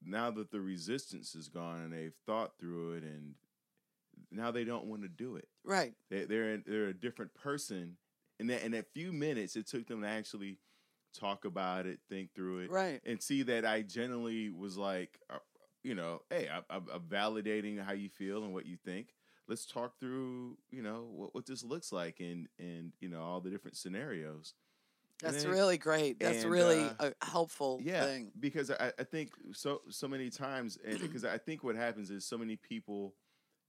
now 0.04 0.30
that 0.32 0.52
the 0.52 0.62
resistance 0.62 1.36
is 1.36 1.50
gone 1.50 1.82
and 1.82 1.92
they've 1.94 2.14
thought 2.26 2.54
through 2.60 2.94
it 2.94 3.04
and 3.04 3.36
now 4.32 4.52
they 4.52 4.64
don't 4.64 4.86
want 4.86 5.02
to 5.02 5.08
do 5.08 5.36
it. 5.36 5.48
Right. 5.64 5.94
They, 6.10 6.26
they're 6.26 6.54
in, 6.54 6.64
they're 6.66 6.88
a 6.88 6.94
different 6.94 7.34
person. 7.34 7.98
And 8.40 8.50
that 8.50 8.64
in 8.64 8.72
that 8.74 8.92
few 8.94 9.14
minutes, 9.14 9.56
it 9.56 9.68
took 9.68 9.88
them 9.88 10.02
to 10.02 10.08
actually 10.08 10.60
talk 11.18 11.46
about 11.46 11.86
it, 11.86 12.00
think 12.10 12.34
through 12.36 12.60
it, 12.60 12.70
Right. 12.72 13.02
and 13.06 13.22
see 13.22 13.44
that 13.44 13.66
I 13.66 13.82
generally 13.82 14.50
was 14.50 14.78
like, 14.78 15.20
uh, 15.30 15.38
you 15.86 15.96
know, 15.96 16.22
hey, 16.30 16.50
I, 16.52 16.62
I'm, 16.76 16.88
I'm 16.92 17.02
validating 17.02 17.84
how 17.84 17.94
you 17.94 18.10
feel 18.10 18.44
and 18.44 18.54
what 18.54 18.66
you 18.66 18.76
think. 18.76 19.14
Let's 19.48 19.68
talk 19.68 20.00
through, 20.00 20.58
you 20.72 20.82
know, 20.82 21.08
what, 21.12 21.36
what 21.36 21.46
this 21.46 21.64
looks 21.64 21.92
like 21.92 22.20
and 22.20 22.48
and 22.58 22.94
you 23.00 23.10
know 23.10 23.22
all 23.22 23.40
the 23.40 23.52
different 23.52 23.78
scenarios. 23.78 24.56
That's 25.22 25.44
then- 25.44 25.52
really 25.52 25.78
great. 25.78 26.20
That's 26.20 26.44
and, 26.44 26.52
really 26.52 26.84
uh, 27.00 27.12
a 27.22 27.26
helpful 27.26 27.80
yeah, 27.82 28.04
thing. 28.04 28.32
because 28.40 28.72
I, 28.72 28.92
I 29.00 29.04
think 29.04 29.32
so 29.54 29.82
so 29.90 30.08
many 30.08 30.30
times, 30.30 30.78
and 30.86 31.00
because 31.00 31.24
I 31.24 31.38
think 31.38 31.64
what 31.64 31.76
happens 31.76 32.10
is 32.10 32.26
so 32.26 32.38
many 32.38 32.56
people 32.56 33.14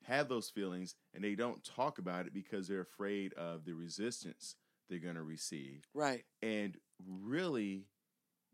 have 0.04 0.28
those 0.28 0.48
feelings 0.48 0.94
and 1.14 1.22
they 1.22 1.34
don't 1.34 1.64
talk 1.64 1.98
about 1.98 2.26
it 2.26 2.32
because 2.32 2.68
they're 2.68 2.80
afraid 2.80 3.32
of 3.34 3.64
the 3.64 3.72
resistance 3.72 4.54
they're 4.88 4.98
going 4.98 5.16
to 5.16 5.22
receive. 5.22 5.84
Right. 5.94 6.24
And 6.42 6.76
really, 7.04 7.86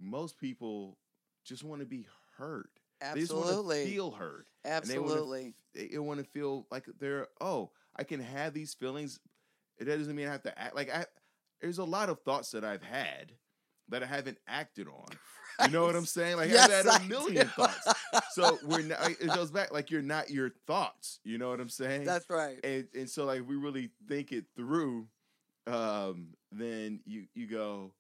most 0.01 0.39
people 0.39 0.99
just 1.45 1.63
want 1.63 1.81
to 1.81 1.87
be 1.87 2.07
heard. 2.39 2.69
They 3.15 3.21
just 3.21 3.33
want 3.33 3.45
to 3.47 3.51
Absolutely. 3.51 3.87
feel 3.87 4.11
heard. 4.11 4.47
And 4.65 4.75
Absolutely. 4.75 5.55
f- 5.77 5.91
They 5.91 5.99
want 5.99 6.21
to 6.21 6.27
feel 6.31 6.67
like 6.71 6.87
they're 6.99 7.29
oh, 7.41 7.71
I 7.97 8.05
can 8.05 8.21
have 8.21 8.55
these 8.55 8.75
feelings. 8.75 9.21
It 9.79 9.85
doesn't 9.85 10.15
mean 10.15 10.29
I 10.29 10.33
have 10.33 10.43
to 10.45 10.59
act 10.59 10.75
like 10.77 10.95
I. 10.95 11.07
There's 11.61 11.79
a 11.79 11.85
lot 11.85 12.09
of 12.09 12.21
thoughts 12.23 12.51
that 12.53 12.65
I've 12.65 12.83
had 12.83 13.33
that 13.89 14.03
I 14.03 14.07
haven't 14.07 14.39
acted 14.47 14.89
on. 14.89 15.07
You 15.63 15.69
know 15.69 15.85
what 15.85 15.95
I'm 15.95 16.07
saying? 16.07 16.39
Like 16.39 16.49
Yes, 16.51 16.71
I've 16.71 16.87
had 16.87 17.03
a 17.03 17.05
million 17.05 17.47
thoughts. 17.49 17.87
So 18.33 18.59
we're 18.65 18.81
not. 18.83 19.11
It 19.11 19.29
goes 19.35 19.51
back 19.51 19.71
like 19.71 19.91
you're 19.91 20.01
not 20.03 20.31
your 20.31 20.51
thoughts. 20.67 21.21
You 21.25 21.37
know 21.37 21.51
what 21.51 21.61
I'm 21.61 21.69
saying? 21.69 22.05
That's 22.05 22.29
right. 22.31 22.59
and 22.65 22.89
and 22.95 23.09
so 23.09 23.27
like 23.27 23.47
we 23.47 23.57
really 23.57 23.91
think 24.09 24.33
it 24.33 24.47
through. 24.57 25.09
Um, 25.67 26.29
then 26.51 27.01
you 27.05 27.27
you 27.35 27.47
go, 27.47 27.93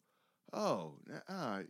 oh, 0.55 0.95
uh, 1.29 1.61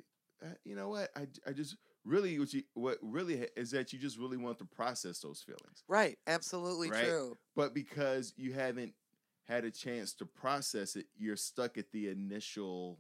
you 0.65 0.77
know 0.77 0.89
what? 0.89 1.11
I 1.17 1.27
I 1.47 1.53
just 1.53 1.77
really 2.05 2.39
what 2.39 2.53
you 2.53 2.63
what 2.75 2.99
really 3.03 3.47
is 3.57 3.71
that 3.71 3.93
you 3.93 3.99
just 3.99 4.19
really 4.19 4.37
want 4.37 4.59
to 4.59 4.65
process 4.65 5.21
those 5.21 5.41
feelings, 5.43 5.85
Right. 5.89 6.19
Absolutely 6.27 6.91
Right? 6.91 7.05
true. 7.05 7.37
but 7.55 7.75
because 7.75 8.33
you 8.37 8.53
haven't 8.53 8.95
had 9.45 9.65
a 9.65 9.71
chance 9.71 10.13
to 10.15 10.27
process 10.27 10.97
it, 10.97 11.07
you're 11.19 11.37
stuck 11.37 11.77
at 11.79 11.91
the 11.93 12.09
initial 12.09 12.99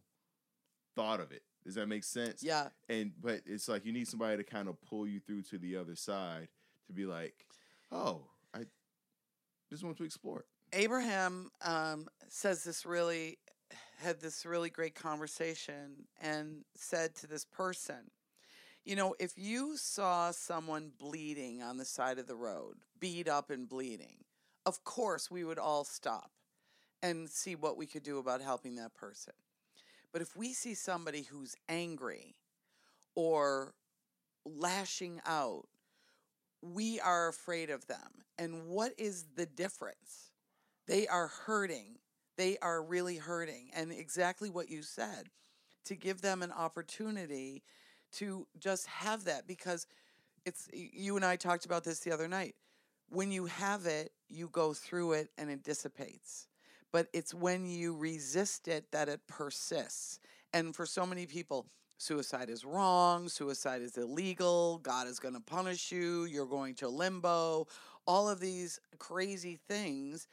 thought 0.94 1.20
of 1.20 1.32
it. 1.32 1.42
Does 1.64 1.76
that 1.76 1.86
make 1.86 2.04
sense? 2.04 2.42
Yeah. 2.42 2.68
And 2.88 3.12
but 3.20 3.42
it's 3.46 3.68
like 3.68 3.84
you 3.86 3.92
need 3.92 4.08
somebody 4.08 4.36
to 4.36 4.44
kind 4.44 4.68
of 4.68 4.80
pull 4.82 5.06
you 5.06 5.20
through 5.20 5.42
to 5.42 5.58
the 5.58 5.76
other 5.76 5.94
side 5.94 6.48
to 6.88 6.92
be 6.92 7.06
like, 7.06 7.46
oh, 7.92 8.22
I 8.54 8.64
just 9.70 9.84
want 9.84 9.96
to 9.98 10.04
explore 10.04 10.40
it. 10.40 10.46
Abraham 10.72 11.50
um, 11.62 12.08
says 12.28 12.64
this 12.64 12.84
really 12.84 13.38
had 14.00 14.20
this 14.20 14.44
really 14.44 14.70
great 14.70 14.94
conversation 14.94 16.06
and 16.20 16.64
said 16.74 17.14
to 17.16 17.26
this 17.28 17.44
person, 17.44 18.10
you 18.84 18.96
know, 18.96 19.14
if 19.18 19.32
you 19.36 19.76
saw 19.76 20.30
someone 20.32 20.92
bleeding 20.98 21.62
on 21.62 21.76
the 21.76 21.84
side 21.84 22.18
of 22.18 22.26
the 22.26 22.34
road, 22.34 22.76
beat 22.98 23.28
up 23.28 23.50
and 23.50 23.68
bleeding, 23.68 24.24
of 24.66 24.82
course 24.84 25.30
we 25.30 25.44
would 25.44 25.58
all 25.58 25.84
stop 25.84 26.30
and 27.02 27.28
see 27.28 27.54
what 27.54 27.76
we 27.76 27.86
could 27.86 28.02
do 28.02 28.18
about 28.18 28.40
helping 28.40 28.76
that 28.76 28.94
person. 28.94 29.34
But 30.12 30.22
if 30.22 30.36
we 30.36 30.52
see 30.52 30.74
somebody 30.74 31.22
who's 31.22 31.56
angry 31.68 32.34
or 33.14 33.74
lashing 34.44 35.20
out, 35.26 35.66
we 36.60 37.00
are 37.00 37.28
afraid 37.28 37.70
of 37.70 37.86
them. 37.86 38.24
And 38.38 38.68
what 38.68 38.92
is 38.98 39.26
the 39.36 39.46
difference? 39.46 40.30
They 40.86 41.06
are 41.06 41.28
hurting. 41.28 41.98
They 42.36 42.58
are 42.58 42.82
really 42.82 43.16
hurting. 43.16 43.70
And 43.74 43.90
exactly 43.90 44.50
what 44.50 44.70
you 44.70 44.82
said 44.82 45.30
to 45.84 45.96
give 45.96 46.20
them 46.20 46.42
an 46.42 46.52
opportunity 46.52 47.62
to 48.12 48.46
just 48.58 48.86
have 48.86 49.24
that 49.24 49.46
because 49.46 49.86
it's 50.44 50.68
you 50.72 51.16
and 51.16 51.24
I 51.24 51.36
talked 51.36 51.64
about 51.64 51.84
this 51.84 52.00
the 52.00 52.12
other 52.12 52.28
night. 52.28 52.54
When 53.08 53.30
you 53.30 53.46
have 53.46 53.86
it, 53.86 54.12
you 54.28 54.48
go 54.48 54.72
through 54.72 55.12
it 55.12 55.30
and 55.36 55.50
it 55.50 55.62
dissipates. 55.62 56.48
But 56.92 57.08
it's 57.12 57.32
when 57.32 57.66
you 57.66 57.96
resist 57.96 58.68
it 58.68 58.90
that 58.92 59.08
it 59.08 59.20
persists. 59.26 60.18
And 60.52 60.74
for 60.74 60.86
so 60.86 61.06
many 61.06 61.26
people, 61.26 61.66
suicide 61.98 62.50
is 62.50 62.64
wrong, 62.64 63.28
suicide 63.28 63.80
is 63.80 63.96
illegal, 63.96 64.78
God 64.78 65.06
is 65.06 65.18
going 65.18 65.34
to 65.34 65.40
punish 65.40 65.92
you, 65.92 66.24
you're 66.24 66.46
going 66.46 66.74
to 66.76 66.88
limbo, 66.88 67.66
all 68.06 68.28
of 68.28 68.40
these 68.40 68.80
crazy 68.98 69.58
things 69.68 70.26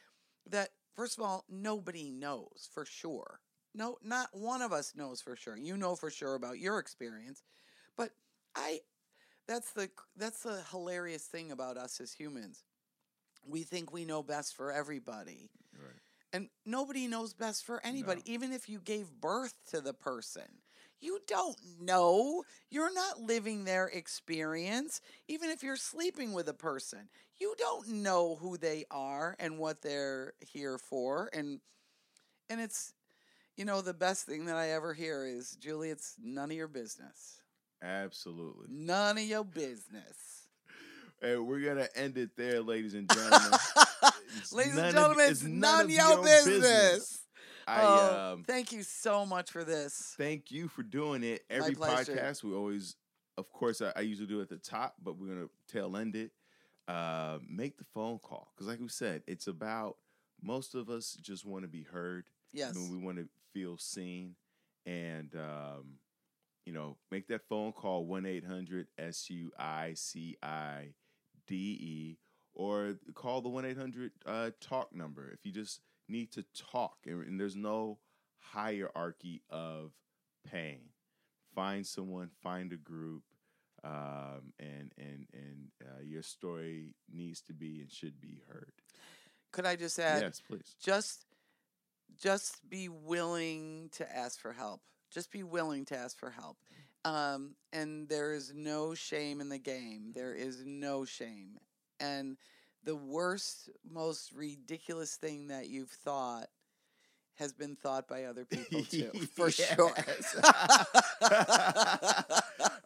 that 0.49 0.69
first 0.95 1.17
of 1.17 1.23
all 1.23 1.45
nobody 1.49 2.09
knows 2.09 2.69
for 2.73 2.85
sure. 2.85 3.39
No, 3.75 3.97
not 4.03 4.29
one 4.33 4.61
of 4.61 4.73
us 4.73 4.93
knows 4.95 5.21
for 5.21 5.35
sure. 5.35 5.55
You 5.55 5.77
know 5.77 5.95
for 5.95 6.09
sure 6.09 6.33
about 6.33 6.57
your 6.57 6.79
experience, 6.79 7.43
but 7.99 8.11
I 8.55 8.79
that's 9.47 9.73
the 9.73 9.89
that's 10.17 10.43
the 10.43 10.63
hilarious 10.71 11.23
thing 11.25 11.51
about 11.51 11.77
us 11.77 11.99
as 12.01 12.13
humans. 12.13 12.63
We 13.45 13.63
think 13.63 13.91
we 13.93 14.05
know 14.05 14.23
best 14.23 14.55
for 14.55 14.71
everybody. 14.71 15.51
Right. 15.73 15.91
And 16.33 16.49
nobody 16.65 17.07
knows 17.07 17.33
best 17.33 17.65
for 17.65 17.85
anybody, 17.85 18.21
No. 18.25 18.33
even 18.33 18.53
if 18.53 18.69
you 18.69 18.79
gave 18.79 19.11
birth 19.11 19.55
to 19.71 19.81
the 19.81 19.93
person. 19.93 20.61
You 21.01 21.19
don't 21.27 21.57
know. 21.81 22.43
You're 22.69 22.93
not 22.93 23.21
living 23.21 23.65
their 23.65 23.87
experience. 23.87 25.01
Even 25.27 25.49
if 25.49 25.63
you're 25.63 25.77
sleeping 25.77 26.33
with 26.33 26.49
a 26.49 26.53
person, 26.53 27.09
you 27.39 27.55
don't 27.57 27.87
know 27.87 28.35
who 28.35 28.57
they 28.57 28.85
are 28.91 29.35
and 29.39 29.57
what 29.59 29.81
they're 29.81 30.33
here 30.41 30.77
for. 30.77 31.29
And 31.33 31.59
and 32.49 32.61
it's 32.61 32.93
you 33.57 33.65
know, 33.65 33.81
the 33.81 33.93
best 33.93 34.25
thing 34.25 34.45
that 34.45 34.55
I 34.55 34.69
ever 34.69 34.93
hear 34.93 35.25
is, 35.25 35.57
Julie, 35.57 35.89
it's 35.89 36.15
none 36.23 36.51
of 36.51 36.57
your 36.57 36.69
business. 36.69 37.38
Absolutely. 37.81 38.67
None 38.69 39.17
of 39.17 39.23
your 39.23 39.43
business. 39.45 40.47
And 41.21 41.47
we're 41.47 41.59
gonna 41.61 41.87
end 41.95 42.17
it 42.17 42.31
there, 42.37 42.61
ladies 42.61 42.93
and 42.93 43.09
gentlemen. 43.13 43.59
Ladies 44.53 44.77
and 44.77 44.93
gentlemen, 44.93 45.19
it's 45.29 45.41
it's 45.41 45.43
none 45.43 45.81
of 45.81 45.85
of 45.85 45.91
your 45.91 46.07
your 46.09 46.23
business. 46.23 46.59
business. 46.61 47.21
I 47.67 47.81
Oh, 47.83 48.33
um, 48.33 48.43
thank 48.45 48.71
you 48.71 48.81
so 48.83 49.25
much 49.25 49.51
for 49.51 49.63
this. 49.63 50.15
thank 50.17 50.49
you 50.49 50.67
for 50.69 50.81
doing 50.81 51.23
it. 51.23 51.43
Every 51.49 51.75
podcast, 51.75 52.43
we 52.43 52.53
always, 52.53 52.95
of 53.37 53.51
course, 53.51 53.81
I, 53.81 53.91
I 53.95 53.99
usually 54.01 54.27
do 54.27 54.39
it 54.39 54.43
at 54.43 54.49
the 54.49 54.57
top, 54.57 54.95
but 55.03 55.17
we're 55.17 55.27
gonna 55.27 55.49
tail 55.67 55.95
end 55.97 56.15
it. 56.15 56.31
Uh, 56.87 57.37
make 57.47 57.77
the 57.77 57.83
phone 57.93 58.17
call 58.19 58.51
because, 58.55 58.67
like 58.67 58.79
we 58.79 58.87
said, 58.87 59.21
it's 59.27 59.47
about 59.47 59.97
most 60.41 60.73
of 60.73 60.89
us 60.89 61.17
just 61.21 61.45
want 61.45 61.63
to 61.63 61.67
be 61.67 61.83
heard. 61.83 62.25
Yes. 62.53 62.71
I 62.75 62.79
mean, 62.79 62.89
we 62.91 62.97
want 62.97 63.17
to 63.17 63.27
feel 63.53 63.77
seen, 63.77 64.35
and 64.85 65.35
um, 65.35 65.99
you 66.65 66.73
know, 66.73 66.97
make 67.11 67.27
that 67.27 67.47
phone 67.47 67.71
call 67.71 68.05
one 68.05 68.25
eight 68.25 68.45
hundred 68.45 68.87
S 68.97 69.29
U 69.29 69.51
I 69.57 69.93
C 69.95 70.37
I 70.41 70.93
D 71.47 71.55
E 71.55 72.17
or 72.53 72.95
call 73.13 73.41
the 73.41 73.49
one 73.49 73.65
eight 73.65 73.77
hundred 73.77 74.11
uh, 74.25 74.51
talk 74.59 74.93
number 74.93 75.29
if 75.31 75.45
you 75.45 75.51
just 75.51 75.81
need 76.07 76.31
to 76.33 76.43
talk, 76.71 76.97
and, 77.05 77.25
and 77.25 77.39
there's 77.39 77.55
no 77.55 77.99
hierarchy 78.39 79.41
of 79.49 79.91
pain. 80.49 80.79
Find 81.55 81.85
someone, 81.85 82.29
find 82.41 82.71
a 82.73 82.77
group, 82.77 83.23
um, 83.83 84.53
and 84.59 84.91
and 84.97 85.25
and 85.33 85.71
uh, 85.83 86.01
your 86.03 86.21
story 86.21 86.95
needs 87.11 87.41
to 87.41 87.53
be 87.53 87.79
and 87.81 87.91
should 87.91 88.19
be 88.21 88.41
heard. 88.47 88.73
Could 89.51 89.65
I 89.65 89.75
just 89.75 89.97
add? 89.99 90.21
yes, 90.21 90.41
please. 90.47 90.75
just 90.81 91.25
just 92.21 92.67
be 92.69 92.89
willing 92.89 93.89
to 93.93 94.15
ask 94.15 94.39
for 94.39 94.51
help 94.51 94.81
just 95.11 95.31
be 95.31 95.43
willing 95.43 95.85
to 95.85 95.97
ask 95.97 96.17
for 96.17 96.29
help. 96.29 96.57
Um, 97.05 97.55
and 97.71 98.09
there 98.09 98.33
is 98.33 98.53
no 98.53 98.93
shame 98.93 99.41
in 99.41 99.49
the 99.49 99.57
game. 99.57 100.11
There 100.13 100.33
is 100.33 100.63
no 100.65 101.05
shame. 101.05 101.57
And 101.99 102.37
the 102.83 102.95
worst 102.95 103.69
most 103.89 104.31
ridiculous 104.33 105.15
thing 105.15 105.47
that 105.47 105.67
you've 105.69 105.89
thought 105.89 106.47
has 107.35 107.53
been 107.53 107.75
thought 107.75 108.07
by 108.07 108.25
other 108.25 108.45
people 108.49 108.83
too 108.83 109.11
for 109.33 109.49
sure. 109.49 109.93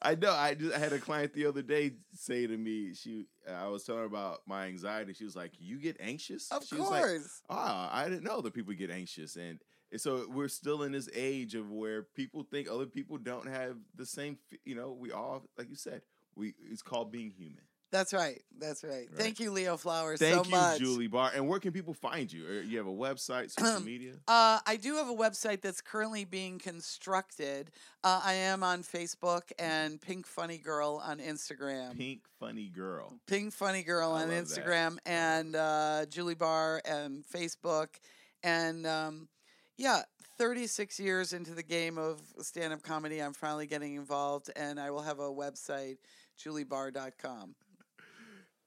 I 0.06 0.16
know. 0.16 0.32
I 0.32 0.54
just 0.54 0.76
I 0.76 0.80
had 0.80 0.94
a 0.94 1.00
client 1.00 1.34
the 1.34 1.46
other 1.48 1.62
day 1.62 1.94
say 2.14 2.46
to 2.46 2.58
me, 2.58 2.94
she 2.94 3.26
I 3.52 3.68
was 3.68 3.84
telling 3.84 4.02
her 4.02 4.06
about 4.08 4.42
my 4.46 4.68
anxiety. 4.68 5.14
She 5.14 5.24
was 5.26 5.36
like, 5.36 5.52
"You 5.60 5.80
get 5.80 5.98
anxious?" 6.00 6.52
of 6.52 6.66
she 6.66 6.76
was 6.76 6.90
like, 6.90 7.02
course. 7.02 7.42
Ah, 7.50 7.90
I 7.92 8.10
didn't 8.10 8.24
know 8.24 8.42
that 8.42 8.54
people 8.54 8.74
get 8.74 8.92
anxious, 8.92 9.36
and, 9.36 9.60
and 9.94 10.02
so 10.02 10.26
we're 10.30 10.50
still 10.50 10.84
in 10.84 10.92
this 10.92 11.08
age 11.14 11.54
of 11.56 11.72
where 11.72 12.02
people 12.04 12.44
think 12.44 12.68
other 12.70 12.88
people 12.88 13.18
don't 13.18 13.48
have 13.48 13.78
the 13.96 14.06
same. 14.06 14.38
You 14.66 14.76
know, 14.76 14.92
we 14.92 15.12
all, 15.12 15.44
like 15.58 15.70
you 15.70 15.76
said, 15.76 16.02
we 16.36 16.56
it's 16.70 16.82
called 16.82 17.12
being 17.12 17.30
human. 17.30 17.62
that's 17.92 18.12
right 18.12 18.42
that's 18.60 18.84
right, 18.84 19.08
thank 19.16 19.40
you 19.40 19.52
leo 19.52 19.78
flowers 19.78 20.20
Thank 20.20 20.34
so 20.34 20.44
you, 20.46 20.50
much 20.50 20.80
Julie 20.80 21.06
Barr. 21.06 21.32
And 21.36 21.48
where 21.48 21.60
can 21.60 21.72
people 21.72 21.94
find 21.94 22.32
you? 22.34 22.44
You 22.68 22.80
have 22.80 22.88
a 22.88 22.92
website, 22.92 23.52
social 23.52 23.82
media. 23.86 24.14
Uh, 24.28 24.58
I 24.66 24.78
do 24.82 24.96
have 24.96 25.10
a 25.10 25.14
website 25.14 25.62
that's 25.62 25.80
currently 25.80 26.26
being 26.26 26.58
constructed. 26.58 27.70
Uh, 28.04 28.20
I 28.26 28.34
am 28.34 28.64
on 28.64 28.82
Facebook 28.82 29.52
and 29.60 30.02
Pink 30.02 30.26
Funny 30.26 30.58
Girl 30.58 31.00
on 31.06 31.20
Instagram. 31.20 31.96
Pink 31.96 32.22
Funny 32.40 32.70
Girl. 32.70 33.14
Pink 33.28 33.54
Funny 33.54 33.84
Girl 33.84 34.12
I 34.12 34.24
on 34.24 34.30
love 34.30 34.50
that. 34.50 34.66
Instagram 34.66 34.98
and 35.06 35.56
uh, 35.56 36.08
Julie 36.10 36.34
Barr 36.34 36.82
and 36.86 37.24
Facebook. 37.32 37.90
And 38.46 38.86
um, 38.88 39.28
yeah, 39.78 40.02
36 40.38 41.00
years 41.00 41.34
into 41.34 41.54
the 41.54 41.64
game 41.64 41.98
of 41.98 42.22
stand 42.40 42.74
up 42.74 42.84
comedy, 42.84 43.20
I'm 43.20 43.34
finally 43.34 43.68
getting 43.68 43.96
involved, 43.96 44.52
and 44.56 44.80
I 44.80 44.92
will 44.92 45.02
have 45.02 45.20
a 45.20 45.30
website, 45.30 45.98
juliebarr.com. 46.40 47.56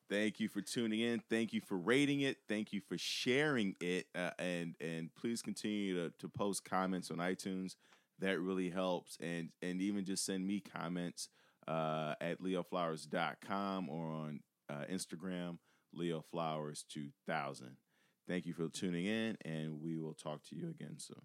Thank 0.09 0.39
you 0.39 0.49
for 0.49 0.61
tuning 0.61 1.01
in. 1.01 1.20
Thank 1.28 1.53
you 1.53 1.61
for 1.61 1.77
rating 1.77 2.20
it. 2.20 2.39
Thank 2.49 2.73
you 2.73 2.81
for 2.81 2.97
sharing 2.97 3.74
it. 3.81 4.07
Uh, 4.15 4.31
and 4.39 4.77
and 4.81 5.11
please 5.16 5.43
continue 5.43 5.97
to, 5.97 6.15
to 6.19 6.28
post 6.28 6.65
comments 6.65 7.11
on 7.11 7.16
iTunes. 7.16 7.74
That 8.20 8.41
really 8.41 8.70
helps. 8.70 9.19
And 9.20 9.51
and 9.62 9.83
even 9.83 10.05
just 10.05 10.24
send 10.24 10.47
me 10.47 10.61
comments 10.61 11.28
uh, 11.66 12.15
at 12.20 12.41
leoflowers.com 12.41 13.89
or 13.89 14.12
on 14.12 14.41
uh, 14.70 14.85
Instagram, 14.91 15.59
leoflowers2000. 15.97 17.77
Thank 18.28 18.47
you 18.47 18.55
for 18.55 18.69
tuning 18.69 19.07
in, 19.07 19.36
and 19.44 19.81
we 19.81 19.98
will 19.98 20.15
talk 20.15 20.43
to 20.44 20.57
you 20.57 20.69
again 20.69 20.98
soon. 20.98 21.23